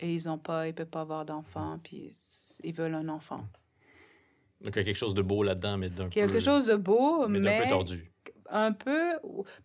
et 0.00 0.12
ils 0.12 0.28
ont 0.28 0.38
pas, 0.38 0.68
ils 0.68 0.74
peuvent 0.74 0.86
pas 0.86 1.00
avoir 1.00 1.24
d'enfant, 1.24 1.78
puis 1.82 2.10
ils 2.62 2.74
veulent 2.74 2.94
un 2.94 3.08
enfant. 3.08 3.44
Donc, 4.60 4.74
il 4.74 4.78
y 4.78 4.80
a 4.80 4.84
quelque 4.84 4.96
chose 4.96 5.14
de 5.14 5.22
beau 5.22 5.42
là-dedans, 5.42 5.78
mais 5.78 5.90
d'un 5.90 6.04
peu... 6.04 6.10
Quelque 6.10 6.38
chose 6.38 6.66
de 6.66 6.76
beau, 6.76 7.28
mais 7.28 7.38
mais, 7.38 7.58
d'un 7.58 7.64
peu 7.64 7.68
tordu. 7.70 8.10
Un 8.50 8.72
peu, 8.72 9.12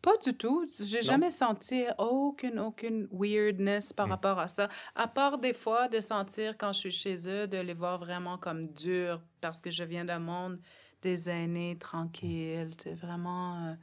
pas 0.01 0.17
du 0.23 0.33
tout. 0.33 0.65
J'ai 0.79 1.01
jamais 1.01 1.29
senti 1.29 1.85
aucune, 1.97 2.59
aucune 2.59 3.07
weirdness 3.11 3.93
par 3.93 4.07
Mm. 4.07 4.11
rapport 4.11 4.39
à 4.39 4.47
ça. 4.47 4.69
À 4.95 5.07
part 5.07 5.37
des 5.37 5.53
fois 5.53 5.87
de 5.87 5.99
sentir 5.99 6.57
quand 6.57 6.73
je 6.73 6.79
suis 6.79 6.91
chez 6.91 7.15
eux, 7.29 7.47
de 7.47 7.57
les 7.57 7.73
voir 7.73 7.97
vraiment 7.99 8.37
comme 8.37 8.67
durs 8.67 9.21
parce 9.41 9.61
que 9.61 9.71
je 9.71 9.83
viens 9.83 10.05
d'un 10.05 10.19
monde 10.19 10.59
des 11.01 11.29
aînés 11.29 11.77
tranquilles. 11.79 12.71
C'est 12.77 12.93
vraiment, 12.93 13.55
euh, 13.67 13.73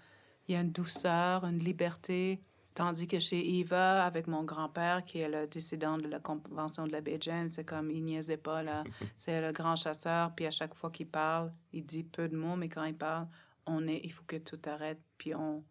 il 0.46 0.54
y 0.54 0.56
a 0.56 0.60
une 0.60 0.72
douceur, 0.72 1.44
une 1.44 1.58
liberté. 1.58 2.40
Tandis 2.74 3.08
que 3.08 3.18
chez 3.18 3.58
Eva, 3.58 4.04
avec 4.04 4.28
mon 4.28 4.44
grand-père, 4.44 5.04
qui 5.04 5.18
est 5.18 5.28
le 5.28 5.48
dissident 5.48 5.98
de 5.98 6.06
la 6.06 6.20
Convention 6.20 6.86
de 6.86 6.92
la 6.92 7.00
James, 7.18 7.50
c'est 7.50 7.64
comme, 7.64 7.90
il 7.90 8.04
niaisait 8.04 8.36
pas, 8.36 8.62
là. 8.62 8.84
C'est 9.16 9.40
le 9.40 9.50
grand 9.50 9.74
chasseur, 9.74 10.32
puis 10.36 10.46
à 10.46 10.52
chaque 10.52 10.74
fois 10.76 10.88
qu'il 10.90 11.08
parle, 11.08 11.52
il 11.72 11.84
dit 11.84 12.04
peu 12.04 12.28
de 12.28 12.36
mots, 12.36 12.54
mais 12.54 12.68
quand 12.68 12.84
il 12.84 12.94
parle, 12.94 13.26
on 13.68 13.86
est, 13.86 14.00
il 14.02 14.12
faut 14.12 14.24
que 14.26 14.36
tout 14.36 14.60
arrête, 14.66 15.00
puis 15.18 15.34
on, 15.34 15.62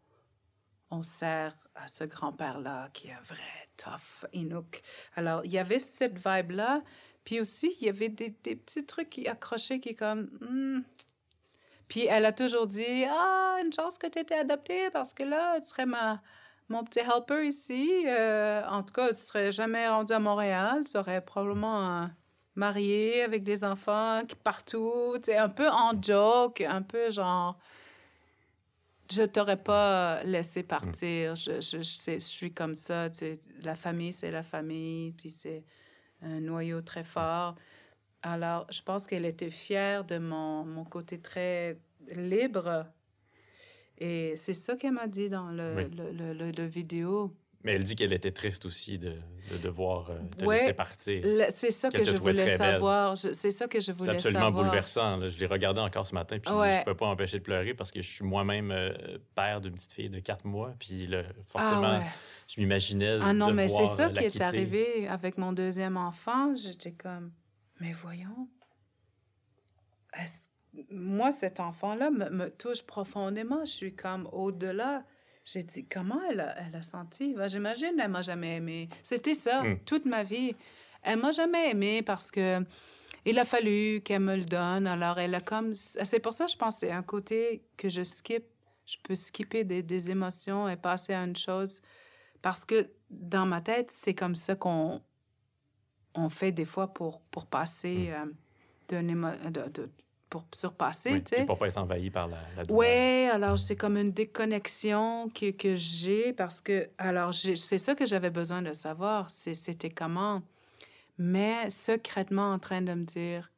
on 0.89 1.03
sert 1.03 1.53
à 1.75 1.87
ce 1.87 2.03
grand-père-là 2.05 2.89
qui 2.93 3.07
est 3.07 3.13
un 3.13 3.21
vrai 3.21 3.69
tough 3.75 4.25
Inuk. 4.33 4.81
Alors, 5.15 5.43
il 5.43 5.51
y 5.51 5.57
avait 5.57 5.79
cette 5.79 6.17
vibe-là, 6.17 6.83
puis 7.25 7.39
aussi, 7.39 7.75
il 7.81 7.87
y 7.87 7.89
avait 7.89 8.09
des, 8.09 8.29
des 8.43 8.55
petits 8.55 8.85
trucs 8.85 9.09
qui 9.09 9.27
accrochaient, 9.27 9.79
qui 9.79 9.95
comme... 9.95 10.29
hmm. 10.41 10.83
Puis 11.87 12.05
elle 12.05 12.25
a 12.25 12.31
toujours 12.31 12.67
dit, 12.67 13.05
ah, 13.09 13.57
une 13.63 13.73
chance 13.73 13.97
que 13.97 14.07
tu 14.07 14.19
étais 14.19 14.39
adoptée, 14.39 14.89
parce 14.91 15.13
que 15.13 15.23
là, 15.23 15.59
tu 15.59 15.67
serais 15.67 15.85
ma, 15.85 16.21
mon 16.69 16.83
petit 16.83 16.99
helper 16.99 17.47
ici. 17.47 18.03
Euh, 18.05 18.63
en 18.67 18.83
tout 18.83 18.93
cas, 18.93 19.09
tu 19.09 19.15
serais 19.15 19.51
jamais 19.51 19.87
rendu 19.89 20.13
à 20.13 20.19
Montréal, 20.19 20.83
tu 20.85 20.91
serais 20.91 21.21
probablement... 21.21 22.03
euh, 22.03 22.07
mariée 22.57 23.21
avec 23.21 23.43
des 23.43 23.63
enfants 23.63 24.23
qui 24.27 24.35
partout, 24.35 25.15
tu 25.23 25.31
un 25.31 25.47
peu 25.47 25.69
en 25.69 25.91
joke, 26.01 26.61
un 26.61 26.81
peu 26.81 27.11
genre 27.11 27.55
je 29.11 29.23
t'aurais 29.23 29.61
pas 29.61 30.23
laissé 30.23 30.63
partir. 30.63 31.35
Je, 31.35 31.61
je, 31.61 31.81
je, 31.81 32.19
suis 32.19 32.53
comme 32.53 32.75
ça. 32.75 33.09
tu 33.09 33.19
sais. 33.19 33.33
La 33.63 33.75
famille, 33.75 34.13
c'est 34.13 34.31
la 34.31 34.43
famille, 34.43 35.11
puis 35.13 35.29
c'est 35.31 35.63
un 36.21 36.39
noyau 36.41 36.81
très 36.81 37.03
fort. 37.03 37.55
Alors, 38.23 38.65
je 38.71 38.81
pense 38.81 39.07
qu'elle 39.07 39.25
était 39.25 39.49
fière 39.51 40.03
de 40.03 40.17
mon, 40.17 40.63
mon 40.65 40.83
côté 40.85 41.19
très 41.19 41.77
libre. 42.11 42.85
Et 43.99 44.35
c'est 44.35 44.53
ça 44.53 44.75
qu'elle 44.75 44.93
m'a 44.93 45.07
dit 45.07 45.29
dans 45.29 45.49
le, 45.51 45.75
Oui. 45.75 45.89
le, 45.95 46.11
le, 46.11 46.33
le- 46.33 46.51
le 46.51 46.65
vidéo. 46.65 47.35
Mais 47.67 47.73
elle 47.73 47.83
dit 47.83 47.95
qu'elle 47.97 48.13
était 48.13 48.31
triste 48.31 48.65
aussi 48.65 48.97
de, 48.97 49.09
de 49.51 49.57
devoir 49.61 50.09
euh, 50.09 50.17
te 50.37 50.45
Ouais. 50.45 50.55
laisser 50.57 50.73
partir. 50.73 51.21
C'est 51.49 51.69
ça 51.71 51.89
Que 51.89 51.97
que, 51.97 52.05
je 52.05 52.15
voulais 52.15 52.55
savoir. 52.55 53.17
C'est 53.17 53.51
ça 53.51 53.67
que 53.67 53.77
je 53.79 53.85
C'est 53.87 53.91
voulais 53.91 54.11
absolument 54.11 54.45
savoir. 54.45 54.63
bouleversant. 54.63 55.17
là. 55.17 55.27
Je 55.29 55.37
l'ai 55.37 55.45
regardé 55.47 55.81
encore 55.81 56.07
ce 56.07 56.15
matin, 56.15 56.39
puis 56.39 56.51
Ouais. 56.53 56.77
je 56.79 56.83
peux 56.85 56.95
pas 56.95 57.05
m'empêcher 57.07 57.39
de 57.39 57.43
pleurer 57.43 57.73
parce 57.73 57.91
que 57.91 58.01
je 58.01 58.07
suis 58.07 58.23
moi-même 58.23 58.71
euh, 58.71 58.93
père 59.35 59.59
d'une 59.59 59.73
petite 59.75 59.91
fille 59.91 60.09
de 60.09 60.19
quatre 60.19 60.45
mois. 60.45 60.73
Puis 60.79 61.07
là, 61.07 61.23
forcément, 61.45 61.81
Ah 61.83 61.99
ouais. 61.99 62.05
je 62.47 62.61
m'imaginais 62.61 63.19
Ah 63.21 63.33
non, 63.33 63.51
mais 63.53 63.67
c'est 63.67 63.85
ça 63.85 64.07
euh, 64.07 64.09
qui 64.13 64.23
est 64.23 64.39
arrivé 64.41 65.05
avec 65.09 65.37
mon 65.37 65.51
deuxième 65.51 65.97
enfant. 65.97 66.55
J'étais 66.55 66.93
comme, 66.93 67.31
mais 67.81 67.91
voyons, 67.91 68.47
moi, 70.89 71.31
cet 71.31 71.59
enfant-là 71.59 72.11
me, 72.11 72.29
me 72.29 72.49
touche 72.49 72.83
profondément. 72.83 73.65
Je 73.65 73.71
suis 73.71 73.93
comme 73.95 74.27
au-delà. 74.31 75.03
J'ai 75.49 75.63
dit, 75.63 75.85
comment 75.85 76.19
elle 76.29 76.41
a, 76.41 76.55
elle 76.61 76.75
a 76.75 76.81
senti? 76.81 77.33
Ben, 77.33 77.47
J'imagine, 77.47 77.93
elle 77.99 78.09
m'a 78.11 78.21
jamais 78.21 78.57
aimé. 78.57 78.89
C'était 79.01 79.33
ça, 79.33 79.63
Mm. 79.63 79.79
toute 79.85 80.05
ma 80.05 80.23
vie. 80.23 80.53
Elle 81.03 81.19
m'a 81.19 81.31
jamais 81.31 81.71
aimé 81.71 82.01
parce 82.01 82.31
que 82.31 82.65
il 83.25 83.39
a 83.39 83.45
fallu 83.45 84.01
qu'elle 84.01 84.21
me 84.21 84.35
le 84.35 84.43
donne. 84.45 84.87
Alors, 84.87 85.19
elle 85.19 85.35
a 85.35 85.39
comme... 85.41 85.73
C'est 85.73 86.19
pour 86.19 86.33
ça, 86.33 86.47
je 86.47 86.55
pense, 86.57 86.77
c'est 86.79 86.91
un 86.91 87.03
côté 87.03 87.63
que 87.77 87.87
je 87.89 88.03
skip 88.03 88.43
Je 88.85 88.97
peux 89.03 89.15
skipper 89.15 89.63
des, 89.65 89.83
des 89.83 90.09
émotions 90.09 90.67
et 90.69 90.75
passer 90.77 91.13
à 91.13 91.23
une 91.23 91.35
chose. 91.35 91.81
Parce 92.41 92.63
que 92.65 92.89
dans 93.09 93.45
ma 93.45 93.61
tête, 93.61 93.89
c'est 93.91 94.13
comme 94.13 94.35
ça 94.35 94.55
qu'on 94.55 95.01
on 96.15 96.29
fait 96.29 96.51
des 96.51 96.65
fois 96.65 96.93
pour, 96.93 97.21
pour 97.31 97.45
passer 97.47 98.09
mmh. 98.09 98.93
euh, 98.93 99.49
de, 99.49 99.69
de, 99.69 99.89
pour 100.29 100.45
surpasser, 100.53 101.13
oui, 101.13 101.23
tu 101.23 101.45
pour 101.45 101.57
pas 101.57 101.67
être 101.67 101.77
envahi 101.77 102.09
par 102.09 102.27
la, 102.27 102.37
la 102.55 102.63
douleur. 102.63 102.79
Oui, 102.79 103.29
alors 103.31 103.57
c'est 103.57 103.75
comme 103.75 103.97
une 103.97 104.11
déconnexion 104.11 105.29
que, 105.29 105.51
que 105.51 105.75
j'ai 105.75 106.33
parce 106.33 106.59
que, 106.61 106.89
alors 106.97 107.33
c'est 107.33 107.77
ça 107.77 107.95
que 107.95 108.05
j'avais 108.05 108.29
besoin 108.29 108.61
de 108.61 108.73
savoir, 108.73 109.29
c'était 109.29 109.89
comment, 109.89 110.41
mais 111.17 111.69
secrètement 111.69 112.51
en 112.51 112.59
train 112.59 112.81
de 112.81 112.93
me 112.93 113.05
dire, 113.05 113.51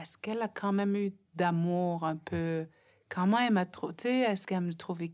est-ce 0.00 0.18
qu'elle 0.18 0.42
a 0.42 0.48
quand 0.48 0.72
même 0.72 0.96
eu 0.96 1.12
d'amour 1.34 2.04
un 2.04 2.16
peu, 2.16 2.66
comment 3.08 3.38
elle 3.38 3.52
m'a 3.52 3.66
trouvé, 3.66 3.94
tu 3.94 4.02
sais, 4.08 4.18
est-ce 4.20 4.46
qu'elle 4.46 4.60
me 4.60 4.74
trouvait 4.74 5.12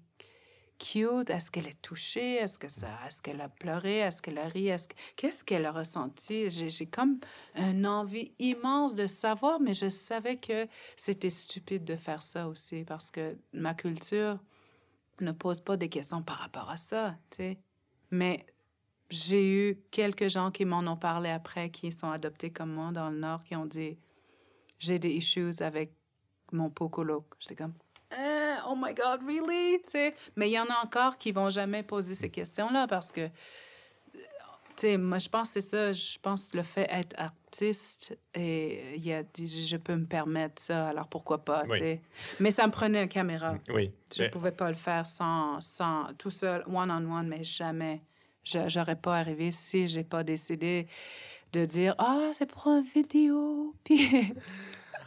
cute? 0.83 1.31
Est-ce 1.31 1.51
qu'elle 1.51 1.69
est 1.69 1.81
touchée? 1.81 2.35
Est-ce 2.35 2.59
que 2.59 2.69
ça, 2.69 2.89
est-ce 3.07 3.23
qu'elle 3.23 3.41
a 3.41 3.49
pleuré? 3.49 3.99
Est-ce 3.99 4.21
qu'elle 4.21 4.39
a 4.39 4.49
ri? 4.49 4.69
Est-ce 4.69 4.89
que, 4.89 4.95
qu'est-ce 5.17 5.45
qu'elle 5.45 5.65
a 5.65 5.73
ressenti? 5.73 6.51
J'ai, 6.51 6.87
comme 6.87 7.21
une 7.55 7.87
envie 7.87 8.33
immense 8.39 8.95
de 8.95 9.07
savoir, 9.07 9.61
mais 9.61 9.75
je 9.75 9.89
savais 9.89 10.37
que 10.37 10.67
c'était 10.97 11.31
stupide 11.31 11.85
de 11.85 11.97
faire 11.97 12.23
ça 12.23 12.49
aussi 12.49 12.85
parce 12.85 13.11
que 13.11 13.37
ma 13.53 13.75
culture 13.75 14.39
ne 15.21 15.33
pose 15.33 15.61
pas 15.61 15.77
des 15.77 15.89
questions 15.89 16.23
par 16.23 16.39
rapport 16.39 16.69
à 16.69 16.77
ça, 16.77 17.17
tu 17.31 17.37
sais. 17.37 17.59
Mais 18.11 18.45
j'ai 19.09 19.47
eu 19.49 19.79
quelques 19.91 20.29
gens 20.29 20.51
qui 20.51 20.65
m'en 20.65 20.81
ont 20.81 20.97
parlé 20.97 21.31
après, 21.31 21.71
qui 21.71 21.93
sont 21.93 22.11
adoptés 22.11 22.51
comme 22.51 22.73
moi 22.73 22.91
dans 22.93 23.09
le 23.09 23.19
Nord, 23.19 23.45
qui 23.45 23.55
ont 23.55 23.67
dit 23.67 23.99
j'ai 24.79 24.99
des 24.99 25.11
issues 25.11 25.63
avec 25.63 25.93
mon 26.51 26.71
pocolo. 26.71 27.25
J'étais 27.39 27.55
comme 27.55 27.75
oh 28.69 28.75
my 28.77 28.95
God, 28.95 29.21
really? 29.27 29.81
Mais 30.37 30.49
il 30.49 30.53
y 30.53 30.59
en 30.59 30.67
a 30.67 30.85
encore 30.85 31.19
qui 31.19 31.33
vont 31.33 31.51
jamais 31.51 31.83
poser 31.83 32.15
ces 32.15 32.31
questions-là 32.31 32.87
parce 32.87 33.13
que, 33.13 33.29
tu 34.77 34.97
moi, 34.97 35.19
je 35.19 35.29
pense 35.29 35.53
que 35.53 35.61
c'est 35.61 35.69
ça. 35.69 35.93
Je 35.93 36.19
pense 36.19 36.55
le 36.55 36.63
fait 36.63 36.87
d'être 36.87 37.15
artiste, 37.19 38.19
et 38.35 38.95
il 38.97 39.05
y 39.05 39.13
a, 39.13 39.23
je 39.37 39.77
peux 39.77 39.95
me 39.95 40.07
permettre 40.07 40.63
ça, 40.63 40.89
alors 40.89 41.09
pourquoi 41.09 41.45
pas, 41.45 41.65
Mais 42.41 42.51
ça 42.51 42.67
me 42.67 42.73
prenait 42.73 43.03
une 43.03 43.09
caméra. 43.09 43.57
Oui. 43.69 43.93
Je 44.15 44.25
ne 44.25 44.29
pouvais 44.29 44.53
pas 44.53 44.71
le 44.71 44.77
faire 44.77 45.07
sans, 45.07 45.61
sans 45.61 46.07
tout 46.17 46.31
seul, 46.31 46.65
one-on-one, 46.67 47.29
mais 47.29 47.45
jamais. 47.45 48.01
Je 48.45 48.79
n'aurais 48.79 48.97
pas 48.97 49.19
arrivé 49.19 49.51
si 49.51 49.87
j'ai 49.87 50.05
pas 50.05 50.25
décidé 50.25 50.89
de 51.53 51.65
dire, 51.65 51.95
ah, 51.99 52.31
c'est 52.33 52.47
pour 52.47 52.67
une 52.69 52.83
vidéo. 52.83 53.75
Puis 53.85 54.33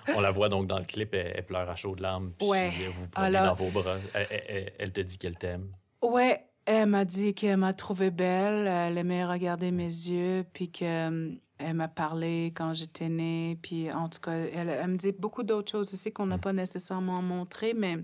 on 0.07 0.21
la 0.21 0.31
voit 0.31 0.49
donc 0.49 0.67
dans 0.67 0.79
le 0.79 0.85
clip, 0.85 1.13
elle, 1.13 1.45
pleure 1.45 1.69
à 1.69 1.75
chaudes 1.75 1.99
larmes. 1.99 2.31
Puis 2.37 2.47
vous 2.93 3.09
prenez 3.09 3.31
dans 3.31 3.53
vos 3.53 3.69
bras. 3.69 3.97
Elle, 4.13 4.91
te 4.91 5.01
dit 5.01 5.17
qu'elle 5.17 5.37
t'aime. 5.37 5.71
Ouais, 6.01 6.45
elle 6.65 6.89
m'a 6.89 7.05
dit 7.05 7.33
qu'elle 7.33 7.57
m'a 7.57 7.73
trouvée 7.73 8.11
belle. 8.11 8.67
Elle 8.67 8.97
aimait 8.97 9.25
regarder 9.25 9.71
mes 9.71 9.83
yeux, 9.83 10.45
puis 10.53 10.69
qu'elle 10.69 11.39
euh, 11.61 11.73
m'a 11.73 11.87
parlé 11.87 12.53
quand 12.55 12.73
j'étais 12.73 13.09
née. 13.09 13.57
Puis 13.61 13.91
en 13.91 14.09
tout 14.09 14.19
cas, 14.19 14.33
elle, 14.33 14.87
me 14.87 14.97
dit 14.97 15.11
beaucoup 15.11 15.43
d'autres 15.43 15.71
choses 15.71 15.93
aussi 15.93 16.11
qu'on 16.11 16.27
n'a 16.27 16.37
pas 16.37 16.53
nécessairement 16.53 17.21
montré, 17.21 17.73
mais 17.73 17.97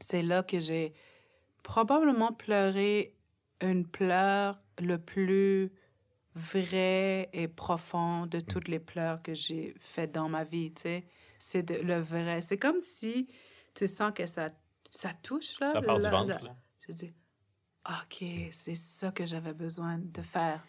c'est 0.00 0.22
là 0.22 0.42
que 0.42 0.60
j'ai 0.60 0.92
probablement 1.62 2.32
pleuré 2.32 3.14
une 3.60 3.84
pleure 3.86 4.58
le 4.80 4.98
plus 4.98 5.72
vrai 6.36 7.28
et 7.32 7.48
profond 7.48 8.26
de 8.26 8.38
toutes 8.38 8.68
les 8.68 8.78
pleurs 8.78 9.20
que 9.22 9.34
j'ai 9.34 9.74
faites 9.80 10.14
dans 10.14 10.28
ma 10.28 10.44
vie, 10.44 10.72
tu 10.72 10.82
sais 10.82 11.04
c'est 11.38 11.68
le 11.70 12.00
vrai. 12.00 12.40
C'est 12.40 12.58
comme 12.58 12.80
si 12.80 13.28
tu 13.74 13.86
sens 13.86 14.12
que 14.14 14.26
ça, 14.26 14.50
ça 14.90 15.10
touche, 15.22 15.58
là. 15.60 15.68
Ça 15.68 15.80
part 15.80 15.98
du 15.98 16.08
ventre, 16.08 16.44
là. 16.44 16.56
Je 16.86 16.92
dis, 16.92 17.12
OK, 17.88 18.24
c'est 18.50 18.74
ça 18.74 19.10
que 19.10 19.26
j'avais 19.26 19.54
besoin 19.54 19.98
de 19.98 20.22
faire. 20.22 20.64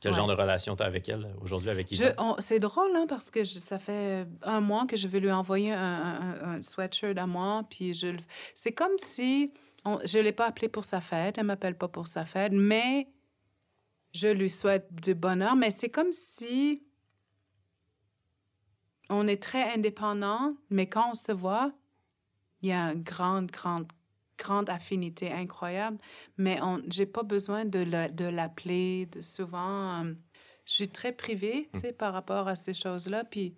Quel 0.00 0.12
genre 0.12 0.26
de 0.26 0.34
relation 0.34 0.76
tu 0.76 0.82
as 0.82 0.86
avec 0.86 1.08
elle 1.08 1.34
aujourd'hui, 1.40 1.70
avec 1.70 1.90
Isa? 1.90 2.14
C'est 2.38 2.58
drôle, 2.58 2.94
hein, 2.94 3.06
parce 3.08 3.30
que 3.30 3.44
ça 3.44 3.78
fait 3.78 4.26
un 4.42 4.60
mois 4.60 4.86
que 4.86 4.96
je 4.96 5.08
vais 5.08 5.20
lui 5.20 5.30
envoyer 5.30 5.72
un, 5.72 6.60
sweatshirt 6.62 7.16
à 7.18 7.26
moi, 7.26 7.64
puis 7.68 7.94
je 7.94 8.14
C'est 8.54 8.72
comme 8.72 8.98
si... 8.98 9.52
je 9.84 10.18
ne 10.18 10.22
l'ai 10.22 10.32
pas 10.32 10.46
appelée 10.46 10.68
pour 10.68 10.84
sa 10.84 11.00
fête, 11.00 11.38
elle 11.38 11.44
m'appelle 11.44 11.76
pas 11.76 11.88
pour 11.88 12.06
sa 12.06 12.26
fête, 12.26 12.52
mais 12.52 13.08
je 14.12 14.28
lui 14.28 14.50
souhaite 14.50 14.86
du 14.94 15.14
bonheur, 15.14 15.56
mais 15.56 15.70
c'est 15.70 15.90
comme 15.90 16.12
si 16.12 16.85
on 19.08 19.26
est 19.28 19.42
très 19.42 19.72
indépendant, 19.72 20.54
mais 20.70 20.88
quand 20.88 21.10
on 21.10 21.14
se 21.14 21.32
voit, 21.32 21.72
il 22.62 22.70
y 22.70 22.72
a 22.72 22.92
une 22.92 23.02
grande, 23.02 23.50
grande, 23.50 23.86
grande 24.38 24.68
affinité 24.70 25.32
incroyable. 25.32 25.98
Mais 26.36 26.58
je 26.90 27.02
n'ai 27.02 27.06
pas 27.06 27.22
besoin 27.22 27.64
de 27.64 28.28
l'appeler. 28.28 29.06
De 29.06 29.20
souvent, 29.20 30.04
euh, 30.04 30.14
je 30.64 30.72
suis 30.72 30.88
très 30.88 31.12
privée, 31.12 31.68
tu 31.72 31.80
sais, 31.80 31.92
par 31.92 32.12
rapport 32.12 32.48
à 32.48 32.56
ces 32.56 32.74
choses-là. 32.74 33.24
Puis 33.24 33.54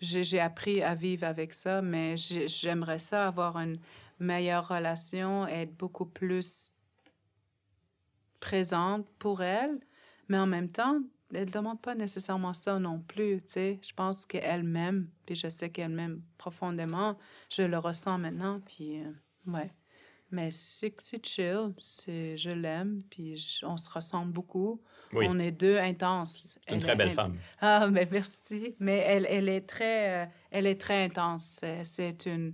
j'ai 0.00 0.40
appris 0.40 0.82
à 0.82 0.94
vivre 0.94 1.26
avec 1.26 1.52
ça, 1.52 1.82
mais 1.82 2.16
j'aimerais 2.16 2.98
ça 2.98 3.26
avoir 3.26 3.58
une 3.58 3.78
meilleure 4.18 4.68
relation, 4.68 5.46
être 5.46 5.76
beaucoup 5.76 6.06
plus 6.06 6.72
présente 8.40 9.06
pour 9.18 9.42
elle. 9.42 9.78
Mais 10.28 10.38
en 10.38 10.46
même 10.46 10.70
temps, 10.70 11.00
elle 11.32 11.46
ne 11.46 11.50
demande 11.52 11.80
pas 11.80 11.94
nécessairement 11.94 12.54
ça 12.54 12.78
non 12.78 13.00
plus, 13.00 13.42
tu 13.42 13.52
sais. 13.52 13.80
Je 13.86 13.92
pense 13.94 14.24
qu'elle 14.24 14.62
m'aime, 14.62 15.08
puis 15.26 15.34
je 15.34 15.48
sais 15.48 15.70
qu'elle 15.70 15.90
m'aime 15.90 16.22
profondément. 16.38 17.18
Je 17.50 17.62
le 17.62 17.78
ressens 17.78 18.18
maintenant, 18.18 18.60
puis 18.60 19.02
euh, 19.02 19.10
ouais. 19.52 19.70
Mais 20.30 20.50
c'est 20.50 20.94
chill, 21.24 21.72
je 22.06 22.50
l'aime, 22.50 23.00
puis 23.08 23.60
on 23.62 23.78
se 23.78 23.88
ressemble 23.88 24.32
beaucoup. 24.32 24.82
On 25.14 25.38
est 25.38 25.52
deux 25.52 25.78
intenses. 25.78 26.58
Une 26.70 26.80
très 26.80 26.96
belle 26.96 27.10
femme. 27.10 27.36
Ah, 27.60 27.86
mais 27.90 28.04
ben, 28.04 28.12
merci. 28.12 28.76
Mais 28.78 28.98
elle, 28.98 29.26
elle 29.30 29.48
est 29.48 29.66
très, 29.66 30.24
euh, 30.24 30.26
elle 30.50 30.66
est 30.66 30.78
très 30.78 31.04
intense. 31.04 31.64
C'est 31.82 32.26
une 32.26 32.52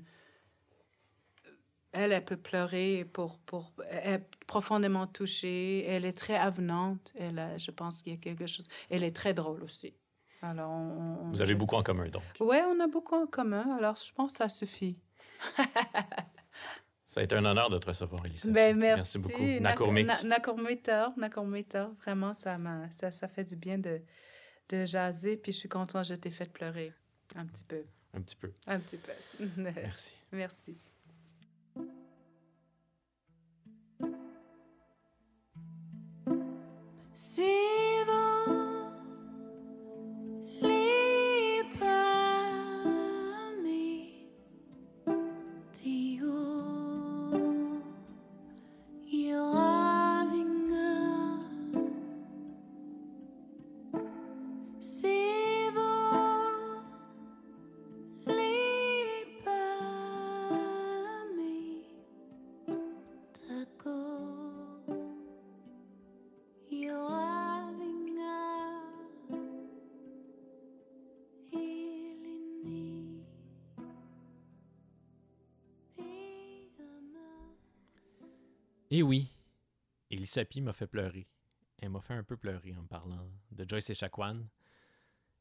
elle, 1.94 2.12
elle 2.12 2.24
peut 2.24 2.36
pleurer 2.36 3.08
pour, 3.12 3.38
pour 3.38 3.72
elle 3.88 4.14
est 4.14 4.26
profondément 4.46 5.06
touchée. 5.06 5.84
Elle 5.86 6.04
est 6.04 6.16
très 6.18 6.36
avenante. 6.36 7.12
Elle, 7.18 7.54
je 7.56 7.70
pense 7.70 8.02
qu'il 8.02 8.12
y 8.12 8.16
a 8.16 8.18
quelque 8.18 8.46
chose. 8.46 8.68
Elle 8.90 9.04
est 9.04 9.14
très 9.14 9.32
drôle 9.32 9.62
aussi. 9.62 9.94
Alors, 10.42 10.70
Vous 11.32 11.40
avez 11.40 11.54
beaucoup 11.54 11.76
en 11.76 11.82
commun, 11.82 12.08
donc. 12.08 12.22
Oui, 12.40 12.56
on 12.66 12.78
a 12.80 12.86
beaucoup 12.86 13.14
en 13.14 13.26
commun. 13.26 13.76
Alors, 13.78 13.96
je 13.96 14.12
pense 14.12 14.32
que 14.32 14.38
ça 14.38 14.48
suffit. 14.48 14.98
ça 17.06 17.20
a 17.20 17.22
été 17.22 17.34
un 17.34 17.44
honneur 17.44 17.70
de 17.70 17.78
te 17.78 17.86
recevoir, 17.86 18.26
Elisa. 18.26 18.50
Ben, 18.50 18.76
merci. 18.76 19.18
merci 19.18 19.32
beaucoup. 19.36 19.60
Nakormik. 19.60 20.06
Nakormitor, 21.16 21.94
vraiment, 21.94 22.34
ça, 22.34 22.58
ça, 22.90 23.10
ça 23.10 23.28
fait 23.28 23.44
du 23.44 23.56
bien 23.56 23.78
de, 23.78 24.02
de 24.68 24.84
jaser. 24.84 25.36
Puis 25.36 25.52
je 25.52 25.58
suis 25.58 25.68
contente, 25.68 26.04
je 26.04 26.14
t'ai 26.14 26.30
fait 26.30 26.52
pleurer 26.52 26.92
un 27.36 27.46
petit 27.46 27.64
peu. 27.64 27.84
Un 28.12 28.20
petit 28.20 28.36
peu. 28.36 28.52
Un 28.66 28.80
petit 28.80 28.98
peu. 28.98 29.12
merci. 29.56 30.14
Merci. 30.32 30.78
See 37.16 38.02
the 38.06 38.23
Et 78.94 79.02
oui, 79.02 79.26
Elisapi 80.08 80.60
m'a 80.60 80.72
fait 80.72 80.86
pleurer. 80.86 81.26
Elle 81.78 81.90
m'a 81.90 82.00
fait 82.00 82.14
un 82.14 82.22
peu 82.22 82.36
pleurer 82.36 82.76
en 82.76 82.82
me 82.82 82.86
parlant 82.86 83.28
de 83.50 83.68
Joyce 83.68 83.90
et 83.90 83.94
Chacuan. 83.94 84.46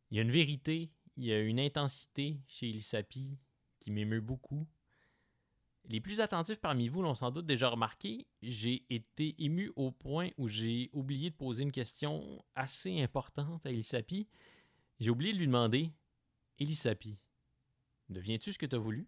Il 0.09 0.17
y 0.17 0.19
a 0.19 0.23
une 0.23 0.31
vérité, 0.31 0.89
il 1.17 1.25
y 1.25 1.31
a 1.31 1.39
une 1.39 1.59
intensité 1.59 2.39
chez 2.47 2.69
Elisapi 2.69 3.38
qui 3.80 3.91
m'émeut 3.91 4.21
beaucoup. 4.21 4.67
Les 5.85 6.01
plus 6.01 6.19
attentifs 6.19 6.61
parmi 6.61 6.88
vous 6.88 7.03
l'ont 7.03 7.13
sans 7.13 7.30
doute 7.30 7.45
déjà 7.45 7.69
remarqué, 7.69 8.25
j'ai 8.41 8.88
été 8.89 9.35
ému 9.38 9.71
au 9.75 9.91
point 9.91 10.31
où 10.39 10.47
j'ai 10.47 10.89
oublié 10.91 11.30
de 11.30 11.35
poser 11.35 11.61
une 11.61 11.71
question 11.71 12.43
assez 12.55 13.03
importante 13.03 13.67
à 13.67 13.69
Elisapi. 13.69 14.27
J'ai 14.99 15.11
oublié 15.11 15.31
de 15.31 15.38
lui 15.38 15.45
demander 15.45 15.91
Elisapi, 16.57 17.19
deviens-tu 18.09 18.51
ce 18.51 18.57
que 18.57 18.65
tu 18.65 18.75
as 18.75 18.80
voulu 18.80 19.07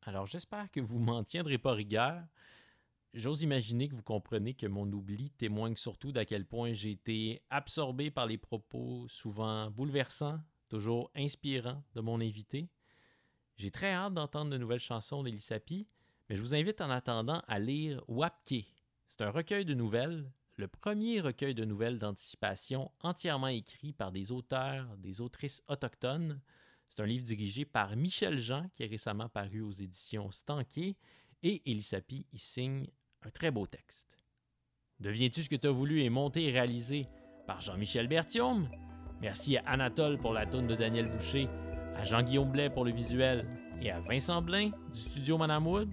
Alors 0.00 0.26
j'espère 0.26 0.70
que 0.70 0.80
vous 0.80 0.98
m'en 0.98 1.22
tiendrez 1.24 1.58
pas 1.58 1.74
rigueur. 1.74 2.24
J'ose 3.14 3.42
imaginer 3.42 3.88
que 3.88 3.94
vous 3.94 4.02
comprenez 4.02 4.54
que 4.54 4.66
mon 4.66 4.90
oubli 4.90 5.30
témoigne 5.30 5.76
surtout 5.76 6.10
d'à 6.10 6.24
quel 6.24 6.44
point 6.44 6.72
j'ai 6.72 6.90
été 6.90 7.42
absorbé 7.48 8.10
par 8.10 8.26
les 8.26 8.38
propos 8.38 9.06
souvent 9.06 9.70
bouleversants, 9.70 10.40
toujours 10.68 11.12
inspirants 11.14 11.84
de 11.94 12.00
mon 12.00 12.20
invité. 12.20 12.68
J'ai 13.56 13.70
très 13.70 13.92
hâte 13.92 14.14
d'entendre 14.14 14.50
de 14.50 14.58
nouvelles 14.58 14.80
chansons 14.80 15.22
d'Elisapi, 15.22 15.86
mais 16.28 16.34
je 16.34 16.40
vous 16.40 16.56
invite 16.56 16.80
en 16.80 16.90
attendant 16.90 17.40
à 17.46 17.60
lire 17.60 18.02
Wapke. 18.08 18.66
C'est 19.06 19.22
un 19.22 19.30
recueil 19.30 19.64
de 19.64 19.74
nouvelles, 19.74 20.28
le 20.56 20.66
premier 20.66 21.20
recueil 21.20 21.54
de 21.54 21.64
nouvelles 21.64 22.00
d'anticipation 22.00 22.90
entièrement 22.98 23.46
écrit 23.46 23.92
par 23.92 24.10
des 24.10 24.32
auteurs, 24.32 24.96
des 24.96 25.20
autrices 25.20 25.62
autochtones. 25.68 26.40
C'est 26.88 27.00
un 27.00 27.06
livre 27.06 27.24
dirigé 27.24 27.64
par 27.64 27.94
Michel 27.94 28.38
Jean, 28.38 28.68
qui 28.70 28.82
est 28.82 28.88
récemment 28.88 29.28
paru 29.28 29.60
aux 29.60 29.70
éditions 29.70 30.32
Stanquier, 30.32 30.96
et 31.44 31.62
Elisapi 31.70 32.26
y 32.32 32.38
signe 32.38 32.88
un 33.24 33.30
très 33.30 33.50
beau 33.50 33.66
texte. 33.66 34.18
Deviens-tu 35.00 35.42
ce 35.42 35.48
que 35.48 35.56
tu 35.56 35.66
as 35.66 35.70
voulu 35.70 36.02
et 36.02 36.10
monté 36.10 36.44
et 36.44 36.50
réalisé 36.50 37.08
par 37.46 37.60
Jean-Michel 37.60 38.08
Berthiaume? 38.08 38.68
Merci 39.20 39.56
à 39.56 39.62
Anatole 39.66 40.18
pour 40.18 40.32
la 40.32 40.46
tonne 40.46 40.66
de 40.66 40.74
Daniel 40.74 41.10
Boucher, 41.10 41.48
à 41.96 42.04
Jean-Guillaume 42.04 42.50
Blais 42.50 42.70
pour 42.70 42.84
le 42.84 42.92
visuel 42.92 43.40
et 43.80 43.90
à 43.90 44.00
Vincent 44.00 44.42
Blain 44.42 44.70
du 44.92 45.00
studio 45.00 45.38
Madame 45.38 45.66
Wood. 45.66 45.90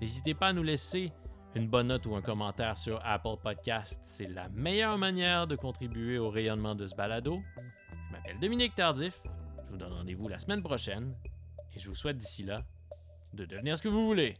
N'hésitez 0.00 0.34
pas 0.34 0.48
à 0.48 0.52
nous 0.52 0.62
laisser 0.62 1.12
une 1.54 1.68
bonne 1.68 1.88
note 1.88 2.04
ou 2.06 2.14
un 2.14 2.22
commentaire 2.22 2.76
sur 2.76 3.00
Apple 3.02 3.36
Podcast. 3.42 3.98
C'est 4.02 4.28
la 4.28 4.48
meilleure 4.50 4.98
manière 4.98 5.46
de 5.46 5.56
contribuer 5.56 6.18
au 6.18 6.28
rayonnement 6.28 6.74
de 6.74 6.86
ce 6.86 6.94
balado. 6.94 7.40
Je 7.58 8.12
m'appelle 8.12 8.38
Dominique 8.38 8.74
Tardif. 8.74 9.22
Je 9.64 9.72
vous 9.72 9.78
donne 9.78 9.94
rendez-vous 9.94 10.28
la 10.28 10.38
semaine 10.38 10.62
prochaine 10.62 11.14
et 11.74 11.78
je 11.78 11.88
vous 11.88 11.96
souhaite 11.96 12.18
d'ici 12.18 12.42
là 12.42 12.58
de 13.32 13.46
devenir 13.46 13.78
ce 13.78 13.82
que 13.82 13.88
vous 13.88 14.04
voulez. 14.04 14.36